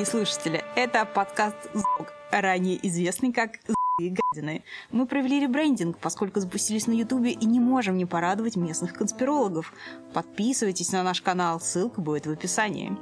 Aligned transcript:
Дорогие 0.00 0.24
слушатели! 0.24 0.64
Это 0.76 1.04
подкаст 1.04 1.56
«Зог», 1.74 2.10
ранее 2.30 2.78
известный 2.88 3.34
как 3.34 3.58
«Зогие 3.98 4.16
гадины». 4.16 4.64
Мы 4.90 5.04
провели 5.04 5.40
ребрендинг, 5.40 5.98
поскольку 5.98 6.40
запустились 6.40 6.86
на 6.86 6.92
Ютубе 6.92 7.32
и 7.32 7.44
не 7.44 7.60
можем 7.60 7.98
не 7.98 8.06
порадовать 8.06 8.56
местных 8.56 8.94
конспирологов. 8.94 9.74
Подписывайтесь 10.14 10.90
на 10.92 11.02
наш 11.02 11.20
канал, 11.20 11.60
ссылка 11.60 12.00
будет 12.00 12.24
в 12.24 12.30
описании. 12.30 12.96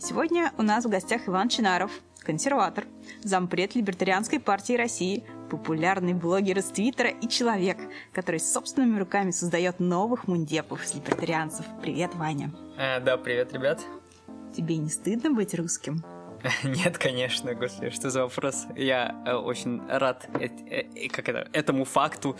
Сегодня 0.00 0.52
у 0.58 0.62
нас 0.62 0.84
в 0.84 0.88
гостях 0.88 1.28
Иван 1.28 1.48
Чинаров, 1.48 1.92
консерватор, 2.24 2.86
зампред 3.22 3.76
Либертарианской 3.76 4.40
партии 4.40 4.72
России, 4.72 5.22
популярный 5.48 6.14
блогер 6.14 6.58
из 6.58 6.64
Твиттера 6.64 7.10
и 7.10 7.28
человек, 7.28 7.78
который 8.12 8.40
собственными 8.40 8.98
руками 8.98 9.30
создает 9.30 9.78
новых 9.78 10.26
мундепов 10.26 10.84
с 10.84 10.92
либертарианцев. 10.92 11.64
Привет, 11.80 12.16
Ваня. 12.16 12.52
Э, 12.76 12.98
да, 12.98 13.16
привет, 13.16 13.52
ребят. 13.52 13.80
Тебе 14.56 14.76
не 14.78 14.90
стыдно 14.90 15.30
быть 15.30 15.54
русским? 15.54 16.02
Нет, 16.64 16.98
конечно, 16.98 17.54
господи, 17.54 17.90
что 17.90 18.10
за 18.10 18.22
вопрос? 18.22 18.66
Я 18.76 19.14
э, 19.26 19.34
очень 19.34 19.80
рад 19.88 20.28
э, 20.34 20.48
э, 20.70 21.08
как 21.08 21.28
это, 21.28 21.48
этому 21.52 21.84
факту. 21.84 22.36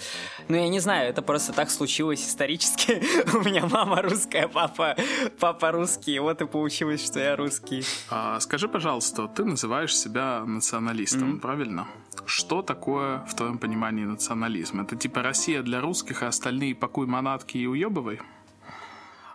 Но 0.49 0.57
я 0.57 0.69
не 0.69 0.81
знаю, 0.81 1.09
это 1.09 1.23
просто 1.23 1.53
так 1.53 1.71
случилось 1.71 2.27
исторически. 2.27 3.03
У 3.37 3.41
меня 3.41 3.67
мама 3.67 4.03
русская, 4.03 4.49
папа, 4.49 4.97
папа 5.39 5.73
русский, 5.73 6.19
вот 6.19 6.43
и 6.43 6.47
получилось, 6.47 7.05
что 7.05 7.21
я 7.21 7.37
русский. 7.37 7.85
А, 8.11 8.41
скажи, 8.41 8.69
пожалуйста, 8.69 9.29
ты 9.29 9.45
называешь 9.45 9.97
себя 9.97 10.45
националистом, 10.45 11.35
mm-hmm. 11.35 11.41
правильно? 11.41 11.87
Что 12.27 12.63
такое, 12.63 13.19
в 13.27 13.35
твоем 13.35 13.59
понимании, 13.59 14.05
национализм? 14.05 14.81
Это 14.81 14.97
типа 14.97 15.23
Россия 15.23 15.63
для 15.63 15.81
русских, 15.81 16.23
а 16.23 16.29
остальные 16.29 16.75
покуй 16.75 17.07
манатки 17.07 17.59
и 17.59 17.67
уебывай? 17.67 18.21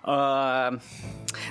А, 0.07 0.73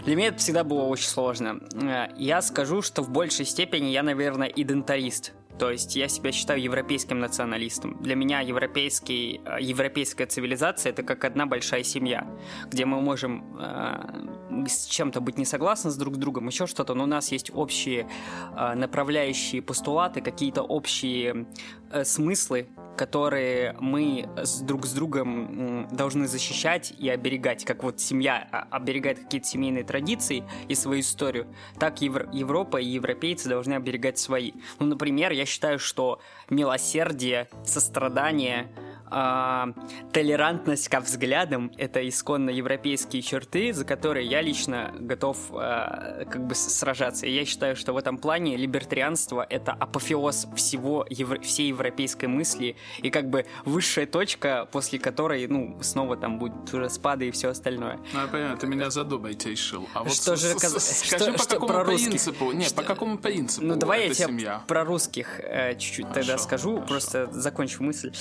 для 0.04 0.16
меня 0.16 0.28
это 0.28 0.38
всегда 0.38 0.64
было 0.64 0.84
очень 0.84 1.08
сложно. 1.08 1.60
А, 1.74 2.08
я 2.16 2.40
скажу, 2.40 2.80
что 2.80 3.02
в 3.02 3.10
большей 3.10 3.44
степени 3.44 3.90
я, 3.90 4.02
наверное, 4.02 4.48
идентарист. 4.48 5.34
То 5.58 5.70
есть 5.70 5.96
я 5.96 6.08
себя 6.08 6.32
считаю 6.32 6.60
европейским 6.60 7.18
националистом. 7.18 7.96
Для 8.02 8.14
меня 8.14 8.40
европейский, 8.40 9.40
а, 9.44 9.58
европейская 9.60 10.26
цивилизация 10.26 10.90
это 10.90 11.02
как 11.02 11.24
одна 11.24 11.46
большая 11.46 11.82
семья, 11.82 12.26
где 12.70 12.84
мы 12.84 13.00
можем 13.00 13.56
э, 13.58 14.66
с 14.68 14.86
чем-то 14.86 15.20
быть 15.20 15.38
не 15.38 15.44
согласны 15.44 15.90
с 15.90 15.96
друг 15.96 16.14
с 16.16 16.18
другом, 16.18 16.46
еще 16.46 16.66
что-то, 16.66 16.94
но 16.94 17.04
у 17.04 17.06
нас 17.06 17.32
есть 17.32 17.50
общие 17.54 18.06
э, 18.56 18.74
направляющие 18.74 19.62
постулаты, 19.62 20.20
какие-то 20.20 20.62
общие 20.62 21.46
э, 21.85 21.85
смыслы, 22.04 22.68
которые 22.96 23.76
мы 23.78 24.28
с 24.36 24.60
друг 24.60 24.86
с 24.86 24.92
другом 24.92 25.86
должны 25.92 26.26
защищать 26.26 26.92
и 26.98 27.08
оберегать, 27.08 27.64
как 27.64 27.84
вот 27.84 28.00
семья 28.00 28.48
а, 28.50 28.66
оберегает 28.70 29.20
какие-то 29.20 29.46
семейные 29.46 29.84
традиции 29.84 30.44
и 30.68 30.74
свою 30.74 31.00
историю, 31.00 31.46
так 31.78 32.00
Евро- 32.00 32.28
Европа 32.32 32.78
и 32.78 32.86
европейцы 32.86 33.48
должны 33.48 33.74
оберегать 33.74 34.18
свои. 34.18 34.52
Ну, 34.78 34.86
например, 34.86 35.32
я 35.32 35.44
считаю, 35.44 35.78
что 35.78 36.20
милосердие, 36.48 37.48
сострадание, 37.64 38.68
э, 39.10 39.72
толерантность 40.12 40.88
ко 40.88 41.00
взглядам— 41.00 41.72
это 41.78 42.06
исконно 42.08 42.50
европейские 42.50 43.22
черты, 43.22 43.72
за 43.72 43.84
которые 43.84 44.26
я 44.26 44.42
лично 44.42 44.94
готов 44.98 45.38
э, 45.52 46.24
как 46.30 46.46
бы 46.46 46.54
сражаться. 46.54 47.26
И 47.26 47.30
я 47.30 47.44
считаю, 47.44 47.76
что 47.76 47.92
в 47.92 47.96
этом 47.96 48.18
плане 48.18 48.56
либертарианство— 48.56 49.46
это 49.50 49.72
апофеоз 49.72 50.48
всего, 50.56 51.06
евро, 51.08 51.40
всей 51.40 51.68
европейской 51.68 52.26
мысли 52.26 52.76
и 52.98 53.10
как 53.10 53.30
бы 53.30 53.46
высшая 53.64 54.06
точка, 54.06 54.68
после 54.70 54.98
которой, 54.98 55.46
ну, 55.46 55.78
снова 55.82 56.16
там 56.16 56.38
будет 56.38 56.72
уже 56.72 56.90
спады 56.90 57.28
и 57.28 57.30
все 57.30 57.48
остальное. 57.50 57.98
Ну, 58.12 58.20
я 58.20 58.26
понимаю, 58.26 58.56
ты 58.56 58.66
меня 58.66 58.90
задумать 58.90 59.44
решил. 59.46 59.88
А 59.94 60.02
вот 60.02 60.12
что 60.12 60.36
же, 60.36 60.50
скажи, 60.58 61.32
по 61.32 61.44
какому 61.44 61.84
принципу? 61.84 62.52
Нет, 62.52 62.74
по 62.74 62.82
какому 62.82 63.18
принципу 63.18 63.66
Ну, 63.66 63.76
давай 63.76 64.08
я 64.08 64.14
тебе 64.14 64.60
про 64.66 64.84
русских 64.84 65.40
э, 65.40 65.76
чуть-чуть 65.76 66.12
тогда 66.12 66.38
скажу, 66.38 66.82
просто 66.86 67.28
закончу 67.32 67.82
мысль. 67.82 68.12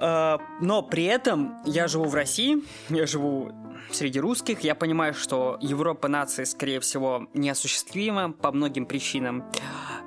А, 0.00 0.40
но 0.60 0.82
при 0.82 1.04
этом 1.04 1.58
я 1.64 1.88
живу 1.88 2.04
в 2.04 2.14
России, 2.14 2.62
я 2.88 3.06
живу 3.06 3.52
среди 3.90 4.20
русских, 4.20 4.60
я 4.60 4.74
понимаю, 4.74 5.14
что 5.14 5.58
Европа 5.60 6.08
нации, 6.08 6.44
скорее 6.44 6.80
всего, 6.80 7.26
неосуществима 7.34 8.32
по 8.32 8.52
многим 8.52 8.86
причинам. 8.86 9.44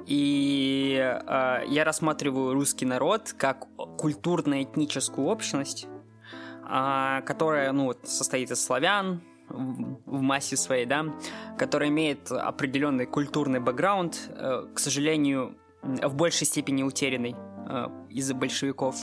И 0.07 0.97
э, 0.99 1.63
я 1.67 1.83
рассматриваю 1.83 2.53
русский 2.53 2.85
народ 2.85 3.33
как 3.37 3.67
культурно-этническую 3.97 5.27
общность, 5.27 5.87
э, 6.69 7.21
которая 7.25 7.71
ну, 7.71 7.93
состоит 8.03 8.51
из 8.51 8.63
славян, 8.63 9.21
в 9.49 10.21
массе 10.21 10.55
своей, 10.55 10.85
да, 10.85 11.05
которая 11.57 11.89
имеет 11.89 12.31
определенный 12.31 13.05
культурный 13.05 13.59
бэкграунд, 13.59 14.29
э, 14.29 14.67
к 14.73 14.79
сожалению, 14.79 15.57
в 15.81 16.15
большей 16.15 16.47
степени 16.47 16.83
утерянный 16.83 17.35
э, 17.67 17.87
из-за 18.09 18.33
большевиков 18.33 18.95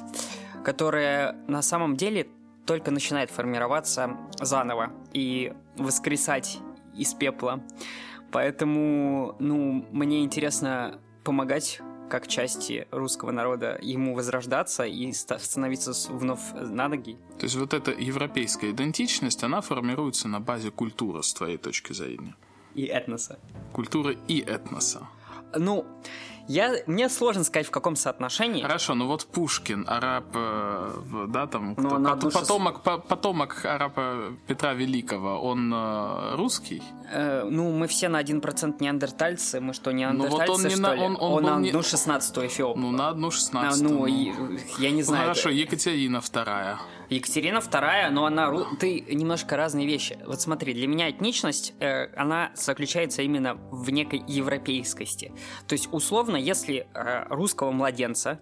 которая 0.68 1.34
на 1.48 1.62
самом 1.62 1.96
деле 1.96 2.28
только 2.66 2.90
начинает 2.90 3.30
формироваться 3.30 4.18
заново 4.38 4.92
и 5.14 5.54
воскресать 5.78 6.58
из 6.94 7.14
пепла. 7.14 7.64
Поэтому, 8.30 9.34
ну, 9.38 9.86
мне 9.90 10.22
интересно 10.22 11.00
помогать 11.24 11.80
как 12.10 12.28
части 12.28 12.86
русского 12.90 13.30
народа 13.30 13.78
ему 13.80 14.14
возрождаться 14.14 14.84
и 14.84 15.10
становиться 15.12 15.92
вновь 16.12 16.52
на 16.52 16.88
ноги. 16.88 17.16
То 17.38 17.44
есть 17.44 17.56
вот 17.56 17.72
эта 17.72 17.90
европейская 17.92 18.70
идентичность, 18.70 19.42
она 19.42 19.62
формируется 19.62 20.28
на 20.28 20.38
базе 20.38 20.70
культуры, 20.70 21.22
с 21.22 21.32
твоей 21.32 21.56
точки 21.56 21.94
зрения? 21.94 22.36
И 22.74 22.82
этноса. 22.84 23.38
Культуры 23.72 24.18
и 24.28 24.40
этноса. 24.40 25.08
Ну, 25.56 25.86
я, 26.48 26.74
мне 26.86 27.08
сложно 27.08 27.44
сказать, 27.44 27.66
в 27.66 27.70
каком 27.70 27.94
соотношении. 27.94 28.62
Хорошо, 28.62 28.94
ну 28.94 29.06
вот 29.06 29.26
Пушкин, 29.26 29.84
араб, 29.86 30.24
э, 30.34 31.26
да, 31.28 31.46
там, 31.46 31.74
ну, 31.76 31.88
кто, 31.88 32.30
потом, 32.30 32.30
потомок, 32.30 32.82
потомок 32.82 33.64
араба 33.64 34.32
Петра 34.46 34.72
Великого, 34.72 35.40
он 35.40 35.72
э, 35.72 36.34
русский? 36.36 36.82
Э, 37.12 37.44
ну, 37.48 37.70
мы 37.72 37.86
все 37.86 38.08
на 38.08 38.22
1% 38.22 38.76
неандертальцы, 38.80 39.60
мы 39.60 39.74
что, 39.74 39.92
неандертальцы, 39.92 40.36
ну, 40.36 40.40
вот 40.40 40.50
он 40.50 40.58
что 40.58 40.68
не 40.68 40.96
ли? 40.96 41.02
Он, 41.04 41.16
он, 41.20 41.32
он 41.32 41.42
на 41.42 41.68
одну 41.68 41.82
шестнадцатую 41.82 42.46
эфиоп. 42.46 42.76
Ну, 42.76 42.90
на 42.92 43.08
одну 43.10 43.30
шестнадцатую. 43.30 44.04
А, 44.04 44.06
ну, 44.08 44.48
ну, 44.48 44.58
я 44.78 44.90
не 44.90 45.02
знаю. 45.02 45.28
Ну, 45.28 45.28
хорошо, 45.28 45.50
Екатерина 45.50 46.20
вторая. 46.20 46.78
Екатерина 47.10 47.60
вторая, 47.60 48.10
но 48.10 48.26
она... 48.26 48.52
Ты 48.78 49.00
немножко 49.00 49.56
разные 49.56 49.86
вещи. 49.86 50.18
Вот 50.26 50.40
смотри, 50.40 50.74
для 50.74 50.86
меня 50.86 51.08
этничность, 51.10 51.72
э, 51.80 52.12
она 52.14 52.52
заключается 52.54 53.22
именно 53.22 53.54
в 53.54 53.90
некой 53.90 54.22
европейскости. 54.26 55.32
То 55.66 55.72
есть, 55.72 55.88
условно, 55.90 56.36
если 56.36 56.86
э, 56.92 57.24
русского 57.30 57.70
младенца 57.70 58.40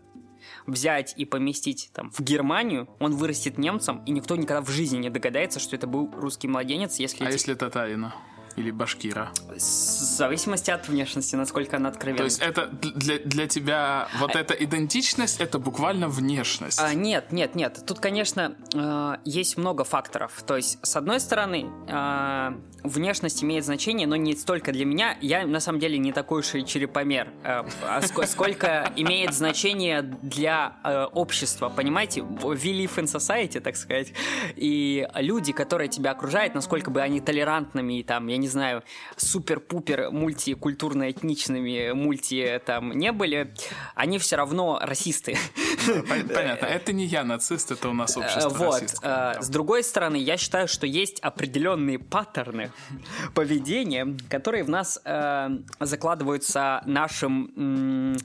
взять 0.66 1.15
и 1.16 1.25
поместить 1.25 1.91
там 1.93 2.10
в 2.10 2.21
Германию, 2.21 2.88
он 2.99 3.15
вырастет 3.15 3.59
немцем, 3.59 4.03
и 4.04 4.10
никто 4.10 4.37
никогда 4.37 4.62
в 4.62 4.71
жизни 4.71 4.98
не 4.98 5.10
догадается, 5.10 5.60
что 5.60 5.77
это 5.77 5.87
был 5.87 6.10
русский 6.12 6.48
младенец, 6.48 6.98
если... 6.98 7.25
А 7.25 7.31
если 7.31 7.54
татарина? 7.54 8.15
Или 8.56 8.70
башкира? 8.70 9.30
В 9.48 9.58
зависимости 9.58 10.70
от 10.70 10.88
внешности, 10.88 11.36
насколько 11.36 11.76
она 11.76 11.90
откровенна. 11.90 12.18
То 12.18 12.24
есть 12.24 12.40
это 12.40 12.66
для, 12.68 13.18
для 13.18 13.46
тебя 13.46 14.08
вот 14.18 14.34
а... 14.34 14.38
эта 14.38 14.54
идентичность, 14.54 15.40
это 15.40 15.58
буквально 15.58 16.08
внешность? 16.08 16.80
А, 16.80 16.94
нет, 16.94 17.32
нет, 17.32 17.54
нет. 17.54 17.82
Тут, 17.86 18.00
конечно, 18.00 18.56
э, 18.74 19.16
есть 19.24 19.56
много 19.56 19.84
факторов. 19.84 20.42
То 20.46 20.56
есть, 20.56 20.78
с 20.82 20.96
одной 20.96 21.20
стороны, 21.20 21.66
э, 21.88 22.52
внешность 22.86 23.42
имеет 23.42 23.65
значение, 23.65 24.06
но 24.06 24.16
не 24.16 24.34
столько 24.34 24.72
для 24.72 24.84
меня. 24.84 25.16
Я, 25.21 25.47
на 25.47 25.60
самом 25.60 25.80
деле, 25.80 25.98
не 25.98 26.12
такой 26.12 26.41
уж 26.41 26.54
и 26.54 26.65
черепомер. 26.65 27.28
Э, 27.44 27.65
а 27.83 28.03
сколько 28.03 28.92
имеет 28.97 29.34
значение 29.34 30.03
для 30.03 30.77
э, 30.84 31.04
общества, 31.12 31.68
понимаете? 31.68 32.21
We 32.21 32.56
live 32.56 32.97
in 32.97 33.04
society, 33.04 33.60
так 33.60 33.77
сказать. 33.77 34.12
И 34.56 35.06
люди, 35.15 35.53
которые 35.53 35.88
тебя 35.88 36.12
окружают, 36.12 36.54
насколько 36.54 36.91
бы 36.91 37.00
они 37.00 37.21
толерантными, 37.21 38.03
там, 38.03 38.27
я 38.28 38.36
не 38.36 38.48
знаю, 38.48 38.83
супер-пупер 39.16 40.10
мультикультурно-этничными 40.10 41.92
мульти 41.92 42.60
там 42.65 42.92
не 42.92 43.12
были, 43.12 43.54
они 43.94 44.18
все 44.18 44.36
равно 44.36 44.78
расисты. 44.83 45.36
Понятно. 46.09 46.66
Это 46.66 46.92
не 46.92 47.06
я 47.06 47.24
нацист, 47.24 47.71
это 47.71 47.88
у 47.88 47.92
нас 47.92 48.16
общество 48.16 48.48
Вот. 48.48 48.83
Э, 49.03 49.34
с 49.41 49.48
другой 49.48 49.83
стороны, 49.83 50.16
я 50.16 50.36
считаю, 50.36 50.68
что 50.68 50.86
есть 50.86 51.21
определенные 51.21 51.98
паттерны 51.98 52.72
поведения, 53.34 54.16
которые 54.28 54.64
в 54.64 54.68
нас 54.68 55.00
э, 55.04 55.48
закладываются 55.80 56.82
нашим 56.86 58.16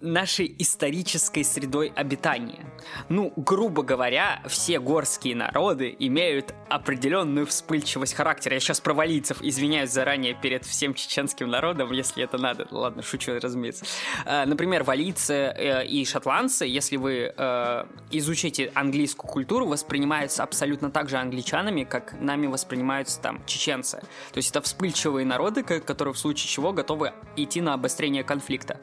нашей 0.00 0.54
исторической 0.58 1.42
средой 1.44 1.92
обитания. 1.94 2.64
Ну, 3.08 3.32
грубо 3.36 3.82
говоря, 3.82 4.42
все 4.46 4.78
горские 4.78 5.36
народы 5.36 5.94
имеют 5.98 6.54
определенную 6.68 7.46
вспыльчивость 7.46 8.14
характера. 8.14 8.54
Я 8.54 8.60
сейчас 8.60 8.80
про 8.80 8.94
валийцев 8.94 9.42
извиняюсь 9.42 9.90
заранее 9.90 10.34
перед 10.34 10.64
всем 10.64 10.94
чеченским 10.94 11.48
народом, 11.48 11.92
если 11.92 12.24
это 12.24 12.38
надо. 12.38 12.66
Ладно, 12.70 13.02
шучу, 13.02 13.38
разумеется. 13.40 13.84
А, 14.24 14.46
например, 14.46 14.84
валийцы 14.84 15.34
э, 15.34 15.86
и 15.86 16.04
шотландцы, 16.04 16.64
если 16.66 16.96
вы 16.96 17.32
э, 17.36 17.84
изучите 18.10 18.72
английскую 18.74 19.30
культуру, 19.30 19.66
воспринимаются 19.66 20.42
абсолютно 20.42 20.90
так 20.90 21.08
же 21.08 21.16
англичанами, 21.16 21.84
как 21.84 22.18
нами 22.20 22.46
воспринимаются 22.46 23.20
там 23.20 23.44
чеченцы. 23.46 24.00
То 24.32 24.36
есть 24.36 24.50
это 24.50 24.62
вспыльчивые 24.62 25.26
народы, 25.26 25.62
которые 25.62 26.14
в 26.14 26.18
случае 26.18 26.48
чего 26.48 26.72
готовы 26.72 27.12
идти 27.36 27.60
на 27.60 27.74
обострение 27.74 28.24
конфликта. 28.24 28.80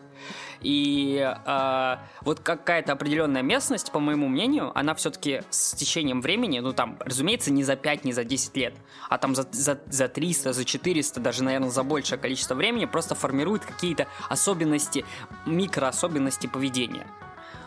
И 0.61 1.19
э, 1.19 1.97
вот 2.21 2.39
какая-то 2.39 2.93
определенная 2.93 3.41
местность, 3.41 3.91
по 3.91 3.99
моему 3.99 4.27
мнению, 4.27 4.71
она 4.77 4.95
все-таки 4.95 5.41
с 5.49 5.73
течением 5.73 6.21
времени, 6.21 6.59
ну 6.59 6.73
там, 6.73 6.97
разумеется, 6.99 7.51
не 7.51 7.63
за 7.63 7.75
5, 7.75 8.05
не 8.05 8.13
за 8.13 8.23
10 8.23 8.57
лет, 8.57 8.73
а 9.09 9.17
там 9.17 9.35
за, 9.35 9.47
за, 9.51 9.79
за 9.85 10.07
300, 10.07 10.53
за 10.53 10.65
400, 10.65 11.19
даже, 11.19 11.43
наверное, 11.43 11.69
за 11.69 11.83
большее 11.83 12.17
количество 12.17 12.55
времени 12.55 12.85
просто 12.85 13.15
формирует 13.15 13.65
какие-то 13.65 14.07
особенности, 14.29 15.05
микроособенности 15.45 16.47
поведения. 16.47 17.07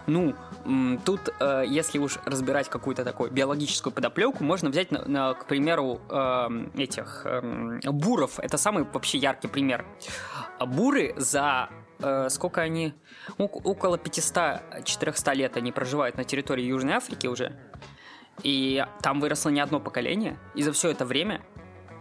Ну, 0.07 0.35
тут, 1.05 1.29
э, 1.39 1.65
если 1.69 1.99
уж 1.99 2.19
разбирать 2.25 2.69
какую-то 2.69 3.05
такую 3.05 3.31
биологическую 3.31 3.93
подоплеку, 3.93 4.43
можно 4.43 4.71
взять, 4.71 4.91
на, 4.91 5.05
на, 5.05 5.35
к 5.35 5.47
примеру, 5.47 6.01
э, 6.09 6.49
этих 6.77 7.23
э, 7.25 7.91
буров. 7.91 8.41
Это 8.41 8.59
самый 8.59 8.85
вообще 8.93 9.19
яркий 9.19 9.49
пример. 9.49 9.85
Буры 10.59 11.15
за 11.17 11.71
э, 12.03 12.29
сколько 12.31 12.61
они... 12.61 12.95
Около 13.39 13.97
500-400 13.97 15.35
лет 15.35 15.57
они 15.57 15.73
проживают 15.73 16.17
на 16.17 16.25
территории 16.25 16.65
Южной 16.65 16.95
Африки 16.95 17.27
уже. 17.27 17.57
И 18.43 18.85
там 19.03 19.21
выросло 19.21 19.51
не 19.51 19.61
одно 19.61 19.81
поколение. 19.81 20.39
И 20.55 20.63
за 20.63 20.73
все 20.73 20.91
это 20.91 21.05
время 21.05 21.43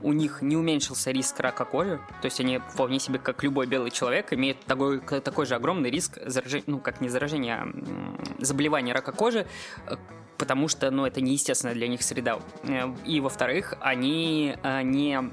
у 0.02 0.14
них 0.14 0.42
не 0.42 0.56
уменьшился 0.56 1.12
риск 1.12 1.40
рака 1.40 1.66
кожи, 1.66 2.00
то 2.22 2.26
есть 2.26 2.40
они 2.40 2.60
вполне 2.60 3.00
себе, 3.00 3.20
как 3.20 3.44
любой 3.44 3.68
белый 3.68 3.92
человек, 3.92 4.32
имеют 4.34 4.60
такой, 4.66 5.02
такой 5.02 5.46
же 5.46 5.56
огромный 5.56 5.90
риск 5.90 6.18
заражения, 6.26 6.64
ну, 6.68 6.80
как 6.80 7.02
не 7.02 7.10
заражения, 7.10 7.64
а 7.64 8.44
заболевания 8.44 8.94
рака 8.94 9.12
кожи, 9.12 9.46
э, 9.88 9.96
потому 10.38 10.68
что, 10.68 10.90
ну, 10.92 11.06
это 11.06 11.22
неестественно 11.22 11.74
для 11.74 11.88
них 11.88 12.02
среда. 12.02 12.40
Э, 12.64 12.94
и, 13.06 13.20
во-вторых, 13.20 13.76
они 13.82 14.56
э, 14.64 14.82
не 14.84 15.32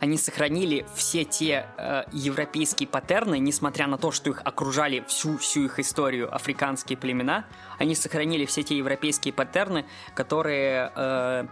они 0.00 0.18
сохранили 0.18 0.86
все 0.94 1.24
те 1.24 1.66
э, 1.76 2.04
европейские 2.12 2.88
паттерны, 2.88 3.38
несмотря 3.38 3.86
на 3.86 3.98
то, 3.98 4.10
что 4.10 4.30
их 4.30 4.40
окружали 4.44 5.04
всю, 5.06 5.38
всю 5.38 5.64
их 5.64 5.78
историю 5.78 6.34
африканские 6.34 6.98
племена, 6.98 7.46
они 7.78 7.94
сохранили 7.94 8.44
все 8.46 8.62
те 8.62 8.76
европейские 8.76 9.32
паттерны, 9.32 9.86
которые, 10.14 10.92
э, 10.94 11.46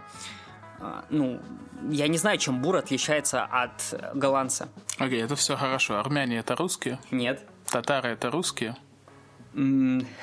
э, 0.79 1.01
ну, 1.09 1.41
я 1.89 2.07
не 2.07 2.17
знаю, 2.17 2.37
чем 2.37 2.61
бур 2.61 2.77
отличается 2.77 3.43
от 3.43 3.93
голландца. 4.13 4.69
Окей, 4.97 5.21
okay, 5.21 5.25
это 5.25 5.35
все 5.35 5.55
хорошо. 5.55 5.99
Армяне 5.99 6.37
это 6.37 6.55
русские? 6.55 6.99
Нет. 7.11 7.43
Татары 7.69 8.09
это 8.09 8.31
русские? 8.31 8.75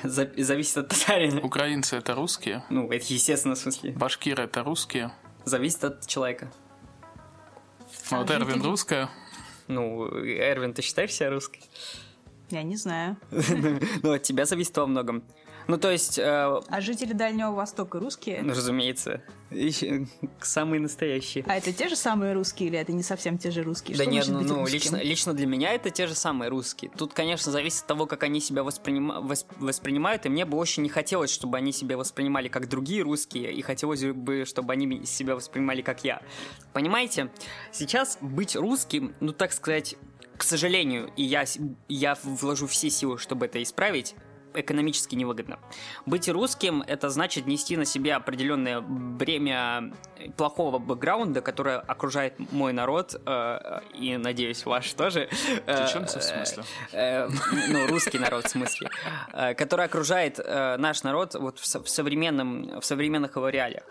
зависит 0.03 0.77
от 0.77 0.89
татарина. 0.89 1.41
Украинцы 1.41 1.95
это 1.95 2.13
русские? 2.13 2.63
Ну, 2.69 2.91
это 2.91 3.05
естественно 3.11 3.55
в 3.55 3.57
смысле. 3.57 3.91
Башкиры 3.93 4.43
это 4.43 4.63
русские? 4.63 5.11
Зависит 5.43 5.83
от 5.83 6.05
человека. 6.05 6.51
А 8.13 8.19
вот 8.19 8.29
Эрвин 8.29 8.61
русская? 8.61 9.09
Ну, 9.67 10.07
Эрвин, 10.23 10.73
ты 10.73 10.81
считаешь 10.81 11.13
себя 11.13 11.31
русской? 11.31 11.61
Я 12.49 12.63
не 12.63 12.75
знаю. 12.75 13.17
Ну, 14.03 14.11
от 14.11 14.21
тебя 14.21 14.45
зависит 14.45 14.77
во 14.77 14.85
многом. 14.85 15.23
Ну, 15.67 15.77
то 15.77 15.91
есть... 15.91 16.19
Э, 16.19 16.59
а 16.67 16.81
жители 16.81 17.13
Дальнего 17.13 17.51
Востока 17.51 17.99
русские? 17.99 18.41
Ну, 18.41 18.51
разумеется. 18.51 19.21
Самые 20.41 20.79
настоящие. 20.79 21.43
А 21.47 21.55
это 21.55 21.71
те 21.71 21.89
же 21.89 21.95
самые 21.95 22.33
русские 22.33 22.69
или 22.69 22.79
это 22.79 22.91
не 22.91 23.03
совсем 23.03 23.37
те 23.37 23.51
же 23.51 23.63
русские? 23.63 23.97
Да 23.97 24.03
Что 24.03 24.11
нет, 24.11 24.27
ну, 24.27 24.41
ну 24.41 24.67
лично, 24.67 24.97
лично 24.97 25.33
для 25.33 25.45
меня 25.45 25.73
это 25.73 25.89
те 25.89 26.07
же 26.07 26.15
самые 26.15 26.49
русские. 26.49 26.91
Тут, 26.97 27.13
конечно, 27.13 27.51
зависит 27.51 27.81
от 27.81 27.87
того, 27.87 28.05
как 28.05 28.23
они 28.23 28.39
себя 28.39 28.63
воспринима... 28.63 29.21
воспринимают, 29.59 30.25
и 30.25 30.29
мне 30.29 30.45
бы 30.45 30.57
очень 30.57 30.83
не 30.83 30.89
хотелось, 30.89 31.31
чтобы 31.31 31.57
они 31.57 31.71
себя 31.71 31.97
воспринимали 31.97 32.47
как 32.47 32.67
другие 32.67 33.03
русские, 33.03 33.53
и 33.53 33.61
хотелось 33.61 34.03
бы, 34.03 34.45
чтобы 34.45 34.73
они 34.73 35.05
себя 35.05 35.35
воспринимали 35.35 35.81
как 35.81 36.03
я. 36.03 36.21
Понимаете? 36.73 37.29
Сейчас 37.71 38.17
быть 38.21 38.55
русским, 38.55 39.13
ну, 39.19 39.31
так 39.31 39.53
сказать, 39.53 39.95
к 40.37 40.43
сожалению, 40.43 41.11
и 41.15 41.23
я, 41.23 41.45
я 41.87 42.17
вложу 42.23 42.67
все 42.67 42.89
силы, 42.89 43.17
чтобы 43.17 43.45
это 43.45 43.61
исправить, 43.61 44.15
экономически 44.53 45.15
невыгодно. 45.15 45.59
Быть 46.05 46.29
русским– 46.29 46.81
это 46.87 47.09
значит 47.09 47.45
нести 47.47 47.77
на 47.77 47.85
себе 47.85 48.15
определенное 48.15 48.81
бремя 48.81 49.93
плохого 50.37 50.79
бэкграунда, 50.79 51.41
которое 51.41 51.79
окружает 51.79 52.35
мой 52.51 52.73
народ, 52.73 53.19
э, 53.25 53.79
и, 53.93 54.17
надеюсь, 54.17 54.65
ваш 54.65 54.93
тоже. 54.93 55.29
Чеченцы, 55.65 56.19
в 56.19 56.23
смысле? 56.23 56.63
Э, 56.91 57.27
ну, 57.69 57.87
русский 57.87 58.19
народ, 58.19 58.45
в 58.45 58.49
смысле. 58.49 58.89
Э, 59.33 59.53
который 59.53 59.85
окружает 59.85 60.39
э, 60.39 60.77
наш 60.77 61.03
народ 61.03 61.35
вот 61.35 61.59
в, 61.59 61.83
в, 61.83 61.89
современном, 61.89 62.79
в 62.79 62.85
современных 62.85 63.35
его 63.35 63.49
реалиях. 63.49 63.83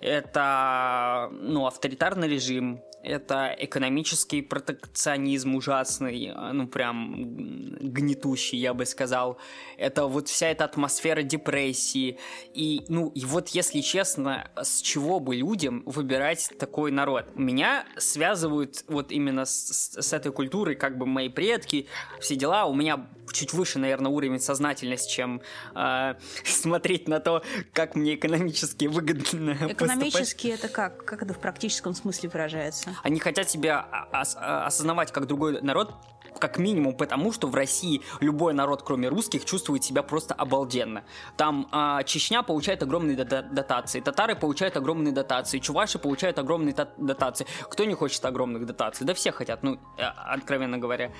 Это, 0.00 1.28
ну, 1.32 1.66
авторитарный 1.66 2.28
режим, 2.28 2.82
это 3.08 3.56
экономический 3.58 4.42
протекционизм 4.42 5.54
ужасный, 5.54 6.32
ну 6.52 6.66
прям 6.68 7.76
гнетущий, 7.80 8.58
я 8.58 8.74
бы 8.74 8.84
сказал. 8.84 9.38
Это 9.76 10.06
вот 10.06 10.28
вся 10.28 10.48
эта 10.48 10.64
атмосфера 10.64 11.22
депрессии. 11.22 12.18
И, 12.54 12.84
ну, 12.88 13.08
и 13.08 13.24
вот 13.24 13.48
если 13.48 13.80
честно, 13.80 14.50
с 14.56 14.80
чего 14.80 15.20
бы 15.20 15.36
людям 15.36 15.82
выбирать 15.86 16.50
такой 16.58 16.90
народ? 16.90 17.34
Меня 17.34 17.86
связывают 17.96 18.84
вот 18.88 19.10
именно 19.10 19.44
с, 19.46 19.96
с 19.98 20.12
этой 20.12 20.32
культурой, 20.32 20.76
как 20.76 20.98
бы 20.98 21.06
мои 21.06 21.28
предки, 21.28 21.86
все 22.20 22.36
дела. 22.36 22.66
У 22.66 22.74
меня 22.74 23.08
чуть 23.32 23.52
выше, 23.52 23.78
наверное, 23.78 24.10
уровень 24.10 24.40
сознательности, 24.40 25.10
чем 25.10 25.40
э, 25.74 26.14
смотреть 26.44 27.08
на 27.08 27.20
то, 27.20 27.42
как 27.72 27.94
мне 27.94 28.14
экономически 28.14 28.86
выгодно 28.86 29.56
Экономически 29.68 30.50
поступать. 30.50 30.64
это 30.64 30.68
как? 30.68 31.04
Как 31.04 31.22
это 31.22 31.34
в 31.34 31.38
практическом 31.38 31.94
смысле 31.94 32.28
выражается? 32.28 32.90
Они 33.02 33.20
хотят 33.20 33.48
себя 33.50 34.08
ос- 34.12 34.36
осознавать 34.38 35.12
как 35.12 35.26
другой 35.26 35.60
народ, 35.62 35.94
как 36.38 36.58
минимум 36.58 36.94
потому, 36.96 37.32
что 37.32 37.48
в 37.48 37.54
России 37.54 38.02
любой 38.20 38.54
народ, 38.54 38.82
кроме 38.82 39.08
русских, 39.08 39.44
чувствует 39.44 39.82
себя 39.84 40.02
просто 40.02 40.34
обалденно. 40.34 41.04
Там 41.36 41.68
э, 41.72 42.04
Чечня 42.04 42.42
получает 42.42 42.82
огромные 42.82 43.16
дотации, 43.16 44.00
татары 44.00 44.36
получают 44.36 44.76
огромные 44.76 45.12
дотации, 45.12 45.58
чуваши 45.58 45.98
получают 45.98 46.38
огромные 46.38 46.74
дотации. 46.96 47.46
Кто 47.62 47.84
не 47.84 47.94
хочет 47.94 48.24
огромных 48.24 48.66
дотаций? 48.66 49.06
Да 49.06 49.14
все 49.14 49.32
хотят, 49.32 49.62
ну, 49.62 49.78
э, 49.96 50.02
откровенно 50.02 50.78
говоря. 50.78 51.10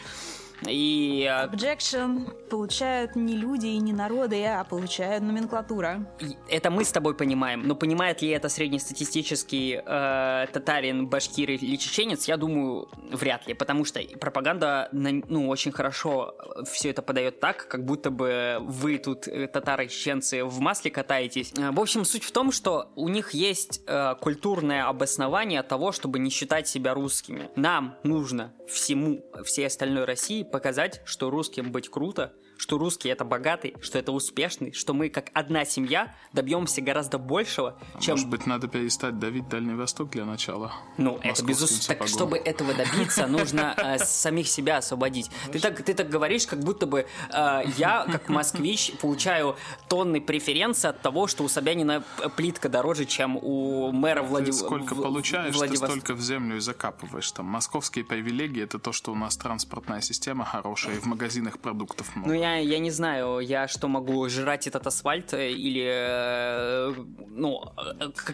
И... 0.66 1.28
Э, 1.28 1.46
Objection 1.46 2.30
получают 2.48 3.16
не 3.16 3.36
люди 3.36 3.66
и 3.66 3.78
не 3.78 3.92
народы, 3.92 4.44
а 4.44 4.64
получают 4.64 5.22
номенклатура. 5.22 6.06
Это 6.48 6.70
мы 6.70 6.84
с 6.84 6.92
тобой 6.92 7.14
понимаем, 7.14 7.62
но 7.62 7.74
понимает 7.74 8.22
ли 8.22 8.28
это 8.28 8.48
среднестатистический 8.48 9.80
э, 9.84 10.46
татарин, 10.52 11.06
башкир 11.06 11.50
или 11.50 11.76
чеченец, 11.76 12.26
я 12.26 12.36
думаю, 12.36 12.88
вряд 13.10 13.46
ли, 13.46 13.54
потому 13.54 13.84
что 13.84 14.00
пропаганда 14.20 14.88
ну, 14.92 15.48
очень 15.48 15.72
хорошо 15.72 16.34
все 16.64 16.90
это 16.90 17.02
подает 17.02 17.40
так, 17.40 17.68
как 17.68 17.84
будто 17.84 18.10
бы 18.10 18.58
вы 18.60 18.98
тут, 18.98 19.28
э, 19.28 19.46
татары, 19.46 19.88
чеченцы, 19.88 20.44
в 20.44 20.60
масле 20.60 20.90
катаетесь. 20.90 21.52
Э, 21.56 21.70
в 21.70 21.80
общем, 21.80 22.04
суть 22.04 22.24
в 22.24 22.32
том, 22.32 22.52
что 22.52 22.90
у 22.96 23.08
них 23.08 23.32
есть 23.32 23.82
э, 23.86 24.14
культурное 24.20 24.86
обоснование 24.86 25.62
того, 25.62 25.92
чтобы 25.92 26.18
не 26.18 26.30
считать 26.30 26.68
себя 26.68 26.94
русскими. 26.94 27.50
Нам 27.56 27.96
нужно 28.02 28.52
всему, 28.68 29.24
всей 29.44 29.66
остальной 29.66 30.04
России 30.04 30.42
показать, 30.50 31.00
что 31.04 31.30
русским 31.30 31.72
быть 31.72 31.88
круто, 31.88 32.32
что 32.58 32.76
русский 32.76 33.08
это 33.08 33.24
богатый, 33.24 33.74
что 33.80 33.98
это 33.98 34.12
успешный, 34.12 34.72
что 34.72 34.92
мы 34.92 35.08
как 35.08 35.30
одна 35.32 35.64
семья 35.64 36.14
добьемся 36.32 36.82
гораздо 36.82 37.18
большего, 37.18 37.78
а 37.94 38.00
чем... 38.00 38.16
Может 38.16 38.28
быть, 38.28 38.46
надо 38.46 38.68
перестать 38.68 39.18
давить 39.18 39.48
Дальний 39.48 39.74
Восток 39.74 40.10
для 40.10 40.24
начала? 40.24 40.72
Ну, 40.98 41.18
это 41.22 41.44
безусловно. 41.44 42.00
Так, 42.00 42.08
чтобы 42.08 42.36
этого 42.36 42.74
добиться, 42.74 43.26
нужно 43.26 43.74
э, 43.76 43.98
самих 43.98 44.48
себя 44.48 44.78
освободить. 44.78 45.30
Ты 45.52 45.60
так, 45.60 45.82
ты 45.82 45.94
так 45.94 46.10
говоришь, 46.10 46.46
как 46.46 46.58
будто 46.58 46.86
бы 46.86 47.06
э, 47.32 47.62
я, 47.76 48.04
как 48.10 48.28
москвич, 48.28 48.92
получаю 49.00 49.56
тонны 49.88 50.20
преференций 50.20 50.90
от 50.90 51.00
того, 51.00 51.28
что 51.28 51.44
у 51.44 51.48
Собянина 51.48 52.02
плитка 52.36 52.68
дороже, 52.68 53.04
чем 53.04 53.36
у 53.36 53.92
мэра 53.92 54.22
Владивостока. 54.22 54.84
Сколько 54.84 54.94
получаешь, 54.96 55.56
ты 55.56 55.76
столько 55.76 56.14
в 56.14 56.20
землю 56.20 56.56
и 56.56 56.60
закапываешь. 56.60 57.30
Там 57.30 57.46
московские 57.46 58.04
привилегии— 58.04 58.62
это 58.64 58.78
то, 58.78 58.92
что 58.92 59.12
у 59.12 59.14
нас 59.14 59.36
транспортная 59.36 60.00
система 60.00 60.44
хорошая, 60.44 60.96
и 60.96 60.98
в 60.98 61.06
магазинах 61.06 61.58
продуктов 61.60 62.16
много. 62.16 62.32
Ну, 62.32 62.34
я 62.34 62.47
меня, 62.48 62.58
я 62.58 62.78
не 62.78 62.90
знаю, 62.90 63.40
я 63.40 63.68
что 63.68 63.88
могу 63.88 64.28
жрать 64.28 64.66
этот 64.66 64.86
асфальт 64.86 65.34
э, 65.34 65.50
или, 65.50 65.84
э, 65.86 66.94
ну, 67.28 67.62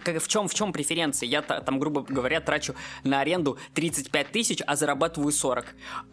э, 0.05 0.19
в 0.19 0.27
чем, 0.27 0.47
в 0.47 0.53
чем 0.53 0.71
преференции? 0.73 1.25
Я 1.25 1.41
там, 1.41 1.79
грубо 1.79 2.01
говоря, 2.01 2.41
трачу 2.41 2.75
на 3.03 3.19
аренду 3.19 3.57
35 3.73 4.31
тысяч, 4.31 4.61
а 4.65 4.75
зарабатываю 4.75 5.31
40. 5.31 5.65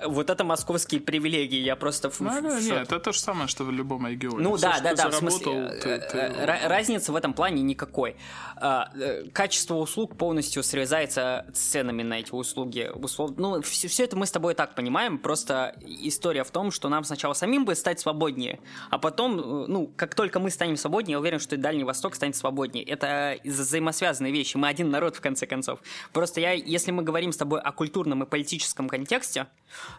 Вот 0.06 0.30
это 0.30 0.44
московские 0.44 1.00
привилегии, 1.00 1.60
я 1.60 1.76
просто... 1.76 2.10
В, 2.10 2.20
ну, 2.20 2.30
в, 2.30 2.62
нет, 2.62 2.82
это 2.82 2.98
то 2.98 3.12
же 3.12 3.20
самое, 3.20 3.48
что 3.48 3.64
в 3.64 3.70
любом 3.70 4.06
регионе. 4.06 4.42
Ну 4.42 4.56
Все, 4.56 4.66
да, 4.66 4.80
да, 4.80 4.94
да, 4.94 5.08
в 5.10 5.14
смысле, 5.14 5.80
ты- 5.82 5.98
ты- 5.98 6.68
разницы 6.68 7.12
в 7.12 7.16
этом 7.16 7.34
плане 7.34 7.62
никакой. 7.62 8.16
А, 8.56 8.90
Качество 9.32 9.74
услуг 9.76 10.16
полностью 10.16 10.62
срезается 10.62 11.46
ценами 11.54 12.02
на 12.02 12.20
эти 12.20 12.32
услуги. 12.32 12.90
Ну, 13.36 13.62
все, 13.62 13.88
все 13.88 14.04
это 14.04 14.16
мы 14.16 14.26
с 14.26 14.30
тобой 14.30 14.54
так 14.54 14.74
понимаем, 14.74 15.18
просто 15.18 15.74
история 15.80 16.44
в 16.44 16.50
том, 16.50 16.70
что 16.70 16.88
нам 16.88 17.04
сначала 17.04 17.34
самим 17.34 17.64
бы 17.64 17.74
стать 17.74 17.91
свободнее, 18.00 18.60
а 18.90 18.98
потом, 18.98 19.38
э, 19.40 19.66
ну, 19.68 19.86
как 19.96 20.14
только 20.14 20.38
мы 20.40 20.50
станем 20.50 20.76
свободнее, 20.76 21.12
я 21.12 21.20
уверен, 21.20 21.38
что 21.38 21.56
и 21.56 21.58
Дальний 21.58 21.84
Восток 21.84 22.14
станет 22.14 22.36
свободнее. 22.36 22.84
Это 22.84 23.38
вза- 23.44 23.72
взаимосвязанные 23.72 24.32
вещи, 24.32 24.56
мы 24.56 24.68
один 24.68 24.90
народ, 24.90 25.16
в 25.16 25.20
конце 25.20 25.46
концов. 25.46 25.80
Просто 26.12 26.40
я, 26.40 26.52
если 26.52 26.90
мы 26.92 27.02
говорим 27.02 27.32
с 27.32 27.36
тобой 27.36 27.60
о 27.60 27.72
культурном 27.72 28.22
и 28.22 28.26
политическом 28.26 28.88
контексте, 28.88 29.46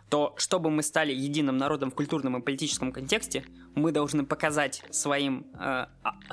то 0.09 0.33
чтобы 0.37 0.69
мы 0.69 0.83
стали 0.83 1.11
единым 1.13 1.57
народом 1.57 1.91
в 1.91 1.95
культурном 1.95 2.37
и 2.37 2.41
политическом 2.41 2.91
контексте, 2.91 3.43
мы 3.75 3.91
должны 3.91 4.25
показать 4.25 4.83
своим, 4.91 5.47
э, 5.55 5.57
а, 5.59 5.87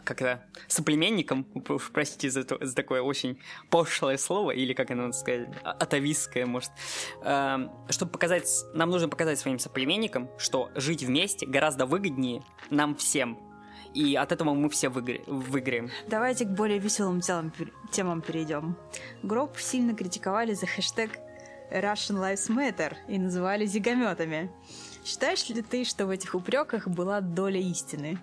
как 0.05 0.21
это, 0.23 0.45
соплеменникам, 0.69 1.45
простите 1.93 2.31
за, 2.31 2.45
то- 2.45 2.59
за 2.65 2.75
такое 2.75 3.03
очень 3.03 3.39
пошлое 3.71 4.17
слово, 4.19 4.51
или 4.53 4.75
как 4.75 4.91
оно 4.91 5.13
сказать, 5.13 5.49
а- 5.65 5.71
атовистское, 5.73 6.47
может, 6.47 6.71
э, 7.23 7.69
чтобы 7.89 8.13
показать, 8.13 8.47
нам 8.75 8.91
нужно 8.91 9.09
показать 9.09 9.39
своим 9.39 9.59
соплеменникам, 9.59 10.29
что 10.39 10.71
жить 10.75 11.03
вместе 11.03 11.47
гораздо 11.51 11.87
выгоднее 11.87 12.43
нам 12.71 12.95
всем. 12.95 13.39
И 13.93 14.15
от 14.15 14.31
этого 14.33 14.55
мы 14.55 14.69
все 14.71 14.89
выигра- 14.89 15.23
выиграем. 15.27 15.91
Давайте 16.07 16.45
к 16.45 16.49
более 16.51 16.79
веселым 16.79 17.21
темам, 17.21 17.53
пер- 17.57 17.73
темам 17.91 18.23
перейдем. 18.23 18.77
Гроб 19.23 19.59
сильно 19.59 19.95
критиковали 19.95 20.55
за 20.55 20.67
хэштег 20.67 21.11
Russian 21.73 22.17
Lives 22.21 22.49
Matter 22.49 22.95
и 23.09 23.19
называли 23.19 23.67
зигометами. 23.67 24.51
Считаешь 25.05 25.49
ли 25.49 25.63
ты, 25.63 25.85
что 25.85 26.07
в 26.07 26.11
этих 26.11 26.35
упреках 26.35 26.87
была 26.87 27.21
доля 27.21 27.61
истины? 27.61 28.19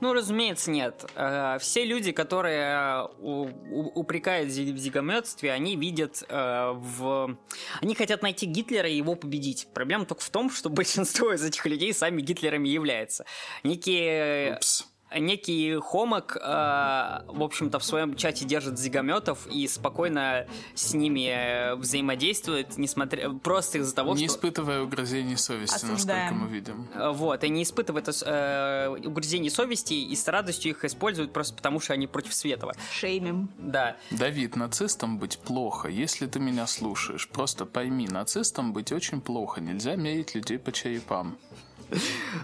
Ну, 0.00 0.12
разумеется, 0.12 0.70
нет. 0.70 1.04
Э, 1.14 1.58
Все 1.60 1.84
люди, 1.84 2.12
которые 2.12 3.08
э, 3.20 3.52
упрекают 3.94 4.50
в 4.50 4.52
зигометстве, 4.78 5.52
они 5.52 5.76
видят 5.76 6.22
э, 6.28 6.72
в... 6.74 7.36
Они 7.80 7.94
хотят 7.94 8.22
найти 8.22 8.46
Гитлера 8.46 8.88
и 8.88 8.96
его 8.96 9.14
победить. 9.14 9.68
Проблема 9.74 10.04
только 10.04 10.22
в 10.22 10.30
том, 10.30 10.50
что 10.50 10.70
большинство 10.70 11.32
из 11.32 11.42
этих 11.42 11.64
людей 11.66 11.92
сами 11.92 12.22
Гитлерами 12.22 12.68
являются. 12.68 13.24
Некие... 13.62 14.54
Упс. 14.56 14.87
Некий 15.16 15.74
хомок, 15.76 16.36
э, 16.36 16.40
в 16.40 17.42
общем-то, 17.42 17.78
в 17.78 17.84
своем 17.84 18.14
чате 18.14 18.44
держит 18.44 18.78
зигометов 18.78 19.46
и 19.46 19.66
спокойно 19.66 20.46
с 20.74 20.92
ними 20.92 21.28
э, 21.28 21.74
взаимодействует, 21.76 22.76
несмотря 22.76 23.30
просто 23.30 23.78
из-за 23.78 23.94
того, 23.94 24.14
Не 24.14 24.26
что... 24.28 24.36
испытывая 24.36 24.82
угрызений 24.82 25.36
совести, 25.36 25.72
насколько 25.72 25.94
Осуждаем. 25.94 26.38
мы 26.38 26.48
видим. 26.48 26.88
Э, 26.94 27.10
Вот, 27.10 27.42
и 27.42 27.48
не 27.48 27.62
испытывают 27.62 28.08
э, 28.24 28.88
угрызений 29.04 29.50
совести 29.50 29.94
и 29.94 30.14
с 30.14 30.28
радостью 30.28 30.72
их 30.72 30.84
используют 30.84 31.32
просто 31.32 31.54
потому, 31.54 31.80
что 31.80 31.94
они 31.94 32.06
против 32.06 32.34
Светова. 32.34 32.74
Шеймим. 32.92 33.48
Да. 33.58 33.96
Давид, 34.10 34.56
нацистом 34.56 35.18
быть 35.18 35.38
плохо. 35.38 35.88
Если 35.88 36.26
ты 36.26 36.38
меня 36.38 36.66
слушаешь, 36.66 37.28
просто 37.28 37.64
пойми, 37.64 38.06
нацистом 38.08 38.72
быть 38.72 38.92
очень 38.92 39.20
плохо. 39.20 39.60
Нельзя 39.60 39.96
мерить 39.96 40.34
людей 40.34 40.58
по 40.58 40.70
черепам. 40.70 41.38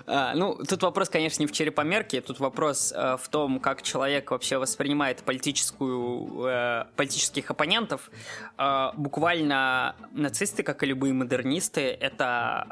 А, 0.07 0.35
ну, 0.35 0.57
тут 0.69 0.83
вопрос, 0.83 1.09
конечно, 1.09 1.43
не 1.43 1.47
в 1.47 1.53
черепомерке, 1.53 2.21
тут 2.21 2.41
вопрос 2.41 2.93
э, 2.95 3.17
в 3.21 3.29
том, 3.29 3.61
как 3.61 3.83
человек 3.83 4.31
вообще 4.31 4.59
воспринимает 4.59 5.23
политическую, 5.23 6.47
э, 6.47 6.85
политических 6.97 7.51
оппонентов. 7.51 8.11
Э, 8.59 8.91
буквально 8.97 9.97
нацисты, 10.13 10.63
как 10.63 10.83
и 10.83 10.87
любые 10.87 11.13
модернисты, 11.15 11.81
это 11.81 12.67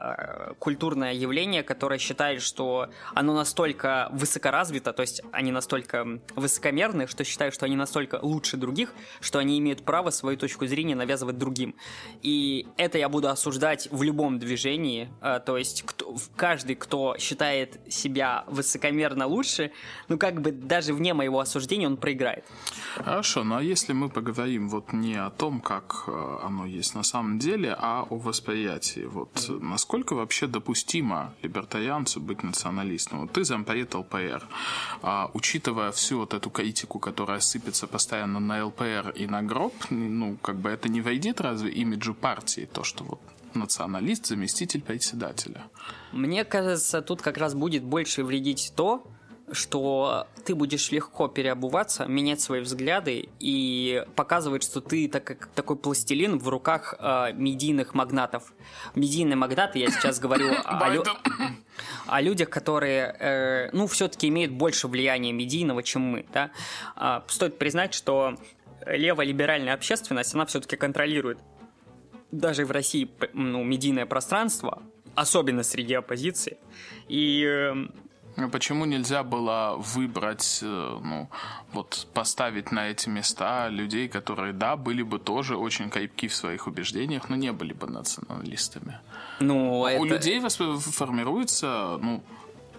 э, 0.50 0.55
культурное 0.59 1.12
явление, 1.12 1.62
которое 1.62 1.99
считает, 1.99 2.43
что 2.43 2.88
оно 3.14 3.35
настолько 3.35 4.09
высокоразвито, 4.12 4.93
то 4.93 5.02
есть 5.02 5.23
они 5.33 5.52
настолько 5.52 6.07
высокомерны, 6.37 7.07
что 7.07 7.25
считают, 7.25 7.55
что 7.55 7.67
они 7.67 7.76
настолько 7.76 8.19
лучше 8.23 8.57
других, 8.57 8.95
что 9.21 9.38
они 9.38 9.59
имеют 9.59 9.85
право 9.85 10.11
свою 10.11 10.37
точку 10.37 10.67
зрения 10.67 10.95
навязывать 10.95 11.38
другим. 11.38 11.75
И 12.23 12.67
это 12.76 12.99
я 12.99 13.09
буду 13.09 13.29
осуждать 13.29 13.88
в 13.91 14.02
любом 14.02 14.38
движении, 14.38 15.09
э, 15.21 15.41
то 15.45 15.57
есть 15.57 15.83
кто, 15.83 16.12
в- 16.14 16.31
каждый, 16.62 16.76
кто 16.76 17.16
считает 17.19 17.81
себя 17.88 18.45
высокомерно 18.47 19.26
лучше, 19.26 19.71
ну 20.09 20.19
как 20.19 20.40
бы 20.40 20.52
даже 20.52 20.95
вне 20.95 21.14
моего 21.14 21.40
осуждения 21.40 21.87
он 21.87 21.97
проиграет. 21.97 22.45
Хорошо, 22.95 23.45
ну 23.45 23.57
а 23.57 23.62
если 23.62 23.95
мы 23.95 24.09
поговорим 24.09 24.69
вот 24.69 24.92
не 24.92 25.16
о 25.16 25.31
том, 25.31 25.61
как 25.61 26.04
э, 26.07 26.38
оно 26.47 26.66
есть 26.66 26.95
на 26.95 27.02
самом 27.02 27.38
деле, 27.38 27.75
а 27.78 28.07
о 28.11 28.16
восприятии, 28.16 29.07
вот 29.07 29.47
э, 29.49 29.52
насколько 29.61 30.14
вообще 30.14 30.47
допустимо 30.47 31.35
либертарианцу 31.42 32.21
быть 32.21 32.45
националистом? 32.45 33.21
Вот 33.21 33.33
ты 33.33 33.45
зампарит 33.45 33.95
ЛПР, 33.95 34.42
а, 35.02 35.31
учитывая 35.35 35.90
всю 35.90 36.19
вот 36.19 36.35
эту 36.35 36.50
критику, 36.50 36.99
которая 36.99 37.40
сыпется 37.40 37.87
постоянно 37.87 38.40
на 38.40 38.64
ЛПР 38.66 39.14
и 39.21 39.26
на 39.26 39.42
гроб, 39.42 39.75
ну 39.90 40.37
как 40.42 40.57
бы 40.57 40.71
это 40.71 40.88
не 40.88 41.00
войдет 41.00 41.40
разве 41.40 41.71
имиджу 41.71 42.14
партии, 42.14 42.69
то, 42.73 42.85
что 42.85 43.04
вот 43.04 43.21
националист, 43.55 44.27
заместитель 44.27 44.83
председателя? 44.83 45.63
Мне 46.13 46.45
кажется, 46.45 47.03
тут 47.03 47.23
как 47.23 47.39
раз 47.39 47.55
будет 47.55 47.83
больше 47.83 48.25
вредить 48.25 48.73
то, 48.77 49.07
что 49.53 50.27
ты 50.45 50.55
будешь 50.55 50.91
легко 50.91 51.29
переобуваться, 51.29 52.07
менять 52.07 52.41
свои 52.41 52.61
взгляды 52.61 53.29
и 53.39 54.05
показывать, 54.17 54.63
что 54.63 54.81
ты 54.81 55.09
так, 55.09 55.25
как 55.25 55.47
такой 55.49 55.77
пластилин 55.77 56.39
в 56.39 56.49
руках 56.49 56.95
э, 56.99 57.33
медийных 57.35 57.95
магнатов. 57.95 58.53
Медийные 58.95 59.37
магнаты, 59.37 59.79
я 59.79 59.91
сейчас 59.91 60.19
говорю 60.19 60.53
о, 60.65 60.89
лю- 60.89 61.05
о 62.07 62.21
людях, 62.21 62.49
которые, 62.49 63.15
э, 63.19 63.71
ну, 63.73 63.87
все-таки 63.87 64.29
имеют 64.29 64.53
больше 64.53 64.89
влияния 64.89 65.33
медийного, 65.33 65.83
чем 65.83 66.03
мы, 66.03 66.27
да. 66.33 66.51
А, 66.97 67.25
стоит 67.29 67.59
признать, 67.59 67.93
что 67.95 68.37
леволиберальная 68.87 69.75
общественность, 69.75 70.35
она 70.35 70.47
все-таки 70.47 70.77
контролирует 70.77 71.39
даже 72.33 72.65
в 72.65 72.71
России 72.71 73.09
ну, 73.35 73.62
медийное 73.62 74.07
пространство, 74.07 74.83
особенно 75.15 75.62
среди 75.62 75.95
оппозиции. 75.95 76.57
И 77.09 77.45
э, 77.47 77.75
А 78.37 78.49
Почему 78.49 78.87
нельзя 78.87 79.23
было 79.23 79.77
выбрать, 79.79 80.61
э, 80.62 80.99
ну, 81.05 81.29
вот 81.73 82.07
поставить 82.15 82.73
на 82.73 82.89
эти 82.89 83.11
места 83.11 83.69
людей, 83.69 84.09
которые, 84.09 84.53
да, 84.55 84.77
были 84.77 85.03
бы 85.03 85.19
тоже 85.19 85.57
очень 85.57 85.91
крепки 85.91 86.29
в 86.29 86.35
своих 86.35 86.67
убеждениях, 86.67 87.29
но 87.29 87.37
не 87.37 87.53
были 87.53 87.75
бы 87.75 87.87
националистами? 87.87 88.99
ну, 89.41 89.81
У 89.81 89.87
это- 89.87 90.05
людей 90.05 90.41
формируется, 90.41 91.99
ну, 92.01 92.23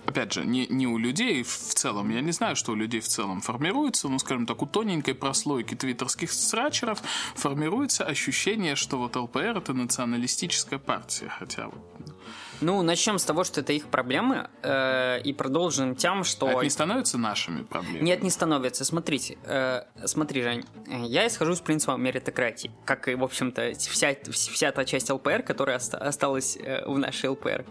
опять 0.06 0.34
же, 0.34 0.46
не, 0.46 0.68
не 0.68 0.88
у 0.88 0.98
людей 0.98 1.44
в 1.44 1.74
целом, 1.74 2.10
я 2.10 2.22
не 2.22 2.32
знаю, 2.32 2.56
что 2.56 2.72
у 2.72 2.76
людей 2.76 3.00
в 3.00 3.08
целом 3.08 3.42
формируется, 3.42 4.08
но, 4.10 4.20
скажем 4.20 4.46
так, 4.46 4.62
у 4.62 4.66
тоненькой 4.66 5.14
прослойки 5.14 5.76
твиттерских 5.76 6.32
срачеров 6.32 7.02
формируется 7.36 8.04
ощущение, 8.06 8.76
что 8.76 8.98
вот 8.98 9.16
ЛПР 9.16 9.58
это 9.58 9.74
националистическая 9.74 10.80
партия, 10.80 11.30
хотя 11.40 11.66
вот 11.66 12.16
Ну, 12.62 12.82
начнем 12.82 13.18
с 13.18 13.26
того, 13.26 13.44
что 13.44 13.62
это 13.62 13.74
их 13.74 13.86
проблемы, 13.88 14.50
э, 14.62 15.22
и 15.22 15.34
продолжим 15.34 15.96
тем, 15.96 16.24
что... 16.24 16.48
это 16.48 16.64
не 16.64 16.70
становится 16.70 17.18
нашими 17.18 17.64
проблемами. 17.64 18.04
Нет, 18.04 18.24
не 18.24 18.30
становится. 18.30 18.86
Смотрите, 18.86 19.38
э, 19.44 19.84
смотри, 20.06 20.42
Жень, 20.44 20.66
я 20.88 21.28
исхожу 21.28 21.54
из 21.54 21.60
принципа 21.62 21.98
меритократии, 21.98 22.72
как 22.86 23.08
и, 23.08 23.16
в 23.16 23.24
общем-то, 23.24 23.74
вся, 23.78 24.16
вся 24.32 24.72
та 24.72 24.86
часть 24.86 25.10
ЛПР, 25.10 25.44
которая 25.44 25.78
оста- 25.78 25.98
осталась 25.98 26.58
э, 26.58 26.86
в 26.86 26.98
нашей 26.98 27.30
ЛПР. 27.30 27.66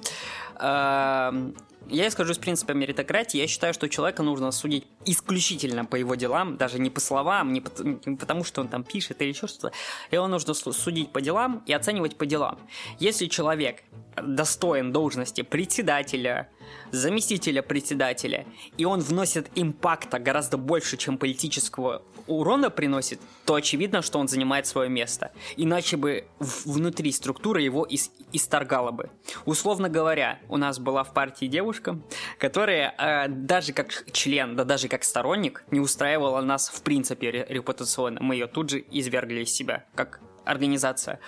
Э, 0.61 1.53
я 1.89 2.09
исхожу 2.09 2.33
из 2.33 2.39
принципа 2.39 2.73
меритократии. 2.73 3.39
Я 3.39 3.47
считаю, 3.47 3.75
что 3.75 3.89
человека 3.89 4.23
нужно 4.23 4.53
судить 4.53 4.87
исключительно 5.05 5.85
по 5.85 5.97
его 5.97 6.15
делам, 6.15 6.57
даже 6.57 6.79
не 6.79 6.91
по 6.91 7.01
словам, 7.01 7.53
не, 7.53 7.61
пот- 7.61 8.07
не 8.07 8.17
потому, 8.17 8.45
что 8.45 8.61
он 8.61 8.69
там 8.69 8.85
пишет 8.85 9.21
или 9.23 9.29
еще 9.29 9.47
что-то. 9.47 9.73
Его 10.11 10.27
нужно 10.29 10.55
су- 10.55 10.73
судить 10.73 11.13
по 11.13 11.21
делам 11.21 11.63
и 11.67 11.73
оценивать 11.73 12.17
по 12.17 12.27
делам. 12.27 12.59
Если 12.99 13.27
человек 13.27 13.83
достоин 14.17 14.93
должности 14.93 15.43
председателя, 15.43 16.49
заместителя 16.91 17.63
председателя, 17.63 18.47
и 18.77 18.85
он 18.85 19.01
вносит 19.01 19.51
импакта 19.55 20.19
гораздо 20.19 20.57
больше, 20.59 20.97
чем 20.97 21.19
политического 21.19 22.03
урона 22.33 22.71
приносит, 22.71 23.21
то 23.45 23.55
очевидно, 23.55 24.03
что 24.03 24.19
он 24.19 24.29
занимает 24.29 24.67
свое 24.67 24.89
место. 24.89 25.33
Иначе 25.57 25.97
бы 25.97 26.27
внутри 26.39 27.13
структуры 27.13 27.63
его 27.63 27.87
ис- 27.87 28.11
исторгало 28.33 28.91
бы. 28.91 29.11
Условно 29.45 29.89
говоря, 29.89 30.39
у 30.49 30.57
нас 30.57 30.79
была 30.79 31.05
в 31.05 31.13
партии 31.13 31.47
девушка, 31.47 31.99
которая 32.39 32.95
э, 32.99 33.29
даже 33.29 33.73
как 33.73 34.11
член, 34.13 34.57
да 34.57 34.65
даже 34.65 34.89
как 34.89 35.05
сторонник 35.05 35.65
не 35.71 35.81
устраивала 35.81 36.41
нас 36.41 36.69
в 36.69 36.83
принципе 36.83 37.31
ре- 37.31 37.47
репутационно. 37.49 38.21
Мы 38.23 38.35
ее 38.35 38.47
тут 38.47 38.71
же 38.71 38.85
извергли 38.91 39.43
из 39.43 39.51
себя, 39.53 39.85
как 39.95 40.21
организация. 40.45 41.21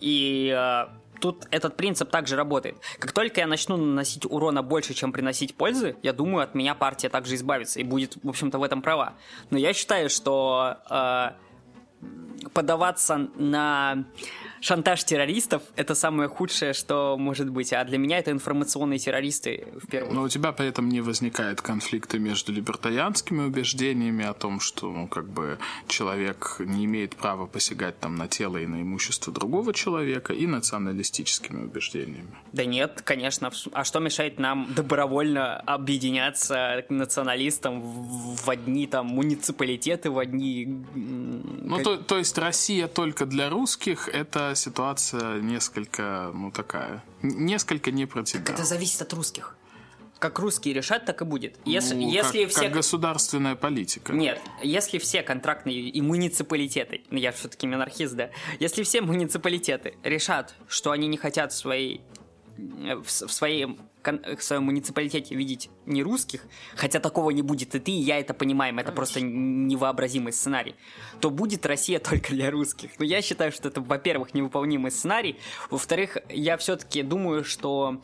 И 0.00 0.54
э, 0.54 0.86
тут 1.20 1.46
этот 1.50 1.76
принцип 1.76 2.10
также 2.10 2.36
работает. 2.36 2.76
Как 2.98 3.12
только 3.12 3.40
я 3.40 3.46
начну 3.46 3.76
наносить 3.76 4.24
урона 4.24 4.62
больше, 4.62 4.94
чем 4.94 5.12
приносить 5.12 5.54
пользы, 5.54 5.96
я 6.02 6.12
думаю, 6.12 6.44
от 6.44 6.54
меня 6.54 6.74
партия 6.74 7.08
также 7.08 7.34
избавится 7.34 7.80
и 7.80 7.84
будет, 7.84 8.16
в 8.22 8.28
общем-то, 8.28 8.58
в 8.58 8.62
этом 8.62 8.82
права. 8.82 9.14
Но 9.50 9.58
я 9.58 9.72
считаю, 9.72 10.10
что 10.10 10.78
э, 10.90 11.30
подаваться 12.52 13.28
на 13.36 14.04
шантаж 14.60 15.04
террористов— 15.04 15.62
это 15.76 15.94
самое 15.94 16.28
худшее, 16.28 16.72
что 16.72 17.16
может 17.18 17.50
быть. 17.50 17.72
А 17.72 17.84
для 17.84 17.98
меня 17.98 18.18
это 18.18 18.30
информационные 18.30 18.98
террористы 18.98 19.66
в 19.82 19.86
первую 19.86 20.14
Но 20.14 20.22
у 20.22 20.28
тебя 20.28 20.52
при 20.52 20.66
этом 20.66 20.88
не 20.88 21.00
возникает 21.00 21.60
конфликта 21.60 22.18
между 22.18 22.52
либертарианскими 22.52 23.44
убеждениями 23.44 24.24
о 24.24 24.34
том, 24.34 24.60
что 24.60 24.90
ну, 24.90 25.08
как 25.08 25.28
бы 25.28 25.58
человек 25.86 26.56
не 26.58 26.84
имеет 26.84 27.16
права 27.16 27.46
посягать 27.46 27.98
там 28.00 28.16
на 28.16 28.28
тело 28.28 28.56
и 28.56 28.66
на 28.66 28.82
имущество 28.82 29.32
другого 29.32 29.72
человека, 29.72 30.32
и 30.32 30.46
националистическими 30.46 31.64
убеждениями. 31.64 32.28
Да 32.52 32.64
нет, 32.64 33.02
конечно. 33.04 33.50
А 33.72 33.84
что 33.84 34.00
мешает 34.00 34.38
нам 34.38 34.72
добровольно 34.74 35.56
объединяться 35.60 36.84
к 36.86 36.90
националистам 36.90 37.80
в 37.80 38.48
одни 38.48 38.86
там 38.86 39.06
муниципалитеты, 39.06 40.10
в 40.10 40.18
одни... 40.18 40.66
Ну, 40.94 41.82
то, 41.82 41.96
то 41.96 42.18
есть 42.18 42.36
Россия 42.38 42.88
только 42.88 43.26
для 43.26 43.50
русских— 43.50 44.08
это 44.12 44.47
ситуация 44.54 45.40
несколько, 45.40 46.30
ну, 46.34 46.50
такая, 46.50 47.04
несколько 47.22 47.90
не 47.90 48.06
про 48.06 48.22
тебя. 48.22 48.52
Это 48.52 48.64
зависит 48.64 49.02
от 49.02 49.12
русских. 49.12 49.56
Как 50.18 50.40
русские 50.40 50.74
решат, 50.74 51.04
так 51.04 51.22
и 51.22 51.24
будет. 51.24 51.56
Если, 51.64 51.94
ну, 51.94 52.10
если 52.10 52.42
как, 52.42 52.50
все... 52.50 52.62
как 52.62 52.72
государственная 52.72 53.54
политика. 53.54 54.12
Нет, 54.12 54.40
если 54.62 54.98
все 54.98 55.22
контрактные 55.22 55.78
и 55.78 56.00
муниципалитеты, 56.00 57.02
ну, 57.10 57.18
я 57.18 57.30
все-таки 57.30 57.68
монархист, 57.68 58.14
да, 58.14 58.30
если 58.58 58.82
все 58.82 59.00
муниципалитеты 59.00 59.94
решат, 60.02 60.54
что 60.66 60.90
они 60.90 61.06
не 61.06 61.16
хотят 61.16 61.52
своей 61.52 62.02
в 62.58 63.08
своей 63.08 63.78
в 64.04 64.42
своем 64.42 64.64
муниципалитете 64.64 65.34
видеть 65.34 65.70
не 65.86 66.02
русских, 66.02 66.42
хотя 66.76 67.00
такого 67.00 67.30
не 67.30 67.42
будет 67.42 67.74
и 67.74 67.78
ты, 67.78 67.92
и 67.92 68.00
я 68.00 68.18
это 68.18 68.34
понимаем, 68.34 68.78
это 68.78 68.92
Конечно. 68.92 68.96
просто 68.96 69.20
невообразимый 69.20 70.32
сценарий, 70.32 70.74
то 71.20 71.30
будет 71.30 71.66
Россия 71.66 71.98
только 72.00 72.30
для 72.30 72.50
русских. 72.50 72.90
Но 72.98 73.04
я 73.04 73.22
считаю, 73.22 73.52
что 73.52 73.68
это, 73.68 73.80
во-первых, 73.80 74.34
невыполнимый 74.34 74.90
сценарий, 74.90 75.38
во-вторых, 75.70 76.18
я 76.28 76.56
все-таки 76.56 77.02
думаю, 77.02 77.44
что 77.44 78.00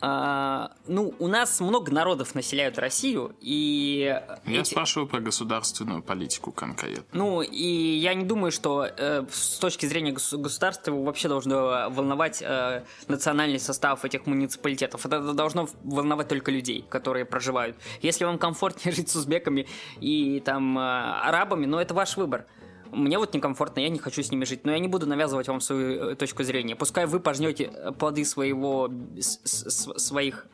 а, 0.00 0.72
ну, 0.86 1.14
у 1.18 1.26
нас 1.26 1.60
много 1.60 1.92
народов 1.92 2.34
населяют 2.34 2.78
Россию, 2.78 3.34
и... 3.40 4.20
Я 4.46 4.60
эти... 4.60 4.70
спрашиваю 4.70 5.08
про 5.08 5.20
государственную 5.20 6.02
политику 6.02 6.52
конкретно. 6.52 7.04
Ну, 7.12 7.42
и 7.42 7.96
я 7.96 8.14
не 8.14 8.24
думаю, 8.24 8.52
что 8.52 8.86
э, 8.86 9.24
с 9.30 9.58
точки 9.58 9.86
зрения 9.86 10.12
государства 10.12 10.92
его 10.92 11.02
вообще 11.02 11.28
должно 11.28 11.88
волновать 11.90 12.42
э, 12.42 12.84
национальный 13.08 13.58
состав 13.58 14.04
этих 14.04 14.26
муниципалитетов. 14.26 15.04
Это 15.04 15.32
должно 15.32 15.68
волновать 15.82 16.28
только 16.28 16.50
людей, 16.50 16.84
которые 16.88 17.24
проживают. 17.24 17.76
Если 18.00 18.24
вам 18.24 18.38
комфортнее 18.38 18.92
жить 18.94 19.10
с 19.10 19.16
узбеками 19.16 19.66
и 20.00 20.40
там 20.40 20.78
э, 20.78 20.80
арабами, 20.80 21.66
ну, 21.66 21.78
это 21.78 21.94
ваш 21.94 22.16
выбор. 22.16 22.46
Мне 22.92 23.18
вот 23.18 23.34
некомфортно, 23.34 23.80
я 23.80 23.88
не 23.88 23.98
хочу 23.98 24.22
с 24.22 24.30
ними 24.30 24.44
жить, 24.44 24.64
но 24.64 24.72
я 24.72 24.78
не 24.78 24.88
буду 24.88 25.06
навязывать 25.06 25.48
вам 25.48 25.60
свою 25.60 26.10
э, 26.10 26.14
точку 26.14 26.42
зрения. 26.42 26.76
Пускай 26.76 27.06
вы 27.06 27.20
пожнете 27.20 27.70
э, 27.72 27.92
плоды 27.92 28.24
своего, 28.24 28.90
своих, 29.18 30.46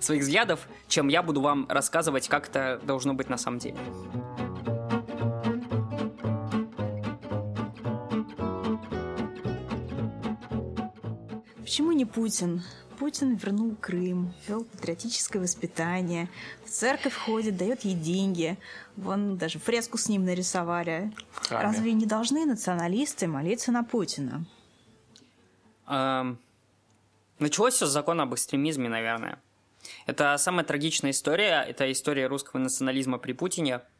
своих 0.00 0.22
взглядов, 0.22 0.68
чем 0.88 1.08
я 1.08 1.22
буду 1.22 1.40
вам 1.40 1.66
рассказывать, 1.68 2.28
как 2.28 2.48
это 2.48 2.80
должно 2.84 3.14
быть 3.14 3.28
на 3.28 3.36
самом 3.36 3.58
деле. 3.58 3.76
Почему 11.58 11.92
не 11.92 12.04
Путин? 12.04 12.62
Путин 12.98 13.34
вернул 13.34 13.76
Крым, 13.76 14.32
вел 14.48 14.64
патриотическое 14.64 15.42
воспитание, 15.42 16.28
в 16.64 16.70
церковь 16.70 17.14
ходит, 17.14 17.56
дает 17.56 17.84
ей 17.84 17.94
деньги. 17.94 18.58
Вон 18.96 19.36
даже 19.36 19.58
фреску 19.58 19.98
с 19.98 20.08
ним 20.08 20.24
нарисовали. 20.24 21.12
Разве 21.50 21.92
не 21.92 22.06
должны 22.06 22.44
националисты 22.46 23.26
молиться 23.26 23.72
на 23.72 23.84
Путина? 23.84 24.44
Эм, 25.88 26.38
началось 27.38 27.74
все 27.74 27.86
с 27.86 27.90
закона 27.90 28.24
об 28.24 28.34
экстремизме, 28.34 28.88
наверное. 28.88 29.40
Это 30.06 30.36
самая 30.38 30.64
трагичная 30.64 31.10
история. 31.10 31.62
Это 31.62 31.90
история 31.92 32.26
русского 32.26 32.60
национализма 32.60 33.18
при 33.18 33.32
Путине– 33.32 33.80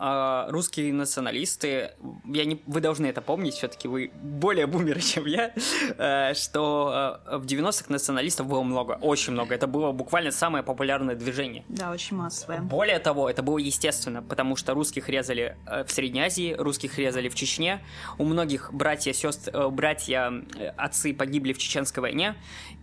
русские 0.00 0.94
националисты, 0.94 1.90
я 2.24 2.44
не, 2.46 2.62
вы 2.66 2.80
должны 2.80 3.06
это 3.06 3.20
помнить, 3.20 3.54
все-таки 3.54 3.86
вы 3.86 4.10
более 4.22 4.66
бумеры, 4.66 5.00
чем 5.12 5.26
я, 5.26 5.52
э, 5.98 6.34
что 6.34 7.20
э, 7.26 7.36
в 7.36 7.44
90-х 7.44 7.86
националистов 7.88 8.46
было 8.46 8.62
много, 8.62 8.92
очень 9.02 9.34
много. 9.34 9.54
Это 9.54 9.66
было 9.66 9.92
буквально 9.92 10.30
самое 10.30 10.64
популярное 10.64 11.14
движение. 11.14 11.64
Да, 11.68 11.90
очень 11.90 12.16
массовое. 12.16 12.60
Более 12.60 12.98
того, 12.98 13.28
это 13.28 13.42
было 13.42 13.58
естественно, 13.58 14.22
потому 14.22 14.56
что 14.56 14.72
русских 14.72 15.08
резали 15.10 15.56
э, 15.66 15.84
в 15.84 15.90
Средней 15.90 16.22
Азии, 16.22 16.54
русских 16.58 16.98
резали 16.98 17.28
в 17.28 17.34
Чечне. 17.34 17.84
У 18.16 18.24
многих 18.24 18.72
братья, 18.72 19.12
сестры, 19.12 19.68
братья, 19.68 20.32
отцы 20.76 21.12
погибли 21.12 21.52
в 21.52 21.58
Чеченской 21.58 22.00
войне. 22.00 22.36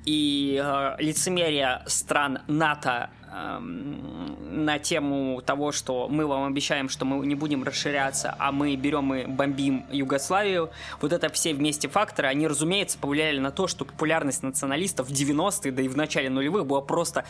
И 0.07 0.55
лицемерие 0.99 1.83
стран 1.85 2.39
НАТО 2.47 3.09
Эм, 3.37 4.65
на 4.65 4.79
тему 4.79 5.41
того, 5.45 5.71
что 5.71 6.07
мы 6.07 6.25
вам 6.25 6.45
обещаем, 6.45 6.89
что 6.89 7.05
мы 7.05 7.25
не 7.25 7.35
будем 7.35 7.63
расширяться, 7.63 8.33
а 8.39 8.51
мы 8.51 8.75
берем 8.75 9.13
и 9.13 9.25
бомбим 9.25 9.85
Югославию, 9.91 10.71
вот 11.01 11.11
это 11.11 11.29
все 11.29 11.53
вместе 11.53 11.89
факторы, 11.89 12.29
они, 12.29 12.47
разумеется, 12.47 12.97
повлияли 12.97 13.39
на 13.39 13.51
то, 13.51 13.67
что 13.67 13.85
популярность 13.85 14.43
националистов 14.43 15.09
в 15.09 15.11
90-е, 15.11 15.71
да 15.71 15.81
и 15.81 15.87
в 15.87 15.97
начале 15.97 16.29
нулевых 16.29 16.65
была 16.65 16.81
просто 16.81 17.25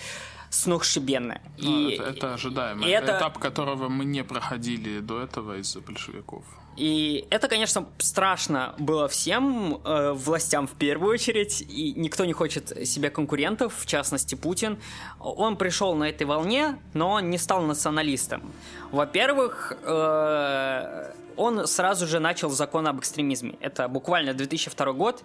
сногсшибенная. 0.49 1.41
Ну, 1.57 1.89
и, 1.89 1.95
это, 1.95 2.03
это 2.03 2.33
ожидаемо. 2.35 2.87
Это 2.87 3.17
этап, 3.17 3.39
которого 3.39 3.89
мы 3.89 4.05
не 4.05 4.23
проходили 4.23 4.99
до 4.99 5.21
этого 5.21 5.57
из-за 5.57 5.81
большевиков. 5.81 6.45
И 6.77 7.25
это, 7.31 7.47
конечно, 7.47 7.87
страшно 7.97 8.75
было 8.77 9.07
всем, 9.07 9.81
э, 9.83 10.11
властям 10.13 10.67
в 10.67 10.73
первую 10.73 11.13
очередь, 11.13 11.61
и 11.61 11.93
никто 11.97 12.23
не 12.23 12.33
хочет 12.33 12.87
себе 12.87 13.09
конкурентов, 13.09 13.73
в 13.79 13.85
частности 13.87 14.35
Путин. 14.35 14.77
Он 15.19 15.57
пришел 15.57 15.95
на 15.95 16.05
этой 16.05 16.27
волне, 16.27 16.77
но 16.93 17.09
он 17.13 17.31
не 17.31 17.39
стал 17.39 17.63
националистом. 17.63 18.43
Во-первых, 18.91 19.73
э, 19.81 21.13
он 21.37 21.67
сразу 21.67 22.07
же 22.07 22.19
начал 22.19 22.49
закон 22.49 22.87
об 22.87 22.99
экстремизме. 22.99 23.55
Это 23.59 23.87
буквально 23.87 24.33
2002 24.33 24.93
год. 24.93 25.23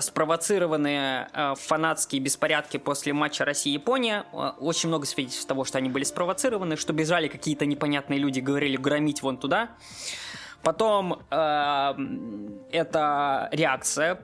Спровоцированные 0.00 1.28
э, 1.32 1.54
фанатские 1.56 2.20
беспорядки 2.20 2.76
после 2.76 3.12
матча 3.12 3.44
Россия-Япония. 3.44 4.26
Э, 4.32 4.52
очень 4.60 4.88
много 4.88 5.06
свидетельств 5.06 5.46
того, 5.46 5.64
что 5.64 5.78
они 5.78 5.88
были 5.88 6.04
спровоцированы, 6.04 6.76
что 6.76 6.92
бежали 6.92 7.28
какие-то 7.28 7.66
непонятные 7.66 8.18
люди, 8.18 8.40
говорили 8.40 8.76
громить 8.76 9.22
вон 9.22 9.38
туда. 9.38 9.70
Потом 10.66 11.22
э, 11.30 11.94
это 12.72 13.48
реакция. 13.52 14.20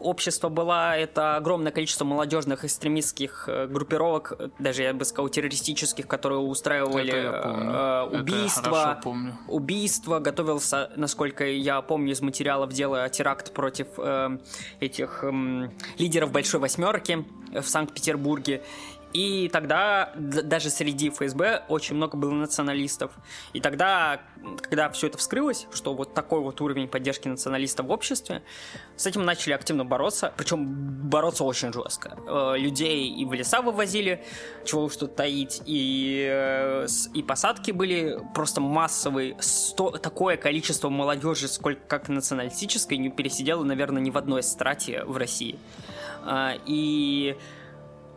Общества 0.00 0.50
была, 0.50 0.94
это 0.94 1.36
огромное 1.36 1.72
количество 1.72 2.04
молодежных 2.04 2.66
экстремистских 2.66 3.48
э, 3.48 3.66
группировок, 3.66 4.34
даже 4.58 4.82
я 4.82 4.92
бы 4.92 5.06
сказал 5.06 5.30
террористических, 5.30 6.06
которые 6.06 6.40
устраивали 6.40 7.14
э, 7.14 8.02
убийства, 8.20 9.00
убийства, 9.48 10.18
готовился, 10.18 10.90
насколько 10.96 11.46
я 11.46 11.80
помню 11.80 12.12
из 12.12 12.20
материалов 12.20 12.70
дела, 12.74 13.08
теракт 13.08 13.54
против 13.54 13.86
э, 13.96 14.38
этих 14.80 15.20
э, 15.22 15.70
лидеров 15.96 16.30
Большой 16.30 16.60
Восьмерки 16.60 17.24
в 17.52 17.66
Санкт-Петербурге. 17.66 18.62
И 19.14 19.48
тогда 19.48 20.12
даже 20.16 20.70
среди 20.70 21.08
ФСБ 21.08 21.62
очень 21.68 21.94
много 21.94 22.16
было 22.16 22.32
националистов. 22.32 23.12
И 23.52 23.60
тогда, 23.60 24.20
когда 24.60 24.90
все 24.90 25.06
это 25.06 25.18
вскрылось, 25.18 25.68
что 25.72 25.94
вот 25.94 26.14
такой 26.14 26.40
вот 26.40 26.60
уровень 26.60 26.88
поддержки 26.88 27.28
националистов 27.28 27.86
в 27.86 27.92
обществе, 27.92 28.42
с 28.96 29.06
этим 29.06 29.24
начали 29.24 29.52
активно 29.52 29.84
бороться, 29.84 30.32
причем 30.36 30.66
бороться 31.08 31.44
очень 31.44 31.72
жестко. 31.72 32.18
Э, 32.26 32.58
людей 32.58 33.08
и 33.08 33.24
в 33.24 33.32
леса 33.32 33.62
вывозили, 33.62 34.24
чего 34.64 34.82
уж 34.82 34.96
тут 34.96 35.14
таить, 35.14 35.62
и, 35.64 36.28
э, 36.28 36.86
и 37.14 37.22
посадки 37.22 37.70
были 37.70 38.18
просто 38.34 38.60
массовые. 38.60 39.36
Сто, 39.40 39.92
такое 39.92 40.36
количество 40.36 40.88
молодежи, 40.88 41.46
сколько 41.46 41.80
как 41.86 42.08
националистической, 42.08 42.98
не 42.98 43.10
пересидело, 43.10 43.62
наверное, 43.62 44.02
ни 44.02 44.10
в 44.10 44.18
одной 44.18 44.42
страте 44.42 45.04
в 45.04 45.16
России. 45.16 45.56
А, 46.24 46.54
и 46.66 47.36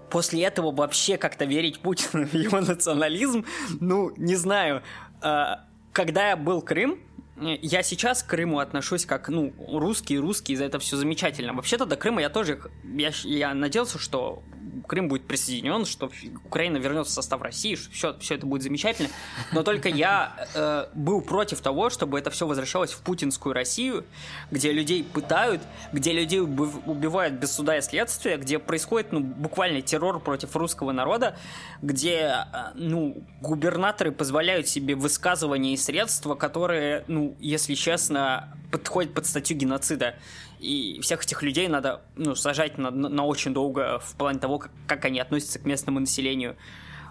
после 0.09 0.43
этого 0.43 0.71
вообще 0.71 1.17
как-то 1.17 1.45
верить 1.45 1.79
Путину 1.79 2.25
в 2.25 2.33
его 2.33 2.59
национализм, 2.59 3.45
ну, 3.79 4.13
не 4.17 4.35
знаю. 4.35 4.83
А, 5.21 5.65
когда 5.93 6.29
я 6.29 6.37
был 6.37 6.61
Крым, 6.61 6.99
я 7.39 7.83
сейчас 7.83 8.23
к 8.23 8.27
Крыму 8.27 8.59
отношусь 8.59 9.05
как, 9.05 9.29
ну, 9.29 9.53
русский, 9.71 10.17
русский, 10.17 10.55
за 10.55 10.65
это 10.65 10.79
все 10.79 10.97
замечательно. 10.97 11.53
Вообще-то 11.53 11.85
до 11.85 11.95
Крыма 11.95 12.21
я 12.21 12.29
тоже, 12.29 12.59
я, 12.83 13.11
я 13.23 13.53
надеялся, 13.53 13.99
что 13.99 14.41
Крым 14.85 15.07
будет 15.07 15.27
присоединен, 15.27 15.85
что 15.85 16.11
Украина 16.45 16.77
вернется 16.77 17.11
в 17.11 17.15
состав 17.15 17.41
России, 17.41 17.75
что 17.75 17.91
все, 17.91 18.17
все 18.19 18.35
это 18.35 18.45
будет 18.45 18.63
замечательно. 18.63 19.09
Но 19.51 19.63
только 19.63 19.89
я 19.89 20.47
э, 20.53 20.87
был 20.93 21.21
против 21.21 21.61
того, 21.61 21.89
чтобы 21.89 22.19
это 22.19 22.29
все 22.29 22.45
возвращалось 22.45 22.91
в 22.91 23.01
путинскую 23.01 23.53
Россию, 23.53 24.05
где 24.51 24.71
людей 24.71 25.03
пытают, 25.03 25.61
где 25.91 26.13
людей 26.13 26.41
убивают 26.41 27.35
без 27.35 27.51
суда 27.51 27.77
и 27.77 27.81
следствия, 27.81 28.37
где 28.37 28.59
происходит 28.59 29.11
ну, 29.11 29.21
буквально 29.21 29.81
террор 29.81 30.19
против 30.19 30.55
русского 30.55 30.91
народа, 30.91 31.37
где 31.81 32.45
э, 32.51 32.71
ну, 32.75 33.23
губернаторы 33.41 34.11
позволяют 34.11 34.67
себе 34.67 34.95
высказывания 34.95 35.73
и 35.73 35.77
средства, 35.77 36.35
которые, 36.35 37.03
ну, 37.07 37.35
если 37.39 37.73
честно, 37.75 38.53
подходят 38.71 39.13
под 39.13 39.25
статью 39.25 39.57
геноцида. 39.57 40.15
И 40.59 40.99
всех 41.01 41.23
этих 41.23 41.43
людей 41.43 41.67
надо 41.67 42.01
ну, 42.15 42.35
сажать 42.35 42.77
на, 42.77 42.89
на 42.89 43.25
очень 43.25 43.53
долго 43.53 43.99
в 43.99 44.15
плане 44.15 44.39
того, 44.39 44.57
как, 44.57 44.71
как 44.87 45.05
они 45.05 45.19
относятся 45.19 45.59
к 45.59 45.65
местному 45.65 45.99
населению. 45.99 46.55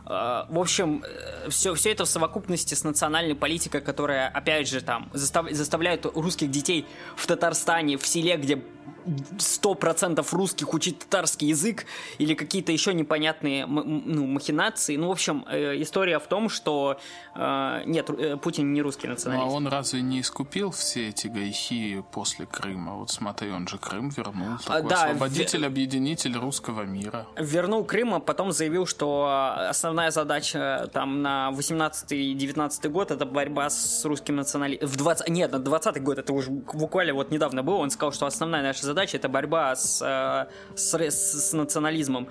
А, 0.07 0.47
в 0.49 0.59
общем, 0.59 1.05
все, 1.49 1.73
э, 1.73 1.75
все 1.75 1.91
это 1.91 2.05
в 2.05 2.09
совокупности 2.09 2.75
с 2.75 2.85
национальной 2.85 3.35
политикой, 3.35 3.81
которая, 3.81 4.29
опять 4.29 4.69
же, 4.69 4.81
там, 4.81 5.11
застав, 5.13 5.51
заставляет 5.51 6.07
русских 6.07 6.51
детей 6.51 6.87
в 7.17 7.27
Татарстане, 7.27 7.99
в 7.99 8.07
селе, 8.07 8.37
где 8.37 8.63
100% 9.07 10.27
русских 10.33 10.75
учить 10.75 10.99
татарский 10.99 11.49
язык 11.49 11.87
или 12.19 12.35
какие-то 12.35 12.73
еще 12.73 12.93
непонятные 12.93 13.67
ну, 13.67 14.27
махинации. 14.27 14.97
Ну, 14.97 15.09
в 15.09 15.13
общем, 15.13 15.45
э, 15.49 15.81
история 15.81 16.19
в 16.19 16.27
том, 16.27 16.49
что 16.49 16.99
э, 17.35 17.83
нет, 17.87 18.11
э, 18.11 18.37
Путин 18.37 18.73
не 18.73 18.83
русский 18.83 19.07
националист. 19.07 19.47
Ну, 19.47 19.53
а 19.53 19.57
он 19.57 19.67
разве 19.69 20.03
не 20.03 20.21
искупил 20.21 20.71
все 20.71 21.09
эти 21.09 21.29
гайхи 21.29 22.05
после 22.13 22.47
Крыма? 22.47 22.95
Вот 22.97 23.11
смотри, 23.11 23.51
он 23.51 23.69
же 23.69 23.79
Крым 23.79 24.11
вернул. 24.11 24.57
А, 24.67 24.77
такой 24.77 24.91
да, 24.91 25.05
освободитель, 25.05 25.63
в... 25.63 25.67
объединитель 25.67 26.37
русского 26.37 26.83
мира. 26.83 27.27
Вернул 27.37 27.85
Крым, 27.85 28.15
а 28.15 28.21
потом 28.21 28.53
заявил, 28.53 28.87
что 28.87 29.69
основная 29.97 30.11
задача 30.11 30.91
там 30.93 31.23
на 31.23 31.51
18-19 31.53 32.89
год 32.89 33.11
это 33.11 33.25
борьба 33.25 33.71
с 33.71 34.05
русским 34.05 34.37
национализмом. 34.37 34.89
В 34.89 34.97
20... 34.97 35.29
Нет, 35.31 35.53
на 35.53 35.59
20 35.59 36.03
год, 36.03 36.19
это 36.19 36.35
уже 36.35 36.51
буквально 36.51 37.15
вот 37.15 37.31
недавно 37.31 37.63
было, 37.63 37.77
он 37.77 37.91
сказал, 37.91 38.13
что 38.13 38.27
основная 38.27 38.63
наша 38.63 38.85
задача 38.85 39.17
это 39.17 39.31
борьба 39.31 39.75
с, 39.75 40.03
э, 40.03 40.77
с, 40.77 40.93
с, 40.93 41.53
национализмом. 41.55 42.29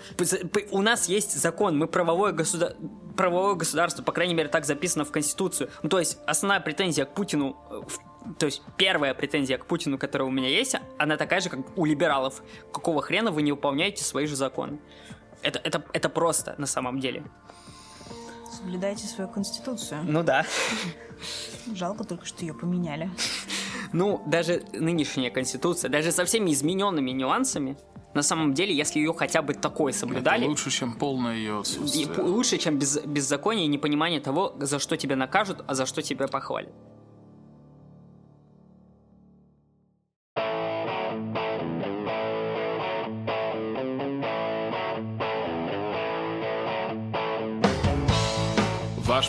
У 0.71 0.81
нас 0.81 1.09
есть 1.09 1.35
закон, 1.41 1.77
мы 1.77 1.87
правовое, 1.87 2.33
государ... 2.33 2.75
правовое 3.17 3.55
государство, 3.55 4.03
по 4.03 4.11
крайней 4.11 4.35
мере, 4.35 4.49
так 4.49 4.65
записано 4.65 5.03
в 5.03 5.11
Конституцию. 5.11 5.69
Ну, 5.81 5.89
то 5.89 5.97
есть, 5.97 6.19
основная 6.27 6.59
претензия 6.59 7.05
к 7.05 7.15
Путину, 7.15 7.57
э, 7.71 8.33
то 8.37 8.45
есть, 8.45 8.61
первая 8.77 9.15
претензия 9.15 9.57
к 9.57 9.65
Путину, 9.65 9.97
которая 9.97 10.27
у 10.27 10.31
меня 10.31 10.49
есть, 10.49 10.75
она 10.99 11.17
такая 11.17 11.41
же, 11.41 11.49
как 11.49 11.59
у 11.75 11.85
либералов. 11.85 12.43
Какого 12.71 13.01
хрена 13.01 13.31
вы 13.31 13.41
не 13.41 13.51
выполняете 13.51 14.03
свои 14.03 14.27
же 14.27 14.35
законы? 14.35 14.77
Это, 15.45 15.59
это, 15.59 15.83
это 15.93 16.09
просто 16.09 16.55
на 16.57 16.65
самом 16.65 16.99
деле. 16.99 17.23
Соблюдайте 18.51 19.05
свою 19.05 19.29
конституцию. 19.29 20.01
Ну 20.03 20.23
да. 20.23 20.45
Жалко 21.73 22.03
только, 22.03 22.25
что 22.25 22.41
ее 22.41 22.53
поменяли. 22.53 23.09
Ну, 23.93 24.23
даже 24.25 24.63
нынешняя 24.73 25.29
конституция, 25.29 25.89
даже 25.89 26.11
со 26.11 26.25
всеми 26.25 26.51
измененными 26.51 27.11
нюансами, 27.11 27.77
на 28.15 28.23
самом 28.23 28.53
деле, 28.53 28.73
если 28.73 28.99
ее 28.99 29.13
хотя 29.13 29.41
бы 29.41 29.53
такой 29.53 29.93
соблюдали... 29.93 30.41
Это 30.41 30.49
лучше, 30.49 30.71
чем 30.71 30.93
полное 30.93 31.35
ее 31.35 31.59
отсутствие. 31.59 32.07
И 32.07 32.21
лучше, 32.21 32.57
чем 32.57 32.79
без, 32.79 32.97
беззаконие 33.05 33.65
и 33.65 33.67
непонимание 33.67 34.21
того, 34.21 34.55
за 34.59 34.79
что 34.79 34.97
тебя 34.97 35.15
накажут, 35.15 35.63
а 35.67 35.75
за 35.75 35.85
что 35.85 36.01
тебя 36.01 36.27
похвалят. 36.27 36.71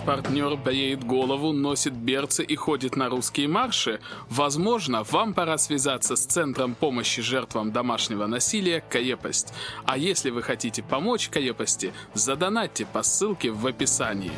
Партнер 0.07 0.57
бреет 0.57 1.03
голову, 1.05 1.53
носит 1.53 1.92
берцы 1.92 2.45
и 2.45 2.55
ходит 2.55 2.95
на 2.95 3.09
русские 3.09 3.49
марши? 3.49 4.01
Возможно, 4.31 5.03
вам 5.03 5.35
пора 5.35 5.59
связаться 5.59 6.14
с 6.14 6.25
Центром 6.25 6.77
помощи 6.77 7.21
жертвам 7.23 7.73
домашнего 7.73 8.27
насилия 8.27 8.85
«Каепость». 8.88 9.53
А 9.85 9.99
если 9.99 10.31
вы 10.31 10.42
хотите 10.42 10.85
помочь 10.85 11.29
Каепости, 11.29 11.92
задонатьте 12.14 12.87
по 12.87 13.03
ссылке 13.03 13.51
в 13.51 13.66
описании. 13.66 14.33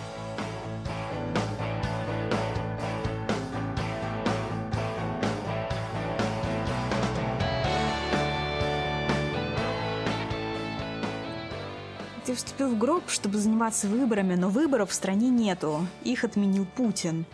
Ты 12.59 12.65
вступил 12.65 12.77
в 12.77 12.81
гроб, 12.81 13.09
чтобы 13.09 13.39
заниматься 13.39 13.87
выборами, 13.87 14.35
но 14.35 14.49
выборов 14.49 14.91
в 14.91 14.93
стране 14.93 15.29
нету. 15.31 15.87
Их 16.03 16.25
отменил 16.25 16.67
Путин. 16.67 17.25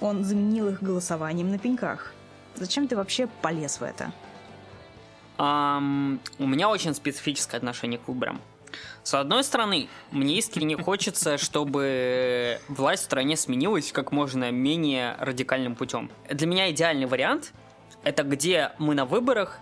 Он 0.00 0.24
заменил 0.24 0.68
их 0.68 0.82
голосованием 0.82 1.48
на 1.48 1.58
пеньках. 1.58 2.12
Зачем 2.56 2.88
ты 2.88 2.96
вообще 2.96 3.28
полез 3.40 3.78
в 3.78 3.84
это? 3.84 4.12
Um, 5.38 6.18
у 6.40 6.46
меня 6.48 6.68
очень 6.68 6.92
специфическое 6.92 7.58
отношение 7.58 8.00
к 8.00 8.08
выборам. 8.08 8.40
С 9.04 9.14
одной 9.14 9.44
стороны, 9.44 9.88
мне 10.10 10.38
искренне 10.38 10.76
хочется, 10.76 11.38
чтобы 11.38 12.58
власть 12.66 13.02
в 13.02 13.04
стране 13.04 13.36
сменилась 13.36 13.92
как 13.92 14.10
можно 14.10 14.50
менее 14.50 15.14
радикальным 15.20 15.76
путем. 15.76 16.10
Для 16.28 16.48
меня 16.48 16.68
идеальный 16.72 17.06
вариант– 17.06 17.52
это 18.02 18.24
где 18.24 18.72
мы 18.78 18.96
на 18.96 19.04
выборах 19.04 19.60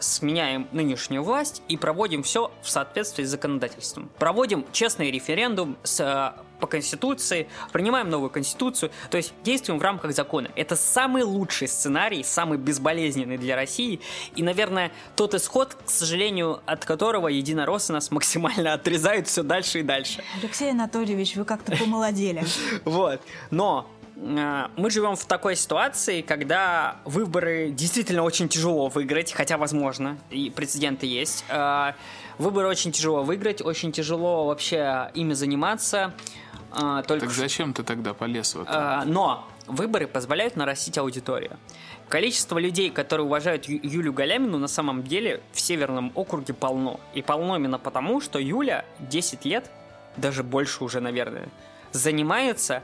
сменяем 0.00 0.68
нынешнюю 0.72 1.22
власть 1.22 1.62
и 1.68 1.76
проводим 1.76 2.22
все 2.22 2.50
в 2.62 2.70
соответствии 2.70 3.24
с 3.24 3.30
законодательством. 3.30 4.10
Проводим 4.18 4.64
честный 4.72 5.10
референдум 5.10 5.76
с, 5.82 6.00
э, 6.00 6.42
по 6.60 6.66
Конституции, 6.66 7.48
принимаем 7.72 8.10
новую 8.10 8.30
Конституцию, 8.30 8.90
то 9.10 9.16
есть 9.16 9.32
действуем 9.44 9.78
в 9.78 9.82
рамках 9.82 10.12
закона. 10.12 10.48
Это 10.56 10.76
самый 10.76 11.22
лучший 11.22 11.68
сценарий, 11.68 12.22
самый 12.24 12.58
безболезненный 12.58 13.38
для 13.38 13.54
России, 13.54 14.00
и, 14.34 14.42
наверное, 14.42 14.92
тот 15.16 15.34
исход, 15.34 15.74
к 15.74 15.90
сожалению, 15.90 16.60
от 16.66 16.84
которого 16.84 17.28
единороссы 17.28 17.92
нас 17.92 18.10
максимально 18.10 18.72
отрезают 18.74 19.28
все 19.28 19.42
дальше 19.42 19.80
и 19.80 19.82
дальше. 19.82 20.22
Алексей 20.42 20.70
Анатольевич, 20.72 21.36
вы 21.36 21.44
как-то 21.44 21.76
помолодели. 21.76 22.44
Вот, 22.84 23.20
но 23.50 23.88
мы 24.20 24.90
живем 24.90 25.14
в 25.14 25.24
такой 25.26 25.54
ситуации, 25.54 26.22
когда 26.22 26.96
выборы 27.04 27.70
действительно 27.70 28.24
очень 28.24 28.48
тяжело 28.48 28.88
выиграть, 28.88 29.32
хотя 29.32 29.56
возможно, 29.56 30.18
и 30.30 30.50
прецеденты 30.50 31.06
есть. 31.06 31.44
Э, 31.48 31.92
выборы 32.36 32.66
очень 32.66 32.90
тяжело 32.90 33.22
выиграть, 33.22 33.62
очень 33.62 33.92
тяжело 33.92 34.46
вообще 34.46 35.10
ими 35.14 35.34
заниматься. 35.34 36.14
Э, 36.72 37.04
только... 37.06 37.26
Так 37.26 37.34
зачем 37.34 37.72
ты 37.72 37.84
тогда 37.84 38.12
полез 38.12 38.56
в 38.56 38.62
это? 38.62 39.04
Но 39.06 39.46
выборы 39.68 40.08
позволяют 40.08 40.56
нарастить 40.56 40.98
аудиторию. 40.98 41.56
Количество 42.08 42.58
людей, 42.58 42.90
которые 42.90 43.26
уважают 43.26 43.68
Юлю 43.68 44.12
Галямину, 44.12 44.58
на 44.58 44.68
самом 44.68 45.04
деле 45.04 45.42
в 45.52 45.60
Северном 45.60 46.10
округе 46.16 46.54
полно. 46.54 46.98
И 47.14 47.22
полно 47.22 47.56
именно 47.56 47.78
потому, 47.78 48.20
что 48.20 48.40
Юля 48.40 48.84
10 48.98 49.44
лет, 49.44 49.70
даже 50.16 50.42
больше 50.42 50.82
уже, 50.82 51.00
наверное, 51.00 51.48
занимается 51.92 52.82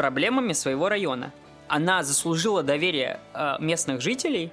проблемами 0.00 0.54
своего 0.54 0.88
района. 0.88 1.30
Она 1.68 2.02
заслужила 2.02 2.62
доверие 2.62 3.20
э, 3.34 3.56
местных 3.60 4.00
жителей 4.00 4.50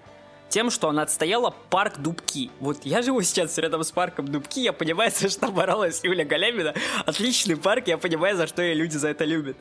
тем, 0.49 0.69
что 0.69 0.89
она 0.89 1.03
отстояла 1.03 1.55
парк 1.69 1.99
Дубки. 1.99 2.51
Вот 2.59 2.79
я 2.83 3.01
живу 3.01 3.21
сейчас 3.21 3.57
рядом 3.57 3.85
с 3.85 3.93
парком 3.93 4.27
Дубки, 4.27 4.59
я 4.59 4.73
понимаю, 4.73 5.09
за 5.15 5.29
что 5.29 5.47
боролась 5.47 6.01
Юля 6.03 6.25
Галямина. 6.25 6.73
Отличный 7.05 7.55
парк, 7.55 7.87
я 7.87 7.97
понимаю, 7.97 8.35
за 8.35 8.45
что 8.45 8.61
ее 8.61 8.73
люди 8.73 8.97
за 8.97 9.07
это 9.07 9.23
любят. 9.23 9.55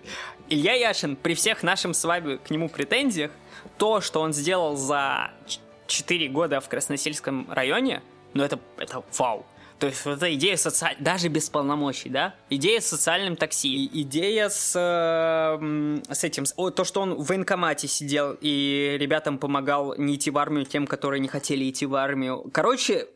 Илья 0.48 0.72
Яшин, 0.72 1.14
при 1.14 1.34
всех 1.36 1.62
нашим 1.62 1.94
с 1.94 2.02
вами 2.02 2.38
к 2.38 2.50
нему 2.50 2.68
претензиях, 2.68 3.30
то, 3.78 4.00
что 4.00 4.22
он 4.22 4.32
сделал 4.32 4.76
за 4.76 5.30
4 5.86 6.28
года 6.30 6.60
в 6.60 6.68
Красносельском 6.68 7.46
районе, 7.48 8.02
ну 8.34 8.42
это, 8.42 8.58
это 8.76 9.04
вау. 9.16 9.46
То 9.78 9.88
есть 9.88 10.04
вот 10.04 10.16
эта 10.16 10.34
идея 10.34 10.56
социальной, 10.56 11.02
даже 11.02 11.28
без 11.28 11.50
полномочий, 11.50 12.08
да? 12.08 12.34
Идея 12.48 12.80
с 12.80 12.86
социальным 12.86 13.36
такси, 13.36 13.86
идея 13.92 14.48
с, 14.48 14.72
э, 14.74 16.12
с 16.12 16.24
этим, 16.24 16.44
о, 16.56 16.70
то, 16.70 16.84
что 16.84 17.02
он 17.02 17.14
в 17.14 17.26
военкомате 17.26 17.86
сидел 17.88 18.36
и 18.40 18.96
ребятам 18.98 19.38
помогал 19.38 19.94
не 19.96 20.14
идти 20.14 20.30
в 20.30 20.38
армию 20.38 20.64
тем, 20.64 20.86
которые 20.86 21.20
не 21.20 21.28
хотели 21.28 21.68
идти 21.68 21.84
в 21.84 21.94
армию. 21.94 22.48
Короче, 22.52 23.06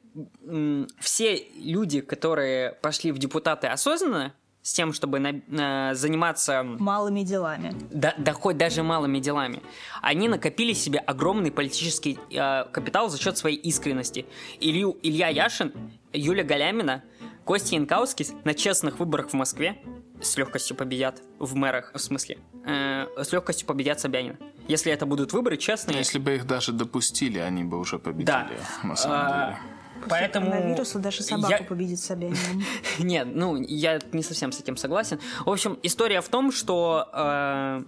все 0.99 1.47
люди, 1.57 2.01
которые 2.01 2.73
пошли 2.73 3.13
в 3.13 3.19
депутаты 3.19 3.69
осознанно, 3.69 4.35
с 4.63 4.73
тем, 4.73 4.93
чтобы 4.93 5.19
на, 5.21 5.41
на, 5.47 5.95
заниматься... 5.95 6.63
Малыми 6.63 7.23
делами. 7.23 7.75
Да, 7.91 8.15
да 8.19 8.33
хоть 8.33 8.57
даже 8.57 8.83
малыми 8.83 9.19
делами. 9.19 9.63
Они 10.03 10.29
накопили 10.29 10.75
себе 10.75 10.99
огромный 10.99 11.51
политический 11.51 12.19
э, 12.31 12.65
капитал 12.71 13.09
за 13.09 13.19
счет 13.19 13.39
своей 13.39 13.57
искренности. 13.57 14.27
Илью, 14.61 14.99
Илья 15.03 15.29
Яшин, 15.29 15.73
Юля 16.13 16.45
Галямина, 16.45 17.03
Костя 17.45 17.77
Янкаускис 17.77 18.33
на 18.45 18.55
честных 18.55 18.99
выборах 18.99 19.31
в 19.31 19.33
Москве 19.33 19.79
с 20.21 20.37
легкостью 20.37 20.77
победят 20.77 21.23
в 21.39 21.55
мэрах, 21.55 21.93
в 21.95 21.99
смысле, 21.99 22.39
э, 22.67 23.07
с 23.17 23.33
легкостью 23.33 23.67
победят 23.67 23.99
Собянина. 24.01 24.37
Если 24.69 24.93
это 24.93 25.07
будут 25.07 25.33
выборы 25.33 25.57
честные... 25.57 25.99
Если 25.99 26.19
бы 26.19 26.35
их 26.35 26.47
даже 26.47 26.73
допустили, 26.73 27.39
они 27.39 27.65
бы 27.65 27.79
уже 27.79 27.99
победили, 27.99 28.27
да. 28.27 28.47
на 28.83 28.97
самом 28.97 29.17
а, 29.19 29.47
деле 29.47 29.80
После 30.01 30.19
Поэтому 30.19 30.51
коронавируса 30.51 30.99
даже 30.99 31.23
собаку 31.23 31.53
я- 31.53 31.65
победит 31.65 32.01
Собянин. 32.01 32.37
Нет, 32.99 33.29
ну, 33.33 33.57
я 33.57 33.99
не 34.13 34.23
совсем 34.23 34.53
с 34.53 34.61
этим 34.61 34.77
согласен. 34.77 35.21
В 35.45 35.51
общем, 35.51 35.79
история 35.83 36.21
в 36.21 36.29
том, 36.29 36.53
что 36.53 37.09
э, 37.13 37.83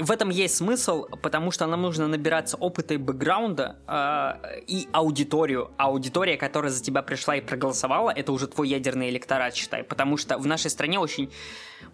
в 0.00 0.10
этом 0.10 0.30
есть 0.30 0.56
смысл, 0.56 1.06
потому 1.22 1.50
что 1.50 1.66
нам 1.66 1.82
нужно 1.82 2.08
набираться 2.08 2.56
опыта 2.56 2.94
и 2.94 2.96
бэкграунда 2.96 3.76
э, 3.86 4.60
и 4.66 4.88
аудиторию. 4.92 5.70
А 5.76 5.86
аудитория, 5.86 6.36
которая 6.36 6.70
за 6.70 6.82
тебя 6.82 7.02
пришла 7.02 7.36
и 7.36 7.40
проголосовала, 7.40 8.10
это 8.10 8.32
уже 8.32 8.46
твой 8.46 8.68
ядерный 8.68 9.10
электорат, 9.10 9.54
считай. 9.54 9.82
Потому 9.82 10.16
что 10.16 10.38
в 10.38 10.46
нашей 10.46 10.70
стране 10.70 10.98
очень 10.98 11.30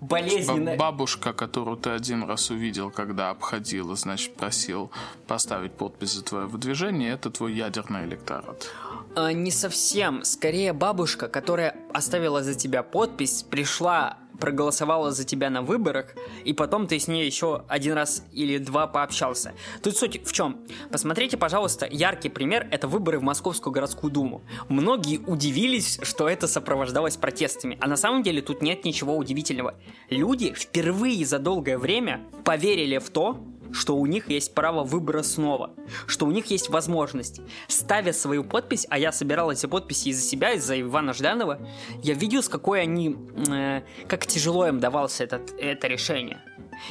болезненно... 0.00 0.76
Бабушка, 0.76 1.32
которую 1.32 1.76
ты 1.76 1.90
один 1.90 2.24
раз 2.24 2.50
увидел, 2.50 2.90
когда 2.90 3.30
обходила, 3.30 3.96
значит, 3.96 4.34
просил 4.34 4.90
поставить 5.26 5.72
подпись 5.72 6.12
за 6.12 6.22
твое 6.22 6.46
выдвижение, 6.46 7.12
это 7.12 7.30
твой 7.30 7.54
ядерный 7.54 8.04
электорат. 8.04 8.70
Э, 9.16 9.32
Не 9.32 9.50
совсем. 9.50 10.24
Скорее 10.24 10.72
бабушка, 10.72 11.28
которая 11.28 11.76
оставила 11.92 12.42
за 12.42 12.54
тебя 12.54 12.82
подпись, 12.82 13.42
пришла, 13.42 14.18
проголосовала 14.38 15.12
за 15.12 15.24
тебя 15.24 15.50
на 15.50 15.62
выборах, 15.62 16.14
и 16.44 16.52
потом 16.52 16.86
ты 16.86 16.98
с 16.98 17.08
ней 17.08 17.26
еще 17.26 17.64
один 17.68 17.94
раз 17.94 18.24
или 18.32 18.58
два 18.58 18.86
пообщался. 18.86 19.54
Тут 19.82 19.96
суть 19.96 20.26
в 20.26 20.32
чем? 20.32 20.58
Посмотрите, 20.90 21.36
пожалуйста, 21.36 21.86
яркий 21.90 22.28
пример– 22.28 22.68
это 22.70 22.88
выборы 22.88 23.18
в 23.18 23.22
Московскую 23.22 23.72
городскую 23.72 24.12
думу. 24.12 24.42
Многие 24.68 25.18
удивились, 25.18 25.98
что 26.02 26.28
это 26.28 26.46
сопровождалось 26.46 27.16
протестами, 27.16 27.78
а 27.80 27.88
на 27.88 27.96
самом 27.96 28.22
деле 28.22 28.42
тут 28.42 28.62
нет 28.62 28.84
ничего 28.84 29.16
удивительного. 29.16 29.74
Люди 30.10 30.52
впервые 30.52 31.24
за 31.24 31.38
долгое 31.38 31.78
время 31.78 32.24
поверили 32.44 32.98
в 32.98 33.10
то, 33.10 33.38
что 33.76 33.96
у 33.96 34.06
них 34.06 34.30
есть 34.30 34.54
право 34.54 34.82
выбора 34.84 35.22
снова, 35.22 35.70
что 36.06 36.26
у 36.26 36.30
них 36.30 36.46
есть 36.46 36.70
возможность. 36.70 37.40
Ставя 37.68 38.12
свою 38.12 38.42
подпись, 38.42 38.86
а 38.88 38.98
я 38.98 39.12
собирал 39.12 39.50
эти 39.50 39.66
подписи 39.66 40.08
из-за 40.08 40.22
себя, 40.22 40.52
из-за 40.52 40.80
Ивана 40.80 41.12
Жданова, 41.12 41.60
я 42.02 42.14
видел, 42.14 42.42
с 42.42 42.48
какой 42.48 42.80
они, 42.80 43.16
э, 43.48 43.82
как 44.08 44.26
тяжело 44.26 44.66
им 44.66 44.80
давалось 44.80 45.20
этот, 45.20 45.52
это 45.60 45.88
решение. 45.88 46.42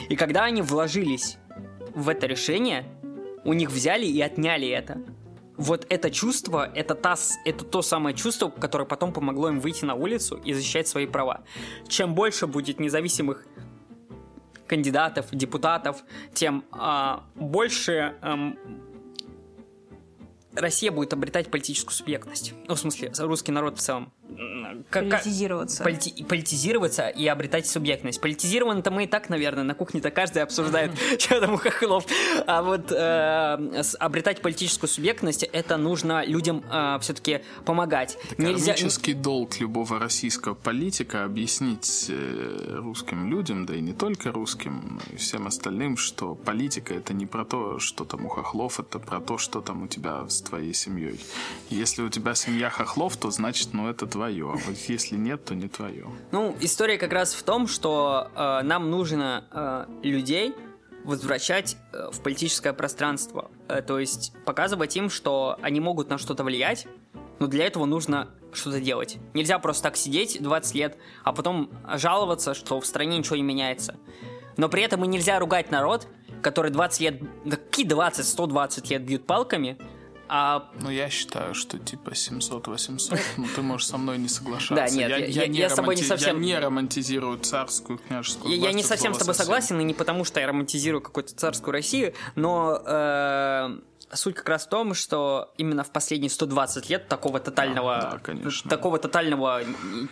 И 0.10 0.16
когда 0.16 0.44
они 0.44 0.62
вложились 0.62 1.38
в 1.96 2.08
это 2.08 2.28
решение, 2.28 2.86
у 3.44 3.54
них 3.54 3.72
взяли 3.72 4.06
и 4.06 4.22
отняли 4.22 4.68
это. 4.68 5.02
Вот 5.58 5.88
это 5.90 6.12
чувство, 6.12 6.70
это, 6.76 6.96
та, 6.96 7.16
это 7.46 7.64
то 7.64 7.82
самое 7.82 8.16
чувство, 8.16 8.50
которое 8.50 8.86
потом 8.86 9.14
помогло 9.14 9.50
им 9.50 9.60
выйти 9.60 9.86
на 9.86 9.96
улицу 9.96 10.36
и 10.36 10.54
защищать 10.54 10.88
свои 10.88 11.08
права. 11.08 11.44
Чем 11.88 12.14
больше 12.14 12.46
будет 12.46 12.80
независимых 12.80 13.48
кандидатов, 14.68 15.28
депутатов, 15.32 16.04
тем 16.34 16.64
а, 16.72 17.24
больше 17.36 18.16
ам, 18.22 18.58
Россия 20.56 20.92
будет 20.92 21.14
обретать 21.14 21.52
политическую 21.52 21.94
субъектность. 21.94 22.54
Ну, 22.68 22.76
в 22.76 22.80
смысле, 22.80 23.12
русский 23.18 23.52
народ 23.52 23.78
в 23.78 23.82
целом. 23.82 24.14
Как- 24.90 25.10
Политизироваться. 25.10 25.84
полити- 25.84 26.26
политизироваться 26.26 27.08
и 27.10 27.26
обретать 27.28 27.68
субъектность. 27.68 28.20
Политизировано-то 28.22 28.92
мы 28.92 29.04
и 29.06 29.08
так, 29.08 29.30
наверное, 29.30 29.64
на 29.64 29.74
кухне-то 29.76 30.12
каждый 30.12 30.44
обсуждает, 30.44 30.92
что 31.20 31.40
там 31.40 31.54
у 31.54 31.58
хохлов. 31.58 32.06
А 32.48 32.62
вот 32.62 32.92
э, 32.92 33.82
с- 33.84 33.96
обретать 34.00 34.42
политическую 34.42 34.90
субъектность, 34.90 35.44
это 35.44 35.78
нужно 35.78 36.26
людям 36.26 36.64
все-таки 37.02 37.42
помогать. 37.66 38.18
Нельзя... 38.38 38.74
Кармический 38.74 39.14
долг 39.14 39.60
любого 39.60 40.00
российского 40.00 40.54
политика 40.56 41.24
объяснить 41.24 42.08
э, 42.10 42.76
русским 42.78 43.30
людям, 43.30 43.66
да 43.66 43.76
и 43.76 43.82
не 43.82 43.94
только 43.94 44.32
русским, 44.32 45.00
но 45.08 45.14
и 45.14 45.18
всем 45.18 45.48
остальным, 45.48 45.98
что 45.98 46.36
политика 46.36 46.94
это 46.94 47.14
не 47.14 47.26
про 47.26 47.46
то, 47.46 47.80
что 47.80 48.06
там 48.06 48.26
у 48.26 48.30
хохлов, 48.30 48.80
это 48.80 49.00
про 49.00 49.20
то, 49.20 49.38
что 49.38 49.62
там 49.62 49.84
у 49.84 49.88
тебя 49.88 50.28
с 50.28 50.42
твоей 50.42 50.74
семьей. 50.74 51.20
Если 51.70 52.02
у 52.02 52.10
тебя 52.10 52.36
семья 52.36 52.70
хохлов, 52.70 53.16
то 53.18 53.32
значит, 53.32 53.70
ну 53.74 53.88
это 53.90 54.06
твое. 54.16 54.46
А 54.46 54.56
вот 54.56 54.78
если 54.88 55.16
нет, 55.18 55.46
то 55.46 55.56
не 55.56 55.68
твое. 55.68 56.06
Ну, 56.32 56.56
история 56.62 56.98
как 56.98 57.12
раз 57.12 57.34
в 57.34 57.44
том, 57.44 57.68
что 57.68 58.32
э, 58.36 58.62
нам 58.64 58.90
нужно 58.90 59.44
э, 59.52 59.86
людей 60.04 60.56
возвращать 61.04 61.78
э, 61.92 62.10
в 62.12 62.22
политическое 62.22 62.74
пространство. 62.74 63.52
Э, 63.68 63.82
то 63.82 64.00
есть 64.00 64.34
показывать 64.46 64.96
им, 64.96 65.10
что 65.10 65.58
они 65.62 65.80
могут 65.80 66.10
на 66.10 66.18
что-то 66.18 66.44
влиять, 66.44 66.88
но 67.40 67.48
для 67.48 67.66
этого 67.66 67.86
нужно 67.86 68.30
что-то 68.54 68.80
делать. 68.80 69.18
Нельзя 69.34 69.60
просто 69.60 69.84
так 69.84 69.98
сидеть 69.98 70.42
20 70.42 70.76
лет, 70.76 70.98
а 71.24 71.34
потом 71.34 71.70
жаловаться, 71.96 72.54
что 72.54 72.80
в 72.80 72.86
стране 72.86 73.18
ничего 73.18 73.36
не 73.36 73.44
меняется. 73.44 73.98
Но 74.56 74.70
при 74.70 74.84
этом 74.84 75.04
и 75.04 75.08
нельзя 75.08 75.38
ругать 75.40 75.72
народ, 75.72 76.08
который 76.42 76.72
20 76.72 77.02
лет, 77.02 77.22
да 77.44 77.58
какие 77.58 77.86
20, 77.86 78.26
120 78.26 78.90
лет 78.90 79.04
бьют 79.04 79.28
палками, 79.28 79.78
а 80.28 80.70
Ну, 80.80 80.90
я 80.90 81.10
считаю, 81.10 81.54
что 81.56 81.78
типа 81.80 82.12
700-800, 82.12 83.20
ну, 83.38 83.46
ты 83.56 83.62
можешь 83.62 83.88
со 83.88 83.98
мной 83.98 84.18
не 84.18 84.28
соглашаться. 84.28 84.76
Да, 84.76 84.90
нет, 84.90 85.10
я- 85.10 85.18
я- 85.18 85.44
я 85.46 85.70
с 85.70 85.76
тобой 85.76 85.96
не 85.96 86.04
совсем- 86.04 86.42
Я 86.42 86.46
не 86.46 86.60
романтизирую 86.60 87.38
царскую 87.40 88.00
княжескую 88.00 88.56
Я, 88.56 88.68
я 88.68 88.74
не 88.74 88.84
совсем 88.84 89.14
с 89.14 89.18
тобой 89.18 89.34
совсем. 89.34 89.46
согласен, 89.46 89.80
и 89.80 89.84
не 89.84 89.94
потому, 89.94 90.24
что 90.26 90.40
я 90.40 90.48
романтизирую 90.48 91.02
какую-то 91.02 91.36
царскую 91.36 91.72
Россию, 91.74 92.14
но 92.36 92.82
э, 92.86 93.80
суть 94.16 94.36
как 94.36 94.50
раз 94.50 94.66
в 94.66 94.70
том, 94.70 94.94
что 94.94 95.52
именно 95.58 95.84
в 95.84 95.92
последние 95.92 96.30
120 96.30 96.90
лет 96.90 97.08
такого 97.08 97.40
тотального, 97.40 98.00
Да, 98.02 98.12
да, 98.12 98.18
конечно. 98.20 98.70
такого 98.70 98.98
тотального 99.00 99.62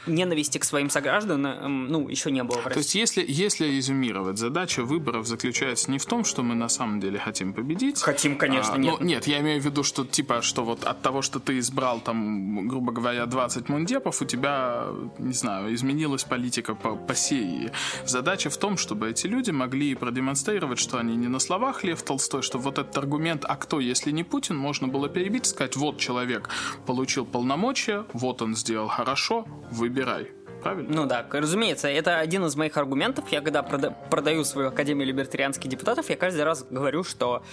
ненависти 0.08 0.58
к 0.58 0.64
своим 0.64 0.90
согражданам, 0.90 1.88
ну, 1.88 2.08
еще 2.10 2.32
не 2.32 2.44
было 2.44 2.58
в 2.60 2.64
То 2.64 2.70
России. 2.70 2.80
есть, 2.80 2.96
если, 3.18 3.26
если 3.28 3.68
резюмировать, 3.68 4.38
задача 4.38 4.84
выборов 4.84 5.28
заключается 5.28 5.92
не 5.92 6.00
в 6.00 6.06
том, 6.06 6.24
что 6.26 6.44
мы 6.44 6.56
на 6.56 6.70
самом 6.70 7.00
деле 7.00 7.20
хотим 7.20 7.54
победить. 7.54 8.02
Хотим, 8.02 8.38
конечно, 8.38 8.74
А, 8.74 8.78
нет. 8.78 8.96
ну, 9.00 9.06
нет, 9.06 9.28
я 9.28 9.40
имею 9.40 9.62
в 9.62 9.66
виду, 9.66 9.84
что 9.84 10.06
типа, 10.06 10.42
что 10.42 10.64
вот 10.64 10.84
от 10.84 11.02
того, 11.02 11.22
что 11.22 11.40
ты 11.40 11.60
избрал 11.60 12.00
там, 12.00 12.68
грубо 12.68 12.92
говоря, 12.92 13.26
20 13.26 13.70
мундепов, 13.70 14.22
у 14.22 14.26
тебя, 14.26 14.88
не 15.18 15.34
знаю, 15.34 15.74
изменилась 15.74 16.24
политика 16.24 16.76
по, 16.76 16.96
по 16.96 17.16
сеи. 17.16 17.72
Задача 18.06 18.50
в 18.50 18.58
том, 18.58 18.78
чтобы 18.78 19.10
эти 19.10 19.28
люди 19.28 19.52
могли 19.52 19.96
продемонстрировать, 19.96 20.80
что 20.80 20.98
они 20.98 21.16
не 21.16 21.28
на 21.28 21.40
словах 21.40 21.84
Лев 21.84 22.02
Толстой, 22.04 22.42
что 22.42 22.58
вот 22.58 22.78
этот 22.78 22.98
аргумент, 22.98 23.46
а 23.48 23.56
кто, 23.56 23.80
если 23.94 24.12
не 24.12 24.24
Путин, 24.24 24.58
можно 24.58 24.88
было 24.88 25.08
перебить 25.08 25.46
сказать, 25.46 25.76
вот 25.76 25.98
человек 26.00 26.50
получил 26.88 27.26
полномочия, 27.26 28.06
вот 28.14 28.42
он 28.42 28.56
сделал 28.56 28.88
хорошо, 28.88 29.46
выбирай. 29.72 30.32
Правильно? 30.64 30.90
Ну 30.96 31.06
да, 31.06 31.26
разумеется, 31.30 31.88
это 31.90 32.18
один 32.20 32.46
из 32.46 32.56
моих 32.56 32.76
аргументов. 32.78 33.26
Я 33.32 33.42
когда 33.42 33.62
прода- 33.62 33.94
продаю 34.10 34.44
свою 34.46 34.70
Академию 34.70 35.06
либертарианских 35.08 35.70
депутатов, 35.70 36.10
я 36.10 36.16
каждый 36.16 36.44
раз 36.44 36.64
говорю, 36.70 37.04
что 37.04 37.44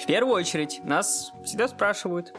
в 0.00 0.06
первую 0.06 0.34
очередь 0.36 0.80
нас 0.84 1.32
всегда 1.44 1.66
спрашивают, 1.66 2.32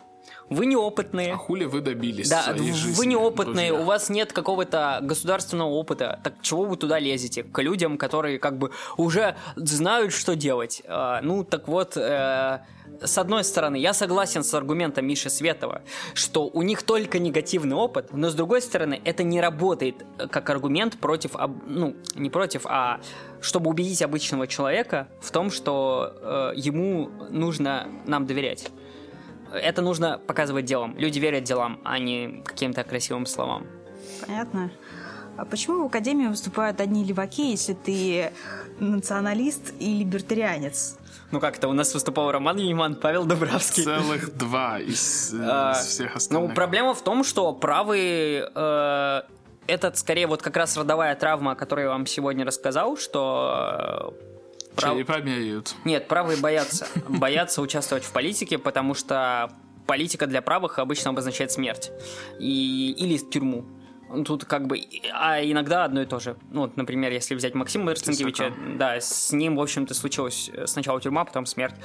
вы 0.50 0.67
неопытные, 0.67 1.34
А 1.34 1.38
хули 1.38 1.65
вы 1.65 1.82
добились 1.82 2.30
Да, 2.30 2.43
своей 2.43 2.72
в- 2.72 2.76
жизни, 2.76 2.95
вы 2.98 3.06
неопытные, 3.08 3.69
друзья? 3.69 3.82
у 3.82 3.84
вас 3.86 4.10
нет 4.10 4.32
какого-то 4.32 5.00
государственного 5.02 5.69
опыта. 5.69 6.19
Так 6.24 6.36
чего 6.43 6.65
вы 6.65 6.78
туда 6.78 7.00
лезете? 7.00 7.43
К 7.43 7.62
людям, 7.63 7.98
которые 7.98 8.38
как 8.38 8.58
бы 8.60 8.72
уже 8.98 9.36
знают, 9.56 10.13
что 10.13 10.36
делать. 10.36 10.84
А, 10.88 11.22
ну, 11.24 11.43
так 11.43 11.67
вот, 11.67 11.98
э, 11.98 12.60
с 13.01 13.17
одной 13.17 13.43
стороны, 13.43 13.77
я 13.77 13.93
согласен 13.93 14.43
с 14.43 14.53
аргументом 14.53 15.05
Миши 15.05 15.29
Светова, 15.29 15.81
что 16.13 16.47
у 16.47 16.62
них 16.62 16.83
только 16.83 17.19
негативный 17.19 17.75
опыт, 17.75 18.13
но 18.13 18.29
с 18.29 18.35
другой 18.35 18.62
стороны, 18.62 19.01
это 19.05 19.23
не 19.23 19.41
работает 19.41 20.05
э, 20.17 20.27
как 20.27 20.49
аргумент 20.49 20.97
против, 20.97 21.35
ну, 21.65 21.95
не 22.15 22.29
против, 22.29 22.65
а 22.65 22.99
чтобы 23.41 23.69
убедить 23.69 24.01
обычного 24.01 24.47
человека 24.47 25.07
в 25.21 25.31
том, 25.31 25.51
что 25.51 26.13
э, 26.21 26.53
ему 26.55 27.09
нужно 27.29 27.88
нам 28.05 28.25
доверять. 28.25 28.69
Это 29.51 29.81
нужно 29.81 30.19
показывать 30.19 30.65
делом. 30.65 30.95
Люди 30.97 31.19
верят 31.19 31.43
делам, 31.43 31.79
а 31.83 31.97
не 31.97 32.43
каким-то 32.45 32.83
красивым 32.83 33.25
словам. 33.25 33.65
Понятно. 34.25 34.71
А 35.38 35.45
почему 35.45 35.83
в 35.83 35.85
Академии 35.85 36.27
выступают 36.27 36.81
одни 36.81 37.03
леваки, 37.03 37.51
если 37.51 37.73
ты 37.73 38.31
националист 38.79 39.73
и 39.79 39.97
либертарианец? 39.99 40.98
Ну 41.32 41.39
как 41.39 41.58
это, 41.58 41.68
у 41.68 41.74
нас 41.74 41.94
выступал 41.94 42.32
Роман 42.32 42.58
Юниман, 42.58 42.96
Павел 42.96 43.26
Дубравский. 43.26 43.84
Целых 43.84 44.36
два 44.36 44.80
из, 44.80 45.34
э, 45.34 45.38
А, 45.42 45.72
из 45.74 45.86
всех 45.86 46.15
остальных. 46.15 46.50
Ну, 46.50 46.56
проблема 46.56 46.94
в 46.94 47.02
том, 47.04 47.24
что 47.24 47.54
правые... 47.54 48.50
э, 48.54 49.22
этот 49.68 49.98
скорее 49.98 50.26
вот 50.26 50.42
как 50.42 50.58
раз 50.58 50.76
родовая 50.78 51.13
травма, 51.15 51.52
о 51.52 51.56
которой 51.56 51.82
я 51.84 51.89
вам 51.89 52.08
сегодня 52.08 52.44
рассказал, 52.46 52.98
что... 52.98 54.15
э, 54.72 54.76
прав- 54.76 54.94
Черепа 54.96 55.20
меряют. 55.22 55.76
Нет, 55.86 56.08
правые 56.08 56.38
боятся. 56.39 56.88
Боятся 57.08 57.62
участвовать 57.62 58.04
в 58.04 58.12
политике, 58.12 58.58
потому 58.58 58.96
что 58.96 59.52
политика 59.86 60.26
для 60.26 60.42
правых 60.42 60.80
обычно 60.80 61.12
обозначает 61.12 61.52
смерть. 61.52 61.92
И... 62.39 62.96
Или 62.98 63.18
тюрьму. 63.20 63.65
Тут 64.26 64.45
как 64.45 64.67
бы... 64.67 64.82
А 65.13 65.43
иногда 65.43 65.84
одно 65.84 66.02
и 66.02 66.06
то 66.06 66.19
же. 66.19 66.36
Ну, 66.52 66.62
вот, 66.62 66.78
например, 66.78 67.12
если 67.12 67.36
взять 67.36 67.54
Максима 67.56 67.86
Марцинкевича, 67.86 68.54
да, 68.78 69.00
с 69.00 69.32
ним, 69.32 69.56
в 69.56 69.62
общем-то, 69.62 69.93
случилась 69.93 70.50
сначала 70.65 71.00
тюрьма, 71.00 71.26
потом 71.26 71.45
смерть. 71.45 71.76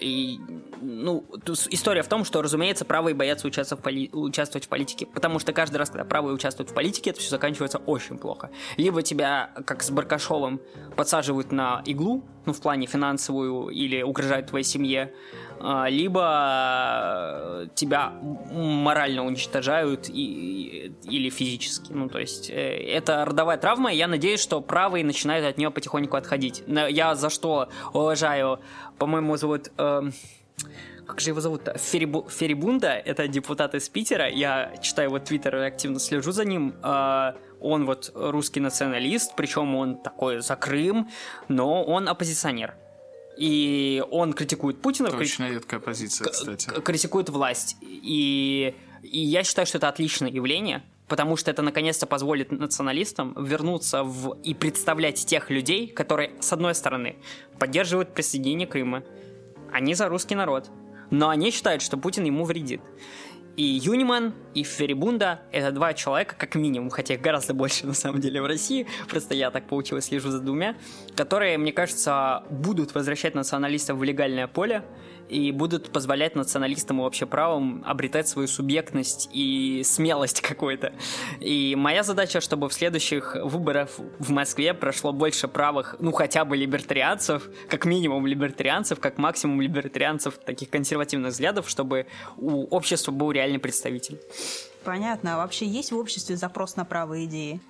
И, 0.00 0.40
ну, 0.80 1.24
история 1.70 2.02
в 2.02 2.08
том, 2.08 2.24
что, 2.24 2.42
разумеется, 2.42 2.84
правые 2.84 3.14
боятся 3.14 3.46
участвовать 3.46 3.80
в, 3.80 3.84
поли- 3.84 4.10
участвовать 4.12 4.66
в 4.66 4.68
политике, 4.68 5.06
потому 5.06 5.38
что 5.38 5.52
каждый 5.52 5.76
раз, 5.76 5.90
когда 5.90 6.04
правые 6.04 6.34
участвуют 6.34 6.70
в 6.70 6.74
политике, 6.74 7.10
это 7.10 7.20
все 7.20 7.30
заканчивается 7.30 7.78
очень 7.78 8.18
плохо. 8.18 8.50
Либо 8.76 9.02
тебя, 9.02 9.50
как 9.66 9.82
с 9.82 9.90
Баркашовым, 9.90 10.60
подсаживают 10.96 11.52
на 11.52 11.82
иглу, 11.86 12.24
ну, 12.46 12.52
в 12.52 12.60
плане 12.60 12.86
финансовую 12.86 13.68
или 13.68 14.02
угрожают 14.02 14.48
твоей 14.48 14.64
семье, 14.64 15.12
а, 15.60 15.88
либо 15.88 17.66
тебя 17.74 18.12
морально 18.52 19.24
уничтожают 19.24 20.08
и, 20.08 20.92
или 21.04 21.30
физически. 21.30 21.92
Ну, 21.92 22.08
то 22.08 22.18
есть, 22.18 22.50
э, 22.50 22.54
это 22.54 23.24
родовая 23.24 23.56
травма, 23.56 23.92
и 23.92 23.96
я 23.96 24.06
надеюсь, 24.06 24.40
что 24.40 24.60
правые 24.60 25.04
начинают 25.04 25.46
от 25.46 25.58
нее 25.58 25.70
потихоньку 25.70 26.16
отходить. 26.16 26.62
Я 26.66 27.14
за 27.14 27.30
что 27.30 27.68
уважаю, 27.92 28.60
по-моему, 28.98 29.36
зовут... 29.36 29.72
Э, 29.78 30.02
как 31.06 31.20
же 31.20 31.30
его 31.30 31.40
зовут? 31.40 31.68
Ферибу, 31.76 32.26
Ферибунда, 32.30 32.92
это 32.92 33.28
депутат 33.28 33.74
из 33.74 33.88
Питера. 33.90 34.28
Я 34.28 34.74
читаю 34.80 35.10
его 35.10 35.18
твиттер 35.18 35.56
активно 35.56 35.98
слежу 35.98 36.32
за 36.32 36.46
ним. 36.46 36.74
А, 36.82 37.34
он 37.64 37.86
вот 37.86 38.12
русский 38.14 38.60
националист, 38.60 39.34
причем 39.36 39.74
он 39.74 39.96
такой 39.96 40.40
за 40.40 40.56
Крым, 40.56 41.08
но 41.48 41.82
он 41.82 42.08
оппозиционер. 42.08 42.74
И 43.36 44.04
он 44.10 44.32
критикует 44.32 44.80
Путина. 44.80 45.10
Точно 45.10 45.50
редкая 45.50 45.80
позиция, 45.80 46.28
кстати. 46.28 46.70
Критикует 46.80 47.30
власть. 47.30 47.76
И, 47.82 48.74
и 49.02 49.18
я 49.18 49.42
считаю, 49.42 49.66
что 49.66 49.78
это 49.78 49.88
отличное 49.88 50.30
явление, 50.30 50.84
потому 51.08 51.36
что 51.36 51.50
это 51.50 51.62
наконец-то 51.62 52.06
позволит 52.06 52.52
националистам 52.52 53.34
вернуться 53.42 54.04
в 54.04 54.38
и 54.44 54.54
представлять 54.54 55.24
тех 55.26 55.50
людей, 55.50 55.88
которые, 55.88 56.32
с 56.40 56.52
одной 56.52 56.74
стороны, 56.74 57.16
поддерживают 57.58 58.14
присоединение 58.14 58.68
Крыма, 58.68 59.02
они 59.72 59.94
за 59.94 60.08
русский 60.08 60.36
народ, 60.36 60.70
но 61.10 61.28
они 61.28 61.50
считают, 61.50 61.82
что 61.82 61.96
Путин 61.96 62.24
ему 62.24 62.44
вредит. 62.44 62.80
И 63.56 63.62
Юниман, 63.62 64.34
и 64.52 64.64
Ферибунда— 64.64 65.40
это 65.52 65.70
два 65.70 65.94
человека, 65.94 66.34
как 66.36 66.56
минимум, 66.56 66.90
хотя 66.90 67.14
их 67.14 67.20
гораздо 67.20 67.54
больше 67.54 67.86
на 67.86 67.94
самом 67.94 68.20
деле 68.20 68.42
в 68.42 68.46
России, 68.46 68.88
просто 69.08 69.34
я 69.34 69.52
так 69.52 69.68
получилось, 69.68 70.06
слежу 70.06 70.30
за 70.30 70.40
двумя, 70.40 70.76
которые, 71.14 71.56
мне 71.56 71.72
кажется, 71.72 72.42
будут 72.50 72.94
возвращать 72.96 73.36
националистов 73.36 73.98
в 73.98 74.02
легальное 74.02 74.48
поле, 74.48 74.82
и 75.28 75.52
будут 75.52 75.90
позволять 75.90 76.34
националистам 76.34 77.00
и 77.00 77.02
вообще 77.02 77.26
правым 77.26 77.82
обретать 77.86 78.28
свою 78.28 78.48
субъектность 78.48 79.28
и 79.32 79.82
смелость 79.84 80.40
какой-то. 80.42 80.92
И 81.40 81.74
моя 81.76 82.02
задача, 82.02 82.40
чтобы 82.40 82.68
в 82.68 82.72
следующих 82.72 83.36
выборах 83.42 83.90
в 84.18 84.30
Москве 84.30 84.74
прошло 84.74 85.12
больше 85.12 85.48
правых, 85.48 85.96
ну 85.98 86.12
хотя 86.12 86.44
бы 86.44 86.56
либертарианцев, 86.56 87.48
как 87.68 87.84
минимум 87.84 88.26
либертарианцев, 88.26 89.00
как 89.00 89.18
максимум 89.18 89.60
либертарианцев 89.60 90.38
таких 90.38 90.70
консервативных 90.70 91.32
взглядов, 91.32 91.68
чтобы 91.68 92.06
у 92.36 92.64
общества 92.66 93.12
был 93.12 93.30
реальный 93.30 93.58
представитель. 93.58 94.20
Понятно. 94.84 95.34
А 95.34 95.36
вообще 95.38 95.66
есть 95.66 95.92
в 95.92 95.96
обществе 95.96 96.36
запрос 96.36 96.76
на 96.76 96.84
правые 96.84 97.24
идеи? 97.24 97.60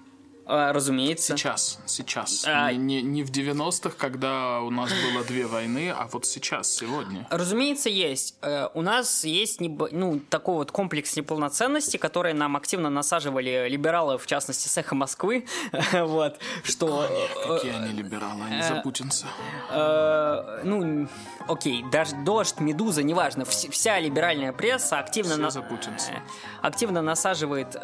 А, 0.47 0.73
разумеется. 0.73 1.37
Сейчас, 1.37 1.79
сейчас. 1.87 2.45
А... 2.47 2.73
Не, 2.73 3.01
не, 3.03 3.23
в 3.23 3.31
90-х, 3.31 3.97
когда 3.97 4.61
у 4.61 4.71
нас 4.71 4.91
было 4.91 5.25
две 5.25 5.47
войны, 5.47 5.91
а 5.91 6.07
вот 6.13 6.27
сейчас, 6.27 6.71
сегодня. 6.71 7.27
Разумеется, 7.31 7.89
есть. 7.89 8.37
Э, 8.43 8.69
у 8.75 8.83
нас 8.83 9.25
есть 9.25 9.61
ну, 9.61 10.21
такой 10.29 10.57
вот 10.57 10.71
комплекс 10.71 11.17
неполноценности, 11.17 11.97
который 11.97 12.35
нам 12.35 12.57
активно 12.57 12.91
насаживали 12.91 13.69
либералы, 13.69 14.19
в 14.19 14.27
частности, 14.27 14.69
с 14.69 14.77
«Эхо 14.77 14.95
Москвы». 14.95 15.47
вот, 15.93 16.39
что... 16.63 17.09
Какие 17.49 17.73
они 17.73 17.93
либералы, 17.93 18.45
они 18.45 18.63
за 18.63 18.81
путинца. 18.83 19.27
Э, 19.71 20.61
ну, 20.63 21.09
окей, 21.49 21.85
даже 21.91 22.17
«Дождь», 22.17 22.61
«Медуза», 22.61 23.03
неважно, 23.03 23.47
вся 23.47 23.99
либеральная 23.99 24.53
пресса 24.53 24.99
активно... 24.99 25.37
на... 25.37 25.49
Э, 25.49 26.21
активно 26.61 27.01
насаживает 27.01 27.77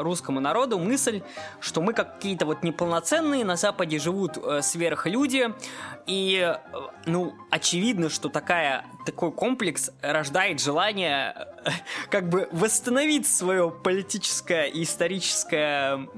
русскому 0.00 0.40
народу 0.40 0.78
мысль, 0.78 1.22
что 1.60 1.80
мы 1.80 1.94
какие-то 2.04 2.46
вот 2.46 2.62
неполноценные, 2.62 3.44
на 3.44 3.56
Западе 3.56 3.98
живут 3.98 4.36
э, 4.36 4.62
сверхлюди, 4.62 5.54
и, 6.06 6.40
э, 6.40 6.56
ну, 7.06 7.34
очевидно, 7.50 8.08
что 8.08 8.28
такая, 8.28 8.86
такой 9.06 9.32
комплекс 9.32 9.90
рождает 10.02 10.60
желание 10.60 11.34
э, 11.64 11.70
как 12.10 12.28
бы 12.28 12.48
восстановить 12.52 13.26
свое 13.26 13.70
политическое 13.70 14.64
и 14.64 14.82
историческое 14.82 16.08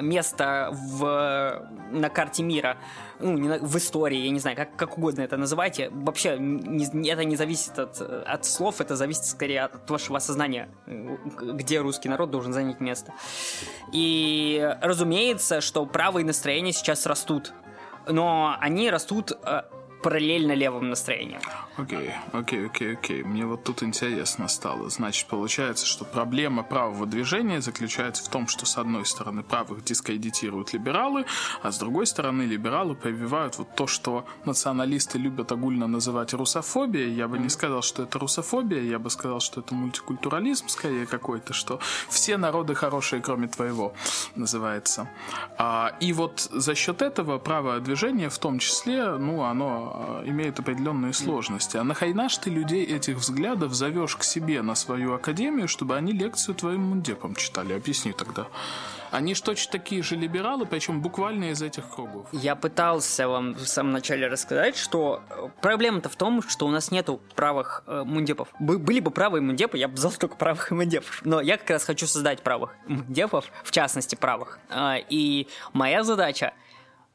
место 0.00 0.70
в, 0.72 1.68
на 1.90 2.08
карте 2.08 2.42
мира 2.42 2.76
ну, 3.20 3.36
не, 3.36 3.58
в 3.58 3.76
истории, 3.76 4.18
я 4.18 4.30
не 4.30 4.40
знаю, 4.40 4.56
как, 4.56 4.76
как 4.76 4.98
угодно 4.98 5.22
это 5.22 5.36
называйте. 5.36 5.90
Вообще, 5.90 6.36
не, 6.38 7.08
это 7.08 7.24
не 7.24 7.36
зависит 7.36 7.78
от, 7.78 8.00
от 8.00 8.44
слов, 8.44 8.80
это 8.80 8.96
зависит 8.96 9.24
скорее 9.24 9.62
от 9.62 9.88
вашего 9.90 10.18
осознания, 10.18 10.68
где 10.86 11.80
русский 11.80 12.08
народ 12.08 12.30
должен 12.30 12.52
занять 12.52 12.80
место. 12.80 13.12
И 13.92 14.76
разумеется, 14.82 15.60
что 15.60 15.86
правые 15.86 16.24
настроения 16.24 16.72
сейчас 16.72 17.06
растут, 17.06 17.52
но 18.06 18.56
они 18.60 18.90
растут 18.90 19.32
э, 19.32 19.62
параллельно 20.02 20.52
левым 20.52 20.90
настроением. 20.90 21.40
Окей, 21.76 22.10
окей, 22.32 22.66
окей, 22.66 22.92
окей. 22.94 23.22
Мне 23.22 23.46
вот 23.46 23.64
тут 23.64 23.82
интересно 23.82 24.48
стало. 24.48 24.90
Значит, 24.90 25.28
получается, 25.28 25.86
что 25.86 26.04
проблема 26.04 26.62
правого 26.62 27.06
движения 27.06 27.60
заключается 27.60 28.24
в 28.24 28.28
том, 28.28 28.48
что 28.48 28.66
с 28.66 28.76
одной 28.78 29.06
стороны 29.06 29.42
правых 29.42 29.84
дискредитируют 29.84 30.72
либералы, 30.72 31.24
а 31.62 31.70
с 31.70 31.78
другой 31.78 32.06
стороны 32.06 32.42
либералы 32.42 32.94
прививают 32.94 33.58
вот 33.58 33.74
то, 33.74 33.86
что 33.86 34.26
националисты 34.44 35.18
любят 35.18 35.52
огульно 35.52 35.86
называть 35.86 36.34
русофобией. 36.34 37.14
Я 37.14 37.28
бы 37.28 37.38
не 37.38 37.48
сказал, 37.48 37.82
что 37.82 38.02
это 38.02 38.18
русофобия, 38.18 38.82
я 38.82 38.98
бы 38.98 39.10
сказал, 39.10 39.40
что 39.40 39.60
это 39.60 39.74
мультикультурализм 39.74 40.68
скорее 40.68 41.06
какой-то, 41.06 41.52
что 41.52 41.80
все 42.08 42.36
народы 42.36 42.74
хорошие, 42.74 43.22
кроме 43.22 43.48
твоего, 43.48 43.94
называется. 44.34 45.08
А, 45.58 45.94
и 46.00 46.12
вот 46.12 46.40
за 46.50 46.74
счет 46.74 47.02
этого 47.02 47.38
правое 47.38 47.80
движение 47.80 48.28
в 48.28 48.38
том 48.38 48.58
числе, 48.58 49.16
ну, 49.16 49.42
оно 49.42 49.89
а, 49.92 50.22
имеют 50.24 50.58
определенные 50.58 51.12
сложности. 51.12 51.76
А 51.76 51.84
нахайна 51.84 52.28
ж 52.28 52.36
ты 52.38 52.50
людей 52.50 52.84
этих 52.84 53.16
взглядов 53.16 53.74
зовешь 53.74 54.16
к 54.16 54.22
себе 54.22 54.62
на 54.62 54.74
свою 54.74 55.14
академию, 55.14 55.68
чтобы 55.68 55.96
они 55.96 56.12
лекцию 56.12 56.54
твоим 56.54 56.82
мундепам 56.82 57.34
читали? 57.34 57.72
Объясни 57.72 58.12
тогда. 58.12 58.46
Они 59.10 59.34
ж 59.34 59.40
точно 59.40 59.72
такие 59.72 60.02
же 60.02 60.14
либералы, 60.16 60.66
причем 60.66 61.02
буквально 61.02 61.50
из 61.50 61.62
этих 61.62 61.88
кругов. 61.88 62.28
Я 62.32 62.54
пытался 62.54 63.28
вам 63.28 63.54
в 63.54 63.66
самом 63.66 63.92
начале 63.92 64.28
рассказать, 64.28 64.76
что 64.76 65.22
э, 65.30 65.48
проблема-то 65.60 66.08
в 66.08 66.16
том, 66.16 66.42
что 66.48 66.66
у 66.66 66.70
нас 66.70 66.92
нету 66.92 67.20
правых 67.34 67.82
э, 67.86 68.04
мундепов. 68.04 68.48
Бы, 68.60 68.78
были 68.78 69.00
бы 69.00 69.10
правые 69.10 69.42
мундепы, 69.42 69.78
я 69.78 69.88
бы 69.88 69.94
взял 69.94 70.12
только 70.12 70.36
правых 70.36 70.70
мундепов. 70.70 71.22
Но 71.24 71.40
я 71.40 71.56
как 71.58 71.70
раз 71.70 71.84
хочу 71.84 72.06
создать 72.06 72.42
правых 72.42 72.74
мундепов, 72.86 73.46
в 73.64 73.72
частности 73.72 74.14
правых. 74.14 74.60
Э, 74.68 74.98
и 75.08 75.48
моя 75.72 76.04
задача— 76.04 76.54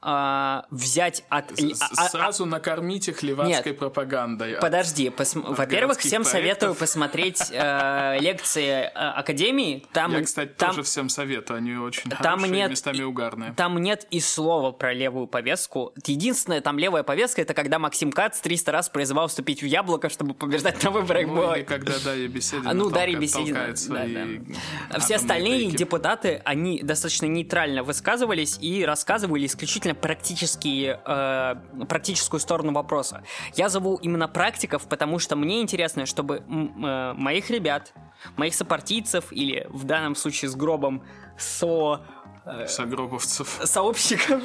а, 0.07 0.65
взять 0.69 1.23
от... 1.29 1.51
А, 1.51 1.87
а, 1.97 2.09
сразу 2.09 2.45
накормить 2.45 3.07
их 3.07 3.23
левацкой 3.23 3.71
Нет, 3.71 3.79
пропагандой. 3.79 4.57
Подожди, 4.61 5.09
пос... 5.09 5.33
во-первых, 5.33 5.97
всем 5.97 6.21
проектов. 6.21 6.31
советую 6.31 6.75
посмотреть 6.75 7.41
э, 7.51 8.19
лекции 8.19 8.83
э, 8.83 8.89
Академии. 8.91 9.83
Там, 9.93 10.11
Я, 10.11 10.21
кстати, 10.21 10.51
там, 10.55 10.69
тоже 10.69 10.83
всем 10.83 11.09
советую, 11.09 11.57
они 11.57 11.73
очень 11.73 12.11
там 12.11 12.19
хорошие, 12.19 12.51
нет, 12.51 12.69
местами 12.69 13.01
угарные. 13.01 13.53
Там 13.53 13.79
нет 13.79 14.05
и 14.11 14.19
слова 14.19 14.71
про 14.71 14.93
левую 14.93 15.25
повестку. 15.25 15.91
Единственное, 16.05 16.61
там 16.61 16.77
левая 16.77 17.01
повестка, 17.01 17.41
это 17.41 17.55
когда 17.55 17.79
Максим 17.79 18.11
Кац 18.11 18.39
300 18.41 18.71
раз 18.71 18.89
призывал 18.89 19.27
вступить 19.27 19.63
в 19.63 19.65
Яблоко, 19.65 20.09
чтобы 20.09 20.35
побеждать 20.35 20.83
на 20.83 20.91
выборах. 20.91 21.25
Ну, 21.25 21.55
или 21.55 21.63
когда 21.63 21.93
Дарья 21.97 22.27
Беседина 22.27 22.69
а, 22.69 22.73
ну, 22.75 22.91
Дарья 22.91 23.17
Беседина, 23.17 23.73
да, 23.87 24.05
да. 24.05 24.99
Все 24.99 25.15
остальные 25.15 25.61
тейки. 25.61 25.77
депутаты, 25.77 26.43
они 26.45 26.83
достаточно 26.83 27.25
нейтрально 27.25 27.81
высказывались 27.81 28.59
и 28.61 28.85
рассказывали 28.85 29.47
исключительно 29.47 29.94
практически 30.01 30.97
э, 31.05 31.85
практическую 31.85 32.39
сторону 32.39 32.73
вопроса. 32.73 33.23
Я 33.55 33.69
зову 33.69 33.95
именно 33.95 34.27
практиков, 34.27 34.87
потому 34.87 35.19
что 35.19 35.35
мне 35.35 35.61
интересно, 35.61 36.05
чтобы 36.05 36.37
э, 36.37 37.13
моих 37.13 37.49
ребят, 37.49 37.93
моих 38.37 38.55
сопартийцев 38.55 39.31
или 39.31 39.67
в 39.69 39.83
данном 39.83 40.15
случае 40.15 40.49
с 40.49 40.55
гробом 40.55 41.03
со 41.37 42.01
э, 42.45 42.67
Согробовцев. 42.67 43.59
Сообщников, 43.63 44.41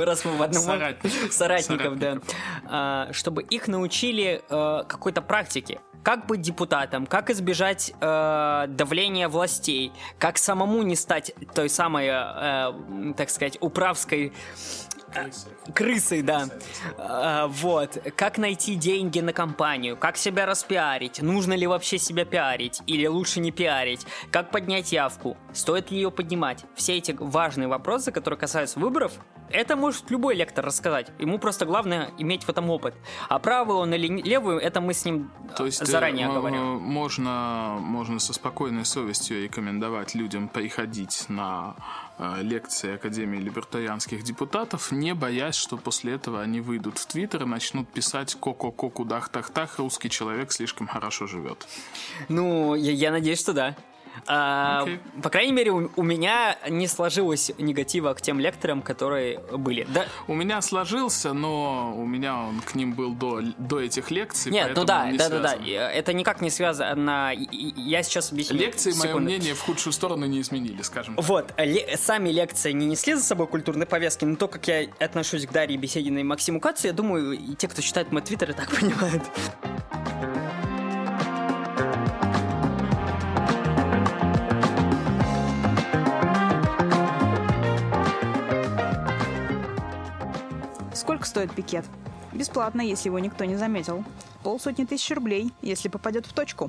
раз 0.04 0.24
мы 0.24 0.36
в 0.36 0.42
одном... 0.42 0.62
Соратников. 0.62 1.32
Соратников, 1.32 1.98
да. 1.98 2.18
А, 2.66 3.12
чтобы 3.12 3.42
их 3.42 3.68
научили 3.68 4.42
э, 4.48 4.84
какой-то 4.86 5.22
практике. 5.22 5.80
Как 6.02 6.26
быть 6.26 6.40
депутатом, 6.40 7.06
как 7.06 7.28
избежать 7.30 7.92
э, 8.00 8.64
давления 8.68 9.28
властей, 9.28 9.92
как 10.18 10.38
самому 10.38 10.82
не 10.82 10.96
стать 10.96 11.32
той 11.54 11.68
самой, 11.68 12.06
э, 12.06 13.12
так 13.16 13.30
сказать, 13.30 13.58
управской 13.60 14.32
Крысой. 15.12 15.52
Крысой, 15.74 16.22
да. 16.22 16.48
А, 16.98 17.46
вот. 17.48 17.98
Как 18.16 18.38
найти 18.38 18.74
деньги 18.74 19.20
на 19.20 19.32
компанию? 19.32 19.96
Как 19.96 20.16
себя 20.16 20.46
распиарить? 20.46 21.22
Нужно 21.22 21.54
ли 21.54 21.66
вообще 21.66 21.98
себя 21.98 22.24
пиарить? 22.24 22.82
Или 22.86 23.06
лучше 23.06 23.40
не 23.40 23.50
пиарить? 23.50 24.06
Как 24.30 24.50
поднять 24.50 24.92
явку? 24.92 25.36
Стоит 25.52 25.90
ли 25.90 25.96
ее 25.98 26.10
поднимать? 26.10 26.64
Все 26.74 26.96
эти 26.96 27.16
важные 27.18 27.68
вопросы, 27.68 28.12
которые 28.12 28.38
касаются 28.38 28.78
выборов, 28.78 29.12
это 29.50 29.76
может 29.76 30.10
любой 30.10 30.34
лектор 30.34 30.64
рассказать. 30.64 31.08
Ему 31.18 31.38
просто 31.38 31.66
главное 31.66 32.10
иметь 32.18 32.44
в 32.44 32.48
этом 32.48 32.70
опыт. 32.70 32.94
А 33.28 33.38
правую 33.38 33.78
он 33.78 33.92
или 33.94 34.06
левую, 34.22 34.58
это 34.58 34.80
мы 34.80 34.94
с 34.94 35.04
ним 35.04 35.30
То 35.56 35.66
есть 35.66 35.84
заранее 35.86 36.26
э, 36.26 36.30
м- 36.30 36.34
говорим. 36.34 36.60
можно, 36.78 37.76
можно 37.80 38.18
со 38.18 38.32
спокойной 38.32 38.84
совестью 38.84 39.42
рекомендовать 39.42 40.14
людям 40.14 40.48
приходить 40.48 41.24
на 41.28 41.76
э, 42.18 42.42
лекции 42.42 42.94
Академии 42.94 43.38
либертарианских 43.38 44.22
депутатов, 44.22 44.92
не 44.92 45.14
боясь, 45.14 45.54
что 45.54 45.76
после 45.76 46.14
этого 46.14 46.40
они 46.42 46.60
выйдут 46.60 46.98
в 46.98 47.06
Твиттер 47.06 47.42
и 47.42 47.46
начнут 47.46 47.88
писать 47.88 48.34
«ко-ко-ко, 48.40 48.88
кудах-тах-тах, 48.90 49.78
русский 49.78 50.10
человек 50.10 50.52
слишком 50.52 50.86
хорошо 50.86 51.26
живет». 51.26 51.66
Ну, 52.28 52.74
я, 52.74 52.92
я 52.92 53.10
надеюсь, 53.10 53.40
что 53.40 53.52
да. 53.52 53.76
А, 54.26 54.82
Окей. 54.82 55.00
По 55.22 55.30
крайней 55.30 55.52
мере, 55.52 55.70
у, 55.70 55.90
у 55.96 56.02
меня 56.02 56.56
не 56.68 56.86
сложилось 56.86 57.50
негатива 57.58 58.14
к 58.14 58.20
тем 58.20 58.40
лекторам, 58.40 58.82
которые 58.82 59.38
были. 59.38 59.86
Да, 59.88 60.06
У 60.26 60.34
меня 60.34 60.60
сложился, 60.62 61.32
но 61.32 61.94
у 61.96 62.04
меня 62.06 62.36
он 62.38 62.60
к 62.60 62.74
ним 62.74 62.94
был 62.94 63.14
до, 63.14 63.40
до 63.58 63.80
этих 63.80 64.10
лекций, 64.10 64.52
нет, 64.52 64.72
ну 64.74 64.84
да, 64.84 65.10
не 65.10 65.18
да, 65.18 65.28
да, 65.28 65.38
да. 65.40 65.54
э, 65.56 65.70
Это 65.74 66.12
никак 66.12 66.40
не 66.40 66.50
связано. 66.50 67.32
Я 67.36 68.02
сейчас 68.02 68.32
объясню. 68.32 68.56
Лекции, 68.58 68.90
мое 68.92 69.02
Секунду. 69.08 69.20
мнение, 69.30 69.54
в 69.54 69.60
худшую 69.60 69.92
сторону 69.92 70.26
не 70.26 70.40
изменили, 70.40 70.82
скажем 70.82 71.16
так. 71.16 71.24
Вот, 71.24 71.52
ле- 71.58 71.96
сами 71.96 72.30
лекции 72.30 72.72
не 72.72 72.86
несли 72.86 73.14
за 73.14 73.22
собой 73.22 73.46
культурной 73.46 73.86
повестки, 73.86 74.24
но 74.24 74.36
то, 74.36 74.48
как 74.48 74.66
я 74.68 74.86
отношусь 75.00 75.46
к 75.46 75.52
Дарье 75.52 75.76
Бесединой 75.76 76.20
и 76.22 76.24
Максиму 76.24 76.60
Кацу, 76.60 76.86
я 76.86 76.92
думаю, 76.92 77.32
и 77.32 77.54
те, 77.54 77.68
кто 77.68 77.82
читает 77.82 78.12
мой 78.12 78.22
твиттер, 78.22 78.50
и 78.50 78.54
так 78.54 78.68
понимают. 78.80 79.22
Стоит 91.38 91.52
пикет? 91.52 91.84
Бесплатно, 92.32 92.80
если 92.80 93.08
его 93.08 93.20
никто 93.20 93.44
не 93.44 93.54
заметил. 93.54 94.04
Полсотни 94.42 94.84
тысяч 94.84 95.14
рублей, 95.14 95.52
если 95.62 95.88
попадет 95.88 96.26
в 96.26 96.32
точку. 96.32 96.68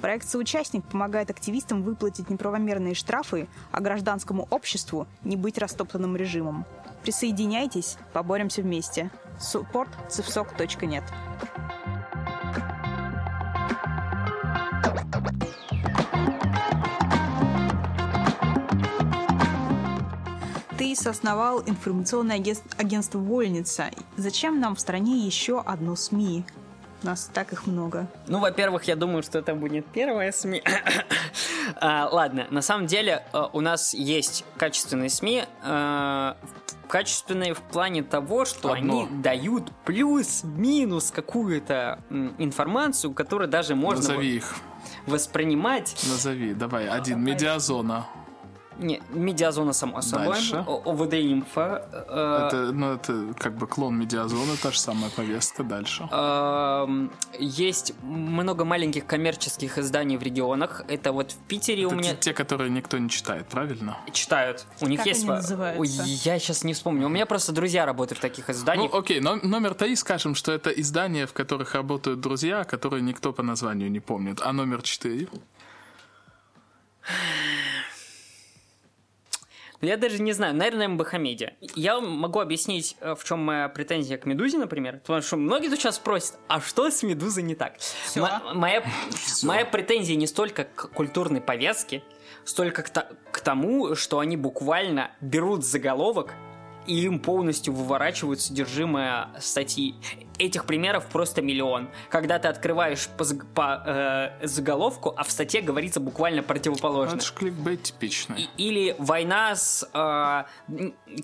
Проект 0.00 0.26
«Соучастник» 0.26 0.84
помогает 0.86 1.28
активистам 1.28 1.82
выплатить 1.82 2.30
неправомерные 2.30 2.94
штрафы, 2.94 3.46
а 3.72 3.80
гражданскому 3.80 4.48
обществу 4.48 5.06
не 5.22 5.36
быть 5.36 5.58
растоптанным 5.58 6.16
режимом. 6.16 6.64
Присоединяйтесь, 7.02 7.98
поборемся 8.14 8.62
вместе. 8.62 9.10
Support 9.38 9.90
соосновал 20.96 21.62
информационное 21.66 22.36
агент- 22.36 22.62
агентство 22.78 23.18
«Вольница». 23.18 23.90
Зачем 24.16 24.60
нам 24.60 24.74
в 24.76 24.80
стране 24.80 25.18
еще 25.18 25.60
одно 25.60 25.94
СМИ? 25.96 26.44
У 27.02 27.06
нас 27.06 27.30
так 27.32 27.52
их 27.52 27.66
много. 27.66 28.08
Ну, 28.26 28.38
во-первых, 28.40 28.84
я 28.84 28.96
думаю, 28.96 29.22
что 29.22 29.38
это 29.38 29.54
будет 29.54 29.86
первая 29.86 30.32
СМИ. 30.32 30.62
А, 31.80 32.08
Ладно, 32.10 32.46
на 32.50 32.62
самом 32.62 32.86
деле 32.86 33.24
э, 33.32 33.42
у 33.52 33.60
нас 33.60 33.92
есть 33.92 34.44
качественные 34.56 35.10
СМИ, 35.10 35.44
э, 35.64 36.34
качественные 36.88 37.54
в 37.54 37.60
плане 37.60 38.02
того, 38.04 38.44
что 38.44 38.72
Одно. 38.72 39.00
они 39.02 39.08
дают 39.20 39.72
плюс-минус 39.84 41.10
какую-то 41.10 41.98
информацию, 42.38 43.12
которую 43.12 43.48
даже 43.48 43.74
можно 43.74 44.00
Назови 44.08 44.36
их. 44.36 44.54
воспринимать. 45.06 45.96
Назови, 46.08 46.54
давай. 46.54 46.88
Один. 46.88 47.20
Медиазона. 47.22 48.06
Не, 48.78 49.00
медиазона, 49.10 49.72
само 49.72 50.02
собой. 50.02 50.26
Дальше. 50.34 50.64
О- 50.66 50.82
ОВД 50.84 51.14
инфо. 51.14 51.80
э, 51.92 52.46
Это, 52.46 52.72
ну, 52.72 52.92
это 52.94 53.34
как 53.38 53.56
бы 53.56 53.66
клон 53.66 53.98
медиазоны, 53.98 54.56
та 54.62 54.70
же 54.70 54.78
самая 54.78 55.10
повестка. 55.10 55.62
Дальше. 55.64 56.06
Эм, 56.12 57.10
Есть 57.38 57.94
много 58.02 58.64
маленьких 58.64 59.06
коммерческих 59.06 59.78
изданий 59.78 60.16
в 60.18 60.22
регионах. 60.22 60.82
Это 60.88 61.12
вот 61.12 61.32
в 61.32 61.36
Питере 61.48 61.84
у 61.86 61.88
Это 61.88 61.96
меня 61.96 62.10
те, 62.14 62.20
те, 62.20 62.32
которые 62.34 62.70
никто 62.70 62.98
не 62.98 63.08
читает, 63.08 63.46
правильно? 63.46 63.96
читают. 64.12 64.66
У 64.80 64.86
них 64.86 64.98
Как 65.00 65.06
есть... 65.06 65.20
они 65.22 65.30
называются? 65.30 65.80
Ой, 65.80 65.88
я 65.88 66.38
сейчас 66.38 66.64
не 66.64 66.74
вспомню. 66.74 67.06
У 67.06 67.08
меня 67.10 67.26
просто 67.26 67.52
друзья 67.52 67.86
работают 67.86 68.18
в 68.18 68.22
таких 68.22 68.50
изданиях. 68.50 68.92
Ну, 68.92 68.98
окей, 68.98 69.20
но, 69.20 69.36
номер 69.36 69.74
три 69.74 69.96
скажем, 69.96 70.34
что 70.34 70.52
это 70.52 70.70
издания, 70.70 71.26
в 71.26 71.32
которых 71.32 71.74
работают 71.74 72.20
друзья, 72.20 72.64
которые 72.64 73.02
никто 73.02 73.32
по 73.32 73.42
названию 73.42 73.90
не 73.90 74.00
помнит. 74.00 74.40
А 74.42 74.52
номер 74.52 74.82
четыре? 74.82 75.28
Я 79.86 79.96
даже 79.96 80.20
не 80.20 80.32
знаю, 80.32 80.54
наверное, 80.54 80.88
Бахамедия. 80.88 81.54
Я 81.74 82.00
могу 82.00 82.40
объяснить, 82.40 82.96
э, 83.00 83.14
в 83.14 83.24
чем 83.24 83.40
моя 83.40 83.68
претензия 83.68 84.18
к 84.18 84.26
Медузе, 84.26 84.58
например. 84.58 84.98
Потому 84.98 85.22
что 85.22 85.36
многие 85.36 85.68
тут 85.68 85.78
сейчас 85.78 85.96
спросят, 85.96 86.34
а 86.48 86.60
что 86.60 86.90
с 86.90 87.02
Медузой 87.02 87.42
не 87.42 87.54
так? 87.54 87.78
Всё. 87.78 88.26
М- 88.26 88.58
моя, 88.58 88.82
моя 89.42 89.64
претензия 89.64 90.16
не 90.16 90.26
столько 90.26 90.64
к 90.64 90.90
культурной 90.92 91.40
повестке, 91.40 92.02
столько 92.44 92.82
к, 92.82 92.90
то- 92.90 93.08
к 93.32 93.40
тому, 93.40 93.94
что 93.94 94.18
они 94.18 94.36
буквально 94.36 95.10
берут 95.20 95.64
заголовок 95.64 96.34
и 96.86 96.94
им 97.04 97.18
полностью 97.18 97.72
выворачивают 97.74 98.40
содержимое 98.40 99.28
статьи. 99.40 99.94
Этих 100.38 100.66
примеров 100.66 101.06
просто 101.06 101.40
миллион. 101.40 101.88
Когда 102.10 102.38
ты 102.38 102.48
открываешь 102.48 103.08
по, 103.16 103.24
по, 103.54 103.82
э, 103.86 104.46
заголовку, 104.46 105.14
а 105.16 105.24
в 105.24 105.30
статье 105.30 105.62
говорится 105.62 105.98
буквально 105.98 106.42
Ну, 106.42 106.46
противоположное. 106.48 107.16
это 107.16 107.24
же 107.24 107.32
кликбейт 107.32 107.82
типичный. 107.84 108.42
И- 108.58 108.68
Или 108.68 108.94
война 108.98 109.56
с... 109.56 109.88
э, 109.94 110.44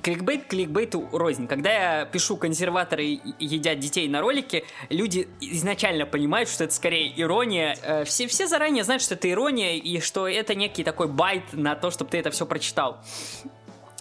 кликбейт 0.03 0.47
кликбейту 0.47 1.09
рознь. 1.13 1.47
Когда 1.47 1.99
я 1.99 2.05
пишу 2.07 2.37
«консерваторы 2.39 3.21
едят 3.39 3.79
детей» 3.81 4.09
на 4.09 4.23
ролике, 4.23 4.65
люди 4.89 5.29
изначально 5.41 6.07
понимают, 6.07 6.49
что 6.49 6.65
это 6.65 6.73
скорее 6.75 7.13
ирония. 7.21 7.77
Э, 7.83 8.05
все, 8.05 8.27
все 8.29 8.47
заранее 8.47 8.83
знают, 8.85 9.03
что 9.03 9.15
это 9.15 9.31
ирония, 9.31 9.75
и 9.77 10.01
что 10.01 10.27
это 10.27 10.55
некий 10.55 10.85
такой 10.85 11.09
байт 11.09 11.53
на 11.53 11.75
то, 11.75 11.91
чтобы 11.91 12.11
ты 12.11 12.17
это 12.19 12.31
все 12.31 12.47
прочитал. 12.47 12.99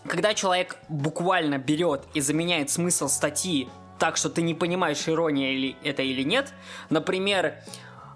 Когда 0.08 0.34
человек 0.34 0.78
буквально 0.89 1.58
берет 1.58 2.04
и 2.14 2.22
заменяет 2.22 2.70
смысл 2.70 3.08
статьи 3.08 3.70
так, 3.99 4.18
что 4.18 4.30
ты 4.30 4.41
не 4.41 4.56
понимаешь, 4.56 5.08
ирония 5.08 5.52
ли 5.54 5.76
это 5.84 6.02
или 6.02 6.24
нет, 6.24 6.54
например, 6.89 7.56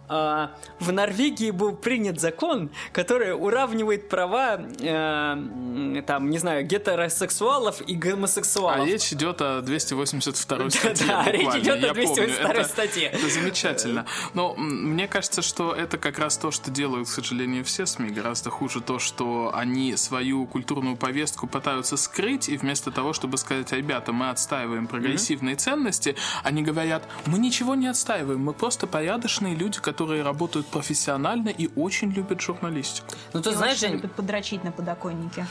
а, 0.08 0.52
в 0.80 0.92
Норвегии 0.92 1.52
был 1.52 1.76
принят 1.76 2.20
закон, 2.20 2.70
который 2.92 3.34
уравнивает 3.34 4.10
права, 4.10 4.60
э, 4.80 6.02
там, 6.06 6.30
не 6.30 6.38
знаю, 6.38 6.66
гетеросексуалов 6.66 7.82
и 7.82 7.96
А 7.96 8.00
гомосексуалов. 8.00 8.88
речь 8.88 9.12
идет 9.14 9.42
о 9.42 9.62
282 9.62 10.70
статье. 10.70 11.06
Да, 11.08 11.26
речь 11.32 11.56
идет 11.56 11.84
о 11.84 11.88
я 11.88 11.94
помню. 11.94 12.16
282 12.16 12.50
Это- 12.50 12.64
статье. 12.66 13.04
Это 13.08 13.30
замечательно. 13.30 14.06
Но 14.34 14.54
мне 14.56 15.08
кажется, 15.08 15.42
что 15.42 15.74
это 15.74 15.98
как 15.98 16.20
раз 16.20 16.38
то, 16.38 16.52
что 16.52 16.72
делают, 16.72 17.08
к 17.08 17.12
сожалению, 17.12 17.64
все 17.64 17.86
СМИ. 17.86 18.10
Гораздо 18.10 18.50
хуже 18.50 18.82
то, 18.82 19.00
что 19.00 19.52
они 19.54 19.96
свою 19.98 20.46
культурную 20.46 20.98
повестку 20.98 21.48
пытаются 21.48 21.98
скрыть, 21.98 22.50
и 22.50 22.58
вместо 22.58 22.92
того, 22.92 23.14
чтобы 23.14 23.38
сказать, 23.38 23.72
ребята, 23.72 24.12
мы 24.12 24.30
отстаиваем 24.30 24.88
прогрессивные 24.88 25.56
ценности, 25.56 26.16
они 26.44 26.62
говорят, 26.62 27.04
мы 27.26 27.40
ничего 27.40 27.76
не 27.76 27.88
отстаиваем, 27.88 28.40
мы 28.42 28.54
просто 28.54 28.88
порядочные 28.88 29.56
люди, 29.56 29.80
которые 29.80 29.95
работают 30.00 30.68
профессионально 30.68 31.50
и 31.50 31.70
очень 31.76 32.12
любят 32.12 32.42
журналистику. 32.42 33.08
Ну, 33.34 33.42
ты 33.42 33.52
И 33.52 33.54
знаешь, 33.54 33.78
очень 33.78 33.88
Жень, 33.88 33.96
любят 33.98 34.14
подрочить 34.14 34.64
на 34.64 34.72
подоконнике. 34.72 35.48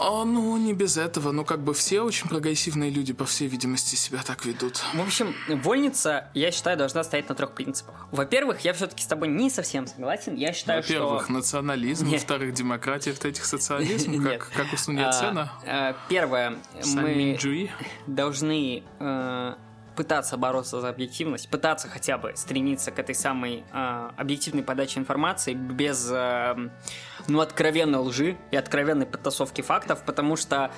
А, 0.00 0.24
ну, 0.24 0.56
не 0.56 0.72
без 0.72 0.96
этого. 0.96 1.32
Ну, 1.32 1.44
как 1.44 1.60
бы 1.60 1.72
все 1.74 2.00
очень 2.00 2.28
прогрессивные 2.28 2.90
люди, 2.90 3.12
по 3.12 3.24
всей 3.24 3.48
видимости, 3.48 3.94
себя 3.94 4.20
так 4.24 4.44
ведут. 4.44 4.82
В 4.94 5.00
общем, 5.00 5.34
вольница, 5.48 6.28
я 6.34 6.50
считаю, 6.50 6.76
должна 6.76 7.04
стоять 7.04 7.28
на 7.28 7.34
трех 7.34 7.52
принципах. 7.52 8.06
Во-первых, 8.10 8.60
я 8.60 8.72
все-таки 8.72 9.02
с 9.04 9.06
тобой 9.06 9.28
не 9.28 9.50
совсем 9.50 9.86
согласен. 9.86 10.34
Я 10.34 10.52
считаю, 10.52 10.82
Во-первых, 10.82 11.24
что... 11.24 11.32
национализм, 11.32 12.06
Нет. 12.06 12.20
во-вторых, 12.20 12.54
демократия, 12.54 13.12
в-третьих, 13.12 13.44
социализм, 13.44 14.22
как, 14.24 14.50
как 14.50 14.72
у 14.72 14.76
Сунь 14.76 14.98
А, 14.98 15.06
Яцена, 15.06 15.52
а, 15.66 15.96
Первое, 16.08 16.56
мы 16.86 17.38
должны 18.06 18.82
э, 18.98 19.54
пытаться 19.96 20.36
бороться 20.36 20.80
за 20.80 20.88
объективность, 20.88 21.48
пытаться 21.48 21.88
хотя 21.88 22.18
бы 22.18 22.32
стремиться 22.36 22.90
к 22.90 22.98
этой 22.98 23.14
самой 23.14 23.64
э, 23.72 24.10
объективной 24.16 24.62
подаче 24.62 25.00
информации 25.00 25.54
без 25.54 26.08
э, 26.10 26.56
ну, 27.28 27.40
откровенной 27.40 27.98
лжи 27.98 28.36
и 28.50 28.56
откровенной 28.56 29.06
подтасовки 29.06 29.60
фактов, 29.60 30.02
потому 30.04 30.36
что 30.36 30.70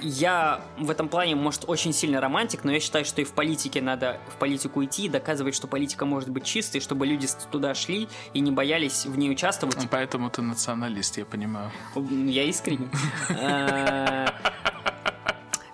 я 0.00 0.60
в 0.78 0.90
этом 0.90 1.08
плане, 1.08 1.36
может, 1.36 1.64
очень 1.68 1.92
сильно 1.92 2.20
романтик, 2.20 2.64
но 2.64 2.72
я 2.72 2.80
считаю, 2.80 3.04
что 3.04 3.20
и 3.20 3.24
в 3.24 3.32
политике 3.32 3.80
надо 3.80 4.18
в 4.28 4.36
политику 4.38 4.84
идти 4.84 5.06
и 5.06 5.08
доказывать, 5.08 5.54
что 5.54 5.66
политика 5.66 6.04
может 6.04 6.30
быть 6.30 6.44
чистой, 6.44 6.80
чтобы 6.80 7.06
люди 7.06 7.28
туда 7.50 7.74
шли 7.74 8.08
и 8.32 8.40
не 8.40 8.50
боялись 8.50 9.06
в 9.06 9.16
ней 9.16 9.30
участвовать. 9.30 9.88
Поэтому 9.90 10.30
ты 10.30 10.42
националист, 10.42 11.18
я 11.18 11.24
понимаю. 11.24 11.70
Я 11.94 12.44
искренне. 12.44 12.88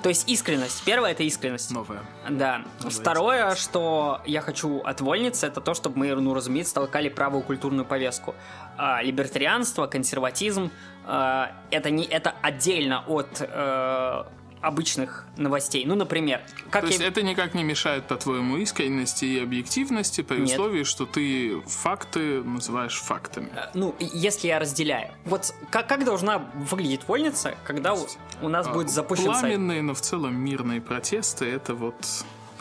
То 0.05 0.11
есть 0.11 0.28
искренность. 0.28 0.84
Первое 0.84 1.12
это 1.12 1.22
искренность. 1.22 1.70
Новое. 1.70 2.02
Да. 2.28 2.62
Второе, 2.78 3.55
что 3.55 4.20
я 4.26 4.42
хочу 4.42 4.80
от 4.80 5.00
вольницы, 5.00 5.46
это 5.46 5.62
то, 5.62 5.72
чтобы 5.72 5.98
мы, 5.98 6.14
ну, 6.14 6.34
разумеется, 6.34 6.74
толкали 6.74 7.09
правую 7.09 7.42
культурную 7.42 7.86
повестку. 7.86 8.34
А, 8.76 9.00
либертарианство, 9.02 9.86
консерватизм, 9.86 10.70
а, 11.07 11.52
это, 11.70 11.88
не, 11.88 12.05
это 12.05 12.34
отдельно 12.42 13.02
от 13.07 13.40
э, 13.40 14.24
обычных 14.64 15.26
новостей. 15.36 15.84
Ну, 15.86 15.94
например, 15.94 16.40
как 16.70 16.82
То 16.82 16.88
я... 16.88 16.92
есть 16.94 17.04
это 17.04 17.22
никак 17.22 17.54
не 17.54 17.62
мешает, 17.64 18.06
по-твоему, 18.06 18.56
искренности 18.56 19.24
и 19.24 19.38
объективности 19.38 20.22
при 20.22 20.38
Нет. 20.38 20.50
условии, 20.50 20.84
что 20.84 21.06
ты 21.06 21.60
факты 21.66 22.42
называешь 22.42 23.00
фактами. 23.00 23.50
Э, 23.54 23.68
Ну, 23.74 23.94
если 24.00 24.48
я 24.48 24.58
разделяю. 24.58 25.12
Вот 25.24 25.54
как, 25.70 25.86
как 25.86 26.04
должна 26.04 26.38
выглядеть 26.38 27.06
вольница, 27.06 27.54
когда 27.64 27.94
у, 27.94 28.06
у 28.42 28.48
нас 28.48 28.66
будет 28.68 28.88
А, 28.88 28.90
запущен 28.90 29.24
сайт? 29.24 29.40
Пламенные, 29.40 29.82
но 29.82 29.94
в 29.94 30.00
целом 30.00 30.34
мирные 30.36 30.80
протесты, 30.80 31.44
это 31.44 31.74
вот... 31.74 31.94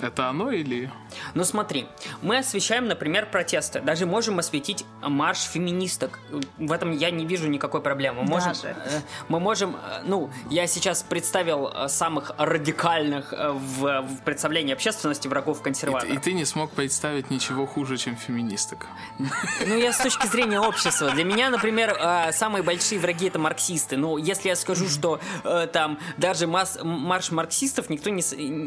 Это 0.03 0.27
оно 0.27 0.51
или... 0.51 0.91
Ну 1.33 1.45
смотри, 1.45 1.87
мы 2.21 2.39
освещаем, 2.39 2.87
например, 2.87 3.25
протесты. 3.27 3.79
Даже 3.79 4.05
можем 4.05 4.37
осветить 4.39 4.83
марш 5.01 5.39
феминисток. 5.43 6.19
В 6.57 6.71
этом 6.73 6.91
я 6.91 7.09
не 7.09 7.25
вижу 7.25 7.47
никакой 7.47 7.81
проблемы. 7.81 8.23
Мы 8.23 8.27
Можем, 8.33 8.49
Даже. 8.49 8.67
э, 8.67 9.01
мы 9.29 9.39
можем, 9.39 9.75
э, 9.77 10.01
ну, 10.03 10.29
я 10.49 10.67
сейчас 10.67 11.03
представил 11.03 11.67
э, 11.73 11.87
самых 11.87 12.31
радикальных 12.37 13.31
в, 13.31 14.01
в 14.01 14.23
представлении 14.25 14.73
общественности 14.73 15.29
врагов 15.29 15.61
И, 15.61 15.63
консерваторов. 15.63 16.13
и 16.13 16.17
ты 16.17 16.33
не 16.33 16.43
смог 16.43 16.71
представить 16.71 17.29
ничего 17.29 17.65
хуже, 17.65 17.95
чем 17.97 18.17
феминисток. 18.17 18.87
Ну, 19.65 19.77
я 19.77 19.93
с 19.93 19.99
точки 19.99 20.27
зрения 20.27 20.59
общества. 20.59 21.11
Для 21.11 21.23
меня, 21.23 21.49
например, 21.49 21.97
самые 22.33 22.63
большие 22.63 22.99
враги 22.99 23.27
это 23.27 23.39
марксисты. 23.39 23.95
Ну, 23.95 24.17
если 24.17 24.49
я 24.49 24.55
скажу, 24.57 24.89
что 24.89 25.21
там 25.71 25.97
даже 26.17 26.47
марш 26.47 27.31
марксистов, 27.31 27.89
никто 27.89 28.09
не, 28.09 28.21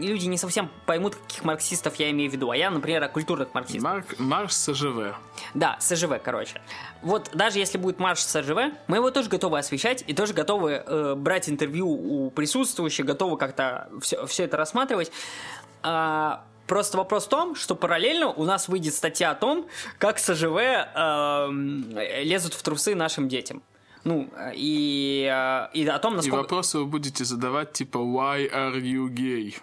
люди 0.07 0.27
не 0.27 0.39
совсем 0.39 0.71
поймут, 0.87 1.17
каких 1.27 1.45
марксистов 1.45 1.97
я 1.97 2.11
имею 2.11 2.31
в 2.31 2.33
виду. 2.33 2.51
А 2.51 2.57
я, 2.57 2.71
например, 2.71 3.03
о 3.03 3.09
культурных 3.09 3.53
марксистах. 3.53 3.83
Марк, 3.83 4.19
марш 4.19 4.53
СЖВ. 4.53 5.15
Да, 5.55 5.77
СЖВ, 5.81 6.21
короче. 6.23 6.61
Вот 7.03 7.31
даже 7.35 7.59
если 7.59 7.79
будет 7.79 7.99
марш 7.99 8.25
СЖВ, 8.25 8.73
мы 8.87 8.97
его 8.97 9.11
тоже 9.11 9.29
готовы 9.29 9.59
освещать 9.59 10.05
и 10.07 10.15
тоже 10.15 10.33
готовы 10.35 10.83
э, 10.87 11.15
брать 11.17 11.49
интервью 11.49 11.89
у 11.89 12.31
присутствующих, 12.31 13.05
готовы 13.05 13.37
как-то 13.37 13.89
все, 14.01 14.27
все 14.27 14.45
это 14.45 14.57
рассматривать. 14.57 15.11
А, 15.83 16.45
Просто 16.67 16.99
вопрос 16.99 17.27
в 17.27 17.29
том, 17.29 17.55
что 17.55 17.77
параллельно 17.77 18.29
у 18.29 18.45
нас 18.45 18.69
выйдет 18.69 18.93
статья 18.95 19.31
о 19.31 19.35
том, 19.35 19.69
как 19.99 20.19
СЖВ 20.19 20.57
эм, 20.57 21.97
лезут 22.23 22.55
в 22.55 22.63
трусы 22.63 22.95
нашим 22.97 23.29
детям. 23.29 23.63
Ну, 24.07 24.29
э, 24.37 24.53
и, 24.55 25.29
э, 25.29 25.69
и 25.75 25.85
о 25.89 25.99
том, 25.99 26.13
И 26.13 26.17
насколько... 26.17 26.37
вопросы 26.37 26.79
вы 26.79 26.87
будете 26.87 27.25
задавать 27.25 27.73
типа 27.73 27.99
«Why 27.99 28.49
are 28.53 28.81
you 28.81 29.09
gay?» 29.09 29.55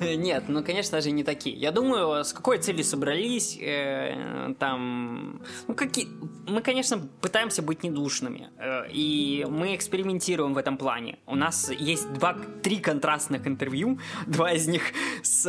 Нет, 0.16 0.44
ну, 0.46 0.62
конечно 0.62 1.00
же, 1.00 1.10
не 1.10 1.24
такие. 1.24 1.56
Я 1.56 1.72
думаю, 1.72 2.24
с 2.24 2.32
какой 2.32 2.58
целью 2.58 2.84
собрались, 2.84 3.58
э, 3.60 4.54
там... 4.60 5.42
Ну, 5.66 5.74
какие... 5.74 6.06
Мы, 6.46 6.62
конечно, 6.62 7.08
пытаемся 7.20 7.62
быть 7.62 7.82
недушными, 7.82 8.50
и 8.92 9.44
мы 9.50 9.74
экспериментируем 9.74 10.54
в 10.54 10.58
этом 10.58 10.76
плане. 10.76 11.18
У 11.26 11.34
нас 11.34 11.70
есть 11.70 12.12
два, 12.12 12.36
три 12.62 12.78
контрастных 12.78 13.48
интервью, 13.48 13.98
два 14.28 14.52
из 14.52 14.68
них 14.68 14.92
с 15.22 15.44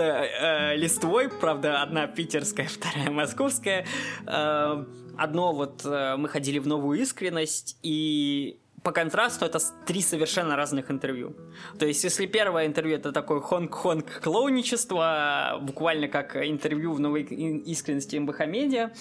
листвой, 0.75 1.29
правда, 1.29 1.83
одна 1.83 2.07
питерская, 2.07 2.67
вторая 2.79 3.11
московская. 3.11 3.85
Одно 5.21 5.53
вот 5.53 5.85
э, 5.85 6.15
мы 6.17 6.27
ходили 6.29 6.57
в 6.57 6.65
новую 6.65 6.99
искренность, 6.99 7.77
и 7.83 8.59
по 8.83 8.91
контрасту 8.91 9.45
это 9.45 9.59
три 9.85 10.01
совершенно 10.01 10.55
разных 10.55 10.89
интервью. 10.89 11.35
То 11.77 11.85
есть, 11.85 12.03
если 12.03 12.25
первое 12.25 12.65
интервью 12.65 12.97
это 12.97 13.11
такое 13.11 13.39
хонг-хонг 13.39 14.21
клоуничество, 14.21 15.59
буквально 15.61 16.07
как 16.07 16.35
интервью 16.35 16.93
в 16.93 16.99
новой 16.99 17.23
искренности 17.23 18.15
МБХ 18.15 18.47
Медиа, 18.47 18.91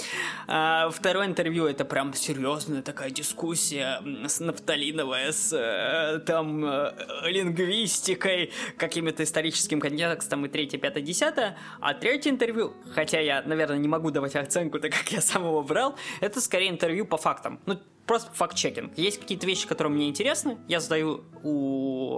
а 0.47 0.91
второе 0.91 1.27
интервью 1.27 1.67
это 1.67 1.85
прям 1.85 2.13
серьезная 2.13 2.83
такая 2.83 3.11
дискуссия 3.11 4.03
с 4.27 4.41
нафталиновая, 4.41 5.33
с 5.33 5.53
э, 5.53 6.21
там 6.21 6.65
э, 6.65 6.93
лингвистикой, 7.25 8.53
каким-то 8.77 9.23
историческим 9.23 9.81
контекстом 9.81 10.45
и 10.45 10.49
третье, 10.49 10.79
пятое, 10.79 11.03
десятое. 11.03 11.57
А 11.81 11.95
третье 11.95 12.31
интервью, 12.31 12.75
хотя 12.95 13.21
я, 13.21 13.43
наверное, 13.43 13.79
не 13.79 13.89
могу 13.89 14.11
давать 14.11 14.37
оценку, 14.37 14.79
так 14.79 14.93
как 14.93 15.11
я 15.13 15.21
сам 15.21 15.45
его 15.45 15.63
брал, 15.63 15.97
это 16.21 16.41
скорее 16.41 16.69
интервью 16.69 17.07
по 17.07 17.17
фактам. 17.17 17.61
Ну, 17.67 17.79
просто 18.11 18.33
факт-чекинг. 18.33 18.99
Есть 18.99 19.21
какие-то 19.21 19.47
вещи, 19.47 19.69
которые 19.69 19.95
мне 19.95 20.09
интересны, 20.09 20.59
я 20.67 20.81
задаю 20.81 21.23
у, 21.45 22.17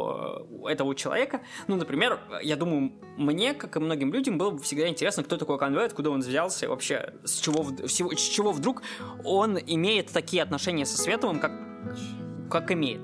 у 0.49 0.67
этого 0.67 0.95
человека. 0.95 1.43
Ну, 1.67 1.77
например, 1.77 2.19
я 2.43 2.57
думаю, 2.57 2.95
мне, 3.19 3.53
как 3.53 3.77
и 3.77 3.79
многим 3.79 4.11
людям, 4.11 4.39
было 4.39 4.53
бы 4.53 4.59
всегда 4.61 4.89
интересно, 4.89 5.23
кто 5.23 5.37
такой 5.37 5.59
конвой, 5.59 5.85
откуда 5.85 6.09
он 6.09 6.21
взялся, 6.21 6.65
и 6.65 6.69
вообще, 6.71 7.13
с 7.25 7.39
чего, 7.39 7.63
всего- 7.87 8.11
с 8.17 8.23
чего 8.23 8.53
вдруг 8.53 8.81
он 9.23 9.59
имеет 9.59 10.11
такие 10.11 10.43
отношения 10.43 10.87
со 10.87 10.97
Световым, 10.97 11.39
как, 11.41 11.53
как 12.51 12.73
имеет. 12.73 13.03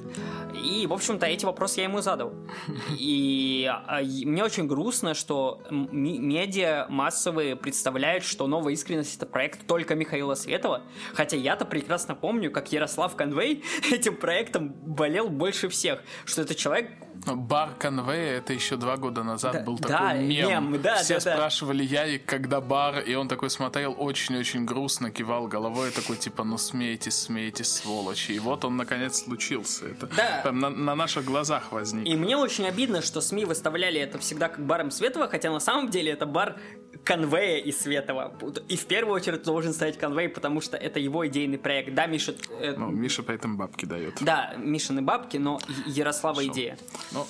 И, 0.58 0.86
в 0.86 0.92
общем-то, 0.92 1.26
эти 1.26 1.44
вопросы 1.44 1.80
я 1.80 1.84
ему 1.84 2.00
задал. 2.00 2.32
И, 2.98 3.70
а, 3.86 4.02
и 4.02 4.24
мне 4.24 4.44
очень 4.44 4.66
грустно, 4.66 5.14
что 5.14 5.62
медиа 5.70 6.86
массовые 6.88 7.56
представляют, 7.56 8.24
что 8.24 8.46
«Новая 8.46 8.72
искренность»— 8.72 9.16
это 9.16 9.26
проект 9.26 9.66
только 9.66 9.94
Михаила 9.94 10.34
Светова, 10.34 10.82
хотя 11.14 11.36
я-то 11.36 11.64
прекрасно 11.64 12.14
помню, 12.14 12.50
как 12.50 12.72
Ярослав 12.72 13.14
Конвей 13.16 13.64
этим 13.90 14.16
проектом 14.16 14.68
болел 14.68 15.28
больше 15.28 15.68
всех, 15.68 16.02
что 16.24 16.42
это 16.42 16.54
человек, 16.54 16.90
Бар 17.26 17.70
Конвея, 17.78 18.38
это 18.38 18.52
еще 18.52 18.76
два 18.76 18.96
года 18.96 19.22
назад 19.22 19.52
Да, 19.52 19.60
был 19.62 19.78
да, 19.78 19.88
такой 19.88 20.24
мем. 20.24 20.48
мем, 20.72 20.82
да, 20.82 20.96
Все 20.96 21.18
да, 21.18 21.24
да. 21.24 21.34
спрашивали 21.34 21.82
Ярик, 21.82 22.24
когда 22.24 22.60
бар, 22.60 23.00
и 23.00 23.14
он 23.14 23.28
такой 23.28 23.50
смотрел 23.50 23.94
очень-очень 23.98 24.64
грустно, 24.64 25.10
кивал 25.10 25.46
головой, 25.48 25.90
такой 25.90 26.16
типа, 26.16 26.44
ну 26.44 26.58
смейтесь, 26.58 27.22
смейтесь, 27.22 27.72
сволочи. 27.72 28.32
И 28.32 28.38
вот 28.38 28.64
он 28.64 28.76
наконец 28.76 29.24
случился. 29.24 29.88
Это 29.88 30.06
Да. 30.06 30.40
Прям 30.48 30.58
на, 30.58 30.70
на 30.70 30.94
наших 30.94 31.24
глазах 31.24 31.72
возник. 31.72 32.06
И 32.06 32.16
мне 32.16 32.36
очень 32.36 32.66
обидно, 32.66 33.02
что 33.02 33.20
СМИ 33.20 33.44
выставляли 33.44 34.00
это 34.00 34.18
всегда 34.18 34.48
как 34.48 34.64
баром 34.64 34.90
Светова, 34.90 35.28
хотя 35.28 35.50
на 35.50 35.60
самом 35.60 35.88
деле 35.90 36.12
это 36.12 36.26
бар 36.26 36.58
Конвея 37.04 37.58
и 37.58 37.72
Светова. 37.72 38.34
И 38.68 38.76
в 38.76 38.86
первую 38.86 39.14
очередь 39.14 39.42
должен 39.42 39.72
стоять 39.72 39.98
Конвей, 39.98 40.28
потому 40.28 40.60
что 40.60 40.76
это 40.76 40.98
его 41.00 41.26
идейный 41.26 41.58
проект. 41.58 41.94
Да, 41.94 42.06
Миша... 42.06 42.34
э, 42.60 42.74
Ну, 42.76 42.88
Миша 42.90 43.22
поэтому 43.22 43.56
бабки 43.56 43.84
дает. 43.84 44.14
Да, 44.20 44.54
Мишины 44.56 45.02
бабки, 45.02 45.36
но 45.36 45.60
Ярослава 45.86 46.36
Хорошо. 46.36 46.52
идея. 46.52 46.78
Но 47.12 47.26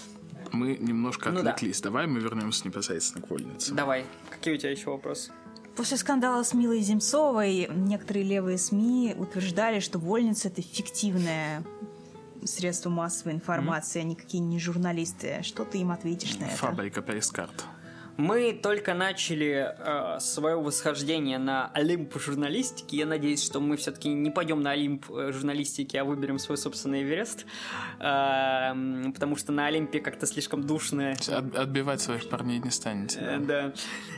мы 0.53 0.77
немножко 0.79 1.31
Ну 1.31 1.43
да. 1.43 1.51
отвлеклись. 1.53 1.81
Давай 1.81 2.07
мы 2.07 2.21
вернемся 2.21 2.67
непосредственно 2.67 3.27
к 3.27 3.31
вольнице. 3.31 3.75
Давай, 3.75 4.05
какие 4.31 4.55
у 4.55 4.57
тебя 4.59 4.71
еще 4.71 4.91
вопросы? 4.91 5.33
После 5.77 5.97
скандала 5.97 6.43
с 6.43 6.55
Милой 6.55 6.81
Земцовой 6.81 7.69
некоторые 7.73 8.25
левые 8.25 8.59
СМИ 8.59 9.15
утверждали, 9.17 9.79
что 9.79 9.99
вольница 10.01 10.49
это 10.49 10.61
фиктивное 10.61 11.63
средство 12.49 12.91
массовой 12.91 13.33
информации, 13.35 14.01
а 14.01 14.05
никакие 14.05 14.41
не 14.43 14.59
журналисты. 14.59 15.41
Что 15.43 15.65
ты 15.65 15.79
им 15.79 15.91
ответишь 15.91 16.37
на 16.39 16.45
это? 16.45 16.57
Фабрика 16.57 17.03
пресс-карт. 17.03 17.65
Мы 18.17 18.53
только 18.53 18.95
начали 18.95 19.73
э, 19.79 20.19
свое 20.19 20.57
восхождение 20.57 21.39
на 21.39 21.71
Олимп 21.73 22.19
журналистики. 22.19 22.97
Я 22.97 23.07
надеюсь, 23.07 23.45
что 23.45 23.61
мы 23.61 23.77
все-таки 23.77 24.09
не 24.09 24.31
пойдем 24.33 24.61
на 24.61 24.73
Олимп 24.73 25.09
э, 25.09 25.31
журналистики, 25.31 25.97
а 25.97 26.03
выберем 26.05 26.41
свой 26.41 26.59
собственный 26.59 27.05
Эверест. 27.05 27.47
Э, 28.01 28.73
потому 29.15 29.37
что 29.37 29.53
на 29.53 29.67
Олимпе 29.67 30.01
как-то 30.01 30.27
слишком 30.27 30.65
душно. 30.67 31.13
От- 31.13 31.55
отбивать 31.55 32.01
своих 32.01 32.29
парней 32.29 32.59
не 32.59 32.71
станете. 32.71 33.21
Э, 33.21 33.39
да? 33.39 33.63
Да. 33.69 33.73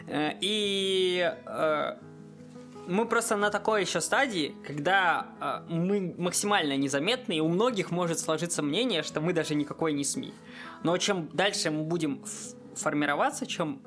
Э, 0.07 0.33
И 0.41 1.31
э, 1.47 1.97
мы 2.91 3.07
просто 3.07 3.37
на 3.37 3.51
такой 3.51 3.83
еще 3.83 4.01
стадии, 4.01 4.55
когда 4.67 5.27
э, 5.41 5.73
мы 5.73 6.15
максимально 6.19 6.77
незаметны, 6.77 7.37
и 7.37 7.41
у 7.41 7.49
многих 7.49 7.91
может 7.93 8.19
сложиться 8.19 8.63
мнение, 8.63 9.03
что 9.03 9.21
мы 9.21 9.33
даже 9.33 9.55
никакой 9.55 9.93
не 9.93 10.05
СМИ. 10.05 10.35
Но 10.83 10.97
чем 10.99 11.29
дальше 11.33 11.71
мы 11.71 11.85
будем 11.85 12.23
формироваться, 12.75 13.47
чем 13.47 13.83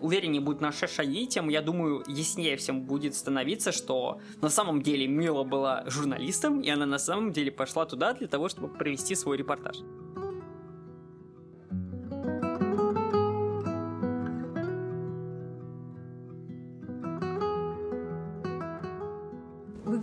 увереннее 0.00 0.40
будут 0.40 0.60
наши 0.60 0.88
шаги, 0.88 1.26
тем, 1.26 1.48
я 1.48 1.62
думаю, 1.62 2.02
яснее 2.08 2.56
всем 2.56 2.82
будет 2.82 3.14
становиться, 3.14 3.72
что 3.72 4.20
на 4.42 4.48
самом 4.48 4.82
деле 4.82 5.06
Мила 5.06 5.44
была 5.44 5.84
журналистом, 5.86 6.60
и 6.60 6.68
она 6.68 6.84
на 6.84 6.98
самом 6.98 7.32
деле 7.32 7.52
пошла 7.52 7.86
туда 7.86 8.12
для 8.12 8.26
того, 8.26 8.48
чтобы 8.48 8.68
провести 8.68 9.14
свой 9.14 9.36
репортаж. 9.36 9.78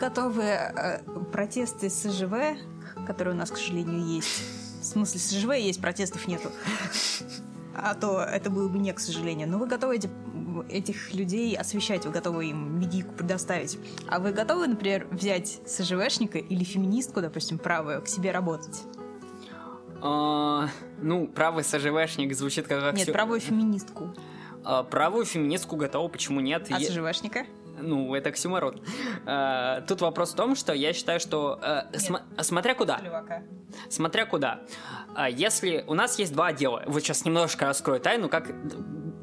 Готовы 0.10 0.44
э, 0.44 1.00
протесты 1.32 1.90
СЖВ, 1.90 2.34
которые 3.08 3.34
у 3.34 3.38
нас, 3.38 3.50
к 3.52 3.58
сожалению, 3.58 4.06
есть? 4.06 4.42
В 4.82 4.86
смысле, 4.86 5.20
СЖВ 5.20 5.54
есть, 5.56 5.82
протестов 5.82 6.28
нету. 6.28 6.50
А 7.76 7.96
то 7.96 8.22
это 8.22 8.50
было 8.50 8.70
бы 8.70 8.78
не, 8.78 8.94
к 8.94 9.00
сожалению. 9.00 9.48
Но 9.50 9.58
вы 9.58 9.66
готовы 9.68 9.96
эти- 9.96 10.10
этих 10.70 11.14
людей 11.14 11.56
освещать, 11.58 12.06
вы 12.06 12.12
готовы 12.12 12.46
им 12.48 12.80
медийку 12.80 13.14
предоставить. 13.14 13.78
А 14.08 14.20
вы 14.20 14.32
готовы, 14.32 14.68
например, 14.68 15.08
взять 15.12 15.60
СЖВшника 15.68 16.38
или 16.38 16.64
феминистку, 16.64 17.22
допустим, 17.22 17.58
правую, 17.58 18.02
к 18.04 18.08
себе 18.08 18.32
работать? 18.32 18.84
А, 20.02 20.70
ну, 21.02 21.28
правый 21.28 21.64
СЖВшник 21.64 22.34
звучит 22.36 22.68
как... 22.68 22.94
Нет, 22.94 23.08
аксио- 23.10 23.12
правую 23.12 23.40
феминистку. 23.40 24.14
А, 24.64 24.84
правую 24.84 25.26
феминистку 25.26 25.76
готова, 25.78 26.08
почему 26.10 26.42
нет? 26.42 26.68
А 26.72 26.80
СЖВшника? 26.80 27.46
Ну, 27.82 28.14
это 28.16 28.30
оксюморон. 28.30 28.82
Э, 29.26 29.82
тут 29.88 30.02
вопрос 30.02 30.34
в 30.34 30.36
том, 30.36 30.56
что 30.56 30.74
я 30.74 30.94
считаю, 30.94 31.20
что... 31.20 31.60
э, 31.62 31.98
см- 31.98 32.26
смотря 32.44 32.74
куда. 32.76 33.00
Смотря 33.90 34.26
куда. 34.26 34.62
А 35.16 35.30
Если 35.30 35.84
у 35.88 35.94
нас 35.94 36.18
есть 36.20 36.34
два 36.34 36.48
отдела, 36.48 36.84
вот 36.88 37.02
сейчас 37.02 37.26
немножко 37.26 37.66
раскрою 37.66 38.00
тайну, 38.00 38.30
как 38.30 38.52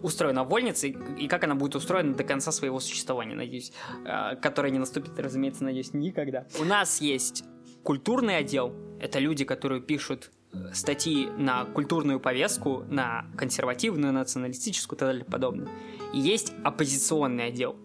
устроена 0.03 0.45
вольница 0.45 0.89
и 0.89 0.97
и 1.17 1.29
как 1.29 1.45
она 1.45 1.55
будет 1.55 1.77
устроена 1.77 2.15
до 2.15 2.25
конца 2.25 2.51
своего 2.51 2.81
существования, 2.81 3.35
надеюсь, 3.35 3.73
э, 4.05 4.37
которое 4.37 4.71
не 4.71 4.79
наступит, 4.79 5.19
разумеется, 5.19 5.65
надеюсь, 5.65 5.95
никогда. 5.95 6.47
У 6.61 6.65
нас 6.65 7.01
есть 7.01 7.45
культурный 7.85 8.37
отдел, 8.37 8.75
это 9.01 9.19
люди, 9.19 9.45
которые 9.45 9.81
пишут 9.81 10.31
статьи 10.75 11.29
на 11.39 11.65
культурную 11.65 12.21
повестку, 12.21 12.85
на 12.89 13.27
консервативную, 13.37 14.13
националистическую 14.13 14.97
и 14.97 15.01
так 15.01 15.09
далее 15.09 15.25
подобное. 15.25 15.69
И 16.13 16.19
есть 16.19 16.53
оппозиционный 16.63 17.47
отдел. 17.47 17.77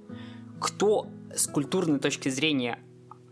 Кто 0.59 1.07
с 1.33 1.47
культурной 1.47 1.99
точки 1.99 2.29
зрения 2.29 2.79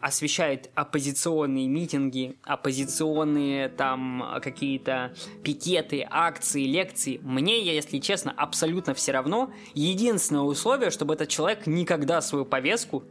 освещает 0.05 0.69
оппозиционные 0.75 1.67
митинги, 1.67 2.37
оппозиционные 2.43 3.69
там 3.69 4.37
какие-то 4.39 5.15
пикеты, 5.43 6.05
акции, 6.07 6.63
лекции. 6.65 7.19
Мне, 7.23 7.65
если 7.65 7.97
честно, 7.97 8.31
абсолютно 8.31 8.93
все 8.93 9.13
равно. 9.13 9.51
Единственное 9.73 10.43
условие, 10.43 10.91
чтобы 10.91 11.15
этот 11.15 11.29
человек 11.29 11.65
никогда 11.65 12.21
свою 12.21 12.45
повестку 12.45 13.03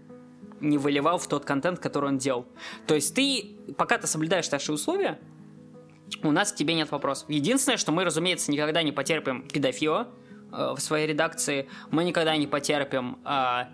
не 0.61 0.79
выливал 0.79 1.19
в 1.19 1.27
тот 1.27 1.45
контент, 1.45 1.81
который 1.81 2.11
он 2.11 2.19
делал. 2.19 2.47
То 2.87 2.95
есть 2.95 3.13
ты, 3.13 3.57
пока 3.77 3.99
ты 3.99 4.07
соблюдаешь 4.07 4.49
наши 4.53 4.73
условия, 4.73 5.19
у 6.23 6.31
нас 6.31 6.53
к 6.53 6.57
тебе 6.57 6.75
нет 6.75 6.93
вопросов. 6.93 7.29
Единственное, 7.29 7.77
что 7.77 7.91
мы, 7.91 8.05
разумеется, 8.05 8.53
никогда 8.53 8.85
не 8.85 8.93
потерпим 8.93 9.49
педофила 9.49 10.09
э, 10.53 10.75
в 10.77 10.81
своей 10.81 11.09
редакции, 11.09 11.69
мы 11.91 12.05
никогда 12.05 12.37
не 12.37 12.47
потерпим 12.47 13.19
э, 13.25 13.65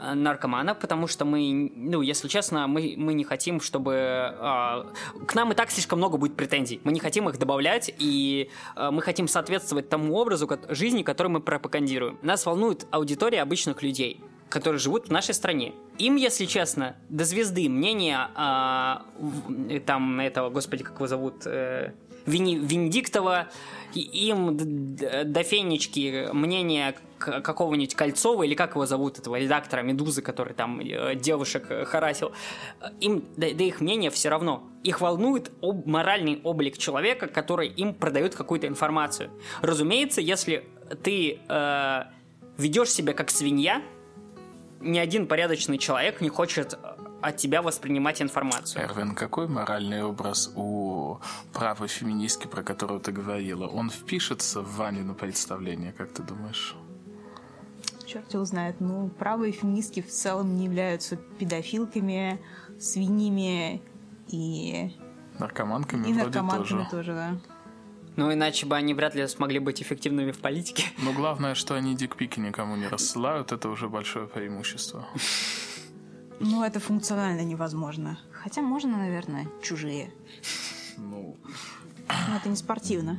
э, 0.00 0.14
наркомана, 0.14 0.74
потому 0.74 1.06
что 1.06 1.24
мы, 1.24 1.70
ну, 1.74 2.02
если 2.02 2.28
честно, 2.28 2.66
мы, 2.66 2.94
мы 2.96 3.14
не 3.14 3.24
хотим, 3.24 3.60
чтобы... 3.60 3.92
э, 3.94 5.24
к 5.26 5.34
нам 5.34 5.52
и 5.52 5.54
так 5.54 5.70
слишком 5.70 5.98
много 5.98 6.16
будет 6.16 6.36
претензий. 6.36 6.80
Мы 6.84 6.92
не 6.92 7.00
хотим 7.00 7.28
их 7.28 7.38
добавлять, 7.38 7.92
и 7.98 8.48
э, 8.76 8.90
мы 8.90 9.02
хотим 9.02 9.28
соответствовать 9.28 9.88
тому 9.88 10.14
образу 10.14 10.46
ко- 10.46 10.74
жизни, 10.74 11.02
который 11.02 11.28
мы 11.28 11.40
пропагандируем. 11.40 12.18
Нас 12.22 12.46
волнует 12.46 12.86
аудитория 12.90 13.42
обычных 13.42 13.82
людей 13.82 14.20
которые 14.48 14.80
живут 14.80 15.06
в 15.06 15.12
нашей 15.12 15.32
стране. 15.32 15.74
Им, 15.98 16.16
если 16.16 16.44
честно, 16.44 16.96
до 17.08 17.24
звезды 17.24 17.68
мнение 17.68 18.18
а, 18.34 19.04
в- 19.16 19.78
там 19.86 20.18
этого, 20.18 20.50
господи, 20.50 20.82
как 20.82 20.96
его 20.96 21.06
зовут, 21.06 21.46
э, 21.46 21.92
Вени- 22.26 22.58
Венедиктова, 22.58 23.48
и 23.94 24.00
им 24.00 24.56
до 24.56 25.42
фенечки 25.42 26.28
мнение 26.32 26.94
какого-нибудь 27.18 27.94
Кольцова, 27.94 28.44
или 28.44 28.54
как 28.54 28.70
его 28.70 28.86
зовут, 28.86 29.18
этого 29.18 29.38
редактора 29.38 29.82
Медузы, 29.82 30.22
который 30.22 30.54
там 30.54 30.80
э, 30.80 31.14
девушек 31.16 31.66
э, 31.68 31.84
харасил, 31.84 32.32
им 33.00 33.24
до, 33.36 33.52
до 33.54 33.64
их 33.64 33.80
мнения 33.80 34.10
все 34.10 34.30
равно. 34.30 34.62
Их 34.84 35.00
волнует 35.00 35.50
об- 35.60 35.86
моральный 35.86 36.40
облик 36.44 36.78
человека, 36.78 37.26
который 37.26 37.68
им 37.68 37.92
продает 37.94 38.34
какую-то 38.34 38.66
информацию. 38.66 39.30
Разумеется, 39.60 40.20
если 40.20 40.64
ты 41.02 41.40
э, 41.48 42.02
ведешь 42.56 42.90
себя 42.90 43.12
как 43.12 43.30
свинья, 43.30 43.82
ни 44.80 44.98
один 44.98 45.26
порядочный 45.26 45.76
человек 45.76 46.22
не 46.22 46.30
хочет 46.30 46.78
от 47.22 47.36
тебя 47.36 47.62
воспринимать 47.62 48.22
информацию. 48.22 48.84
Эрвин, 48.84 49.14
какой 49.14 49.48
моральный 49.48 50.02
образ 50.02 50.50
у 50.54 51.18
правой 51.52 51.88
феминистки, 51.88 52.46
про 52.46 52.62
которую 52.62 53.00
ты 53.00 53.12
говорила? 53.12 53.66
Он 53.66 53.90
впишется 53.90 54.60
в 54.60 54.76
Ванину 54.76 55.14
представление, 55.14 55.92
как 55.92 56.12
ты 56.12 56.22
думаешь? 56.22 56.76
Черт 58.06 58.32
его 58.34 58.44
знает. 58.44 58.80
Ну, 58.80 59.08
правые 59.08 59.52
феминистки 59.52 60.02
в 60.02 60.08
целом 60.10 60.56
не 60.56 60.64
являются 60.64 61.16
педофилками, 61.16 62.40
свиньями 62.80 63.82
и, 64.28 64.96
Наркоманками 65.38 66.08
и 66.08 66.12
вроде 66.12 66.40
наркоманками 66.40 66.78
тоже. 66.84 66.90
тоже, 66.90 67.12
да. 67.12 67.40
Ну, 68.16 68.32
иначе 68.32 68.66
бы 68.66 68.76
они 68.76 68.92
вряд 68.94 69.14
ли 69.14 69.26
смогли 69.28 69.60
быть 69.60 69.80
эффективными 69.80 70.32
в 70.32 70.40
политике. 70.40 70.84
Но 70.98 71.12
главное, 71.12 71.54
что 71.54 71.74
они 71.74 71.94
дикпики 71.94 72.40
никому 72.40 72.76
не 72.76 72.88
рассылают, 72.88 73.52
это 73.52 73.68
уже 73.68 73.88
большое 73.88 74.26
преимущество. 74.26 75.06
Ну, 76.42 76.64
это 76.64 76.80
функционально 76.80 77.42
невозможно. 77.42 78.18
Хотя 78.32 78.62
можно, 78.62 78.96
наверное, 78.96 79.46
чужие. 79.62 80.10
Ну, 80.96 81.36
Но 82.28 82.36
это 82.36 82.48
не 82.48 82.56
спортивно. 82.56 83.18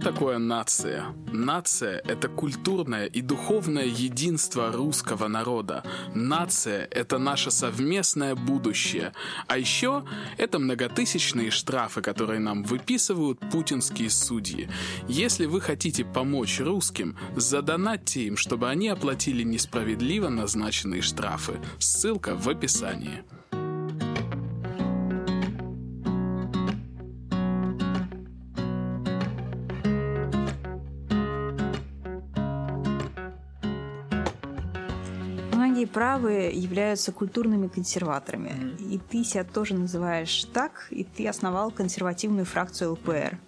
Такое 0.00 0.38
нация? 0.38 1.14
Нация– 1.32 2.02
это 2.04 2.28
культурное 2.28 3.06
и 3.06 3.20
духовное 3.20 3.84
единство 3.84 4.72
русского 4.72 5.28
народа. 5.28 5.84
Нация– 6.14 6.84
это 6.90 7.18
наше 7.18 7.50
совместное 7.50 8.34
будущее. 8.34 9.12
А 9.46 9.58
еще 9.58 10.04
это 10.38 10.58
многотысячные 10.58 11.50
штрафы, 11.50 12.02
которые 12.02 12.40
нам 12.40 12.62
выписывают 12.62 13.38
путинские 13.50 14.10
судьи. 14.10 14.68
Если 15.08 15.46
вы 15.46 15.60
хотите 15.60 16.04
помочь 16.04 16.60
русским, 16.60 17.16
задонатьте 17.36 18.22
им, 18.22 18.36
чтобы 18.36 18.68
они 18.68 18.88
оплатили 18.88 19.42
несправедливо 19.42 20.28
назначенные 20.28 21.02
штрафы. 21.02 21.54
Ссылка 21.78 22.34
в 22.34 22.48
описании. 22.48 23.22
Правые 35.92 36.50
являются 36.52 37.12
культурными 37.12 37.68
консерваторами. 37.68 38.76
И 38.78 38.98
ты 38.98 39.24
себя 39.24 39.44
тоже 39.44 39.74
называешь 39.74 40.44
так, 40.52 40.86
и 40.90 41.04
ты 41.04 41.28
основал 41.28 41.70
консервативную 41.70 42.44
фракцию 42.46 42.92
ЛПР. 42.92 43.38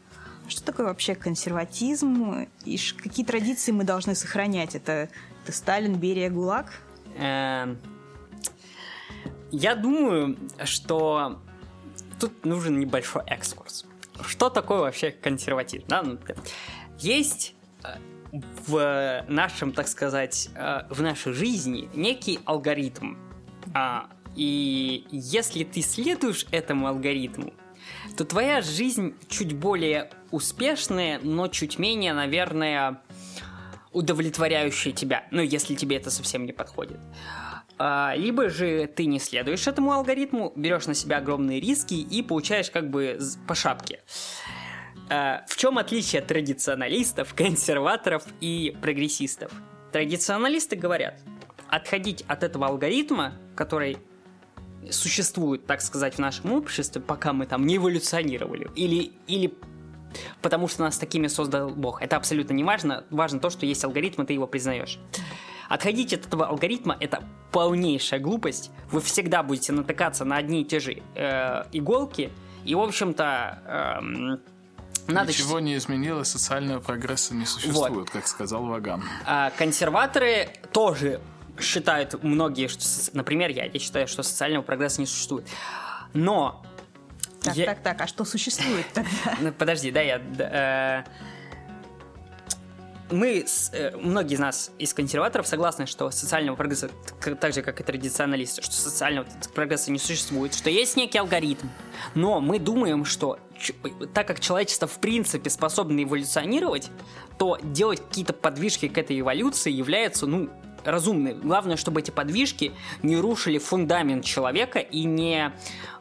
Что 0.49 0.65
такое 0.65 0.87
вообще 0.87 1.15
консерватизм? 1.15 2.47
И 2.65 2.77
какие 2.97 3.25
традиции 3.25 3.73
мы 3.73 3.85
должны 3.85 4.15
сохранять? 4.15 4.75
Это, 4.75 5.09
это 5.45 5.53
Сталин, 5.53 5.95
Берия, 5.95 6.31
ГУЛАГ? 6.31 6.67
Эм, 7.17 7.79
Я 9.51 9.75
думаю, 9.77 10.37
что 10.65 11.41
тут 12.19 12.45
нужен 12.45 12.79
небольшой 12.79 13.23
экскурс. 13.27 13.85
Что 14.27 14.51
такое 14.51 14.81
вообще 14.81 15.11
консерватизм? 15.11 15.85
да? 15.89 16.03
Ну, 16.03 16.19
Есть 16.99 17.55
э, 17.85 17.97
в 18.33 19.25
нашем, 19.29 19.73
так 19.73 19.89
сказать, 19.89 20.49
э, 20.55 20.83
в 20.89 21.03
нашей 21.03 21.33
жизни 21.33 21.89
некий 21.95 22.41
алгоритм. 22.45 23.17
А, 23.75 24.09
И 24.35 25.07
если 25.11 25.63
ты 25.63 25.83
следуешь 25.83 26.47
этому 26.53 26.87
алгоритму, 26.87 27.53
то 28.17 28.25
твоя 28.25 28.63
жизнь 28.63 29.15
чуть 29.29 29.55
более 29.55 30.09
успешная, 30.31 31.21
но 31.23 31.49
чуть 31.49 31.79
менее, 31.79 32.15
наверное, 32.15 33.03
удовлетворяющая 33.93 34.93
тебя. 34.93 35.27
Ну, 35.31 35.43
если 35.43 35.75
тебе 35.75 35.97
это 35.99 36.11
совсем 36.11 36.47
не 36.47 36.53
подходит. 36.53 36.99
А, 37.79 38.15
Либо 38.17 38.49
же 38.49 38.87
ты 38.87 39.05
не 39.05 39.19
следуешь 39.19 39.67
этому 39.67 39.93
алгоритму, 39.93 40.53
берешь 40.57 40.87
на 40.87 40.95
себя 40.95 41.19
огромные 41.19 41.61
риски 41.61 41.95
и 41.95 42.23
получаешь 42.23 42.71
как 42.71 42.89
бы 42.89 43.19
по 43.47 43.55
шапке. 43.55 44.01
В 45.13 45.57
чем 45.57 45.77
отличие 45.77 46.23
традиционалистов, 46.23 47.35
консерваторов 47.35 48.25
и 48.41 48.75
прогрессистов? 48.81 49.53
Традиционалисты 49.93 50.75
говорят, 50.75 51.21
отходить 51.69 52.25
от 52.29 52.43
этого 52.43 52.67
алгоритма, 52.69 53.35
который 53.55 53.99
существует, 54.91 55.67
так 55.67 55.81
сказать, 55.81 56.15
в 56.15 56.19
нашем 56.19 56.53
обществе, 56.53 57.01
пока 57.01 57.33
мы 57.33 57.47
там 57.47 57.67
не 57.67 57.77
эволюционировали, 57.77 58.71
или, 58.75 59.13
или 59.27 59.55
потому 60.41 60.69
что 60.69 60.83
нас 60.83 60.99
такими 60.99 61.27
создал 61.27 61.71
Бог. 61.71 62.03
Это 62.03 62.17
абсолютно 62.17 62.55
не 62.55 62.65
важно. 62.65 63.05
Важно 63.11 63.39
то, 63.39 63.51
что 63.51 63.67
есть 63.67 63.85
алгоритм, 63.85 64.23
и 64.23 64.27
ты 64.27 64.33
его 64.33 64.47
признаешь. 64.47 64.99
Отходить 65.69 66.13
от 66.13 66.27
этого 66.27 66.47
алгоритма– 66.47 66.97
это 67.01 67.23
полнейшая 67.51 68.21
глупость. 68.21 68.71
Вы 68.91 69.01
всегда 69.01 69.43
будете 69.43 69.73
натыкаться 69.73 70.25
на 70.25 70.37
одни 70.37 70.63
и 70.63 70.65
те 70.65 70.81
же 70.81 71.03
э, 71.15 71.65
иголки. 71.73 72.31
И, 72.65 72.75
в 72.75 72.81
общем-то, 72.81 73.99
эм, 74.01 74.41
надо... 75.07 75.29
Ничего 75.29 75.61
не 75.61 75.77
изменилось, 75.77 76.29
социального 76.29 76.81
прогресса 76.81 77.35
не 77.35 77.47
существует, 77.47 78.11
как 78.11 78.27
сказал 78.27 78.65
Ваган. 78.67 79.03
А 79.25 79.51
консерваторы 79.51 80.49
тоже 80.73 81.21
считают 81.61 82.23
многие, 82.23 82.69
что, 82.69 82.85
например, 83.13 83.51
я, 83.51 83.65
я 83.67 83.79
считаю, 83.81 84.09
что 84.09 84.23
социального 84.23 84.63
прогресса 84.63 85.01
не 85.01 85.07
существует. 85.07 85.47
Но 86.15 86.65
Так, 87.43 87.57
я- 87.57 87.67
так, 87.67 87.83
так, 87.83 88.01
а 88.01 88.07
что 88.07 88.25
существует 88.25 88.87
тогда? 88.93 89.11
Ну, 89.41 89.53
подожди, 89.53 89.91
да, 89.91 90.01
я... 90.01 90.19
э, 90.39 91.05
мы, 93.13 93.45
э, 93.73 93.97
многие 93.97 94.35
из 94.35 94.39
нас, 94.39 94.71
из 94.79 94.95
консерваторов, 94.95 95.47
согласны, 95.47 95.87
что 95.87 96.11
социального 96.11 96.57
прогресса, 96.57 96.91
так 97.41 97.53
же, 97.53 97.63
как 97.63 97.81
и 97.81 97.85
традиционалисты, 97.85 98.63
что 98.63 98.75
социального 98.75 99.27
прогресса 99.55 99.91
не 99.91 99.99
существует, 99.99 100.55
что 100.55 100.71
есть 100.71 100.97
некий 100.97 101.19
алгоритм. 101.19 101.69
Но 102.15 102.41
мы 102.41 102.59
думаем, 102.59 103.05
что 103.05 103.39
так 104.13 104.27
как 104.27 104.41
человечество 104.41 104.89
в 104.89 104.99
принципе 104.99 105.51
способно 105.51 106.03
эволюционировать, 106.03 106.91
то 107.39 107.59
делать 107.63 108.01
какие-то 108.01 108.33
подвижки 108.33 108.89
к 108.89 108.99
этой 108.99 109.21
эволюции 109.21 109.71
является, 109.71 110.27
ну, 110.27 110.51
разумной. 110.85 111.35
Главное, 111.35 111.77
чтобы 111.77 112.01
эти 112.01 112.11
подвижки 112.11 112.73
не 113.03 113.17
рушили 113.17 113.59
фундамент 113.59 114.25
человека 114.25 114.81
и 114.81 115.05
не 115.05 115.53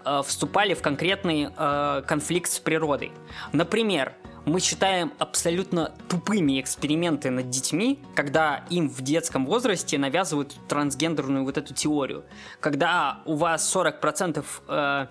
э, 0.06 0.22
вступали 0.26 0.74
в 0.74 0.82
конкретный 0.82 1.50
э, 1.56 2.04
конфликт 2.08 2.50
с 2.52 2.60
природой. 2.60 3.12
Например, 3.52 4.14
мы 4.46 4.60
считаем 4.60 5.14
абсолютно 5.20 5.94
тупыми 6.10 6.60
эксперименты 6.60 7.30
над 7.30 7.50
детьми, 7.50 8.00
когда 8.16 8.66
им 8.70 8.90
в 8.90 9.02
детском 9.02 9.46
возрасте 9.46 9.98
навязывают 9.98 10.56
трансгендерную 10.68 11.44
вот 11.44 11.58
эту 11.58 11.74
теорию. 11.74 12.24
Когда 12.60 13.22
у 13.26 13.36
вас 13.36 13.76
40% 13.76 14.44
э, 14.68 15.08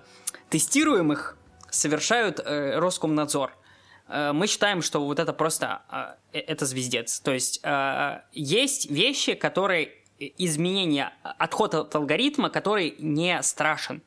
тестируемых 0.49 1.37
совершают 1.69 2.39
э, 2.39 2.77
Роскомнадзор. 2.77 3.53
Э, 4.07 4.31
мы 4.33 4.47
считаем, 4.47 4.81
что 4.81 5.03
вот 5.03 5.19
это 5.19 5.33
просто 5.33 6.17
э, 6.33 6.39
это 6.39 6.65
звездец. 6.65 7.19
То 7.21 7.31
есть 7.31 7.61
э, 7.63 8.21
есть 8.33 8.91
вещи, 8.91 9.33
которые 9.33 9.93
изменения, 10.37 11.13
отход 11.23 11.73
от 11.73 11.95
алгоритма, 11.95 12.49
который 12.49 12.95
не 12.99 13.41
страшен. 13.41 14.03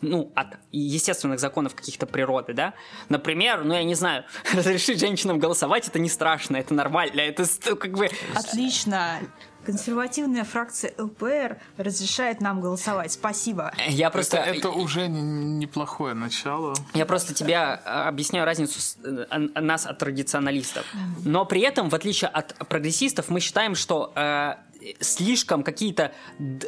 Ну, 0.00 0.30
от 0.34 0.56
естественных 0.72 1.40
законов 1.40 1.74
каких-то 1.74 2.06
природы, 2.06 2.52
да? 2.54 2.74
Например, 3.08 3.64
ну, 3.64 3.74
я 3.74 3.84
не 3.84 3.94
знаю, 3.94 4.24
разрешить 4.54 5.00
женщинам 5.00 5.38
голосовать, 5.38 5.88
это 5.88 5.98
не 5.98 6.08
страшно, 6.08 6.56
это 6.56 6.74
нормально, 6.74 7.20
это 7.20 7.44
с- 7.44 7.58
как 7.58 7.92
бы... 7.92 8.08
Отлично. 8.34 9.18
Консервативная 9.66 10.44
фракция 10.44 10.94
ЛПР 10.96 11.58
разрешает 11.76 12.40
нам 12.40 12.60
голосовать. 12.62 13.12
Спасибо. 13.12 13.70
Я 13.88 14.08
просто... 14.08 14.38
Это, 14.38 14.56
это 14.56 14.70
уже 14.70 15.08
не- 15.08 15.20
неплохое 15.20 16.14
начало. 16.14 16.74
Я 16.94 17.04
просто 17.04 17.34
тебе 17.34 17.54
э, 17.54 17.74
объясняю 17.84 18.46
разницу 18.46 18.80
с- 18.80 18.96
э, 19.04 19.36
нас 19.60 19.84
от 19.84 19.98
традиционалистов. 19.98 20.86
Но 21.22 21.44
при 21.44 21.60
этом, 21.60 21.90
в 21.90 21.94
отличие 21.94 22.30
от 22.30 22.54
прогрессистов, 22.68 23.28
мы 23.28 23.40
считаем, 23.40 23.74
что 23.74 24.10
э, 24.16 24.54
слишком 25.00 25.62
какие-то 25.62 26.12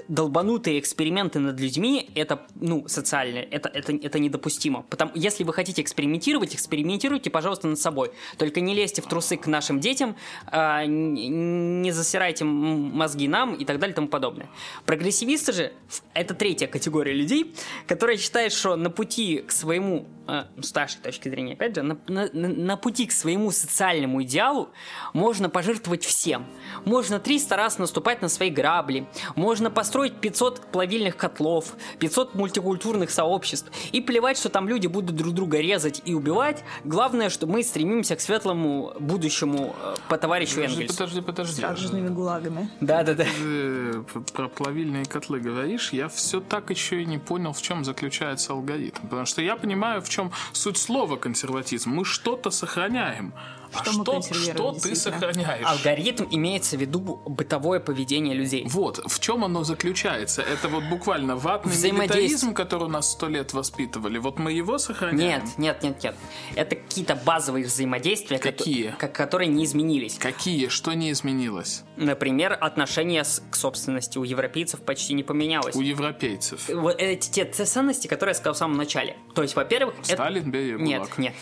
долбанутые 0.08 0.78
эксперименты 0.78 1.38
над 1.38 1.58
людьми 1.60 2.10
это, 2.14 2.46
ну, 2.54 2.86
социальные, 2.88 3.44
это, 3.44 3.68
это, 3.68 3.92
это 3.92 4.18
недопустимо. 4.18 4.82
Потому, 4.88 5.12
если 5.14 5.44
вы 5.44 5.52
хотите 5.52 5.82
экспериментировать, 5.82 6.54
экспериментируйте, 6.54 7.30
пожалуйста, 7.30 7.68
над 7.68 7.78
собой. 7.78 8.12
Только 8.36 8.60
не 8.60 8.74
лезьте 8.74 9.02
в 9.02 9.06
трусы 9.06 9.36
к 9.36 9.46
нашим 9.46 9.80
детям, 9.80 10.16
э, 10.50 10.84
не 10.86 11.92
засирайте 11.92 12.44
мозги 12.44 13.28
нам 13.28 13.54
и 13.54 13.64
так 13.64 13.78
далее 13.78 13.92
и 13.92 13.96
тому 13.96 14.08
подобное. 14.08 14.50
Прогрессивисты 14.86 15.52
же 15.52 15.72
это 16.14 16.34
третья 16.34 16.66
категория 16.66 17.12
людей, 17.12 17.54
которые 17.86 18.18
считают, 18.18 18.52
что 18.52 18.76
на 18.76 18.90
пути 18.90 19.38
к 19.46 19.52
своему, 19.52 20.06
э, 20.26 20.44
с 20.60 20.74
нашей 20.74 21.00
точки 21.00 21.28
зрения, 21.28 21.52
опять 21.54 21.76
же, 21.76 21.82
на- 21.82 21.98
на- 22.08 22.30
на 22.32 22.76
пути 22.76 23.06
к 23.06 23.12
своему 23.12 23.50
социальному 23.50 24.22
идеалу 24.22 24.70
можно 25.12 25.48
пожертвовать 25.48 26.04
всем. 26.04 26.46
Можно 26.84 27.20
300 27.20 27.56
раз 27.56 27.78
наступать 27.78 27.99
на 28.22 28.28
свои 28.28 28.50
грабли, 28.50 29.06
можно 29.36 29.70
построить 29.70 30.14
500 30.14 30.60
плавильных 30.72 31.16
котлов, 31.16 31.74
500 31.98 32.34
мультикультурных 32.34 33.10
сообществ 33.10 33.70
и 33.92 34.00
плевать, 34.00 34.38
что 34.38 34.48
там 34.48 34.68
люди 34.68 34.86
будут 34.86 35.14
друг 35.16 35.34
друга 35.34 35.58
резать 35.60 36.02
и 36.04 36.14
убивать. 36.14 36.64
Главное, 36.84 37.30
что 37.30 37.46
мы 37.46 37.62
стремимся 37.62 38.16
к 38.16 38.20
светлому 38.20 38.92
будущему 38.98 39.74
э, 39.82 39.94
по 40.08 40.18
товарищу 40.18 40.56
Подожди, 40.56 40.74
Энгельсу. 40.82 40.98
подожди, 40.98 41.20
подожди. 41.20 41.60
С 41.60 41.64
радужными 41.64 42.08
гулагами. 42.08 42.70
Да-да-да. 42.80 43.24
Ты 43.24 44.02
п- 44.02 44.20
про 44.32 44.48
плавильные 44.48 45.04
котлы 45.04 45.40
говоришь, 45.40 45.92
я 45.92 46.08
все 46.08 46.40
так 46.40 46.70
еще 46.70 47.02
и 47.02 47.06
не 47.06 47.18
понял, 47.18 47.52
в 47.52 47.62
чем 47.62 47.84
заключается 47.84 48.52
алгоритм. 48.52 49.02
Потому 49.02 49.26
что 49.26 49.42
я 49.42 49.56
понимаю, 49.56 50.02
в 50.02 50.08
чем 50.08 50.32
суть 50.52 50.76
слова 50.78 51.16
консерватизм. 51.16 51.90
Мы 51.90 52.04
что-то 52.04 52.50
сохраняем. 52.50 53.32
А 53.72 53.82
Что 53.84 53.92
мы 53.92 54.04
что, 54.22 54.22
что 54.34 54.72
ты 54.72 54.94
сохраняешь? 54.96 55.66
Алгоритм 55.66 56.24
имеется 56.30 56.76
в 56.76 56.80
виду 56.80 57.00
бытовое 57.26 57.80
поведение 57.80 58.34
людей. 58.34 58.64
Вот, 58.68 59.00
в 59.10 59.20
чем 59.20 59.44
оно 59.44 59.64
заключается? 59.64 60.42
Это 60.42 60.68
вот 60.68 60.84
буквально 60.84 61.36
ватный 61.36 61.72
Взаимодействие. 61.72 62.22
милитаризм, 62.24 62.54
который 62.54 62.88
нас 62.88 63.12
сто 63.12 63.28
лет 63.28 63.52
воспитывали. 63.52 64.18
Вот 64.18 64.38
мы 64.38 64.52
его 64.52 64.78
сохраняем? 64.78 65.42
Нет, 65.44 65.58
нет, 65.58 65.82
нет, 65.82 66.02
нет. 66.02 66.14
Это 66.54 66.76
какие-то 66.76 67.14
базовые 67.16 67.64
взаимодействия, 67.64 68.38
Какие? 68.38 68.90
ко- 68.98 69.08
которые 69.08 69.48
не 69.48 69.64
изменились. 69.64 70.18
Какие? 70.18 70.68
Что 70.68 70.92
не 70.94 71.12
изменилось? 71.12 71.82
Например, 71.96 72.56
отношение 72.60 73.24
с- 73.24 73.42
к 73.50 73.56
собственности 73.56 74.18
у 74.18 74.24
европейцев 74.24 74.80
почти 74.80 75.14
не 75.14 75.22
поменялось. 75.22 75.74
У 75.76 75.80
европейцев. 75.80 76.68
Вот 76.68 76.96
эти 76.98 77.30
те 77.30 77.44
ценности, 77.44 78.06
которые 78.06 78.30
я 78.32 78.34
сказал 78.34 78.54
в 78.54 78.58
самом 78.58 78.76
начале. 78.76 79.16
То 79.34 79.42
есть, 79.42 79.54
во-первых, 79.56 79.94
это... 80.00 80.12
Сталин, 80.14 80.50
бей 80.50 80.72
Нет, 80.72 81.00
ГУЛАГ. 81.02 81.18
нет. 81.18 81.34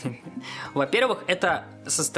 Во-первых, 0.74 1.24
это 1.26 1.64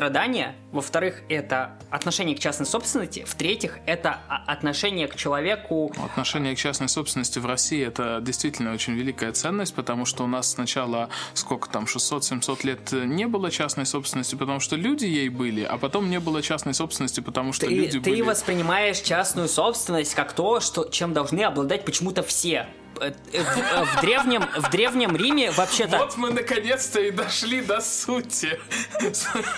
сострадание. 0.01 0.55
Во-вторых, 0.73 1.21
это 1.29 1.73
отношение 1.91 2.35
к 2.35 2.39
частной 2.39 2.65
собственности. 2.65 3.25
В-третьих, 3.27 3.79
это 3.85 4.21
а- 4.29 4.45
отношение 4.47 5.07
к 5.09 5.15
человеку... 5.15 5.93
Отношение 6.03 6.55
к 6.55 6.59
частной 6.59 6.89
собственности 6.89 7.39
в 7.39 7.45
России 7.45 7.85
это 7.85 8.21
действительно 8.23 8.73
очень 8.73 8.95
великая 8.95 9.33
ценность, 9.33 9.75
потому 9.75 10.07
что 10.07 10.25
у 10.25 10.27
нас 10.27 10.53
сначала, 10.53 11.11
сколько 11.35 11.69
там, 11.69 11.85
600-700 11.85 12.67
лет 12.67 12.93
не 12.93 13.27
было 13.27 13.51
частной 13.51 13.85
собственности, 13.85 14.37
потому 14.37 14.61
что 14.61 14.75
люди 14.77 15.05
ей 15.05 15.29
были, 15.29 15.65
а 15.65 15.77
потом 15.77 16.09
не 16.09 16.19
было 16.19 16.41
частной 16.41 16.73
собственности, 16.73 17.21
потому 17.21 17.53
что 17.53 17.67
Ты, 17.67 17.75
люди 17.75 18.01
ты 18.01 18.11
были... 18.11 18.23
воспринимаешь 18.23 19.01
частную 19.01 19.49
собственность 19.49 20.15
как 20.15 20.33
то, 20.33 20.61
что, 20.61 20.85
чем 20.85 21.13
должны 21.13 21.43
обладать 21.43 21.85
почему-то 21.85 22.23
все. 22.23 22.67
Э, 23.01 23.13
э, 23.33 23.43
В, 23.43 23.59
э, 23.59 23.85
в 23.85 24.01
древнем, 24.01 24.45
в 24.57 24.71
древнем 24.71 25.17
Риме 25.17 25.51
вообще-то... 25.51 25.99
Вот 25.99 26.17
мы 26.17 26.31
наконец-то 26.33 27.01
и 27.01 27.11
дошли 27.11 27.61
до 27.63 27.81
сути. 27.81 28.59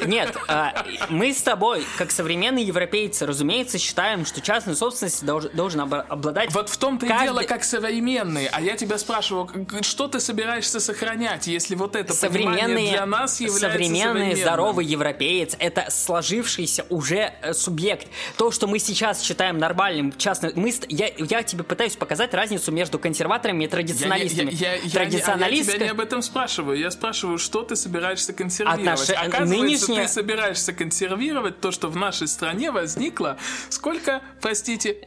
Нет, 0.05 0.37
а, 0.49 0.85
мы 1.09 1.33
с 1.33 1.43
тобой, 1.43 1.85
как 1.99 2.11
современные 2.11 2.65
европейцы, 2.65 3.27
разумеется, 3.27 3.79
считаем, 3.79 4.27
что 4.27 4.41
частной 4.41 4.77
собственностью 4.77 5.27
долж- 5.29 5.55
должен 5.55 5.81
обла- 5.81 6.07
обладать... 6.09 6.53
Вот 6.53 6.69
в 6.69 6.77
том-то 6.77 7.07
и 7.07 7.09
Каждый- 7.09 7.25
дело, 7.25 7.43
как 7.43 7.65
современные. 7.65 8.49
А 8.49 8.61
я 8.61 8.77
тебя 8.77 8.99
спрашиваю, 8.99 9.51
что 9.83 10.09
ты 10.09 10.21
собираешься 10.21 10.81
сохранять, 10.81 11.47
если 11.47 11.75
вот 11.75 11.97
это 11.97 12.13
Современные, 12.13 12.93
для 12.93 13.07
нас 13.07 13.41
является 13.41 13.71
современный 13.71 14.35
здоровый 14.35 14.85
европеец 14.85 15.57
это 15.59 15.87
сложившийся 15.91 16.85
уже 16.89 17.33
субъект. 17.53 18.07
То, 18.37 18.51
что 18.51 18.67
мы 18.67 18.79
сейчас 18.79 19.23
считаем 19.23 19.59
нормальным, 19.59 20.17
частным, 20.17 20.53
мы, 20.55 20.73
я, 20.89 21.11
я 21.17 21.43
тебе 21.43 21.65
пытаюсь 21.65 21.97
показать 21.97 22.35
разницу 22.35 22.73
между 22.73 22.99
консерваторами 23.33 23.61
и 23.61 23.67
Я, 23.67 23.71
традиционалистами. 23.71 24.51
я, 24.53 24.75
я, 24.75 24.75
я, 24.75 24.79
не- 24.79 24.83
а 24.83 24.87
я 24.87 24.91
Традиционалистка- 24.93 25.73
тебя 25.75 25.85
не 25.87 25.91
об 25.91 26.01
этом 26.01 26.23
спрашиваю. 26.23 26.79
Я 26.79 26.91
спрашиваю, 26.91 27.39
что 27.39 27.63
ты 27.63 27.77
собираешься 27.77 28.33
консервировать. 28.33 28.87
Отнош- 28.87 29.13
Оказывается, 29.13 29.45
нынешняя- 29.65 30.07
ты 30.07 30.13
собираешься 30.13 30.73
консервировать 30.73 31.61
то, 31.61 31.71
что 31.71 31.89
в 31.89 31.97
нашей 31.97 32.29
стране 32.29 32.71
возникло 32.71 33.37
сколько, 33.69 34.23
простите, 34.41 34.99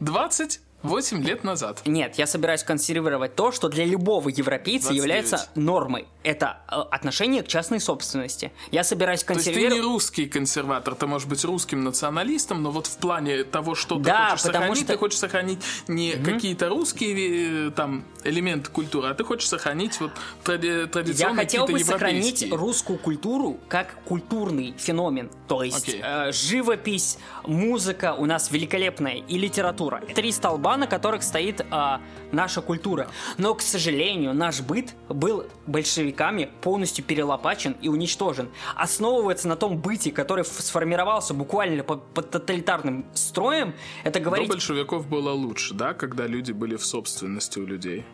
28 0.82 1.24
лет 1.26 1.42
назад. 1.44 1.82
Нет, 1.86 2.14
я 2.16 2.26
собираюсь 2.26 2.62
консервировать 2.62 3.34
то, 3.34 3.50
что 3.52 3.68
для 3.68 3.84
любого 3.84 4.28
европейца 4.28 4.88
29. 4.88 4.96
является 5.02 5.48
нормой. 5.54 6.06
Это 6.22 6.58
э, 6.68 6.74
отношение 6.90 7.42
к 7.42 7.48
частной 7.48 7.80
собственности. 7.80 8.52
Я 8.70 8.84
собираюсь 8.84 9.22
То 9.24 9.32
есть 9.32 9.44
ты 9.46 9.50
консервировать... 9.52 9.82
не 9.84 9.88
русский 9.88 10.26
консерватор, 10.26 10.94
ты 10.94 11.06
можешь 11.06 11.26
быть 11.26 11.44
русским 11.44 11.82
националистом, 11.82 12.62
но 12.62 12.70
вот 12.70 12.86
в 12.86 12.96
плане 12.98 13.44
того, 13.44 13.74
что 13.74 13.96
ты 13.96 14.02
Да, 14.04 14.30
хочешь 14.30 14.42
сохранить, 14.42 14.78
что- 14.78 14.86
ты 14.92 14.98
хочешь 14.98 15.18
сохранить 15.18 15.58
не 15.88 16.12
какие-то 16.12 16.68
русские 16.68 17.68
э, 17.68 17.70
там 17.70 18.04
элементы 18.24 18.70
культуры, 18.70 19.08
а 19.08 19.14
ты 19.14 19.24
хочешь 19.24 19.48
сохранить 19.48 19.98
вот 20.00 20.12
тради- 20.44 20.82
Я 20.82 20.86
традиционные 20.86 21.36
хотел 21.36 21.66
бы 21.66 21.78
сохранить 21.80 22.52
русскую 22.52 22.98
культуру 22.98 23.58
как 23.68 23.94
культурный 24.04 24.74
феномен. 24.78 25.30
То 25.48 25.62
есть 25.62 25.96
э, 26.00 26.32
живопись, 26.32 27.18
музыка 27.44 28.14
у 28.14 28.26
нас 28.26 28.50
великолепная 28.50 29.14
и 29.26 29.38
литература. 29.38 30.02
Три 30.14 30.32
столба, 30.32 30.65
на 30.76 30.86
которых 30.86 31.22
стоит 31.22 31.60
э, 31.60 31.98
наша 32.32 32.60
культура. 32.60 33.08
Но, 33.38 33.54
к 33.54 33.62
сожалению, 33.62 34.34
наш 34.34 34.60
быт 34.60 34.94
был 35.08 35.46
большевиками 35.66 36.50
полностью 36.62 37.04
перелопачен 37.04 37.76
и 37.82 37.88
уничтожен. 37.88 38.48
Основываться 38.74 39.46
на 39.48 39.56
том 39.56 39.78
быте, 39.78 40.10
который 40.10 40.44
сформировался 40.44 41.34
буквально 41.34 41.84
по, 41.84 41.96
под 41.96 42.30
тоталитарным 42.30 43.06
строем, 43.14 43.74
это 44.02 44.18
До 44.18 44.24
говорить... 44.24 44.48
большевиков 44.48 45.06
было 45.06 45.30
лучше, 45.30 45.74
да, 45.74 45.94
когда 45.94 46.26
люди 46.26 46.52
были 46.52 46.76
в 46.76 46.84
собственности 46.84 47.58
у 47.58 47.66
людей. 47.66 48.04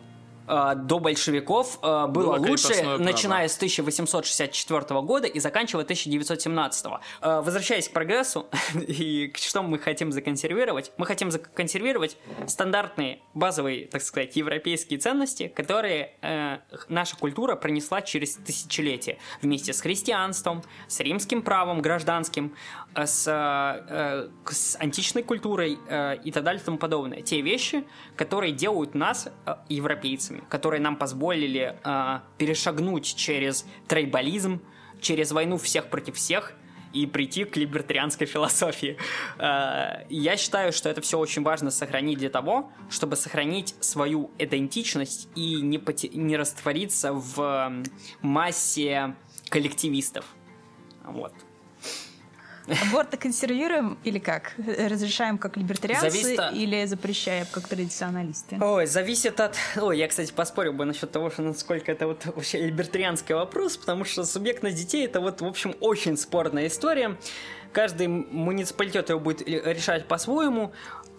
Э, 0.47 0.73
до 0.75 0.99
большевиков 0.99 1.79
э, 1.81 2.07
было, 2.07 2.37
Было 2.37 2.49
лучше, 2.49 2.97
начиная 2.97 3.47
с 3.47 3.55
1864 3.55 5.01
года 5.01 5.27
и 5.27 5.39
заканчивая 5.39 5.83
1917. 5.83 6.85
Э, 7.21 7.41
возвращаясь 7.41 7.89
к 7.89 7.93
прогрессу 7.93 8.47
и 8.75 9.27
к 9.27 9.37
что 9.37 9.61
мы 9.63 9.79
хотим 9.79 10.11
законсервировать, 10.11 10.91
мы 10.97 11.05
хотим 11.05 11.31
законсервировать 11.31 12.17
стандартные, 12.47 13.19
базовые, 13.33 13.87
так 13.87 14.01
сказать, 14.01 14.35
европейские 14.35 14.99
ценности, 14.99 15.47
которые 15.47 16.15
э, 16.21 16.59
наша 16.89 17.15
культура 17.17 17.55
пронесла 17.55 18.01
через 18.01 18.35
тысячелетия 18.35 19.17
вместе 19.41 19.73
с 19.73 19.81
христианством, 19.81 20.63
с 20.87 20.99
римским 20.99 21.41
правом 21.41 21.81
гражданским, 21.81 22.55
с, 22.95 23.27
э, 23.27 24.29
с 24.51 24.77
античной 24.79 25.23
культурой 25.23 25.77
э, 25.87 26.17
и 26.23 26.31
так 26.31 26.43
далее 26.43 26.61
и 26.61 26.65
тому 26.65 26.77
подобное. 26.77 27.21
Те 27.21 27.41
вещи, 27.41 27.83
которые 28.15 28.53
делают 28.53 28.95
нас 28.95 29.27
э, 29.45 29.55
европейцами, 30.33 30.49
которые 30.49 30.81
нам 30.81 30.95
позволили 30.95 31.75
э, 31.83 32.19
перешагнуть 32.37 33.15
через 33.15 33.65
трейбализм, 33.87 34.61
через 35.01 35.31
войну 35.31 35.57
всех 35.57 35.89
против 35.89 36.15
всех 36.15 36.53
и 36.93 37.07
прийти 37.07 37.43
к 37.45 37.57
либертарианской 37.57 38.27
философии. 38.27 38.97
Э, 39.39 40.05
Я 40.09 40.37
считаю, 40.37 40.71
что 40.71 40.89
это 40.89 41.01
все 41.01 41.17
очень 41.17 41.43
важно 41.43 41.71
сохранить 41.71 42.19
для 42.19 42.29
того, 42.29 42.71
чтобы 42.89 43.15
сохранить 43.15 43.75
свою 43.79 44.29
идентичность 44.37 45.27
и 45.35 45.55
не, 45.61 45.77
поте- 45.79 46.15
не 46.15 46.37
раствориться 46.37 47.13
в 47.13 47.71
массе 48.21 49.15
коллективистов. 49.49 50.25
Вот. 51.05 51.33
Аборты 52.67 53.17
консервируем 53.17 53.97
или 54.03 54.19
как? 54.19 54.53
Разрешаем 54.57 55.37
как 55.37 55.57
либертарианцы 55.57 56.09
Зависит 56.09 56.39
или 56.53 56.85
запрещаем 56.85 57.45
как 57.51 57.67
традиционалисты? 57.67 58.57
Ой, 58.61 58.85
зависит 58.85 59.39
от... 59.39 59.55
Ой, 59.75 59.97
я, 59.97 60.07
кстати, 60.07 60.31
поспорил 60.31 60.73
бы 60.73 60.85
насчет 60.85 61.11
того, 61.11 61.29
что 61.29 61.41
насколько 61.41 61.91
это 61.91 62.07
вот 62.07 62.25
вообще 62.25 62.65
либертарианский 62.65 63.35
вопрос, 63.35 63.77
потому 63.77 64.05
что 64.05 64.23
субъектность 64.23 64.77
детей 64.77 65.05
это 65.05 65.19
вот, 65.19 65.41
в 65.41 65.45
общем, 65.45 65.75
очень 65.79 66.17
спорная 66.17 66.67
история. 66.67 67.17
Каждый 67.73 68.07
муниципалитет 68.07 69.09
его 69.09 69.19
будет 69.19 69.41
решать 69.47 70.07
по-своему. 70.07 70.71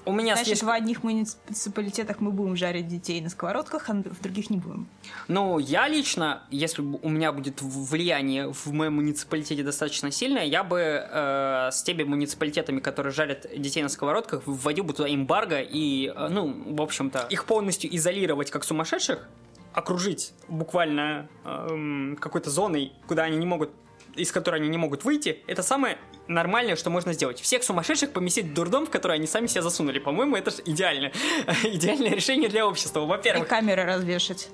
У 0.07 0.13
меня 0.13 0.35
Значит, 0.35 0.49
слишком- 0.59 0.69
в 0.69 0.73
одних 0.73 1.03
муниципалитетах 1.03 2.21
мы 2.21 2.31
будем 2.31 2.57
жарить 2.57 2.89
детей 2.89 3.21
на 3.21 3.31
сковородках, 3.31 3.89
а 3.89 3.95
в 3.95 4.21
других 4.21 4.51
не 4.51 4.59
будем. 4.59 4.87
Ну, 5.29 5.59
я 5.59 5.89
лично, 5.89 6.43
если 6.51 6.83
бы 6.83 6.99
у 7.03 7.09
меня 7.09 7.33
будет 7.33 7.63
влияние 7.63 8.53
в 8.53 8.67
моем 8.73 8.95
муниципалитете 8.97 9.63
достаточно 9.63 10.11
сильное, 10.11 10.45
я 10.45 10.63
бы 10.63 10.79
э, 10.79 11.71
с 11.73 11.83
теми 11.83 12.03
муниципалитетами, 12.03 12.81
которые 12.81 13.13
жарят 13.13 13.47
детей 13.57 13.83
на 13.83 13.89
сковородках, 13.89 14.43
вводил 14.47 14.85
бы 14.85 14.93
туда 14.93 15.13
эмбарго 15.13 15.61
и, 15.61 16.13
э, 16.15 16.29
ну, 16.29 16.75
в 16.75 16.83
общем-то, 16.83 17.27
их 17.31 17.47
полностью 17.47 17.95
изолировать 17.97 18.51
как 18.51 18.65
сумасшедших, 18.65 19.27
окружить 19.73 20.33
буквально 20.49 21.29
эм, 21.45 22.17
какой-то 22.21 22.51
зоной, 22.51 22.93
куда 23.09 23.25
они 23.25 23.37
не 23.37 23.47
могут 23.47 23.71
из 24.17 24.33
которой 24.33 24.61
они 24.61 24.69
не 24.69 24.79
могут 24.79 25.05
выйти, 25.05 25.43
это 25.47 25.63
самое 25.63 25.99
нормальное, 26.29 26.77
что 26.77 26.91
можно 26.91 27.13
сделать. 27.13 27.41
Всех 27.41 27.63
сумасшедших 27.65 28.13
поместить 28.13 28.47
в 28.47 28.55
дурдом, 28.55 28.87
в 28.87 28.91
который 28.91 29.17
они 29.17 29.27
сами 29.27 29.47
себя 29.47 29.63
засунули. 29.63 29.99
По-моему, 29.99 30.37
это 30.37 30.51
же 30.51 30.59
идеально. 30.65 31.13
Идеальное 31.65 32.11
решение 32.11 32.49
для 32.49 32.67
общества. 32.67 33.03
И 33.03 33.07
Во-первых, 33.07 33.49
камеры 33.49 33.85
развешать. 33.85 34.49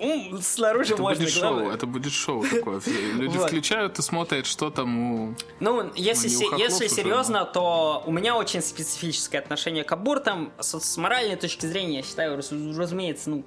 Ум 0.00 0.40
снаружи 0.42 0.94
Это 0.94 1.02
можно, 1.02 1.24
будет 1.24 1.38
главное. 1.38 1.64
шоу, 1.64 1.72
это 1.74 1.86
будет 1.86 2.12
шоу 2.12 2.44
такое. 2.48 2.80
Люди 3.14 3.36
Вот. 3.38 3.46
включают 3.46 3.98
и 4.00 4.02
смотрят, 4.02 4.44
что 4.46 4.70
там 4.70 5.12
у... 5.12 5.34
Ну, 5.60 5.92
если, 5.94 6.28
Ну, 6.28 6.34
се- 6.56 6.62
если 6.62 6.86
уже, 6.86 6.94
серьезно, 6.94 7.44
то 7.44 8.02
у 8.04 8.10
меня 8.10 8.36
очень 8.36 8.62
специфическое 8.62 9.40
отношение 9.40 9.84
к 9.84 9.92
абортам. 9.92 10.52
С, 10.58 10.80
с 10.80 10.96
моральной 10.96 11.36
точки 11.36 11.66
зрения, 11.66 11.98
я 11.98 12.02
считаю, 12.02 12.34
раз- 12.34 12.50
разумеется, 12.50 13.30
ну, 13.30 13.44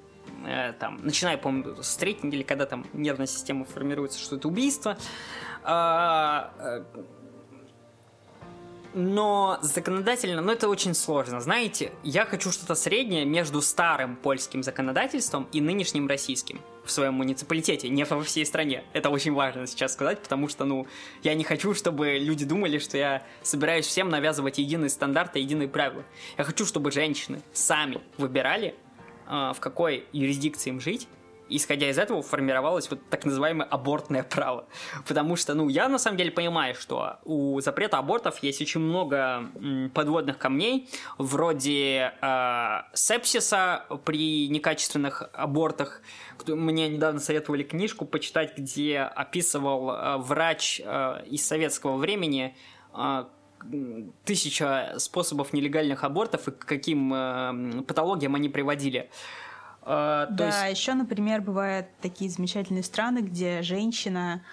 э, 0.47 0.71
там, 0.79 0.99
начиная, 1.03 1.35
по-моему, 1.37 1.83
с 1.83 1.97
третьей 1.97 2.27
недели, 2.27 2.43
когда 2.43 2.65
там 2.65 2.85
нервная 2.93 3.27
система 3.27 3.65
формируется, 3.65 4.17
что 4.19 4.37
это 4.37 4.47
убийство. 4.47 4.97
А, 5.71 6.51
э, 6.57 6.83
но 8.95 9.59
законодательно, 9.61 10.41
ну 10.41 10.51
это 10.51 10.67
очень 10.67 10.95
сложно. 10.95 11.39
Знаете, 11.41 11.91
я 12.01 12.25
хочу 12.25 12.51
что-то 12.51 12.73
среднее 12.73 13.23
между 13.23 13.61
старым 13.61 14.15
польским 14.15 14.63
законодательством 14.63 15.47
и 15.51 15.61
нынешним 15.61 16.07
российским 16.07 16.59
в 16.83 16.89
своем 16.89 17.13
муниципалитете, 17.13 17.87
не 17.87 18.03
во 18.03 18.23
всей 18.23 18.47
стране. 18.47 18.83
Это 18.93 19.11
очень 19.11 19.31
важно 19.33 19.67
сейчас 19.67 19.93
сказать, 19.93 20.23
потому 20.23 20.49
что, 20.49 20.65
ну, 20.65 20.87
я 21.21 21.35
не 21.35 21.43
хочу, 21.43 21.75
чтобы 21.75 22.17
люди 22.17 22.45
думали, 22.45 22.79
что 22.79 22.97
я 22.97 23.21
собираюсь 23.43 23.85
всем 23.85 24.09
навязывать 24.09 24.57
единые 24.57 24.89
стандарты, 24.89 25.37
единые 25.37 25.67
правила. 25.67 26.03
Я 26.39 26.45
хочу, 26.45 26.65
чтобы 26.65 26.91
женщины 26.91 27.41
сами 27.53 28.01
выбирали, 28.17 28.73
э, 29.27 29.51
в 29.55 29.59
какой 29.59 30.07
юрисдикции 30.13 30.71
им 30.71 30.81
жить, 30.81 31.07
исходя 31.49 31.89
из 31.89 31.97
этого 31.97 32.21
формировалось 32.21 32.89
вот 32.89 33.09
так 33.09 33.25
называемое 33.25 33.67
абортное 33.67 34.23
право. 34.23 34.67
Потому 35.07 35.35
что, 35.35 35.53
ну, 35.53 35.69
я 35.69 35.87
на 35.89 35.97
самом 35.97 36.17
деле 36.17 36.31
понимаю, 36.31 36.75
что 36.75 37.19
у 37.23 37.59
запрета 37.61 37.97
абортов 37.97 38.41
есть 38.43 38.61
очень 38.61 38.81
много 38.81 39.49
подводных 39.93 40.37
камней, 40.37 40.89
вроде 41.17 42.13
э, 42.21 42.81
сепсиса 42.93 43.85
при 44.05 44.47
некачественных 44.49 45.29
абортах. 45.33 46.01
Мне 46.47 46.89
недавно 46.89 47.19
советовали 47.19 47.63
книжку 47.63 48.05
почитать, 48.05 48.57
где 48.57 48.99
описывал 48.99 49.91
э, 49.91 50.17
врач 50.17 50.81
э, 50.83 51.25
из 51.27 51.45
советского 51.45 51.97
времени 51.97 52.55
э, 52.93 53.25
тысяча 54.25 54.95
способов 54.97 55.53
нелегальных 55.53 56.03
абортов 56.03 56.47
и 56.47 56.51
к 56.51 56.65
каким 56.65 57.13
э, 57.13 57.81
патологиям 57.83 58.35
они 58.35 58.49
приводили. 58.49 59.09
То 59.89 60.27
да, 60.29 60.67
есть- 60.67 60.79
еще, 60.81 60.93
например, 60.93 61.41
бывают 61.41 61.87
такие 61.99 62.29
замечательные 62.29 62.83
страны, 62.83 63.19
где 63.19 63.63
женщина 63.63 64.43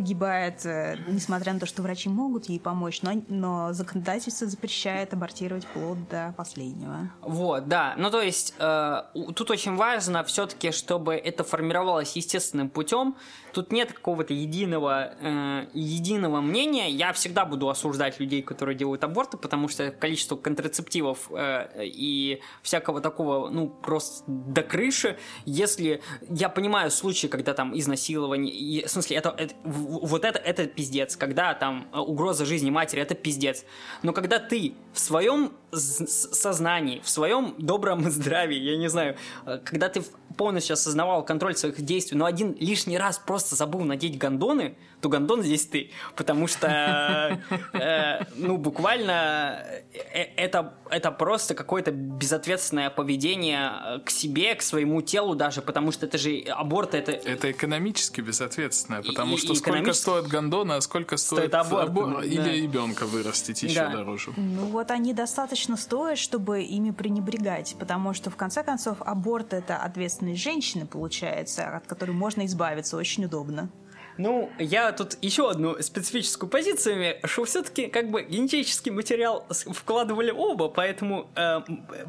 погибает, 0.00 0.64
э, 0.64 0.96
несмотря 1.08 1.52
на 1.52 1.60
то, 1.60 1.66
что 1.66 1.82
врачи 1.82 2.08
могут 2.08 2.48
ей 2.48 2.58
помочь, 2.58 3.02
но, 3.02 3.22
но 3.28 3.74
законодательство 3.74 4.46
запрещает 4.46 5.12
абортировать 5.12 5.66
плод 5.66 5.98
до 6.08 6.32
последнего. 6.38 7.10
Вот, 7.20 7.68
да. 7.68 7.94
Ну, 7.98 8.10
то 8.10 8.22
есть, 8.22 8.54
э, 8.58 9.02
тут 9.36 9.50
очень 9.50 9.76
важно 9.76 10.24
все-таки, 10.24 10.70
чтобы 10.70 11.16
это 11.16 11.44
формировалось 11.44 12.16
естественным 12.16 12.70
путем. 12.70 13.14
Тут 13.52 13.72
нет 13.72 13.92
какого-то 13.92 14.32
единого, 14.32 15.12
э, 15.20 15.66
единого 15.74 16.40
мнения. 16.40 16.88
Я 16.88 17.12
всегда 17.12 17.44
буду 17.44 17.68
осуждать 17.68 18.20
людей, 18.20 18.40
которые 18.42 18.76
делают 18.78 19.04
аборты, 19.04 19.36
потому 19.36 19.68
что 19.68 19.90
количество 19.90 20.36
контрацептивов 20.36 21.30
э, 21.30 21.84
и 21.84 22.40
всякого 22.62 23.02
такого, 23.02 23.50
ну, 23.50 23.68
просто 23.68 24.24
до 24.26 24.62
крыши. 24.62 25.18
Если 25.44 26.00
я 26.30 26.48
понимаю 26.48 26.90
случаи, 26.90 27.26
когда 27.26 27.52
там 27.52 27.78
изнасилование, 27.78 28.54
и, 28.54 28.86
в 28.86 28.90
смысле, 28.90 29.18
это, 29.18 29.34
это- 29.36 29.54
вот 29.90 30.24
это, 30.24 30.38
это 30.38 30.66
пиздец. 30.66 31.16
Когда 31.16 31.54
там 31.54 31.88
э, 31.92 31.98
угроза 31.98 32.44
жизни 32.44 32.70
матери, 32.70 33.02
это 33.02 33.14
пиздец. 33.14 33.64
Но 34.02 34.12
когда 34.12 34.38
ты 34.38 34.74
в 34.92 34.98
своем 34.98 35.52
сознании, 35.72 37.00
в 37.00 37.08
своем 37.08 37.54
добром 37.58 38.10
здравии, 38.10 38.58
я 38.58 38.76
не 38.76 38.88
знаю, 38.88 39.16
э, 39.46 39.58
когда 39.64 39.88
ты 39.88 40.02
полностью 40.36 40.74
осознавал 40.74 41.24
контроль 41.24 41.56
своих 41.56 41.80
действий, 41.80 42.16
но 42.16 42.24
один 42.24 42.56
лишний 42.58 42.98
раз 42.98 43.18
просто 43.18 43.56
забыл 43.56 43.80
надеть 43.80 44.18
гондоны, 44.18 44.76
то 45.00 45.08
гондон 45.08 45.42
здесь 45.42 45.66
ты. 45.66 45.90
Потому 46.14 46.46
что, 46.46 46.66
э, 47.72 48.24
ну, 48.36 48.56
буквально 48.56 49.62
э, 49.92 50.22
это, 50.36 50.74
это 50.90 51.10
просто 51.10 51.54
какое-то 51.54 51.90
безответственное 51.90 52.90
поведение 52.90 53.72
э, 53.84 53.98
к 54.00 54.10
себе, 54.10 54.54
к 54.54 54.62
своему 54.62 55.00
телу 55.02 55.34
даже, 55.34 55.62
потому 55.62 55.90
что 55.92 56.06
это 56.06 56.18
же 56.18 56.40
аборт, 56.48 56.94
это... 56.94 57.12
Это 57.12 57.50
экономически 57.50 58.20
безответственное, 58.20 59.02
потому 59.02 59.34
И- 59.34 59.38
что 59.38 59.52
и 59.52 59.56
сколько 59.56 59.78
экономически- 59.78 60.02
стоит 60.02 60.26
гондона, 60.28 60.76
а 60.76 60.80
сколько 60.80 61.16
стоит, 61.16 61.40
Стоит 61.50 61.54
аборт, 61.54 61.88
абор- 61.90 62.20
да. 62.20 62.24
или 62.26 62.60
ребенка 62.62 63.06
вырастить 63.06 63.62
еще 63.62 63.80
Да. 63.80 63.90
дороже. 63.90 64.32
Ну 64.36 64.66
вот 64.66 64.90
они 64.90 65.14
достаточно 65.14 65.76
стоят, 65.76 66.18
чтобы 66.18 66.62
ими 66.62 66.90
пренебрегать, 66.90 67.74
потому 67.78 68.12
что 68.14 68.30
в 68.30 68.36
конце 68.36 68.62
концов 68.62 68.98
аборт 69.00 69.52
это 69.54 69.76
ответственность 69.76 70.19
женщины 70.34 70.86
получается, 70.86 71.76
от 71.76 71.86
которой 71.86 72.12
можно 72.12 72.46
избавиться 72.46 72.96
очень 72.96 73.24
удобно. 73.24 73.70
Ну, 74.18 74.50
я 74.58 74.92
тут 74.92 75.16
еще 75.22 75.50
одну 75.50 75.80
специфическую 75.80 76.50
позицию 76.50 76.96
имею, 76.96 77.16
что 77.24 77.44
все-таки 77.44 77.86
как 77.86 78.10
бы 78.10 78.22
генетический 78.22 78.90
материал 78.90 79.46
вкладывали 79.48 80.30
оба, 80.30 80.68
поэтому 80.68 81.30
э, 81.36 81.60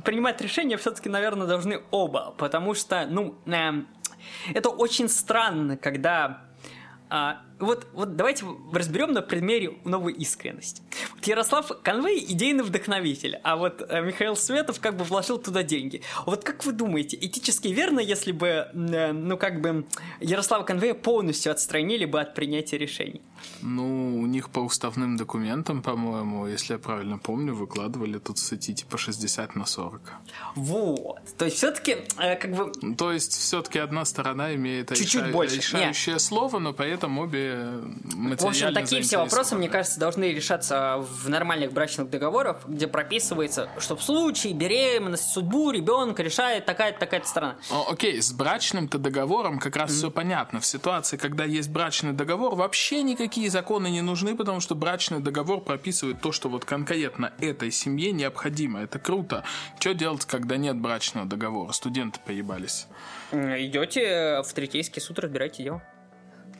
принимать 0.03 0.41
решения 0.41 0.75
все-таки, 0.77 1.07
наверное, 1.07 1.47
должны 1.47 1.81
оба, 1.91 2.35
потому 2.37 2.73
что, 2.73 3.05
ну, 3.05 3.35
эм, 3.45 3.87
это 4.53 4.69
очень 4.69 5.07
странно, 5.07 5.77
когда 5.77 6.41
а, 7.09 7.41
вот, 7.61 7.87
вот 7.93 8.15
давайте 8.15 8.45
разберем 8.73 9.11
на 9.11 9.21
примере 9.21 9.77
новой 9.85 10.13
искренности. 10.13 10.81
Ярослав 11.23 11.71
Конвей 11.83 12.25
идейный 12.27 12.63
вдохновитель, 12.63 13.39
а 13.43 13.55
вот 13.55 13.81
э, 13.87 14.01
Михаил 14.01 14.35
Светов 14.35 14.79
как 14.79 14.97
бы 14.97 15.03
вложил 15.03 15.37
туда 15.37 15.63
деньги. 15.63 16.01
Вот 16.25 16.43
как 16.43 16.65
вы 16.65 16.71
думаете, 16.71 17.17
этически 17.19 17.67
верно, 17.69 17.99
если 17.99 18.31
бы, 18.31 18.47
э, 18.73 19.11
ну 19.11 19.37
как 19.37 19.61
бы, 19.61 19.85
Ярослава 20.19 20.63
Конвея 20.63 20.93
полностью 20.93 21.51
отстранили 21.51 22.05
бы 22.05 22.19
от 22.19 22.33
принятия 22.35 22.77
решений? 22.77 23.21
Ну, 23.61 24.19
у 24.19 24.25
них 24.25 24.49
по 24.49 24.59
уставным 24.59 25.17
документам, 25.17 25.81
по-моему, 25.81 26.47
если 26.47 26.73
я 26.73 26.79
правильно 26.79 27.17
помню, 27.17 27.53
выкладывали 27.53 28.19
тут 28.19 28.37
в 28.37 28.41
сети 28.43 28.73
типа 28.73 28.97
60 28.97 29.55
на 29.55 29.65
40. 29.65 30.01
Вот. 30.55 31.19
То 31.37 31.45
есть 31.45 31.57
все-таки 31.57 31.97
э, 32.17 32.35
как 32.35 32.51
бы... 32.55 32.71
То 32.95 33.11
есть 33.11 33.33
все-таки 33.33 33.79
одна 33.79 34.05
сторона 34.05 34.53
имеет 34.55 34.89
Чуть-чуть 34.89 35.21
реша... 35.21 35.33
больше. 35.33 35.57
решающее 35.57 36.13
Нет. 36.13 36.21
слово, 36.21 36.59
но 36.59 36.73
при 36.73 36.91
этом 36.91 37.17
обе 37.19 37.50
материально 38.15 38.37
В 38.37 38.45
общем, 38.45 38.73
такие 38.73 39.01
все 39.01 39.17
вопросы, 39.17 39.55
мне 39.55 39.69
кажется, 39.69 39.99
должны 39.99 40.33
решаться 40.33 40.97
в 40.97 41.29
нормальных 41.29 41.73
брачных 41.73 42.09
договорах, 42.09 42.67
где 42.67 42.87
прописывается, 42.87 43.69
что 43.79 43.95
в 43.95 44.03
случае 44.03 44.53
беременности, 44.53 45.33
судьбу 45.33 45.71
ребенка 45.71 46.23
решает 46.23 46.65
такая-то 46.65 46.99
такая-то 46.99 47.27
сторона. 47.27 47.55
О, 47.69 47.91
окей, 47.91 48.21
с 48.21 48.31
брачным-то 48.31 48.97
договором 48.97 49.59
как 49.59 49.75
раз 49.75 49.91
mm-hmm. 49.91 49.95
все 49.95 50.11
понятно. 50.11 50.59
В 50.59 50.65
ситуации, 50.65 51.17
когда 51.17 51.45
есть 51.45 51.69
брачный 51.69 52.13
договор, 52.13 52.55
вообще 52.55 53.03
никакие 53.03 53.49
законы 53.49 53.89
не 53.89 54.01
нужны, 54.01 54.35
потому 54.35 54.59
что 54.59 54.75
брачный 54.75 55.19
договор 55.19 55.61
прописывает 55.61 56.21
то, 56.21 56.31
что 56.31 56.49
вот 56.49 56.65
конкретно 56.65 57.33
этой 57.39 57.71
семье 57.71 58.11
необходимо. 58.11 58.81
Это 58.81 58.99
круто. 58.99 59.43
Что 59.79 59.93
делать, 59.93 60.25
когда 60.25 60.57
нет 60.57 60.77
брачного 60.77 61.27
договора? 61.27 61.71
Студенты 61.71 62.19
поебались. 62.25 62.87
Идете 63.31 64.41
в 64.43 64.53
третейский 64.53 65.01
суд, 65.01 65.19
разбирайте 65.19 65.63
дело. 65.63 65.81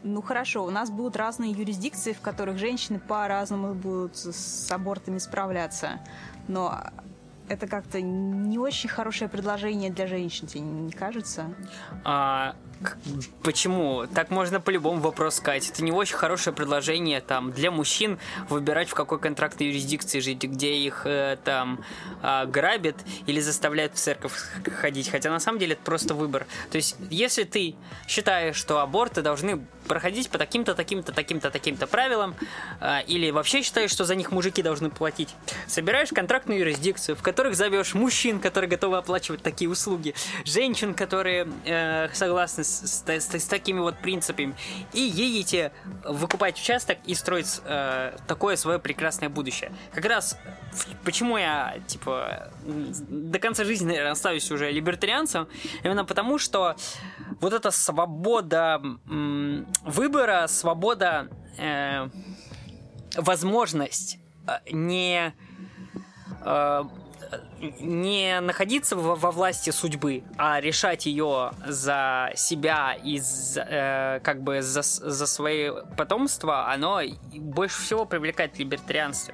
Ну 0.03 0.21
хорошо, 0.21 0.65
у 0.65 0.71
нас 0.71 0.89
будут 0.89 1.15
разные 1.15 1.51
юрисдикции, 1.51 2.13
в 2.13 2.21
которых 2.21 2.57
женщины 2.57 2.99
по-разному 2.99 3.75
будут 3.75 4.17
с 4.17 4.71
абортами 4.71 5.19
справляться. 5.19 5.99
Но 6.47 6.81
это 7.47 7.67
как-то 7.67 8.01
не 8.01 8.57
очень 8.57 8.89
хорошее 8.89 9.29
предложение 9.29 9.91
для 9.91 10.07
женщин, 10.07 10.47
тебе 10.47 10.61
не 10.61 10.91
кажется? 10.91 11.53
А, 12.03 12.55
Почему? 13.43 14.05
Так 14.13 14.29
можно 14.29 14.59
по 14.59 14.69
любому 14.69 15.01
вопросу 15.01 15.37
сказать. 15.37 15.69
Это 15.69 15.83
не 15.83 15.91
очень 15.91 16.15
хорошее 16.15 16.55
предложение 16.55 17.21
там 17.21 17.51
для 17.51 17.71
мужчин 17.71 18.19
выбирать, 18.49 18.89
в 18.89 18.93
какой 18.93 19.19
контрактной 19.19 19.67
юрисдикции 19.67 20.19
жить, 20.19 20.43
где 20.43 20.73
их 20.73 21.03
э, 21.05 21.37
там 21.43 21.83
э, 22.21 22.45
грабят 22.45 22.95
или 23.27 23.39
заставляют 23.39 23.95
в 23.95 23.97
церковь 23.97 24.33
ходить. 24.79 25.09
Хотя 25.09 25.29
на 25.29 25.39
самом 25.39 25.59
деле 25.59 25.73
это 25.73 25.83
просто 25.83 26.13
выбор. 26.13 26.47
То 26.71 26.77
есть, 26.77 26.95
если 27.09 27.43
ты 27.43 27.75
считаешь, 28.07 28.55
что 28.55 28.79
аборты 28.79 29.21
должны 29.21 29.61
проходить 29.87 30.29
по 30.29 30.37
таким-то, 30.37 30.73
таким-то, 30.73 31.11
таким-то, 31.11 31.51
таким-то 31.51 31.87
правилам, 31.87 32.35
э, 32.79 33.03
или 33.07 33.31
вообще 33.31 33.61
считаешь, 33.61 33.91
что 33.91 34.05
за 34.05 34.15
них 34.15 34.31
мужики 34.31 34.61
должны 34.61 34.89
платить, 34.89 35.35
собираешь 35.67 36.09
контрактную 36.09 36.59
юрисдикцию, 36.59 37.15
в 37.15 37.21
которых 37.21 37.55
зовешь 37.55 37.93
мужчин, 37.93 38.39
которые 38.39 38.69
готовы 38.69 38.97
оплачивать 38.97 39.41
такие 39.41 39.69
услуги, 39.69 40.15
женщин, 40.45 40.93
которые 40.93 41.47
э, 41.65 42.09
согласны 42.13 42.63
с, 42.63 42.70
с, 42.71 43.03
с 43.07 43.45
такими 43.45 43.79
вот 43.79 43.97
принципами, 43.99 44.55
и 44.93 45.01
едете 45.01 45.71
выкупать 46.05 46.59
участок 46.59 46.97
и 47.05 47.15
строить 47.15 47.61
э, 47.65 48.17
такое 48.27 48.55
свое 48.55 48.79
прекрасное 48.79 49.29
будущее. 49.29 49.71
Как 49.93 50.05
раз 50.05 50.37
почему 51.03 51.37
я, 51.37 51.75
типа, 51.87 52.51
до 52.63 53.39
конца 53.39 53.63
жизни, 53.63 53.87
наверное, 53.87 54.11
оставлюсь 54.11 54.49
уже 54.51 54.71
либертарианцем, 54.71 55.47
именно 55.83 56.05
потому, 56.05 56.37
что 56.37 56.75
вот 57.39 57.53
эта 57.53 57.71
свобода 57.71 58.81
выбора, 59.83 60.47
свобода, 60.47 61.27
э, 61.57 62.07
возможность 63.15 64.19
э, 64.47 64.71
не 64.71 65.33
э, 66.43 66.83
не 67.79 68.39
находиться 68.41 68.95
во, 68.95 69.15
во 69.15 69.31
власти 69.31 69.69
судьбы, 69.69 70.23
а 70.37 70.59
решать 70.59 71.05
ее 71.05 71.51
за 71.65 72.31
себя 72.35 72.93
и 72.93 73.19
за, 73.19 73.61
э, 73.61 74.19
как 74.23 74.41
бы 74.41 74.61
за, 74.61 74.81
за 74.81 75.27
свои 75.27 75.69
потомства, 75.97 76.71
оно 76.71 77.01
больше 77.33 77.81
всего 77.81 78.05
привлекает 78.05 78.57
либертарианство. 78.59 79.33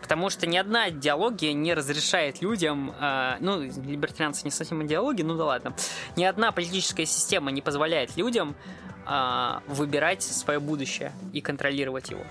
Потому 0.00 0.30
что 0.30 0.46
ни 0.46 0.56
одна 0.56 0.90
идеология 0.90 1.52
не 1.52 1.74
разрешает 1.74 2.40
людям, 2.42 2.94
э, 3.00 3.36
ну, 3.40 3.62
либертарианцы 3.62 4.42
не 4.44 4.50
совсем 4.50 4.84
идеологии, 4.86 5.22
ну 5.22 5.36
да 5.36 5.44
ладно, 5.44 5.74
ни 6.16 6.24
одна 6.24 6.52
политическая 6.52 7.06
система 7.06 7.50
не 7.50 7.62
позволяет 7.62 8.16
людям 8.16 8.54
э, 9.06 9.60
выбирать 9.66 10.22
свое 10.22 10.60
будущее 10.60 11.12
и 11.32 11.40
контролировать 11.40 12.10
его. 12.10 12.22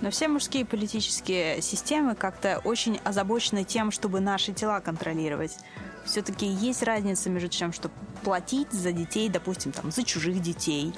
Но 0.00 0.10
все 0.10 0.28
мужские 0.28 0.64
политические 0.64 1.62
системы 1.62 2.14
как-то 2.14 2.60
очень 2.64 3.00
озабочены 3.04 3.64
тем, 3.64 3.90
чтобы 3.90 4.20
наши 4.20 4.52
тела 4.52 4.80
контролировать. 4.80 5.56
Все-таки 6.04 6.46
есть 6.46 6.82
разница 6.82 7.30
между 7.30 7.48
тем, 7.48 7.72
что 7.72 7.90
платить 8.22 8.70
за 8.72 8.92
детей, 8.92 9.28
допустим, 9.28 9.72
там, 9.72 9.90
за 9.90 10.04
чужих 10.04 10.40
детей, 10.40 10.94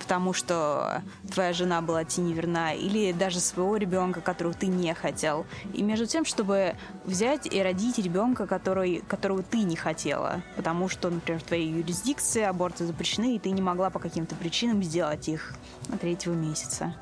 потому 0.00 0.32
что 0.32 1.02
твоя 1.32 1.52
жена 1.52 1.80
была 1.80 2.04
тебе 2.04 2.26
неверна, 2.26 2.74
или 2.74 3.12
даже 3.12 3.40
своего 3.40 3.76
ребенка, 3.76 4.20
которого 4.20 4.54
ты 4.54 4.66
не 4.66 4.94
хотел. 4.94 5.46
И 5.74 5.82
между 5.82 6.06
тем, 6.06 6.24
чтобы 6.24 6.76
взять 7.04 7.52
и 7.52 7.62
родить 7.62 7.98
ребенка, 7.98 8.46
который, 8.46 9.02
которого 9.08 9.42
ты 9.42 9.58
не 9.58 9.76
хотела, 9.76 10.42
потому 10.56 10.88
что, 10.88 11.10
например, 11.10 11.40
в 11.40 11.44
твоей 11.44 11.68
юрисдикции 11.68 12.42
аборты 12.42 12.86
запрещены, 12.86 13.36
и 13.36 13.38
ты 13.38 13.50
не 13.50 13.62
могла 13.62 13.90
по 13.90 13.98
каким-то 13.98 14.34
причинам 14.36 14.82
сделать 14.82 15.28
их 15.28 15.54
на 15.88 15.98
третьего 15.98 16.34
месяца. 16.34 16.94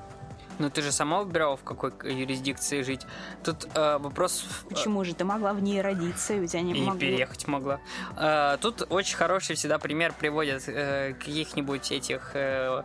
Но 0.61 0.69
ты 0.69 0.83
же 0.83 0.93
сама 0.93 1.23
выбирала, 1.23 1.57
в 1.57 1.65
какой 1.65 1.91
юрисдикции 2.05 2.83
жить. 2.83 3.07
Тут 3.43 3.67
э, 3.75 3.97
вопрос... 3.99 4.45
Почему 4.69 5.05
же? 5.05 5.15
Ты 5.15 5.25
могла 5.25 5.55
в 5.55 5.63
ней 5.63 5.81
родиться, 5.81 6.35
и 6.35 6.41
у 6.41 6.47
тебя 6.47 6.61
не 6.61 6.75
И 6.75 6.83
могли... 6.83 7.01
переехать 7.01 7.49
могла. 7.49 7.81
Э, 8.17 8.59
тут 8.61 8.87
очень 8.91 9.17
хороший 9.17 9.57
всегда 9.57 9.79
пример 9.79 10.13
приводят 10.13 10.63
э, 10.69 11.15
каких-нибудь 11.15 11.91
этих... 11.91 12.33
Э, 12.35 12.83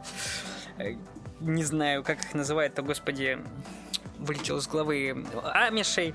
э, 0.77 0.95
не 1.41 1.65
знаю, 1.65 2.01
как 2.03 2.23
их 2.23 2.33
называют-то, 2.33 2.81
господи 2.81 3.39
вылетел 4.19 4.57
из 4.57 4.67
головы 4.67 5.25
амишей. 5.53 6.13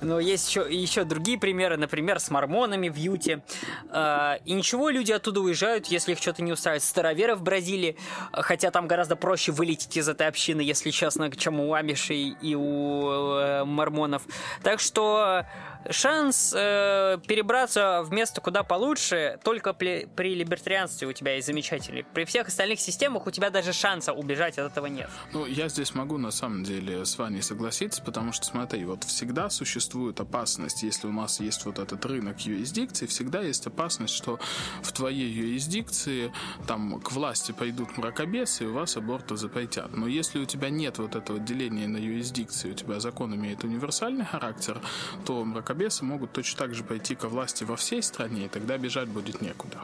Но 0.00 0.18
есть 0.18 0.48
еще, 0.48 0.66
еще 0.68 1.04
другие 1.04 1.38
примеры, 1.38 1.76
например, 1.76 2.20
с 2.20 2.30
мормонами 2.30 2.88
в 2.88 2.96
Юте. 2.96 3.42
А, 3.90 4.38
и 4.44 4.52
ничего, 4.52 4.88
люди 4.90 5.12
оттуда 5.12 5.40
уезжают, 5.40 5.86
если 5.86 6.12
их 6.12 6.18
что-то 6.18 6.42
не 6.42 6.52
устраивает. 6.52 6.82
Староверы 6.82 7.34
в 7.34 7.42
Бразилии, 7.42 7.96
хотя 8.32 8.70
там 8.70 8.86
гораздо 8.86 9.16
проще 9.16 9.52
вылететь 9.52 9.96
из 9.96 10.08
этой 10.08 10.26
общины, 10.26 10.60
если 10.60 10.90
честно, 10.90 11.30
чем 11.30 11.60
у 11.60 11.74
амишей 11.74 12.36
и 12.40 12.54
у 12.54 13.36
э, 13.36 13.64
мормонов. 13.64 14.22
Так 14.62 14.80
что 14.80 15.46
шанс 15.90 16.52
э, 16.56 17.18
перебраться 17.26 18.02
в 18.02 18.12
место 18.12 18.40
куда 18.40 18.62
получше 18.62 19.38
только 19.42 19.72
при, 19.72 20.08
при 20.16 20.34
либертарианстве 20.34 21.08
у 21.08 21.12
тебя 21.12 21.34
есть 21.34 21.46
замечательный. 21.46 22.04
При 22.04 22.24
всех 22.24 22.48
остальных 22.48 22.80
системах 22.80 23.26
у 23.26 23.30
тебя 23.30 23.50
даже 23.50 23.72
шанса 23.72 24.12
убежать 24.12 24.58
от 24.58 24.72
этого 24.72 24.86
нет. 24.86 25.10
Ну, 25.32 25.46
я 25.46 25.68
здесь 25.68 25.94
могу 25.94 26.18
на 26.18 26.30
самом 26.30 26.64
деле 26.64 27.04
с 27.04 27.18
вами 27.18 27.40
согласиться, 27.40 28.02
потому 28.02 28.32
что, 28.32 28.46
смотри, 28.46 28.84
вот 28.84 29.04
всегда 29.04 29.50
существует 29.50 30.20
опасность, 30.20 30.82
если 30.82 31.06
у 31.06 31.12
нас 31.12 31.40
есть 31.40 31.64
вот 31.64 31.78
этот 31.78 32.04
рынок 32.06 32.40
юрисдикции, 32.40 33.06
всегда 33.06 33.40
есть 33.40 33.66
опасность, 33.66 34.14
что 34.14 34.38
в 34.82 34.92
твоей 34.92 35.30
юрисдикции 35.30 36.32
там 36.66 37.00
к 37.00 37.12
власти 37.12 37.52
пойдут 37.52 37.98
мракобесы, 37.98 38.64
и 38.64 38.66
у 38.66 38.72
вас 38.72 38.96
аборты 38.96 39.36
запретят. 39.36 39.96
Но 39.96 40.06
если 40.06 40.38
у 40.38 40.44
тебя 40.44 40.70
нет 40.70 40.98
вот 40.98 41.16
этого 41.16 41.38
деления 41.38 41.88
на 41.88 41.98
юрисдикции, 41.98 42.70
у 42.70 42.74
тебя 42.74 43.00
закон 43.00 43.34
имеет 43.34 43.64
универсальный 43.64 44.24
характер, 44.24 44.80
то 45.26 45.44
мракобесы 45.44 45.71
мракобесы 45.72 46.04
могут 46.04 46.32
точно 46.32 46.58
так 46.58 46.74
же 46.74 46.84
пойти 46.84 47.14
ко 47.14 47.28
власти 47.28 47.64
во 47.64 47.76
всей 47.76 48.02
стране, 48.02 48.46
и 48.46 48.48
тогда 48.48 48.78
бежать 48.78 49.08
будет 49.08 49.40
некуда. 49.40 49.78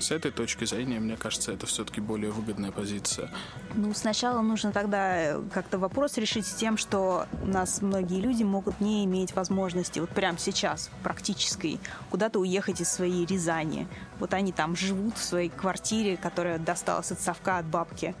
С 0.00 0.10
этой 0.10 0.32
точки 0.32 0.64
зрения, 0.64 0.98
мне 0.98 1.16
кажется, 1.16 1.52
это 1.52 1.66
все-таки 1.66 2.00
более 2.00 2.30
выгодная 2.30 2.72
позиция. 2.72 3.30
Ну, 3.74 3.94
сначала 3.94 4.42
нужно 4.42 4.72
тогда 4.72 5.16
э, 5.16 5.42
как-то 5.52 5.78
вопрос 5.78 6.18
решить 6.18 6.46
с 6.46 6.54
тем, 6.54 6.76
что 6.76 7.26
у 7.42 7.46
нас 7.46 7.80
многие 7.80 8.20
люди 8.20 8.42
могут 8.42 8.80
не 8.80 9.04
иметь 9.04 9.34
возможности 9.36 10.00
вот 10.00 10.10
прямо 10.10 10.36
сейчас, 10.38 10.90
практической, 11.02 11.78
куда-то 12.10 12.40
уехать 12.40 12.80
из 12.80 12.88
своей 12.90 13.24
Рязани. 13.24 13.86
Вот 14.18 14.34
они 14.34 14.52
там 14.52 14.74
живут 14.74 15.16
в 15.16 15.22
своей 15.22 15.48
квартире, 15.48 16.16
которая 16.16 16.58
досталась 16.58 17.12
от 17.12 17.20
совка, 17.20 17.58
от 17.58 17.66
бабки 17.66 18.14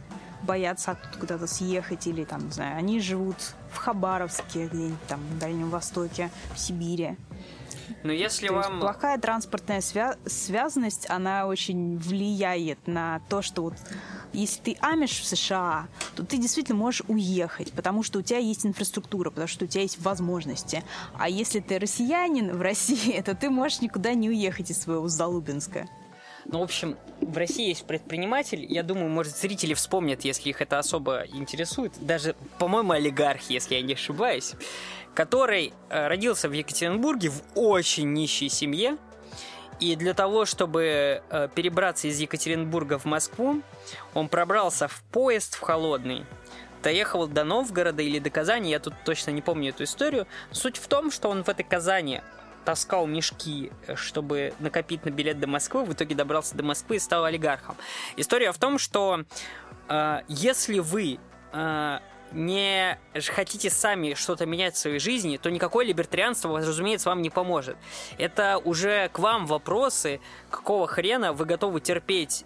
боятся 0.44 0.92
оттуда 0.92 1.18
куда-то 1.18 1.46
съехать 1.46 2.06
или 2.06 2.24
там, 2.24 2.44
не 2.44 2.50
знаю, 2.50 2.76
они 2.76 3.00
живут 3.00 3.36
в 3.74 3.78
Хабаровске, 3.78 4.66
где-нибудь 4.66 5.06
там 5.08 5.20
в 5.20 5.38
Дальнем 5.38 5.70
Востоке, 5.70 6.30
в 6.54 6.58
Сибири. 6.58 7.16
Но 8.02 8.12
если 8.12 8.48
то 8.48 8.54
вам... 8.54 8.80
плохая 8.80 9.18
транспортная 9.18 9.80
свя... 9.80 10.16
связанность, 10.26 11.08
она 11.08 11.46
очень 11.46 11.98
влияет 11.98 12.86
на 12.86 13.20
то, 13.28 13.42
что 13.42 13.62
вот 13.62 13.74
если 14.32 14.60
ты 14.60 14.76
амиш 14.80 15.20
в 15.20 15.26
США, 15.26 15.86
то 16.16 16.24
ты 16.24 16.38
действительно 16.38 16.78
можешь 16.78 17.02
уехать, 17.08 17.72
потому 17.72 18.02
что 18.02 18.18
у 18.18 18.22
тебя 18.22 18.38
есть 18.38 18.66
инфраструктура, 18.66 19.30
потому 19.30 19.48
что 19.48 19.64
у 19.64 19.68
тебя 19.68 19.82
есть 19.82 20.00
возможности. 20.00 20.82
А 21.16 21.28
если 21.28 21.60
ты 21.60 21.78
россиянин 21.78 22.56
в 22.56 22.60
России, 22.60 23.20
то 23.24 23.34
ты 23.34 23.48
можешь 23.48 23.80
никуда 23.80 24.14
не 24.14 24.28
уехать 24.28 24.70
из 24.70 24.80
своего 24.80 25.08
Залубинска. 25.08 25.88
Ну, 26.46 26.60
в 26.60 26.62
общем, 26.62 26.96
в 27.20 27.36
России 27.36 27.68
есть 27.68 27.86
предприниматель, 27.86 28.64
я 28.70 28.82
думаю, 28.82 29.08
может, 29.08 29.36
зрители 29.36 29.74
вспомнят, 29.74 30.24
если 30.24 30.50
их 30.50 30.60
это 30.60 30.78
особо 30.78 31.24
интересует, 31.32 31.92
даже, 32.00 32.36
по-моему, 32.58 32.92
олигарх, 32.92 33.42
если 33.48 33.76
я 33.76 33.82
не 33.82 33.94
ошибаюсь, 33.94 34.54
который 35.14 35.72
э, 35.88 36.06
родился 36.06 36.48
в 36.48 36.52
Екатеринбурге 36.52 37.30
в 37.30 37.42
очень 37.54 38.12
нищей 38.12 38.48
семье, 38.48 38.98
и 39.80 39.96
для 39.96 40.14
того, 40.14 40.44
чтобы 40.44 41.22
э, 41.28 41.48
перебраться 41.54 42.08
из 42.08 42.18
Екатеринбурга 42.20 42.98
в 42.98 43.06
Москву, 43.06 43.62
он 44.12 44.28
пробрался 44.28 44.86
в 44.88 45.02
поезд 45.10 45.54
в 45.54 45.60
холодный, 45.60 46.24
доехал 46.82 47.26
до 47.26 47.44
Новгорода 47.44 48.02
или 48.02 48.18
до 48.18 48.30
Казани, 48.30 48.70
я 48.70 48.78
тут 48.78 48.94
точно 49.04 49.30
не 49.30 49.40
помню 49.40 49.70
эту 49.70 49.84
историю. 49.84 50.26
Суть 50.52 50.76
в 50.76 50.86
том, 50.86 51.10
что 51.10 51.28
он 51.28 51.42
в 51.42 51.48
этой 51.48 51.64
Казани 51.64 52.20
таскал 52.64 53.06
мешки, 53.06 53.70
э, 53.86 53.96
чтобы 53.96 54.54
накопить 54.58 55.04
на 55.04 55.10
билет 55.10 55.38
до 55.38 55.46
Москвы, 55.46 55.84
в 55.84 55.92
итоге 55.92 56.14
добрался 56.14 56.56
до 56.56 56.62
Москвы 56.62 56.96
и 56.96 56.98
стал 56.98 57.24
олигархом. 57.24 57.76
История 58.16 58.52
в 58.52 58.58
том, 58.58 58.78
что 58.78 59.24
э, 59.88 60.20
если 60.28 60.78
вы 60.78 61.18
э, 61.52 61.98
не 62.32 62.98
хотите 63.28 63.70
сами 63.70 64.14
что-то 64.14 64.46
менять 64.46 64.74
в 64.74 64.78
своей 64.78 64.98
жизни, 64.98 65.36
то 65.36 65.50
никакое 65.50 65.86
либертарианство, 65.86 66.58
разумеется, 66.58 67.08
вам 67.08 67.22
не 67.22 67.30
поможет. 67.30 67.76
Это 68.18 68.58
уже 68.58 69.08
к 69.12 69.18
вам 69.18 69.46
вопросы, 69.46 70.20
какого 70.50 70.86
хрена 70.86 71.32
вы 71.32 71.44
готовы 71.44 71.80
терпеть 71.80 72.44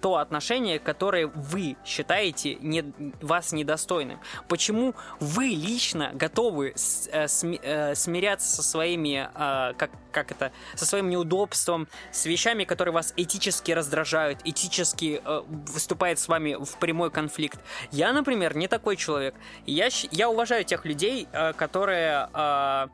то 0.00 0.16
отношение, 0.16 0.78
которое 0.78 1.26
вы 1.26 1.76
считаете 1.84 2.56
не, 2.56 2.92
вас 3.20 3.52
недостойным. 3.52 4.20
Почему 4.48 4.94
вы 5.20 5.46
лично 5.46 6.10
готовы 6.14 6.72
с, 6.76 7.08
э, 7.12 7.28
сми, 7.28 7.58
э, 7.62 7.94
смиряться 7.94 8.48
со 8.56 8.62
своими, 8.62 9.28
э, 9.34 9.74
как, 9.76 9.90
как 10.12 10.30
это, 10.30 10.52
со 10.74 10.86
своим 10.86 11.10
неудобством, 11.10 11.88
с 12.12 12.26
вещами, 12.26 12.64
которые 12.64 12.92
вас 12.92 13.14
этически 13.16 13.72
раздражают, 13.72 14.40
этически 14.44 15.20
э, 15.24 15.42
выступает 15.46 16.18
с 16.18 16.28
вами 16.28 16.56
в 16.58 16.76
прямой 16.78 17.10
конфликт. 17.10 17.58
Я, 17.90 18.12
например, 18.12 18.56
не 18.56 18.68
такой 18.68 18.96
человек. 18.96 19.34
Я, 19.66 19.88
я 20.10 20.28
уважаю 20.28 20.64
тех 20.64 20.84
людей, 20.84 21.28
э, 21.32 21.52
которые... 21.54 22.28
Э, 22.32 22.88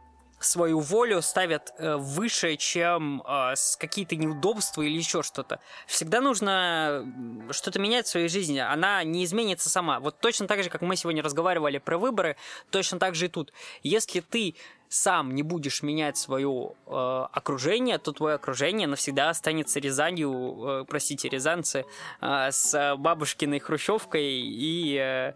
свою 0.44 0.80
волю 0.80 1.22
ставят 1.22 1.72
э, 1.78 1.96
выше, 1.96 2.56
чем 2.56 3.22
э, 3.26 3.54
какие-то 3.78 4.16
неудобства 4.16 4.82
или 4.82 4.96
еще 4.96 5.22
что-то. 5.22 5.60
Всегда 5.86 6.20
нужно 6.20 7.06
что-то 7.50 7.78
менять 7.78 8.06
в 8.06 8.10
своей 8.10 8.28
жизни. 8.28 8.58
Она 8.58 9.04
не 9.04 9.24
изменится 9.24 9.70
сама. 9.70 10.00
Вот 10.00 10.18
точно 10.18 10.46
так 10.46 10.62
же, 10.62 10.70
как 10.70 10.82
мы 10.82 10.96
сегодня 10.96 11.22
разговаривали 11.22 11.78
про 11.78 11.98
выборы, 11.98 12.36
точно 12.70 12.98
так 12.98 13.14
же 13.14 13.26
и 13.26 13.28
тут. 13.28 13.52
Если 13.82 14.20
ты 14.20 14.54
сам 14.92 15.34
не 15.34 15.42
будешь 15.42 15.82
менять 15.82 16.18
свое 16.18 16.72
э, 16.86 17.26
окружение, 17.32 17.96
то 17.96 18.12
твое 18.12 18.34
окружение 18.34 18.86
навсегда 18.86 19.30
останется 19.30 19.80
Рязанью, 19.80 20.82
э, 20.82 20.84
простите, 20.86 21.30
рязанцы, 21.30 21.86
э, 22.20 22.50
с 22.50 22.94
бабушкиной 22.98 23.58
хрущевкой 23.58 24.22
и 24.22 24.98
э, 24.98 25.32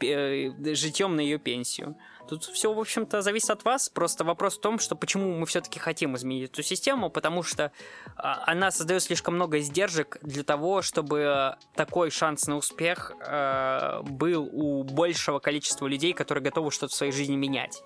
э, 0.00 0.74
житьем 0.74 1.14
на 1.14 1.20
ее 1.20 1.38
пенсию. 1.38 1.96
Тут 2.28 2.44
все, 2.44 2.72
в 2.72 2.78
общем-то, 2.78 3.20
зависит 3.22 3.50
от 3.50 3.64
вас. 3.64 3.88
Просто 3.88 4.24
вопрос 4.24 4.56
в 4.56 4.60
том, 4.60 4.78
что 4.78 4.96
почему 4.96 5.36
мы 5.36 5.46
все-таки 5.46 5.78
хотим 5.78 6.16
изменить 6.16 6.50
эту 6.50 6.62
систему, 6.62 7.10
потому 7.10 7.42
что 7.42 7.70
а, 8.16 8.42
она 8.46 8.70
создает 8.70 9.02
слишком 9.02 9.34
много 9.34 9.58
издержек 9.58 10.18
для 10.22 10.42
того, 10.42 10.80
чтобы 10.80 11.56
такой 11.74 12.10
шанс 12.10 12.46
на 12.46 12.56
успех 12.56 13.12
э, 13.20 14.00
был 14.02 14.48
у 14.52 14.84
большего 14.84 15.38
количества 15.38 15.86
людей, 15.86 16.12
которые 16.12 16.42
готовы 16.42 16.70
что-то 16.70 16.92
в 16.92 16.96
своей 16.96 17.12
жизни 17.12 17.36
менять. 17.36 17.82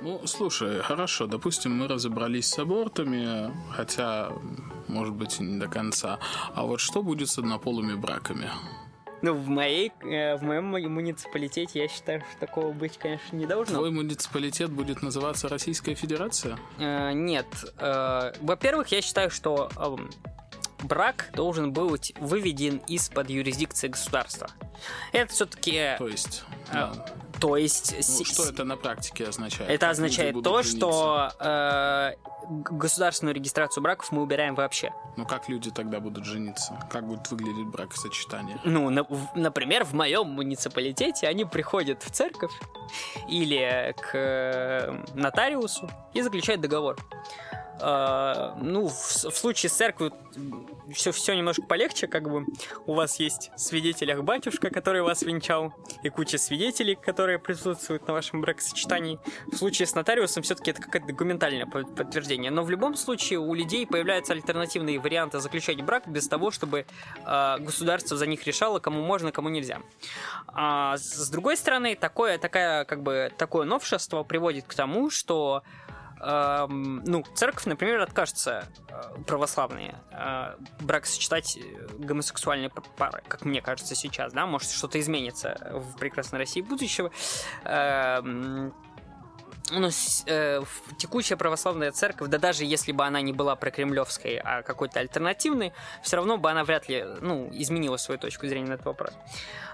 Ну, 0.00 0.20
слушай, 0.26 0.80
хорошо, 0.80 1.26
допустим, 1.26 1.76
мы 1.76 1.88
разобрались 1.88 2.46
с 2.46 2.58
абортами, 2.58 3.52
хотя, 3.72 4.30
может 4.86 5.14
быть, 5.14 5.40
не 5.40 5.58
до 5.58 5.66
конца. 5.66 6.20
А 6.54 6.62
вот 6.64 6.78
что 6.80 7.02
будет 7.02 7.28
с 7.28 7.38
однополыми 7.38 7.94
браками? 7.94 8.50
Ну, 9.20 9.34
в 9.34 9.48
моей, 9.48 9.92
э, 10.02 10.36
в 10.36 10.42
моем 10.42 10.66
муниципалитете 10.66 11.80
я 11.80 11.88
считаю, 11.88 12.22
что 12.30 12.40
такого 12.40 12.72
быть, 12.72 12.98
конечно, 12.98 13.36
не 13.36 13.46
должно. 13.46 13.76
Твой 13.78 13.90
муниципалитет 13.90 14.70
будет 14.70 15.02
называться 15.02 15.48
Российская 15.48 15.94
Федерация? 15.94 16.58
Э, 16.78 17.12
нет. 17.12 17.46
Э, 17.78 18.32
во-первых, 18.40 18.88
я 18.88 19.02
считаю, 19.02 19.30
что 19.30 19.70
э, 19.76 20.84
брак 20.84 21.30
должен 21.34 21.72
быть 21.72 22.12
выведен 22.20 22.80
из-под 22.86 23.30
юрисдикции 23.30 23.88
государства. 23.88 24.48
Это 25.12 25.32
все-таки... 25.32 25.96
То 25.98 26.08
есть... 26.08 26.44
Э, 26.70 26.72
да. 26.72 27.06
То 27.40 27.56
есть... 27.56 27.94
Ну, 28.18 28.24
что 28.24 28.44
это 28.48 28.64
на 28.64 28.76
практике 28.76 29.26
означает? 29.26 29.70
Это 29.70 29.90
означает 29.90 30.34
то, 30.42 30.62
жениться? 30.62 30.76
что 30.76 31.32
э, 31.38 32.12
государственную 32.48 33.34
регистрацию 33.34 33.82
браков 33.82 34.10
мы 34.12 34.22
убираем 34.22 34.54
вообще. 34.54 34.92
Ну 35.16 35.26
как 35.26 35.48
люди 35.48 35.70
тогда 35.70 36.00
будут 36.00 36.24
жениться? 36.24 36.78
Как 36.90 37.06
будет 37.06 37.30
выглядеть 37.30 37.66
бракосочетание? 37.66 38.58
Ну, 38.64 38.90
на, 38.90 39.04
в, 39.04 39.30
например, 39.34 39.84
в 39.84 39.92
моем 39.92 40.28
муниципалитете 40.28 41.28
они 41.28 41.44
приходят 41.44 42.02
в 42.02 42.10
церковь 42.10 42.52
или 43.28 43.94
к 43.98 44.10
э, 44.14 45.04
нотариусу 45.14 45.90
и 46.14 46.22
заключают 46.22 46.60
договор. 46.60 46.96
Э, 47.80 48.54
ну, 48.60 48.88
в, 48.88 48.92
в 48.92 49.36
случае 49.36 49.70
с 49.70 49.74
церковью 49.74 50.12
все, 50.92 51.12
все 51.12 51.34
немножко 51.34 51.62
полегче, 51.62 52.06
как 52.06 52.28
бы 52.30 52.46
у 52.86 52.94
вас 52.94 53.18
есть 53.20 53.50
свидетелях 53.56 54.22
батюшка, 54.22 54.70
который 54.70 55.02
вас 55.02 55.22
венчал, 55.22 55.74
и 56.02 56.08
куча 56.08 56.38
свидетелей, 56.38 56.94
которые 56.94 57.38
присутствуют 57.38 58.06
на 58.06 58.14
вашем 58.14 58.40
бракосочетании. 58.40 59.18
В 59.46 59.56
случае 59.56 59.86
с 59.86 59.94
нотариусом 59.94 60.42
все-таки 60.42 60.70
это 60.70 60.82
какое-то 60.82 61.08
документальное 61.08 61.66
подтверждение. 61.66 62.50
Но 62.50 62.62
в 62.62 62.70
любом 62.70 62.96
случае 62.96 63.38
у 63.38 63.54
людей 63.54 63.86
появляются 63.86 64.32
альтернативные 64.32 64.98
варианты 64.98 65.40
заключать 65.40 65.80
брак 65.82 66.08
без 66.08 66.28
того, 66.28 66.50
чтобы 66.50 66.86
э, 67.24 67.56
государство 67.58 68.16
за 68.16 68.26
них 68.26 68.46
решало, 68.46 68.78
кому 68.78 69.02
можно, 69.02 69.32
кому 69.32 69.48
нельзя. 69.48 69.80
А 70.48 70.96
с 70.96 71.28
другой 71.30 71.56
стороны, 71.56 71.94
такое, 71.94 72.38
такая, 72.38 72.84
как 72.84 73.02
бы, 73.02 73.32
такое 73.36 73.66
новшество 73.66 74.22
приводит 74.22 74.64
к 74.66 74.74
тому, 74.74 75.10
что 75.10 75.62
ну, 76.20 77.24
церковь, 77.34 77.66
например, 77.66 78.00
откажется 78.00 78.64
э, 78.88 79.22
православные 79.26 79.94
э, 80.10 80.56
брак 80.80 81.06
сочетать 81.06 81.56
э, 81.56 81.62
гомосексуальные 81.98 82.70
пары, 82.96 83.22
как 83.28 83.44
мне 83.44 83.60
кажется 83.60 83.94
сейчас, 83.94 84.32
да, 84.32 84.46
может 84.46 84.70
что-то 84.70 84.98
изменится 85.00 85.56
в 85.72 85.96
прекрасной 85.98 86.40
России 86.40 86.60
будущего. 86.60 87.10
Эм, 87.64 88.74
ну, 89.70 89.88
э, 90.26 90.62
текущая 90.98 91.36
православная 91.36 91.92
церковь, 91.92 92.28
да 92.28 92.38
даже 92.38 92.64
если 92.64 92.92
бы 92.92 93.04
она 93.04 93.20
не 93.20 93.32
была 93.32 93.56
прокремлевской, 93.56 94.36
а 94.36 94.62
какой-то 94.62 95.00
альтернативной, 95.00 95.72
все 96.02 96.16
равно 96.16 96.38
бы 96.38 96.50
она 96.50 96.64
вряд 96.64 96.88
ли, 96.88 97.04
ну, 97.20 97.48
изменила 97.52 97.96
свою 97.96 98.18
точку 98.18 98.46
зрения 98.46 98.68
на 98.68 98.74
этот 98.74 98.86
вопрос. 98.86 99.12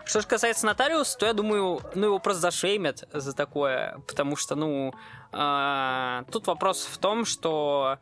Что 0.05 0.21
же 0.21 0.27
касается 0.27 0.67
нотариуса, 0.67 1.19
то 1.19 1.27
я 1.27 1.33
думаю, 1.33 1.81
ну, 1.95 2.07
его 2.07 2.19
просто 2.19 2.43
зашеймят 2.43 3.09
за 3.13 3.33
такое, 3.33 3.99
потому 4.07 4.37
что, 4.37 4.55
ну, 4.55 4.95
э, 5.33 6.23
тут 6.31 6.47
вопрос 6.47 6.87
в 6.91 6.99
том, 6.99 7.25
что 7.25 7.99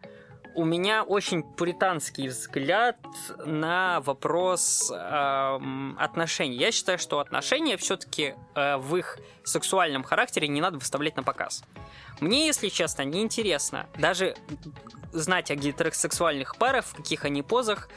у 0.54 0.64
меня 0.64 1.02
очень 1.02 1.42
пуританский 1.42 2.28
взгляд 2.28 2.96
на 3.44 4.00
вопрос 4.00 4.90
э, 4.90 5.58
отношений. 5.98 6.56
Я 6.56 6.72
считаю, 6.72 6.98
что 6.98 7.18
отношения 7.18 7.76
все-таки 7.76 8.34
э, 8.54 8.76
в 8.76 8.96
их 8.96 9.18
сексуальном 9.44 10.02
характере 10.02 10.48
не 10.48 10.60
надо 10.60 10.78
выставлять 10.78 11.16
на 11.16 11.22
показ. 11.22 11.64
Мне, 12.20 12.46
если 12.46 12.68
честно, 12.68 13.02
не 13.02 13.22
интересно 13.22 13.86
даже 13.96 14.34
знать 15.12 15.50
о 15.50 15.56
гетеросексуальных 15.56 16.56
парах, 16.56 16.84
в 16.86 16.94
каких 16.94 17.24
они 17.24 17.42
позах, 17.42 17.88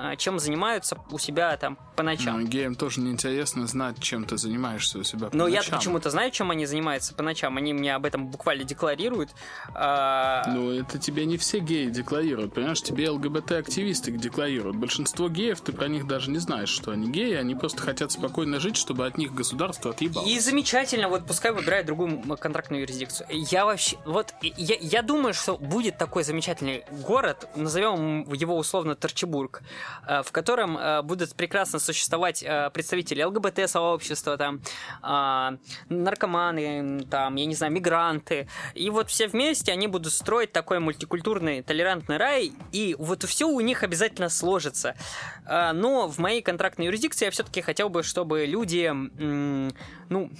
а, 0.00 0.16
чем 0.16 0.38
занимаются 0.38 0.98
у 1.10 1.18
себя 1.18 1.56
там 1.56 1.78
по 1.96 2.02
ночам. 2.02 2.40
Ну, 2.40 2.46
геям 2.46 2.76
тоже 2.76 3.00
неинтересно 3.00 3.66
знать, 3.66 4.00
чем 4.00 4.24
ты 4.24 4.36
занимаешься 4.36 4.98
у 4.98 5.02
себя 5.02 5.28
по 5.28 5.36
Но 5.36 5.48
ночам. 5.48 5.64
я 5.64 5.76
почему-то 5.76 6.10
знаю, 6.10 6.30
чем 6.30 6.50
они 6.50 6.66
занимаются 6.66 7.14
по 7.14 7.22
ночам. 7.22 7.56
Они 7.56 7.72
мне 7.72 7.94
об 7.94 8.04
этом 8.04 8.28
буквально 8.28 8.64
декларируют. 8.64 9.30
А... 9.74 10.44
Ну, 10.46 10.70
это 10.70 10.98
тебе 10.98 11.24
не 11.24 11.36
все 11.36 11.58
геи 11.58 11.86
декларируют. 11.86 12.54
Понимаешь, 12.54 12.80
тебе 12.80 13.10
ЛГБТ-активисты 13.10 14.12
декларируют. 14.12 14.76
Большинство 14.76 15.28
геев, 15.28 15.60
ты 15.60 15.72
про 15.72 15.88
них 15.88 16.06
даже 16.06 16.30
не 16.30 16.38
знаешь, 16.38 16.68
что 16.68 16.92
они 16.92 17.10
геи. 17.10 17.34
Они 17.34 17.54
просто 17.54 17.82
хотят 17.82 18.12
спокойно 18.12 18.60
жить, 18.60 18.76
чтобы 18.76 19.06
от 19.06 19.18
них 19.18 19.34
государство 19.34 19.90
отъебалось. 19.90 20.30
И 20.30 20.38
замечательно, 20.38 21.08
вот 21.08 21.26
пускай 21.26 21.50
выбирает 21.50 21.86
другую 21.86 22.22
контрактную 22.36 22.82
юрисдикцию. 22.82 23.26
Я 23.30 23.57
вообще... 23.64 23.96
Вот, 24.04 24.34
я, 24.42 24.76
я 24.80 25.02
думаю, 25.02 25.34
что 25.34 25.56
будет 25.56 25.98
такой 25.98 26.24
замечательный 26.24 26.84
город, 26.90 27.48
назовем 27.54 28.32
его 28.32 28.56
условно 28.56 28.94
Торчебург, 28.94 29.62
Э, 30.06 30.22
в 30.22 30.32
котором 30.32 30.76
э, 30.78 31.02
будут 31.02 31.34
прекрасно 31.34 31.78
существовать 31.78 32.42
э, 32.42 32.70
представители 32.70 33.22
ЛГБТ-сообщества, 33.22 34.36
там, 34.36 34.60
наркоманы, 35.88 37.04
там, 37.10 37.36
я 37.36 37.46
не 37.46 37.54
знаю, 37.54 37.72
мигранты. 37.72 38.48
И 38.74 38.90
вот 38.90 39.10
все 39.10 39.28
вместе 39.28 39.72
они 39.72 39.86
будут 39.86 40.12
строить 40.12 40.52
такой 40.52 40.78
мультикультурный, 40.78 41.62
толерантный 41.62 42.16
рай, 42.16 42.52
и 42.72 42.96
вот 42.98 43.24
все 43.24 43.48
у 43.48 43.60
них 43.60 43.82
обязательно 43.82 44.28
сложится. 44.28 44.94
Но 45.46 46.08
в 46.08 46.18
моей 46.18 46.42
контрактной 46.42 46.86
юрисдикции 46.86 47.26
я 47.26 47.30
все-таки 47.30 47.60
хотел 47.60 47.88
бы, 47.88 48.02
чтобы 48.02 48.46
люди, 48.46 48.92
ну, 50.08 50.30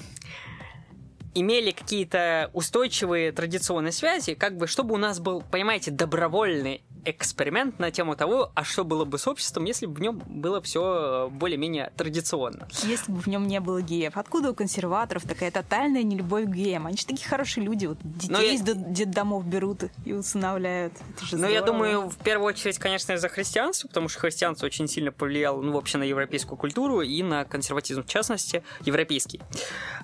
имели 1.34 1.70
какие-то 1.70 2.50
устойчивые 2.52 3.32
традиционные 3.32 3.92
связи, 3.92 4.34
как 4.34 4.56
бы, 4.56 4.66
чтобы 4.66 4.94
у 4.94 4.98
нас 4.98 5.20
был, 5.20 5.42
понимаете, 5.50 5.90
добровольный 5.90 6.82
эксперимент 7.04 7.78
на 7.78 7.90
тему 7.90 8.16
того, 8.16 8.50
а 8.54 8.64
что 8.64 8.84
было 8.84 9.04
бы 9.04 9.18
с 9.18 9.26
обществом, 9.26 9.64
если 9.64 9.86
бы 9.86 9.94
в 9.94 10.00
нем 10.00 10.22
было 10.26 10.60
все 10.60 11.28
более-менее 11.32 11.92
традиционно. 11.96 12.68
Если 12.82 13.10
бы 13.12 13.20
в 13.20 13.26
нем 13.26 13.46
не 13.46 13.60
было 13.60 13.80
геев. 13.80 14.16
Откуда 14.16 14.50
у 14.50 14.54
консерваторов 14.54 15.22
такая 15.24 15.50
тотальная 15.50 16.02
нелюбовь 16.02 16.44
к 16.44 16.48
геям? 16.48 16.86
Они 16.86 16.96
же 16.96 17.06
такие 17.06 17.26
хорошие 17.26 17.64
люди. 17.64 17.86
Вот 17.86 17.98
детей 18.02 18.54
из 18.54 18.66
я... 18.66 18.74
детдомов 18.74 19.46
берут 19.46 19.84
и 20.04 20.12
усыновляют. 20.12 20.92
Ну, 21.32 21.48
я 21.48 21.62
думаю, 21.62 22.08
в 22.08 22.16
первую 22.16 22.48
очередь, 22.48 22.78
конечно, 22.78 23.12
из-за 23.12 23.28
христианства, 23.28 23.88
потому 23.88 24.08
что 24.08 24.20
христианство 24.20 24.66
очень 24.66 24.88
сильно 24.88 25.12
повлияло, 25.12 25.60
ну, 25.62 25.72
вообще 25.72 25.98
на 25.98 26.04
европейскую 26.04 26.58
культуру 26.58 27.00
и 27.00 27.22
на 27.22 27.44
консерватизм, 27.44 28.02
в 28.02 28.06
частности, 28.06 28.62
европейский. 28.84 29.40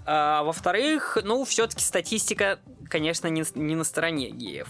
А, 0.07 0.43
во-вторых, 0.43 1.14
ну, 1.23 1.45
все-таки 1.45 1.83
статистика 1.83 2.59
конечно, 2.89 3.29
не, 3.29 3.45
не 3.55 3.75
на 3.75 3.85
стороне 3.85 4.31
геев. 4.31 4.69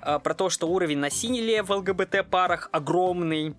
А, 0.00 0.18
про 0.18 0.34
то, 0.34 0.50
что 0.50 0.68
уровень 0.68 0.98
насилия 0.98 1.62
в 1.62 1.70
ЛГБТ-парах 1.70 2.68
огромный, 2.72 3.54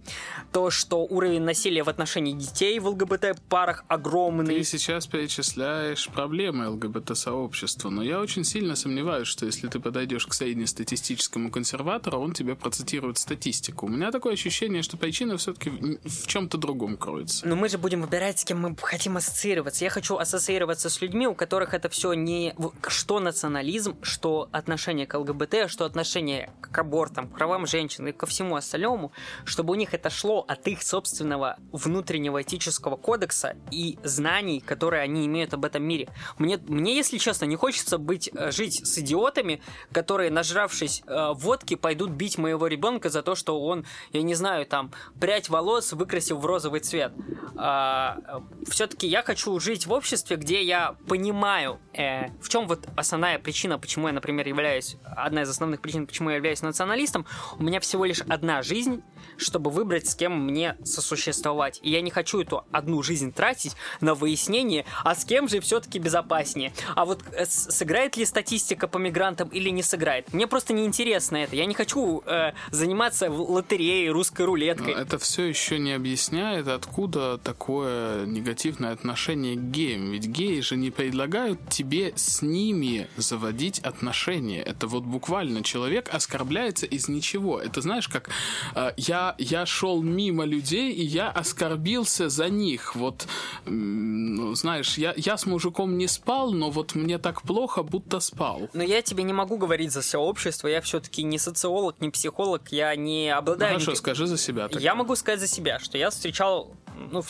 то, 0.51 0.69
что 0.69 1.05
уровень 1.05 1.41
насилия 1.41 1.83
в 1.83 1.89
отношении 1.89 2.33
детей 2.33 2.79
в 2.79 2.87
ЛГБТ-парах 2.87 3.85
огромный. 3.87 4.57
Ты 4.57 4.63
сейчас 4.63 5.07
перечисляешь 5.07 6.07
проблемы 6.09 6.69
ЛГБТ-сообщества, 6.69 7.89
но 7.89 8.03
я 8.03 8.19
очень 8.19 8.43
сильно 8.43 8.75
сомневаюсь, 8.75 9.27
что 9.27 9.45
если 9.45 9.67
ты 9.67 9.79
подойдешь 9.79 10.25
к 10.25 10.33
среднестатистическому 10.33 11.51
консерватору, 11.51 12.19
он 12.19 12.33
тебе 12.33 12.55
процитирует 12.55 13.17
статистику. 13.17 13.85
У 13.85 13.89
меня 13.89 14.11
такое 14.11 14.33
ощущение, 14.33 14.81
что 14.81 14.97
причина 14.97 15.37
все-таки 15.37 15.69
в 15.69 16.27
чем-то 16.27 16.57
другом 16.57 16.97
кроется. 16.97 17.47
Но 17.47 17.55
мы 17.55 17.69
же 17.69 17.77
будем 17.77 18.01
выбирать, 18.01 18.39
с 18.39 18.45
кем 18.45 18.59
мы 18.61 18.75
хотим 18.81 19.17
ассоциироваться. 19.17 19.83
Я 19.83 19.89
хочу 19.89 20.17
ассоциироваться 20.17 20.89
с 20.89 21.01
людьми, 21.01 21.27
у 21.27 21.35
которых 21.35 21.73
это 21.73 21.89
все 21.89 22.13
не... 22.13 22.55
Что 22.87 23.19
национализм, 23.19 23.84
феминизм, 23.85 23.97
что 24.01 24.49
отношение 24.51 25.05
к 25.05 25.17
ЛГБТ, 25.17 25.69
что 25.69 25.85
отношение 25.85 26.51
к 26.61 26.77
абортам, 26.77 27.27
к 27.27 27.37
правам 27.37 27.67
женщин 27.67 28.07
и 28.07 28.11
ко 28.11 28.25
всему 28.25 28.55
остальному, 28.55 29.11
чтобы 29.45 29.71
у 29.73 29.75
них 29.75 29.93
это 29.93 30.09
шло 30.09 30.45
от 30.47 30.67
их 30.67 30.81
собственного 30.81 31.57
внутреннего 31.71 32.41
этического 32.41 32.97
кодекса 32.97 33.55
и 33.71 33.97
знаний, 34.03 34.59
которые 34.59 35.03
они 35.03 35.25
имеют 35.25 35.53
об 35.53 35.65
этом 35.65 35.83
мире. 35.83 36.09
Мне, 36.37 36.57
мне 36.57 36.95
если 36.95 37.17
честно, 37.17 37.45
не 37.45 37.55
хочется 37.55 37.97
быть, 37.97 38.29
э, 38.33 38.51
жить 38.51 38.85
с 38.85 38.97
идиотами, 38.99 39.61
которые, 39.91 40.31
нажравшись 40.31 41.03
э, 41.05 41.33
водки, 41.33 41.75
пойдут 41.75 42.11
бить 42.11 42.37
моего 42.37 42.67
ребенка 42.67 43.09
за 43.09 43.21
то, 43.21 43.35
что 43.35 43.61
он, 43.61 43.85
я 44.13 44.21
не 44.21 44.35
знаю, 44.35 44.65
там, 44.65 44.91
прядь 45.19 45.49
волос 45.49 45.93
выкрасил 45.93 46.37
в 46.37 46.45
розовый 46.45 46.79
цвет. 46.79 47.13
А, 47.57 48.17
э, 48.27 48.69
все-таки 48.69 49.07
я 49.07 49.23
хочу 49.23 49.59
жить 49.59 49.85
в 49.85 49.91
обществе, 49.91 50.35
где 50.37 50.63
я 50.63 50.95
понимаю, 51.07 51.79
э, 51.93 52.29
в 52.41 52.49
чем 52.49 52.67
вот 52.67 52.87
основная 52.95 53.39
причина 53.39 53.74
причина, 53.77 53.95
почему 53.95 54.07
я, 54.07 54.13
например, 54.13 54.47
являюсь, 54.47 54.97
одна 55.03 55.43
из 55.43 55.49
основных 55.49 55.81
причин, 55.81 56.07
почему 56.07 56.29
я 56.29 56.37
являюсь 56.37 56.61
националистом, 56.61 57.25
у 57.57 57.63
меня 57.63 57.79
всего 57.79 58.05
лишь 58.05 58.21
одна 58.21 58.61
жизнь, 58.61 59.01
чтобы 59.37 59.71
выбрать, 59.71 60.07
с 60.07 60.15
кем 60.15 60.45
мне 60.45 60.75
сосуществовать. 60.83 61.79
И 61.83 61.91
я 61.91 62.01
не 62.01 62.11
хочу 62.11 62.41
эту 62.41 62.65
одну 62.71 63.01
жизнь 63.03 63.31
тратить 63.31 63.75
на 64.01 64.13
выяснение, 64.15 64.85
а 65.03 65.15
с 65.15 65.25
кем 65.25 65.47
же 65.47 65.59
все-таки 65.59 65.99
безопаснее. 65.99 66.73
А 66.95 67.05
вот 67.05 67.23
э, 67.31 67.45
сыграет 67.45 68.17
ли 68.17 68.25
статистика 68.25 68.87
по 68.87 68.97
мигрантам 68.97 69.49
или 69.49 69.69
не 69.69 69.83
сыграет? 69.83 70.33
Мне 70.33 70.47
просто 70.47 70.73
не 70.73 70.85
интересно 70.85 71.37
это. 71.37 71.55
Я 71.55 71.65
не 71.65 71.73
хочу 71.73 72.21
э, 72.25 72.53
заниматься 72.71 73.29
лотереей, 73.29 74.09
русской 74.09 74.45
рулеткой. 74.45 74.93
Но 74.95 75.01
это 75.01 75.17
все 75.17 75.43
еще 75.43 75.79
не 75.79 75.93
объясняет, 75.93 76.67
откуда 76.67 77.37
такое 77.37 78.25
негативное 78.25 78.91
отношение 78.91 79.55
к 79.55 79.61
геям. 79.61 80.11
Ведь 80.11 80.27
геи 80.27 80.59
же 80.61 80.75
не 80.75 80.91
предлагают 80.91 81.69
тебе 81.69 82.13
с 82.15 82.41
ними 82.41 83.07
заводить 83.17 83.64
отношения. 83.79 84.61
Это 84.61 84.87
вот 84.87 85.03
буквально 85.03 85.63
человек 85.63 86.09
оскорбляется 86.13 86.85
из 86.85 87.07
ничего. 87.07 87.59
Это 87.59 87.81
знаешь, 87.81 88.07
как 88.07 88.29
э, 88.75 88.91
я 88.97 89.35
я, 89.37 89.65
шел 89.65 90.01
мимо 90.01 90.45
людей, 90.45 90.91
и 90.91 91.03
я 91.03 91.29
оскорбился 91.29 92.29
за 92.29 92.49
них. 92.49 92.95
Вот, 92.95 93.27
ну, 93.65 94.53
знаешь, 94.55 94.97
я, 94.97 95.13
я 95.15 95.37
с 95.37 95.45
мужиком 95.45 95.97
не 95.97 96.07
спал, 96.07 96.51
но 96.51 96.69
вот 96.69 96.95
мне 96.95 97.17
так 97.17 97.41
плохо, 97.41 97.83
будто 97.83 98.19
спал. 98.19 98.69
Но 98.73 98.83
я 98.83 99.01
тебе 99.01 99.23
не 99.23 99.33
могу 99.33 99.57
говорить 99.57 99.91
за 99.91 100.01
все 100.01 100.17
общество, 100.17 100.67
я 100.67 100.81
все-таки 100.81 101.23
не 101.23 101.37
социолог, 101.37 102.01
не 102.01 102.09
психолог, 102.09 102.71
я 102.71 102.95
не 102.95 103.29
обладаю... 103.29 103.73
Ну, 103.73 103.79
хорошо, 103.79 103.91
ни... 103.91 103.95
скажи 103.95 104.27
за 104.27 104.37
себя. 104.37 104.67
Тогда. 104.67 104.79
Я 104.79 104.95
могу 104.95 105.15
сказать 105.15 105.39
за 105.39 105.47
себя, 105.47 105.79
что 105.79 105.97
я 105.97 106.09
встречал, 106.09 106.71
ну, 107.11 107.23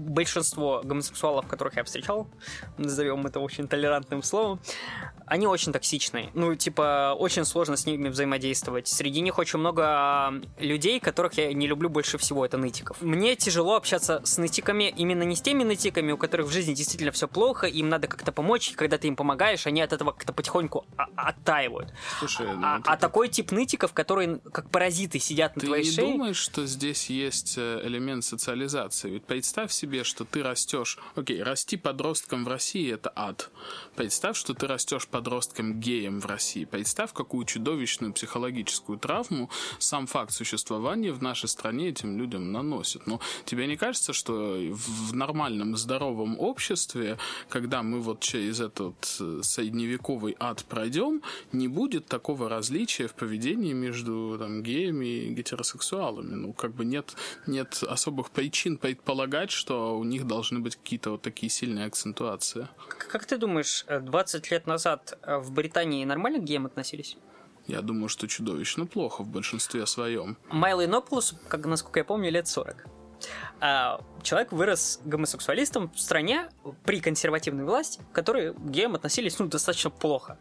большинство 0.00 0.80
гомосексуалов, 0.84 1.46
которых 1.46 1.76
я 1.76 1.84
встречал, 1.84 2.28
назовем 2.78 3.26
это 3.26 3.40
очень 3.40 3.68
толерантным 3.68 4.22
словом, 4.22 4.60
они 5.26 5.46
очень 5.46 5.72
токсичные. 5.72 6.30
Ну, 6.34 6.56
типа, 6.56 7.14
очень 7.16 7.44
сложно 7.44 7.76
с 7.76 7.86
ними 7.86 8.08
взаимодействовать. 8.08 8.88
Среди 8.88 9.20
них 9.20 9.38
очень 9.38 9.60
много 9.60 10.32
людей, 10.58 10.98
которых 10.98 11.34
я 11.34 11.52
не 11.52 11.68
люблю 11.68 11.88
больше 11.88 12.18
всего, 12.18 12.44
это 12.44 12.56
нытиков. 12.58 13.00
Мне 13.00 13.36
тяжело 13.36 13.76
общаться 13.76 14.20
с 14.24 14.38
нытиками, 14.38 14.92
именно 14.96 15.22
не 15.22 15.36
с 15.36 15.40
теми 15.40 15.62
нытиками, 15.62 16.10
у 16.10 16.16
которых 16.16 16.48
в 16.48 16.52
жизни 16.52 16.74
действительно 16.74 17.12
все 17.12 17.28
плохо, 17.28 17.66
им 17.66 17.88
надо 17.88 18.08
как-то 18.08 18.32
помочь, 18.32 18.72
и 18.72 18.74
когда 18.74 18.98
ты 18.98 19.06
им 19.06 19.14
помогаешь, 19.14 19.66
они 19.66 19.80
от 19.82 19.92
этого 19.92 20.12
как-то 20.12 20.32
потихоньку 20.32 20.84
оттаивают. 20.96 21.92
Слушай, 22.18 22.46
ну, 22.52 22.66
а, 22.66 22.80
а 22.84 22.96
такой 22.96 23.28
тип 23.28 23.52
нытиков, 23.52 23.92
которые 23.92 24.40
как 24.52 24.70
паразиты 24.70 25.20
сидят 25.20 25.54
на 25.54 25.62
твоей 25.62 25.84
шее... 25.84 25.96
Ты 25.96 26.02
не 26.06 26.12
думаешь, 26.12 26.38
что 26.38 26.66
здесь 26.66 27.08
есть 27.08 27.54
э, 27.56 27.82
элемент 27.84 28.24
социализации? 28.24 29.10
Ведь 29.10 29.26
представь 29.26 29.70
себе, 29.70 29.89
что 30.02 30.24
ты 30.24 30.42
растешь... 30.42 30.98
Окей, 31.14 31.42
расти 31.42 31.76
подростком 31.76 32.44
в 32.44 32.48
России— 32.48 32.92
это 32.94 33.12
ад. 33.14 33.50
Представь, 33.96 34.36
что 34.36 34.54
ты 34.54 34.66
растешь 34.66 35.06
подростком 35.06 35.80
геям 35.80 36.20
в 36.20 36.26
России. 36.26 36.64
Представь, 36.64 37.12
какую 37.12 37.44
чудовищную 37.44 38.12
психологическую 38.12 38.98
травму 38.98 39.50
сам 39.78 40.06
факт 40.06 40.32
существования 40.32 41.12
в 41.12 41.22
нашей 41.22 41.48
стране 41.48 41.88
этим 41.88 42.18
людям 42.18 42.52
наносит. 42.52 43.06
Но 43.06 43.20
тебе 43.44 43.66
не 43.66 43.76
кажется, 43.76 44.12
что 44.12 44.58
в 44.70 45.14
нормальном 45.14 45.76
здоровом 45.76 46.38
обществе, 46.38 47.18
когда 47.48 47.82
мы 47.82 48.00
вот 48.00 48.20
через 48.20 48.60
этот 48.60 49.16
э, 49.20 49.40
средневековый 49.42 50.36
ад 50.38 50.64
пройдем, 50.68 51.22
не 51.52 51.68
будет 51.68 52.06
такого 52.06 52.48
различия 52.48 53.06
в 53.08 53.14
поведении 53.14 53.72
между 53.72 54.36
там, 54.38 54.62
геями 54.62 55.06
и 55.06 55.30
гетеросексуалами? 55.30 56.34
Ну, 56.34 56.52
как 56.52 56.74
бы 56.74 56.84
нет, 56.84 57.14
нет 57.46 57.82
особых 57.88 58.30
причин 58.30 58.78
предполагать, 58.78 59.50
что 59.50 59.69
у 59.74 60.04
них 60.04 60.26
должны 60.26 60.60
быть 60.60 60.76
какие-то 60.76 61.10
вот 61.10 61.22
такие 61.22 61.50
сильные 61.50 61.86
акцентуации. 61.86 62.68
Как 62.88 63.24
ты 63.24 63.36
думаешь, 63.36 63.84
20 63.88 64.46
э, 64.46 64.54
лет 64.54 64.66
назад 64.66 65.18
а 65.22 65.38
в 65.38 65.52
Британии 65.52 66.04
нормально 66.04 66.38
к 66.40 66.44
геям 66.44 66.66
относились? 66.66 67.16
Я 67.66 67.82
думаю, 67.82 68.08
что 68.08 68.26
чудовищно 68.26 68.86
плохо 68.86 69.22
в 69.22 69.28
большинстве 69.28 69.86
своем. 69.86 70.36
Майл 70.50 70.82
Инопулус, 70.82 71.34
как, 71.48 71.66
насколько 71.66 72.00
я 72.00 72.04
помню, 72.04 72.30
лет 72.30 72.48
40. 72.48 72.86
А, 73.60 74.00
человек 74.22 74.52
вырос 74.52 75.00
гомосексуалистом 75.04 75.90
в 75.90 76.00
стране 76.00 76.48
при 76.84 77.00
консервативной 77.00 77.64
власти, 77.64 78.00
в 78.10 78.12
которой 78.12 78.54
к 78.54 78.60
геям 78.70 78.94
относились 78.94 79.38
ну, 79.38 79.46
достаточно 79.46 79.90
плохо. 79.90 80.38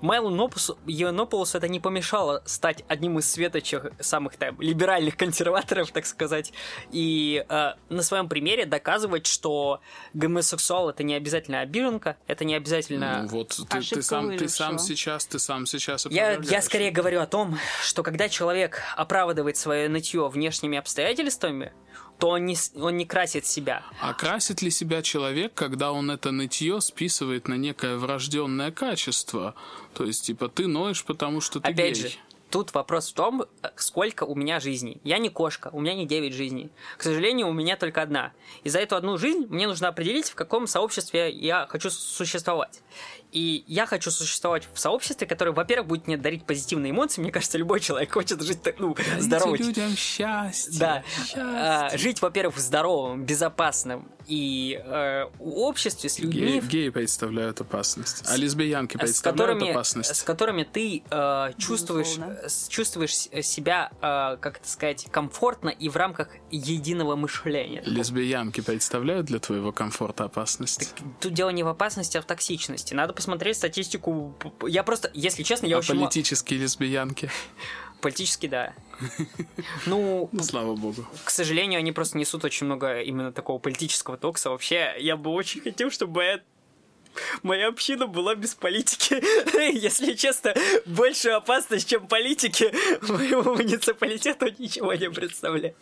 Майлу 0.00 0.30
Нопулусу 0.30 1.58
это 1.58 1.68
не 1.68 1.80
помешало 1.80 2.42
стать 2.44 2.84
одним 2.88 3.18
из 3.18 3.30
светочих 3.30 3.86
самых 4.00 4.36
там, 4.36 4.60
либеральных 4.60 5.16
консерваторов, 5.16 5.90
так 5.90 6.06
сказать, 6.06 6.52
и 6.90 7.44
э, 7.48 7.72
на 7.88 8.02
своем 8.02 8.28
примере 8.28 8.66
доказывать, 8.66 9.26
что 9.26 9.80
гомосексуал 10.14 10.90
это 10.90 11.02
не 11.02 11.14
обязательно 11.14 11.60
обиженка, 11.60 12.16
это 12.26 12.44
не 12.44 12.54
обязательно... 12.54 13.22
Ну, 13.22 13.28
вот 13.28 13.60
ты, 13.68 13.80
ты, 13.80 14.02
сам, 14.02 14.36
ты 14.36 14.48
сам 14.48 14.78
сейчас, 14.78 15.26
ты 15.26 15.38
сам 15.38 15.66
сейчас 15.66 16.06
я, 16.06 16.38
я 16.42 16.62
скорее 16.62 16.90
говорю 16.90 17.20
о 17.20 17.26
том, 17.26 17.58
что 17.82 18.02
когда 18.02 18.28
человек 18.28 18.82
оправдывает 18.96 19.56
свое 19.56 19.88
нытье 19.88 20.28
внешними 20.28 20.78
обстоятельствами, 20.78 21.72
то 22.18 22.30
он 22.30 22.46
не, 22.46 22.56
он 22.76 22.96
не 22.96 23.04
красит 23.04 23.46
себя. 23.46 23.82
А 24.00 24.14
красит 24.14 24.62
ли 24.62 24.70
себя 24.70 25.02
человек, 25.02 25.52
когда 25.54 25.92
он 25.92 26.10
это 26.10 26.30
нытье 26.30 26.80
списывает 26.80 27.48
на 27.48 27.54
некое 27.54 27.96
врожденное 27.96 28.70
качество? 28.70 29.54
То 29.96 30.04
есть, 30.04 30.26
типа, 30.26 30.48
ты 30.48 30.66
ноешь, 30.66 31.02
потому 31.04 31.40
что 31.40 31.58
ты 31.58 31.70
Опять 31.70 31.94
гей. 31.94 32.10
же, 32.10 32.16
Тут 32.50 32.74
вопрос 32.74 33.10
в 33.10 33.14
том, 33.14 33.46
сколько 33.74 34.24
у 34.24 34.34
меня 34.36 34.60
жизней. 34.60 35.00
Я 35.02 35.18
не 35.18 35.30
кошка, 35.30 35.70
у 35.72 35.80
меня 35.80 35.94
не 35.94 36.06
9 36.06 36.32
жизней. 36.32 36.70
К 36.96 37.02
сожалению, 37.02 37.48
у 37.48 37.52
меня 37.52 37.76
только 37.76 38.02
одна. 38.02 38.32
И 38.62 38.68
за 38.68 38.78
эту 38.78 38.94
одну 38.94 39.18
жизнь 39.18 39.46
мне 39.48 39.66
нужно 39.66 39.88
определить, 39.88 40.28
в 40.28 40.34
каком 40.36 40.66
сообществе 40.66 41.30
я 41.30 41.66
хочу 41.68 41.90
существовать. 41.90 42.82
И 43.32 43.64
я 43.66 43.86
хочу 43.86 44.10
существовать 44.10 44.68
в 44.72 44.78
сообществе, 44.78 45.26
которое, 45.26 45.52
во-первых, 45.52 45.88
будет 45.88 46.06
мне 46.06 46.16
дарить 46.16 46.44
позитивные 46.44 46.92
эмоции. 46.92 47.20
Мне 47.20 47.32
кажется, 47.32 47.58
любой 47.58 47.80
человек 47.80 48.12
хочет 48.12 48.42
жить 48.42 48.60
ну, 48.78 48.96
здоровым. 49.18 49.56
людям 49.56 49.96
счастье. 49.96 50.78
Да. 50.78 51.02
Счастье. 51.08 51.42
А, 51.42 51.96
жить, 51.96 52.22
во-первых, 52.22 52.58
здоровым, 52.58 53.24
безопасным 53.24 54.08
и 54.26 54.80
э, 54.82 55.26
в 55.38 55.58
обществе 55.58 56.08
с 56.10 56.18
людьми... 56.18 56.60
Геи, 56.60 56.60
геи 56.60 56.88
представляют 56.88 57.60
опасность, 57.60 58.24
а 58.26 58.36
лесбиянки 58.36 58.96
представляют 58.96 59.54
которыми, 59.54 59.70
опасность. 59.70 60.14
С 60.14 60.22
которыми 60.22 60.64
ты 60.64 61.02
э, 61.08 61.52
чувствуешь, 61.58 62.16
чувствуешь 62.68 63.12
себя, 63.12 63.90
э, 64.00 64.36
как 64.40 64.58
это 64.58 64.68
сказать, 64.68 65.06
комфортно 65.10 65.68
и 65.68 65.88
в 65.88 65.96
рамках 65.96 66.28
единого 66.50 67.16
мышления. 67.16 67.82
Лесбиянки 67.86 68.60
представляют 68.60 69.26
для 69.26 69.38
твоего 69.38 69.72
комфорта 69.72 70.24
опасность? 70.24 70.90
Так, 70.96 71.06
тут 71.20 71.32
дело 71.32 71.50
не 71.50 71.62
в 71.62 71.68
опасности, 71.68 72.16
а 72.16 72.22
в 72.22 72.24
токсичности. 72.24 72.94
Надо 72.94 73.12
посмотреть 73.16 73.56
статистику. 73.56 74.34
Я 74.66 74.82
просто, 74.82 75.10
если 75.14 75.42
честно, 75.42 75.66
я 75.66 75.76
а 75.76 75.78
очень... 75.80 75.98
политические 75.98 76.60
лесбиянки? 76.60 77.30
Политически, 78.00 78.46
да. 78.46 78.74
Ну, 79.86 80.28
Ну, 80.32 80.42
слава 80.42 80.76
богу. 80.76 81.06
к 81.24 81.30
сожалению, 81.30 81.78
они 81.78 81.92
просто 81.92 82.18
несут 82.18 82.44
очень 82.44 82.66
много 82.66 83.00
именно 83.00 83.32
такого 83.32 83.58
политического 83.58 84.16
токса. 84.16 84.50
Вообще, 84.50 84.94
я 84.98 85.16
бы 85.16 85.30
очень 85.30 85.60
хотел, 85.60 85.90
чтобы 85.90 86.14
моя 86.14 86.40
Моя 87.42 87.68
община 87.68 88.06
была 88.06 88.34
без 88.34 88.54
политики. 88.54 89.22
Если 89.76 90.14
честно, 90.14 90.54
больше 90.84 91.30
опасность, 91.30 91.88
чем 91.88 92.06
политики, 92.06 92.72
моему 93.08 93.54
муниципалитету 93.54 94.46
ничего 94.58 94.94
не 94.94 95.10
представляет. 95.10 95.76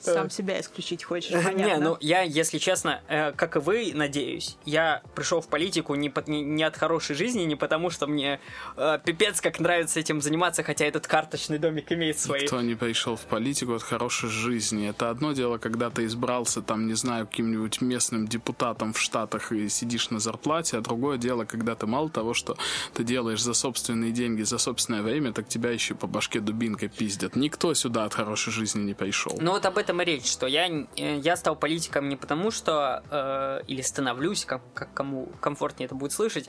Сам 0.00 0.30
себя 0.30 0.60
исключить 0.60 1.04
хочешь, 1.04 1.30
Не, 1.34 1.42
понятно. 1.42 1.84
ну 1.84 1.96
я, 2.00 2.22
если 2.22 2.58
честно, 2.58 3.00
э, 3.08 3.32
как 3.32 3.56
и 3.56 3.58
вы, 3.60 3.92
надеюсь, 3.94 4.56
я 4.64 5.02
пришел 5.14 5.40
в 5.40 5.48
политику 5.48 5.94
не, 5.94 6.10
под- 6.10 6.28
не, 6.28 6.42
не 6.42 6.62
от 6.64 6.76
хорошей 6.76 7.16
жизни, 7.16 7.42
не 7.42 7.56
потому 7.56 7.90
что 7.90 8.06
мне 8.06 8.40
э, 8.76 8.98
пипец 9.04 9.40
как 9.40 9.60
нравится 9.60 10.00
этим 10.00 10.20
заниматься, 10.20 10.62
хотя 10.62 10.84
этот 10.86 11.06
карточный 11.06 11.58
домик 11.58 11.90
имеет 11.92 12.18
свои. 12.18 12.46
Кто 12.46 12.60
не 12.60 12.74
пришел 12.74 13.16
в 13.16 13.22
политику 13.22 13.74
от 13.74 13.82
хорошей 13.82 14.28
жизни. 14.28 14.88
Это 14.88 15.10
одно 15.10 15.32
дело, 15.32 15.58
когда 15.58 15.90
ты 15.90 16.04
избрался, 16.04 16.62
там, 16.62 16.86
не 16.86 16.94
знаю, 16.94 17.26
каким-нибудь 17.26 17.80
местным 17.80 18.26
депутатом 18.26 18.92
в 18.92 19.00
Штатах 19.00 19.52
и 19.52 19.68
сидишь 19.68 20.10
на 20.10 20.18
зарплате, 20.18 20.47
а 20.78 20.80
другое 20.80 21.18
дело, 21.18 21.44
когда 21.44 21.74
ты 21.74 21.86
мало 21.86 22.10
того, 22.10 22.34
что 22.34 22.56
ты 22.94 23.04
делаешь 23.04 23.42
за 23.42 23.54
собственные 23.54 24.12
деньги, 24.12 24.42
за 24.42 24.58
собственное 24.58 25.02
время, 25.02 25.32
так 25.32 25.48
тебя 25.48 25.70
еще 25.70 25.94
по 25.94 26.06
башке 26.06 26.40
дубинкой 26.40 26.88
пиздят. 26.88 27.36
Никто 27.36 27.74
сюда 27.74 28.04
от 28.04 28.14
хорошей 28.14 28.52
жизни 28.52 28.82
не 28.82 28.94
пришел. 28.94 29.36
Ну 29.40 29.52
вот 29.52 29.66
об 29.66 29.78
этом 29.78 30.00
и 30.02 30.04
речь, 30.04 30.30
что 30.30 30.46
я, 30.46 30.68
э, 30.68 31.18
я 31.18 31.36
стал 31.36 31.56
политиком 31.56 32.08
не 32.08 32.16
потому, 32.16 32.50
что... 32.50 33.02
э, 33.10 33.62
или 33.66 33.82
становлюсь, 33.82 34.44
как, 34.44 34.62
как 34.74 34.92
кому 34.94 35.28
комфортнее 35.40 35.86
это 35.86 35.94
будет 35.94 36.12
слышать, 36.12 36.48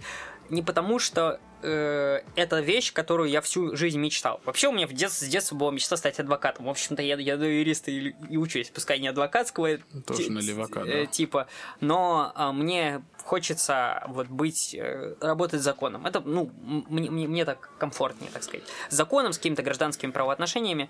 не 0.49 0.61
потому, 0.61 0.99
что 0.99 1.39
э, 1.61 2.21
это 2.35 2.59
вещь, 2.59 2.93
которую 2.93 3.29
я 3.29 3.41
всю 3.41 3.75
жизнь 3.75 3.99
мечтал. 3.99 4.41
Вообще 4.45 4.67
у 4.67 4.71
меня 4.71 4.87
в 4.87 4.93
детстве, 4.93 5.27
с 5.27 5.31
детства 5.31 5.55
была 5.55 5.71
мечта 5.71 5.97
стать 5.97 6.19
адвокатом. 6.19 6.65
В 6.65 6.69
общем-то, 6.69 7.01
я, 7.01 7.15
я 7.17 7.37
до 7.37 7.45
юриста 7.45 7.91
и, 7.91 8.13
и 8.29 8.37
учусь, 8.37 8.69
пускай 8.69 8.99
не 8.99 9.07
адвокатского 9.07 9.77
Тоже 10.05 10.23
ти- 10.23 10.29
на 10.29 10.39
левака, 10.39 10.81
э, 10.81 11.05
да. 11.05 11.05
типа, 11.05 11.47
но 11.79 12.31
а, 12.35 12.51
мне 12.51 13.03
хочется 13.23 14.03
вот 14.07 14.27
быть, 14.27 14.75
э, 14.75 15.15
работать 15.21 15.61
законом. 15.61 16.05
Это, 16.05 16.21
ну, 16.21 16.51
мне, 16.61 17.09
мне, 17.09 17.27
мне 17.27 17.45
так 17.45 17.69
комфортнее, 17.77 18.31
так 18.31 18.43
сказать. 18.43 18.65
Законом, 18.89 19.33
с 19.33 19.37
какими-то 19.37 19.63
гражданскими 19.63 20.11
правоотношениями. 20.11 20.89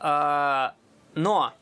А, 0.00 0.74
но 1.14 1.54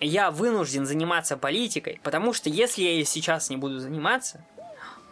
я 0.00 0.30
вынужден 0.30 0.84
заниматься 0.84 1.36
политикой, 1.36 2.00
потому 2.02 2.32
что 2.32 2.48
если 2.50 2.82
я 2.82 2.90
ей 2.90 3.04
сейчас 3.04 3.50
не 3.50 3.56
буду 3.56 3.78
заниматься, 3.78 4.44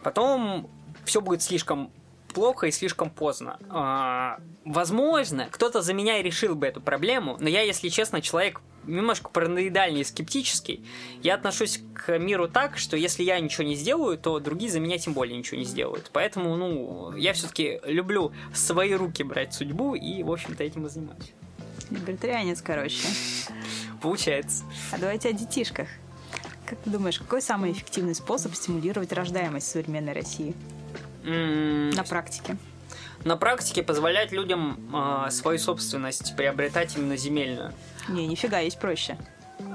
потом 0.03 0.69
все 1.05 1.21
будет 1.21 1.41
слишком 1.41 1.91
плохо 2.33 2.67
и 2.67 2.71
слишком 2.71 3.09
поздно. 3.09 3.59
А, 3.69 4.39
возможно, 4.65 5.47
кто-то 5.51 5.81
за 5.81 5.93
меня 5.93 6.19
и 6.19 6.23
решил 6.23 6.55
бы 6.55 6.67
эту 6.67 6.81
проблему, 6.81 7.37
но 7.39 7.49
я, 7.49 7.61
если 7.61 7.89
честно, 7.89 8.21
человек 8.21 8.61
немножко 8.85 9.29
параноидальный 9.29 10.01
и 10.01 10.03
скептический. 10.03 10.83
Я 11.21 11.35
отношусь 11.35 11.81
к 11.93 12.17
миру 12.17 12.47
так, 12.47 12.77
что 12.77 12.97
если 12.97 13.23
я 13.23 13.39
ничего 13.39 13.63
не 13.63 13.75
сделаю, 13.75 14.17
то 14.17 14.39
другие 14.39 14.71
за 14.71 14.79
меня 14.79 14.97
тем 14.97 15.13
более 15.13 15.37
ничего 15.37 15.57
не 15.57 15.65
сделают. 15.65 16.09
Поэтому, 16.13 16.55
ну, 16.55 17.15
я 17.15 17.33
все-таки 17.33 17.79
люблю 17.83 18.31
в 18.51 18.57
свои 18.57 18.93
руки 18.93 19.23
брать 19.23 19.53
судьбу 19.53 19.95
и, 19.95 20.23
в 20.23 20.31
общем-то, 20.31 20.63
этим 20.63 20.87
и 20.87 20.89
занимаюсь. 20.89 21.33
Либертарианец, 21.91 22.61
короче. 22.61 23.07
Получается. 24.01 24.63
А 24.91 24.97
давайте 24.97 25.29
о 25.29 25.33
детишках. 25.33 25.87
Как 26.71 26.79
ты 26.79 26.89
думаешь, 26.89 27.19
какой 27.19 27.41
самый 27.41 27.73
эффективный 27.73 28.15
способ 28.15 28.55
стимулировать 28.55 29.11
рождаемость 29.11 29.67
в 29.67 29.71
современной 29.71 30.13
России 30.13 30.55
на 31.21 32.03
практике? 32.05 32.55
на 33.25 33.35
практике 33.35 33.83
позволять 33.83 34.31
людям 34.31 34.89
а, 34.93 35.29
свою 35.29 35.59
собственность 35.59 36.35
приобретать 36.37 36.95
именно 36.95 37.17
земельную. 37.17 37.73
Не, 38.07 38.25
нифига, 38.25 38.59
есть 38.59 38.79
проще. 38.79 39.17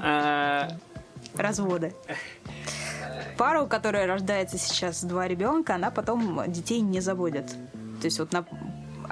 А, 0.03 0.71
Разводы. 1.35 1.95
Пара, 3.37 3.61
у 3.61 3.67
которой 3.67 4.07
рождается 4.07 4.57
сейчас 4.57 5.05
два 5.05 5.29
ребенка, 5.29 5.75
она 5.75 5.91
потом 5.91 6.51
детей 6.51 6.81
не 6.81 7.01
заводит. 7.01 7.51
То 8.01 8.07
есть 8.07 8.19
вот 8.19 8.33
на 8.33 8.47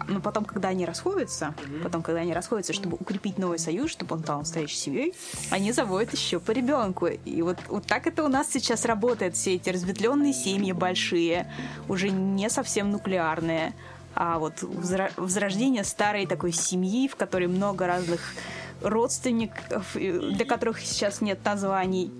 но 0.09 0.21
потом, 0.21 0.45
когда 0.45 0.69
они 0.69 0.85
расходятся, 0.85 1.55
потом, 1.83 2.03
когда 2.03 2.21
они 2.21 2.33
расходятся, 2.33 2.73
чтобы 2.73 2.97
укрепить 2.99 3.39
новый 3.39 3.59
союз, 3.59 3.91
чтобы 3.91 4.17
он 4.17 4.23
стал 4.23 4.41
настоящей 4.41 4.77
семьей, 4.77 5.15
они 5.51 5.73
заводят 5.73 6.13
еще 6.13 6.41
по 6.41 6.51
ребенку. 6.51 7.07
И 7.07 7.43
вот, 7.43 7.59
вот 7.69 7.87
так 7.87 8.07
это 8.07 8.25
у 8.25 8.29
нас 8.29 8.49
сейчас 8.51 8.85
работает. 8.85 9.35
Все 9.35 9.55
эти 9.55 9.71
разветвленные 9.71 10.33
семьи 10.33 10.73
большие, 10.73 11.51
уже 11.89 12.11
не 12.11 12.51
совсем 12.51 12.91
нуклеарные, 12.91 13.75
а 14.15 14.39
вот 14.39 14.63
возрождение 14.63 15.85
старой 15.85 16.27
такой 16.27 16.53
семьи, 16.53 17.09
в 17.09 17.17
которой 17.17 17.49
много 17.49 17.87
разных 17.87 18.21
родственников, 18.81 19.95
для 19.95 20.45
которых 20.45 20.81
сейчас 20.81 21.21
нет 21.21 21.39
названий. 21.45 22.13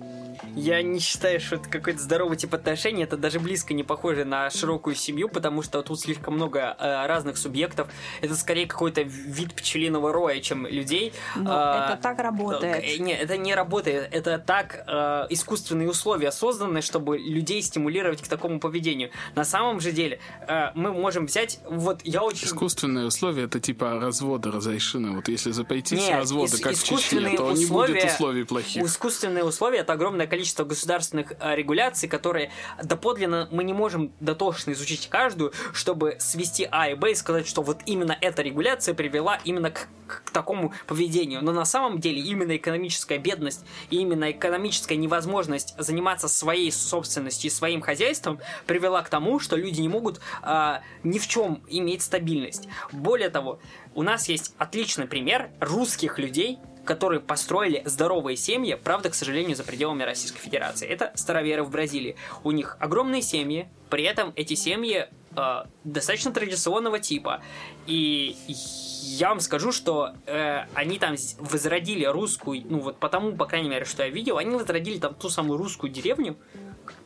Я 0.55 0.81
не 0.81 0.99
считаю, 0.99 1.39
что 1.39 1.55
это 1.57 1.69
какой-то 1.69 1.99
здоровый 1.99 2.37
тип 2.37 2.53
отношений. 2.53 3.03
Это 3.03 3.17
даже 3.17 3.39
близко 3.39 3.73
не 3.73 3.83
похоже 3.83 4.25
на 4.25 4.49
широкую 4.49 4.95
семью, 4.95 5.27
потому 5.29 5.61
что 5.61 5.81
тут 5.81 5.99
слишком 5.99 6.35
много 6.35 6.75
э, 6.79 7.05
разных 7.07 7.37
субъектов. 7.37 7.89
Это 8.21 8.35
скорее 8.35 8.65
какой-то 8.65 9.01
вид 9.01 9.53
пчелиного 9.53 10.13
роя, 10.13 10.39
чем 10.39 10.65
людей. 10.65 11.13
Но 11.35 11.51
А, 11.51 11.93
это 11.93 12.01
так 12.01 12.19
работает. 12.19 12.83
э, 12.83 12.97
Не, 12.97 13.13
это 13.13 13.35
не 13.37 13.53
работает. 13.53 14.07
Это 14.13 14.39
так 14.39 14.83
э, 14.87 15.25
искусственные 15.29 15.89
условия 15.89 16.31
созданы, 16.31 16.81
чтобы 16.81 17.17
людей 17.17 17.61
стимулировать 17.61 18.21
к 18.21 18.27
такому 18.27 18.59
поведению. 18.61 19.09
На 19.35 19.43
самом 19.43 19.81
же 19.81 19.91
деле 19.91 20.19
э, 20.47 20.71
мы 20.73 20.93
можем 20.93 21.25
взять... 21.25 21.59
Вот 21.69 21.99
я 22.03 22.23
очень... 22.23 22.47
Искусственные 22.47 23.07
условия 23.07 23.43
это 23.43 23.59
типа 23.59 23.99
разводы 23.99 24.51
разрешены. 24.51 25.15
Вот 25.17 25.27
если 25.27 25.51
запретить 25.51 25.99
Нет, 25.99 26.13
разводы, 26.15 26.55
ис- 26.55 26.61
как 26.61 26.73
в 26.75 26.79
Чечне, 26.81 26.95
искусственные 26.97 27.37
то 27.37 27.51
не 27.51 27.65
условия- 27.65 27.93
будет 27.95 28.11
условий 28.11 28.43
плохих. 28.45 28.83
Искусственные 28.83 29.43
условия 29.43 29.79
это 29.79 29.93
огромное 29.93 30.27
количество 30.27 30.44
государственных 30.53 31.33
э, 31.39 31.55
регуляций, 31.55 32.07
которые 32.07 32.51
доподлинно 32.83 33.47
мы 33.51 33.63
не 33.63 33.73
можем 33.73 34.11
дотошно 34.19 34.71
изучить 34.71 35.07
каждую, 35.07 35.53
чтобы 35.73 36.17
свести 36.19 36.67
А 36.71 36.89
и 36.89 36.93
Б 36.93 37.11
и 37.11 37.15
сказать, 37.15 37.47
что 37.47 37.61
вот 37.61 37.79
именно 37.85 38.17
эта 38.21 38.41
регуляция 38.41 38.93
привела 38.93 39.39
именно 39.43 39.71
к, 39.71 39.87
к 40.07 40.31
такому 40.31 40.73
поведению. 40.87 41.43
Но 41.43 41.51
на 41.51 41.65
самом 41.65 41.99
деле 41.99 42.21
именно 42.21 42.55
экономическая 42.55 43.17
бедность 43.17 43.65
и 43.89 43.97
именно 43.97 44.31
экономическая 44.31 44.95
невозможность 44.95 45.75
заниматься 45.77 46.27
своей 46.27 46.71
собственностью 46.71 47.49
и 47.49 47.53
своим 47.53 47.81
хозяйством 47.81 48.39
привела 48.67 49.01
к 49.01 49.09
тому, 49.09 49.39
что 49.39 49.55
люди 49.55 49.81
не 49.81 49.89
могут 49.89 50.19
а, 50.41 50.81
ни 51.03 51.19
в 51.19 51.27
чем 51.27 51.63
иметь 51.67 52.01
стабильность. 52.01 52.67
Более 52.91 53.29
того, 53.29 53.59
у 53.93 54.03
нас 54.03 54.27
есть 54.29 54.53
отличный 54.57 55.07
пример 55.07 55.49
русских 55.59 56.19
людей, 56.19 56.59
которые 56.85 57.19
построили 57.19 57.81
здоровые 57.85 58.37
семьи, 58.37 58.77
правда, 58.81 59.09
к 59.09 59.15
сожалению, 59.15 59.55
за 59.55 59.63
пределами 59.63 60.03
Российской 60.03 60.39
Федерации. 60.39 60.87
Это 60.87 61.11
староверы 61.15 61.63
в 61.63 61.69
Бразилии. 61.69 62.15
У 62.43 62.51
них 62.51 62.77
огромные 62.79 63.21
семьи, 63.21 63.67
при 63.89 64.03
этом 64.03 64.33
эти 64.35 64.53
семьи 64.53 65.07
э, 65.35 65.63
достаточно 65.83 66.31
традиционного 66.31 66.99
типа. 66.99 67.41
И 67.87 68.35
я 68.47 69.29
вам 69.29 69.39
скажу, 69.39 69.71
что 69.71 70.13
э, 70.25 70.65
они 70.73 70.99
там 70.99 71.15
возродили 71.39 72.05
русскую, 72.05 72.63
ну 72.67 72.79
вот 72.79 72.97
потому, 72.97 73.35
по 73.35 73.45
крайней 73.45 73.69
мере, 73.69 73.85
что 73.85 74.03
я 74.03 74.09
видел, 74.09 74.37
они 74.37 74.55
возродили 74.55 74.99
там 74.99 75.13
ту 75.13 75.29
самую 75.29 75.57
русскую 75.57 75.91
деревню, 75.91 76.37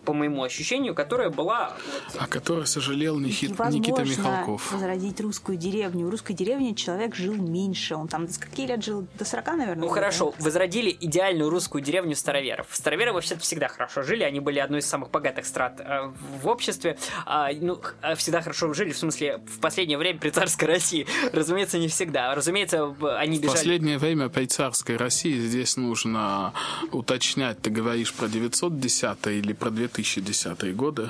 по 0.05 0.13
моему 0.13 0.43
ощущению, 0.43 0.95
которая 0.95 1.29
была 1.29 1.73
вот, 2.13 2.21
О 2.21 2.27
которой 2.27 2.65
сожалел 2.65 3.19
Нихит- 3.19 3.49
Никита 3.51 3.69
Невозможно 4.01 4.21
Михалков. 4.21 4.71
возродить 4.71 5.19
русскую 5.21 5.57
деревню. 5.57 6.07
В 6.07 6.09
русской 6.09 6.33
деревне 6.33 6.73
человек 6.75 7.15
жил 7.15 7.33
меньше. 7.35 7.95
Он 7.95 8.07
там 8.07 8.25
до 8.25 8.33
скольки 8.33 8.61
лет 8.61 8.83
жил? 8.83 9.07
До 9.17 9.25
40, 9.25 9.47
наверное? 9.57 9.83
Ну 9.83 9.89
хорошо, 9.89 10.33
возродили 10.39 10.95
идеальную 10.99 11.49
русскую 11.49 11.83
деревню 11.83 12.15
староверов. 12.15 12.67
Староверы 12.71 13.13
вообще-то 13.13 13.41
всегда 13.41 13.67
хорошо 13.67 14.01
жили, 14.03 14.23
они 14.23 14.39
были 14.39 14.59
одной 14.59 14.79
из 14.79 14.85
самых 14.87 15.11
богатых 15.11 15.45
страт 15.45 15.79
э, 15.79 16.11
в 16.41 16.47
обществе. 16.47 16.97
А, 17.25 17.49
ну, 17.53 17.79
э, 18.01 18.15
всегда 18.15 18.41
хорошо 18.41 18.73
жили, 18.73 18.91
в 18.91 18.97
смысле, 18.97 19.37
в 19.45 19.59
последнее 19.59 19.97
время 19.97 20.19
при 20.19 20.29
царской 20.29 20.67
России. 20.67 21.05
Разумеется, 21.33 21.77
не 21.77 21.87
всегда. 21.87 22.33
Разумеется, 22.33 22.85
в- 22.85 23.17
они 23.17 23.37
В 23.37 23.41
бежали... 23.41 23.57
последнее 23.57 23.97
время 23.97 24.29
при 24.29 24.45
царской 24.45 24.97
России 24.97 25.37
здесь 25.39 25.77
нужно 25.77 26.53
уточнять, 26.91 27.61
ты 27.61 27.69
говоришь 27.69 28.13
про 28.13 28.27
910 28.27 29.27
или 29.27 29.53
про 29.53 29.68
2010 29.71 30.75
годы. 30.75 31.09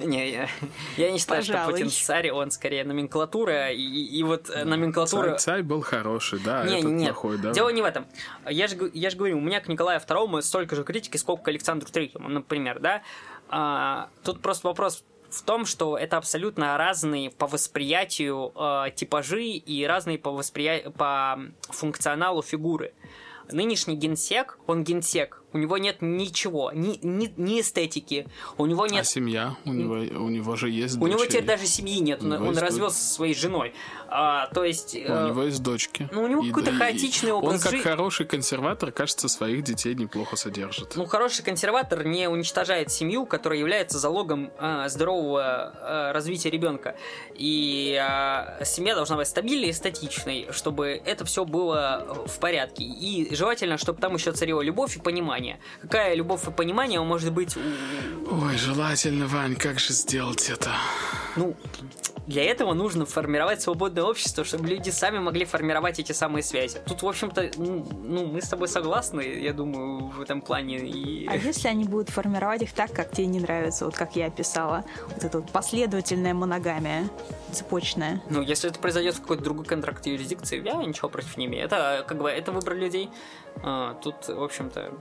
Не, 0.00 0.30
я, 0.30 0.48
я 0.96 1.10
не 1.10 1.18
считаю, 1.18 1.42
что 1.42 1.52
Пожалуй. 1.52 1.72
Путин 1.72 1.90
царь, 1.90 2.30
он 2.30 2.50
скорее 2.50 2.84
номенклатура, 2.84 3.70
и, 3.70 3.80
и 3.80 4.22
вот 4.22 4.50
э, 4.50 4.64
номенклатура... 4.64 5.30
Царь, 5.30 5.38
царь 5.38 5.62
был 5.62 5.82
хороший, 5.82 6.40
да, 6.40 6.64
Не, 6.64 6.78
этот 6.78 6.90
нет, 6.92 7.12
плохой, 7.12 7.38
да. 7.38 7.52
дело 7.52 7.68
не 7.68 7.82
в 7.82 7.84
этом. 7.84 8.06
Я 8.48 8.68
же, 8.68 8.90
я 8.94 9.10
же 9.10 9.16
говорю, 9.16 9.38
у 9.38 9.40
меня 9.40 9.60
к 9.60 9.68
Николаю 9.68 10.00
II 10.00 10.42
столько 10.42 10.76
же 10.76 10.84
критики, 10.84 11.16
сколько 11.16 11.44
к 11.44 11.48
Александру 11.48 11.88
Третьему, 11.90 12.28
например, 12.28 12.80
да. 12.80 13.02
А, 13.48 14.08
тут 14.24 14.40
просто 14.40 14.68
вопрос 14.68 15.04
в 15.32 15.42
том, 15.42 15.66
что 15.66 15.96
это 15.96 16.16
абсолютно 16.16 16.76
разные 16.76 17.30
по 17.30 17.46
восприятию 17.46 18.52
э, 18.54 18.90
типажи 18.94 19.44
и 19.44 19.84
разные 19.84 20.18
по, 20.18 20.30
восприя... 20.30 20.90
по 20.90 21.40
функционалу 21.62 22.42
фигуры. 22.42 22.92
Нынешний 23.50 23.96
генсек, 23.96 24.58
он 24.66 24.84
генсек 24.84 25.41
у 25.52 25.58
него 25.58 25.78
нет 25.78 25.98
ничего, 26.00 26.72
ни, 26.72 26.98
ни, 27.02 27.32
ни 27.36 27.60
эстетики, 27.60 28.26
у 28.58 28.66
него 28.66 28.86
нет... 28.86 29.02
А 29.02 29.04
семья? 29.04 29.56
У 29.64 29.72
него, 29.72 29.94
у 29.94 30.28
него 30.28 30.56
же 30.56 30.70
есть 30.70 30.96
У 30.96 31.06
него 31.06 31.18
дочери. 31.18 31.30
теперь 31.30 31.44
даже 31.44 31.66
семьи 31.66 31.98
нет, 32.00 32.22
он, 32.22 32.30
него 32.30 32.42
он 32.42 32.48
есть 32.50 32.60
развелся 32.62 32.98
со 32.98 33.14
своей 33.14 33.34
женой. 33.34 33.74
А, 34.08 34.48
то 34.48 34.64
есть... 34.64 34.94
У 34.94 34.98
э, 34.98 35.28
него 35.28 35.42
есть 35.44 35.62
дочки. 35.62 36.08
ну, 36.12 36.24
у 36.24 36.26
него 36.26 36.42
какой-то 36.42 36.72
хаотичный 36.72 37.32
образ 37.32 37.54
Он, 37.54 37.60
как 37.60 37.72
жи- 37.72 37.78
хороший 37.78 38.26
консерватор, 38.26 38.92
кажется, 38.92 39.28
своих 39.28 39.64
детей 39.64 39.94
неплохо 39.94 40.36
содержит. 40.36 40.96
Ну, 40.96 41.06
хороший 41.06 41.42
консерватор 41.42 42.04
не 42.04 42.28
уничтожает 42.28 42.90
семью, 42.90 43.26
которая 43.26 43.58
является 43.58 43.98
залогом 43.98 44.52
а, 44.58 44.88
здорового 44.88 45.42
а, 45.42 46.12
развития 46.12 46.50
ребенка. 46.50 46.94
И 47.34 47.98
а, 48.00 48.62
семья 48.64 48.94
должна 48.94 49.16
быть 49.16 49.28
стабильной 49.28 49.70
и 49.70 49.72
статичной, 49.72 50.48
чтобы 50.50 51.00
это 51.04 51.24
все 51.24 51.44
было 51.44 52.24
в 52.26 52.38
порядке. 52.38 52.84
И 52.84 53.34
желательно, 53.34 53.78
чтобы 53.78 54.00
там 54.00 54.14
еще 54.14 54.32
царила 54.32 54.60
любовь 54.60 54.96
и 54.96 55.00
понимание. 55.00 55.41
Какая 55.80 56.14
любовь 56.14 56.46
и 56.46 56.50
понимание 56.50 57.00
может 57.00 57.32
быть 57.32 57.56
у... 57.56 57.60
Ой, 58.44 58.56
желательно, 58.56 59.26
Вань, 59.26 59.56
как 59.56 59.78
же 59.78 59.92
сделать 59.92 60.48
это? 60.50 60.70
Ну, 61.36 61.56
для 62.26 62.44
этого 62.44 62.72
нужно 62.72 63.04
формировать 63.04 63.62
свободное 63.62 64.04
общество, 64.04 64.44
чтобы 64.44 64.68
люди 64.68 64.90
сами 64.90 65.18
могли 65.18 65.44
формировать 65.44 65.98
эти 65.98 66.12
самые 66.12 66.42
связи. 66.42 66.78
Тут, 66.86 67.02
в 67.02 67.08
общем-то, 67.08 67.50
ну, 67.56 67.86
ну, 68.04 68.26
мы 68.26 68.40
с 68.40 68.48
тобой 68.48 68.68
согласны, 68.68 69.22
я 69.22 69.52
думаю, 69.52 70.08
в 70.08 70.20
этом 70.20 70.40
плане. 70.40 70.78
И... 70.78 71.26
А 71.26 71.36
если 71.36 71.68
они 71.68 71.84
будут 71.84 72.10
формировать 72.10 72.62
их 72.62 72.72
так, 72.72 72.92
как 72.92 73.10
тебе 73.10 73.26
не 73.26 73.40
нравится, 73.40 73.86
вот 73.86 73.96
как 73.96 74.14
я 74.14 74.26
описала, 74.26 74.84
вот 75.08 75.24
эта 75.24 75.40
вот 75.40 75.50
последовательная 75.50 76.34
моногамия, 76.34 77.08
цепочная? 77.50 78.22
Ну, 78.30 78.40
если 78.40 78.70
это 78.70 78.78
произойдет 78.78 79.16
в 79.16 79.20
какой-то 79.22 79.42
другой 79.42 79.64
контракт 79.64 80.06
юрисдикции, 80.06 80.62
я 80.62 80.74
ничего 80.74 81.08
против 81.08 81.36
не 81.36 81.46
имею. 81.46 81.64
Это, 81.64 82.04
как 82.06 82.18
бы, 82.18 82.30
это 82.30 82.52
выбор 82.52 82.74
людей. 82.76 83.10
А, 83.62 83.94
тут, 83.94 84.28
в 84.28 84.42
общем-то... 84.42 84.92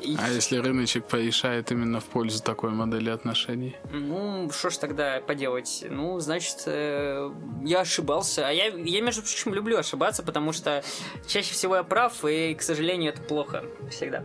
и- 0.00 0.16
А 0.18 0.28
если 0.30 0.56
рыночек 0.58 1.04
порешает 1.06 1.70
именно 1.72 2.00
в 2.00 2.04
пользу 2.04 2.42
такой 2.42 2.70
модели 2.70 3.10
отношений? 3.10 3.76
Ну, 3.92 4.50
что 4.52 4.70
ж 4.70 4.76
тогда 4.76 5.20
поделать? 5.20 5.84
Ну, 5.88 6.18
значит, 6.20 6.62
э, 6.66 7.30
я 7.62 7.80
ошибался. 7.80 8.46
А 8.48 8.50
я, 8.50 8.66
я, 8.66 9.00
между 9.02 9.22
прочим, 9.22 9.54
люблю 9.54 9.78
ошибаться, 9.78 10.22
потому 10.22 10.52
что 10.52 10.82
чаще 11.26 11.52
всего 11.54 11.76
я 11.76 11.82
прав, 11.82 12.24
и, 12.24 12.54
к 12.54 12.62
сожалению, 12.62 13.12
это 13.12 13.22
плохо 13.22 13.64
всегда. 13.90 14.24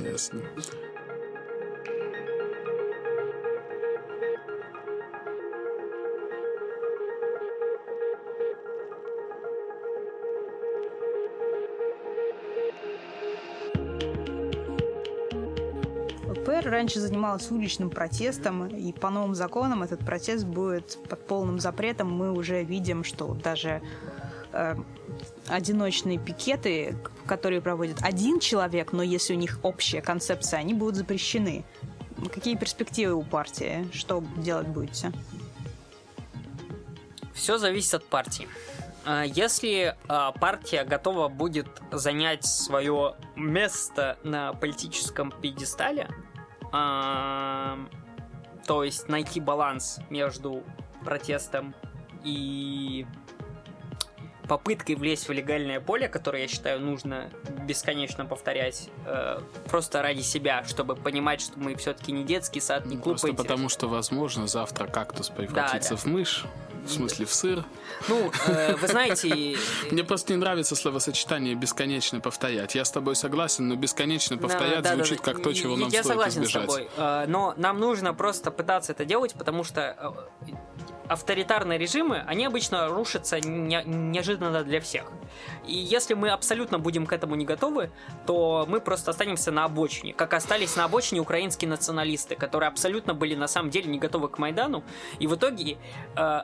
Ясно. 0.00 0.42
Раньше 16.70 17.00
занималась 17.00 17.50
уличным 17.50 17.90
протестом, 17.90 18.66
и 18.66 18.92
по 18.92 19.10
новым 19.10 19.34
законам 19.34 19.82
этот 19.82 20.00
протест 20.00 20.44
будет 20.44 20.98
под 21.08 21.26
полным 21.26 21.58
запретом. 21.58 22.12
Мы 22.12 22.32
уже 22.32 22.62
видим, 22.62 23.04
что 23.04 23.34
даже 23.34 23.82
э, 24.52 24.76
одиночные 25.48 26.18
пикеты, 26.18 26.96
которые 27.26 27.60
проводит 27.60 27.98
один 28.02 28.40
человек, 28.40 28.92
но 28.92 29.02
если 29.02 29.34
у 29.34 29.36
них 29.36 29.58
общая 29.62 30.00
концепция, 30.00 30.60
они 30.60 30.74
будут 30.74 30.96
запрещены. 30.96 31.64
Какие 32.32 32.56
перспективы 32.56 33.14
у 33.14 33.22
партии? 33.22 33.88
Что 33.92 34.22
делать 34.36 34.68
будете? 34.68 35.12
Все 37.32 37.56
зависит 37.58 37.94
от 37.94 38.04
партии. 38.04 38.46
А, 39.04 39.24
Если 39.24 39.96
а, 40.08 40.32
партия 40.32 40.84
готова 40.84 41.28
будет 41.28 41.68
занять 41.90 42.44
свое 42.44 43.14
место 43.36 44.18
на 44.22 44.52
политическом 44.52 45.32
пьедестале, 45.32 46.08
то 46.70 47.76
есть 48.84 49.08
найти 49.08 49.40
баланс 49.40 50.00
между 50.10 50.62
протестом 51.04 51.74
и 52.24 53.06
попыткой 54.50 54.96
влезть 54.96 55.28
в 55.28 55.32
легальное 55.32 55.78
поле, 55.80 56.08
которое 56.08 56.42
я 56.42 56.48
считаю 56.48 56.80
нужно 56.80 57.30
бесконечно 57.68 58.26
повторять, 58.26 58.88
э, 59.06 59.38
просто 59.68 60.02
ради 60.02 60.22
себя, 60.22 60.64
чтобы 60.64 60.96
понимать, 60.96 61.40
что 61.40 61.56
мы 61.56 61.76
все-таки 61.76 62.10
не 62.10 62.24
детский 62.24 62.58
сад, 62.58 62.84
не 62.84 62.94
клуб 62.96 63.04
Просто 63.04 63.28
интересам. 63.28 63.46
потому, 63.46 63.68
что, 63.68 63.86
возможно, 63.86 64.48
завтра 64.48 64.88
кактус 64.88 65.28
превратится 65.28 65.90
да. 65.90 65.96
в 65.96 66.04
мышь, 66.06 66.46
в 66.84 66.90
смысле 66.90 67.26
в 67.26 67.32
сыр. 67.32 67.64
Ну, 68.08 68.32
э, 68.48 68.74
вы 68.74 68.88
знаете, 68.88 69.56
Мне 69.92 70.02
просто 70.02 70.32
не 70.32 70.38
нравится 70.38 70.74
словосочетание 70.74 71.54
«бесконечно 71.54 72.18
повторять». 72.18 72.74
Я 72.74 72.84
с 72.84 72.90
тобой 72.90 73.14
согласен, 73.14 73.68
но 73.68 73.76
«бесконечно 73.76 74.36
повторять» 74.36 74.82
Да, 74.82 74.90
да, 74.90 74.96
звучит 74.96 75.18
да. 75.18 75.32
как 75.32 75.44
то, 75.44 75.52
чего 75.52 75.76
нам 75.76 75.90
Я 75.90 76.02
стоит 76.02 76.06
согласен 76.06 76.42
избежать. 76.42 76.64
с 76.64 76.74
тобой. 76.74 76.88
Э, 76.96 77.26
Но 77.28 77.54
нам 77.56 77.78
нужно 77.78 78.14
просто 78.14 78.50
пытаться 78.50 78.90
это 78.90 79.04
делать, 79.04 79.34
потому 79.34 79.62
что 79.62 80.16
э, 80.48 80.52
авторитарные 81.10 81.76
режимы, 81.76 82.24
они 82.26 82.46
обычно 82.46 82.86
рушатся 82.88 83.40
не- 83.40 83.82
неожиданно 84.40 84.64
для 84.64 84.80
всех. 84.80 85.04
И 85.66 85.74
если 85.74 86.14
мы 86.14 86.30
абсолютно 86.30 86.78
будем 86.78 87.06
к 87.06 87.12
этому 87.12 87.34
не 87.34 87.44
готовы, 87.44 87.90
то 88.26 88.66
мы 88.68 88.80
просто 88.80 89.10
останемся 89.10 89.52
на 89.52 89.64
обочине, 89.64 90.12
как 90.12 90.34
остались 90.34 90.76
на 90.76 90.84
обочине 90.84 91.20
украинские 91.20 91.68
националисты, 91.68 92.34
которые 92.34 92.68
абсолютно 92.68 93.14
были 93.14 93.34
на 93.34 93.48
самом 93.48 93.70
деле 93.70 93.90
не 93.90 93.98
готовы 93.98 94.28
к 94.28 94.38
Майдану, 94.38 94.82
и 95.18 95.26
в 95.26 95.34
итоге 95.34 95.76
э, 96.16 96.40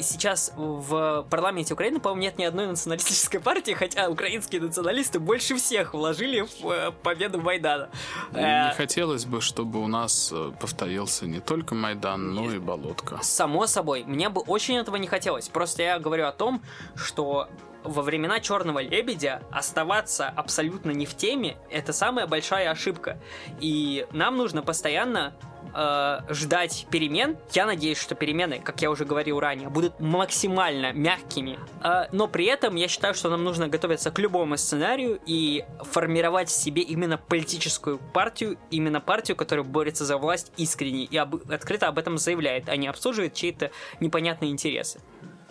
сейчас 0.00 0.52
в 0.56 1.26
парламенте 1.30 1.74
Украины, 1.74 2.00
по-моему, 2.00 2.22
нет 2.22 2.38
ни 2.38 2.44
одной 2.44 2.66
националистической 2.66 3.40
партии, 3.40 3.72
хотя 3.72 4.08
украинские 4.08 4.60
националисты 4.60 5.18
больше 5.18 5.56
всех 5.56 5.94
вложили 5.94 6.46
в 6.62 6.70
э, 6.70 6.92
победу 7.02 7.40
Майдана. 7.40 7.90
Э, 8.32 8.68
Не 8.68 8.74
хотелось 8.74 9.24
бы, 9.24 9.40
чтобы 9.40 9.82
у 9.82 9.86
нас 9.88 10.30
э, 10.32 10.52
повторился 10.60 11.26
не 11.26 11.40
только 11.40 11.74
Майдан, 11.74 12.34
но 12.34 12.52
и 12.52 12.58
Болотка. 12.58 13.18
Само 13.22 13.66
собой, 13.66 14.04
мне 14.04 14.28
бы 14.28 14.40
очень 14.42 14.76
этого 14.76 14.96
не 14.96 15.06
хотелось. 15.06 15.48
Просто 15.48 15.82
я 15.82 15.98
говорю 15.98 16.26
о 16.26 16.32
том, 16.32 16.62
что 16.94 17.48
во 17.88 18.02
времена 18.02 18.40
Черного 18.40 18.80
лебедя 18.80 19.42
оставаться 19.50 20.28
абсолютно 20.28 20.90
не 20.90 21.06
в 21.06 21.16
теме 21.16 21.56
это 21.70 21.92
самая 21.92 22.26
большая 22.26 22.70
ошибка. 22.70 23.18
И 23.60 24.06
нам 24.12 24.36
нужно 24.36 24.62
постоянно 24.62 25.34
э, 25.74 26.20
ждать 26.30 26.86
перемен. 26.90 27.36
Я 27.52 27.66
надеюсь, 27.66 27.98
что 27.98 28.14
перемены, 28.14 28.60
как 28.60 28.80
я 28.82 28.90
уже 28.90 29.04
говорил 29.04 29.40
ранее, 29.40 29.68
будут 29.68 29.98
максимально 30.00 30.92
мягкими. 30.92 31.58
Э, 31.82 32.06
но 32.12 32.28
при 32.28 32.46
этом 32.46 32.76
я 32.76 32.88
считаю, 32.88 33.14
что 33.14 33.30
нам 33.30 33.44
нужно 33.44 33.68
готовиться 33.68 34.10
к 34.10 34.18
любому 34.18 34.56
сценарию 34.56 35.20
и 35.26 35.64
формировать 35.80 36.48
в 36.48 36.52
себе 36.52 36.82
именно 36.82 37.18
политическую 37.18 37.98
партию, 37.98 38.58
именно 38.70 39.00
партию, 39.00 39.36
которая 39.36 39.64
борется 39.64 40.04
за 40.04 40.18
власть 40.18 40.52
искренне 40.56 41.04
и 41.04 41.16
об- 41.16 41.50
открыто 41.50 41.88
об 41.88 41.98
этом 41.98 42.18
заявляет, 42.18 42.68
а 42.68 42.76
не 42.76 42.86
обслуживает 42.86 43.34
чьи-то 43.34 43.70
непонятные 44.00 44.50
интересы. 44.50 45.00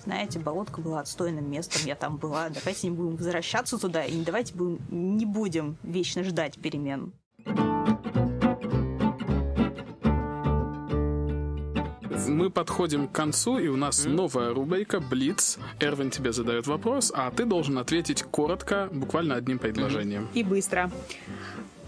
Знаете, 0.08 0.40
болотка 0.40 0.80
была 0.80 1.02
отстойным 1.02 1.52
местом, 1.52 1.82
я 1.86 1.94
там 1.94 2.16
была. 2.16 2.48
Давайте 2.48 2.88
не 2.88 2.96
будем 2.96 3.18
возвращаться 3.18 3.78
туда 3.78 4.06
и 4.06 4.24
давайте 4.24 4.54
будем, 4.56 4.80
не 4.90 5.26
будем 5.26 5.76
вечно 5.84 6.24
ждать 6.24 6.58
перемен. 6.58 7.12
Мы 12.26 12.50
подходим 12.50 13.10
к 13.10 13.12
концу, 13.12 13.58
и 13.60 13.68
у 13.68 13.76
нас 13.76 14.06
новая 14.06 14.54
рубрика 14.54 15.02
«Блиц». 15.02 15.60
Эрвин 15.82 16.10
тебе 16.10 16.32
задает 16.32 16.68
вопрос, 16.68 17.12
а 17.14 17.30
ты 17.30 17.44
должен 17.44 17.78
ответить 17.78 18.24
коротко, 18.24 18.88
буквально 18.94 19.36
одним 19.36 19.60
предложением. 19.60 20.30
И 20.34 20.42
быстро. 20.42 20.90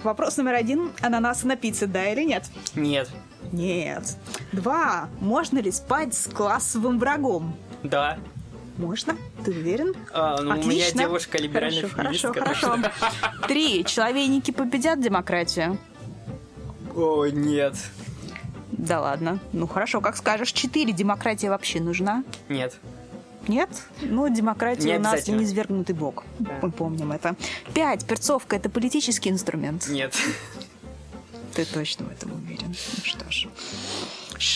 Вопрос 0.03 0.35
номер 0.35 0.55
один. 0.55 0.91
Ананасы 0.99 1.47
на 1.47 1.55
пицце, 1.55 1.87
да 1.87 2.11
или 2.11 2.25
нет? 2.25 2.49
Нет. 2.75 3.09
Нет. 3.53 4.17
Два. 4.51 5.07
Можно 5.21 5.59
ли 5.59 5.71
спать 5.71 6.13
с 6.13 6.27
классовым 6.27 6.99
врагом? 6.99 7.55
Да. 7.84 8.18
Можно? 8.77 9.18
Ты 9.43 9.51
уверен? 9.51 9.93
А, 10.14 10.41
ну, 10.41 10.51
у 10.51 10.53
меня 10.53 10.61
Отлично. 10.61 10.99
девушка 11.01 11.38
либеральная 11.38 11.88
Хорошо, 11.89 12.31
феминистка, 12.31 12.34
хорошо, 12.34 12.68
хорошо. 12.69 13.47
Три. 13.47 13.84
Человейники 13.84 14.51
победят 14.51 15.01
демократию. 15.01 15.77
О, 16.95 17.26
нет. 17.27 17.76
Да 18.72 19.01
ладно. 19.01 19.39
Ну 19.51 19.68
хорошо, 19.68 19.99
как 19.99 20.15
скажешь. 20.15 20.53
Четыре. 20.53 20.93
Демократия 20.93 21.49
вообще 21.49 21.81
нужна? 21.81 22.23
Нет. 22.47 22.80
Нет? 23.47 23.69
Ну, 24.01 24.34
демократия 24.34 24.93
Не 24.93 24.97
у 24.97 25.01
нас 25.01 25.27
не 25.27 25.43
извергнутый 25.43 25.95
бог. 25.95 26.23
Мы 26.61 26.72
помним 26.72 27.11
это. 27.11 27.35
Пять. 27.73 28.06
Перцовка– 28.06 28.56
это 28.57 28.69
политический 28.69 29.30
инструмент. 29.30 29.88
Нет. 29.89 30.15
Ты 31.53 31.65
точно 31.65 32.06
в 32.06 32.11
этом 32.11 32.31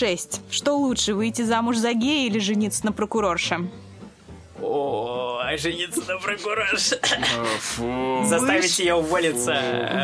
6. 0.04 0.42
Что 0.50 0.76
лучше, 0.76 1.14
выйти 1.14 1.40
замуж 1.40 1.78
за 1.78 1.94
гея 1.94 2.26
или 2.26 2.38
жениться 2.38 2.84
на 2.84 2.92
прокурорше? 2.92 3.70
О, 4.60 5.40
а 5.42 5.56
жениться 5.56 6.02
на 6.06 6.18
прокурорше. 6.18 7.00
Заставить 8.28 8.64
Выш... 8.64 8.78
ее 8.80 8.96
уволиться. 8.96 9.58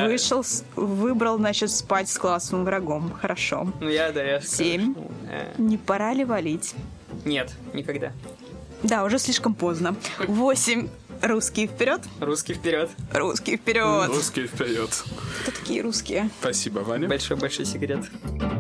Вышел, 0.07 0.43
выбрал, 0.75 1.37
значит, 1.37 1.71
спать 1.71 2.09
с 2.09 2.17
классовым 2.17 2.65
врагом. 2.65 3.13
Хорошо. 3.21 3.71
Ну 3.79 3.91
я, 3.91 4.11
да, 4.11 4.23
я. 4.23 4.41
Семь. 4.41 4.95
Не 5.59 5.77
пора 5.77 6.15
ли 6.15 6.25
валить? 6.25 6.75
Нет, 7.27 7.53
никогда. 7.75 8.13
Да, 8.83 9.05
уже 9.05 9.19
слишком 9.19 9.53
поздно. 9.53 9.97
Восемь. 10.27 10.89
Русские 11.21 11.67
вперед. 11.67 12.01
Русские 12.21 12.57
вперед. 12.57 12.89
Русские 13.13 13.59
вперед. 13.59 14.09
Русские 14.09 14.47
вперед. 14.47 15.05
Кто 15.43 15.51
такие 15.51 15.83
русские? 15.83 16.31
Спасибо, 16.41 16.79
Ваня. 16.79 17.07
Большой-большой 17.07 17.67
секрет. 17.67 17.99
Большой 17.99 18.41
секрет. 18.41 18.60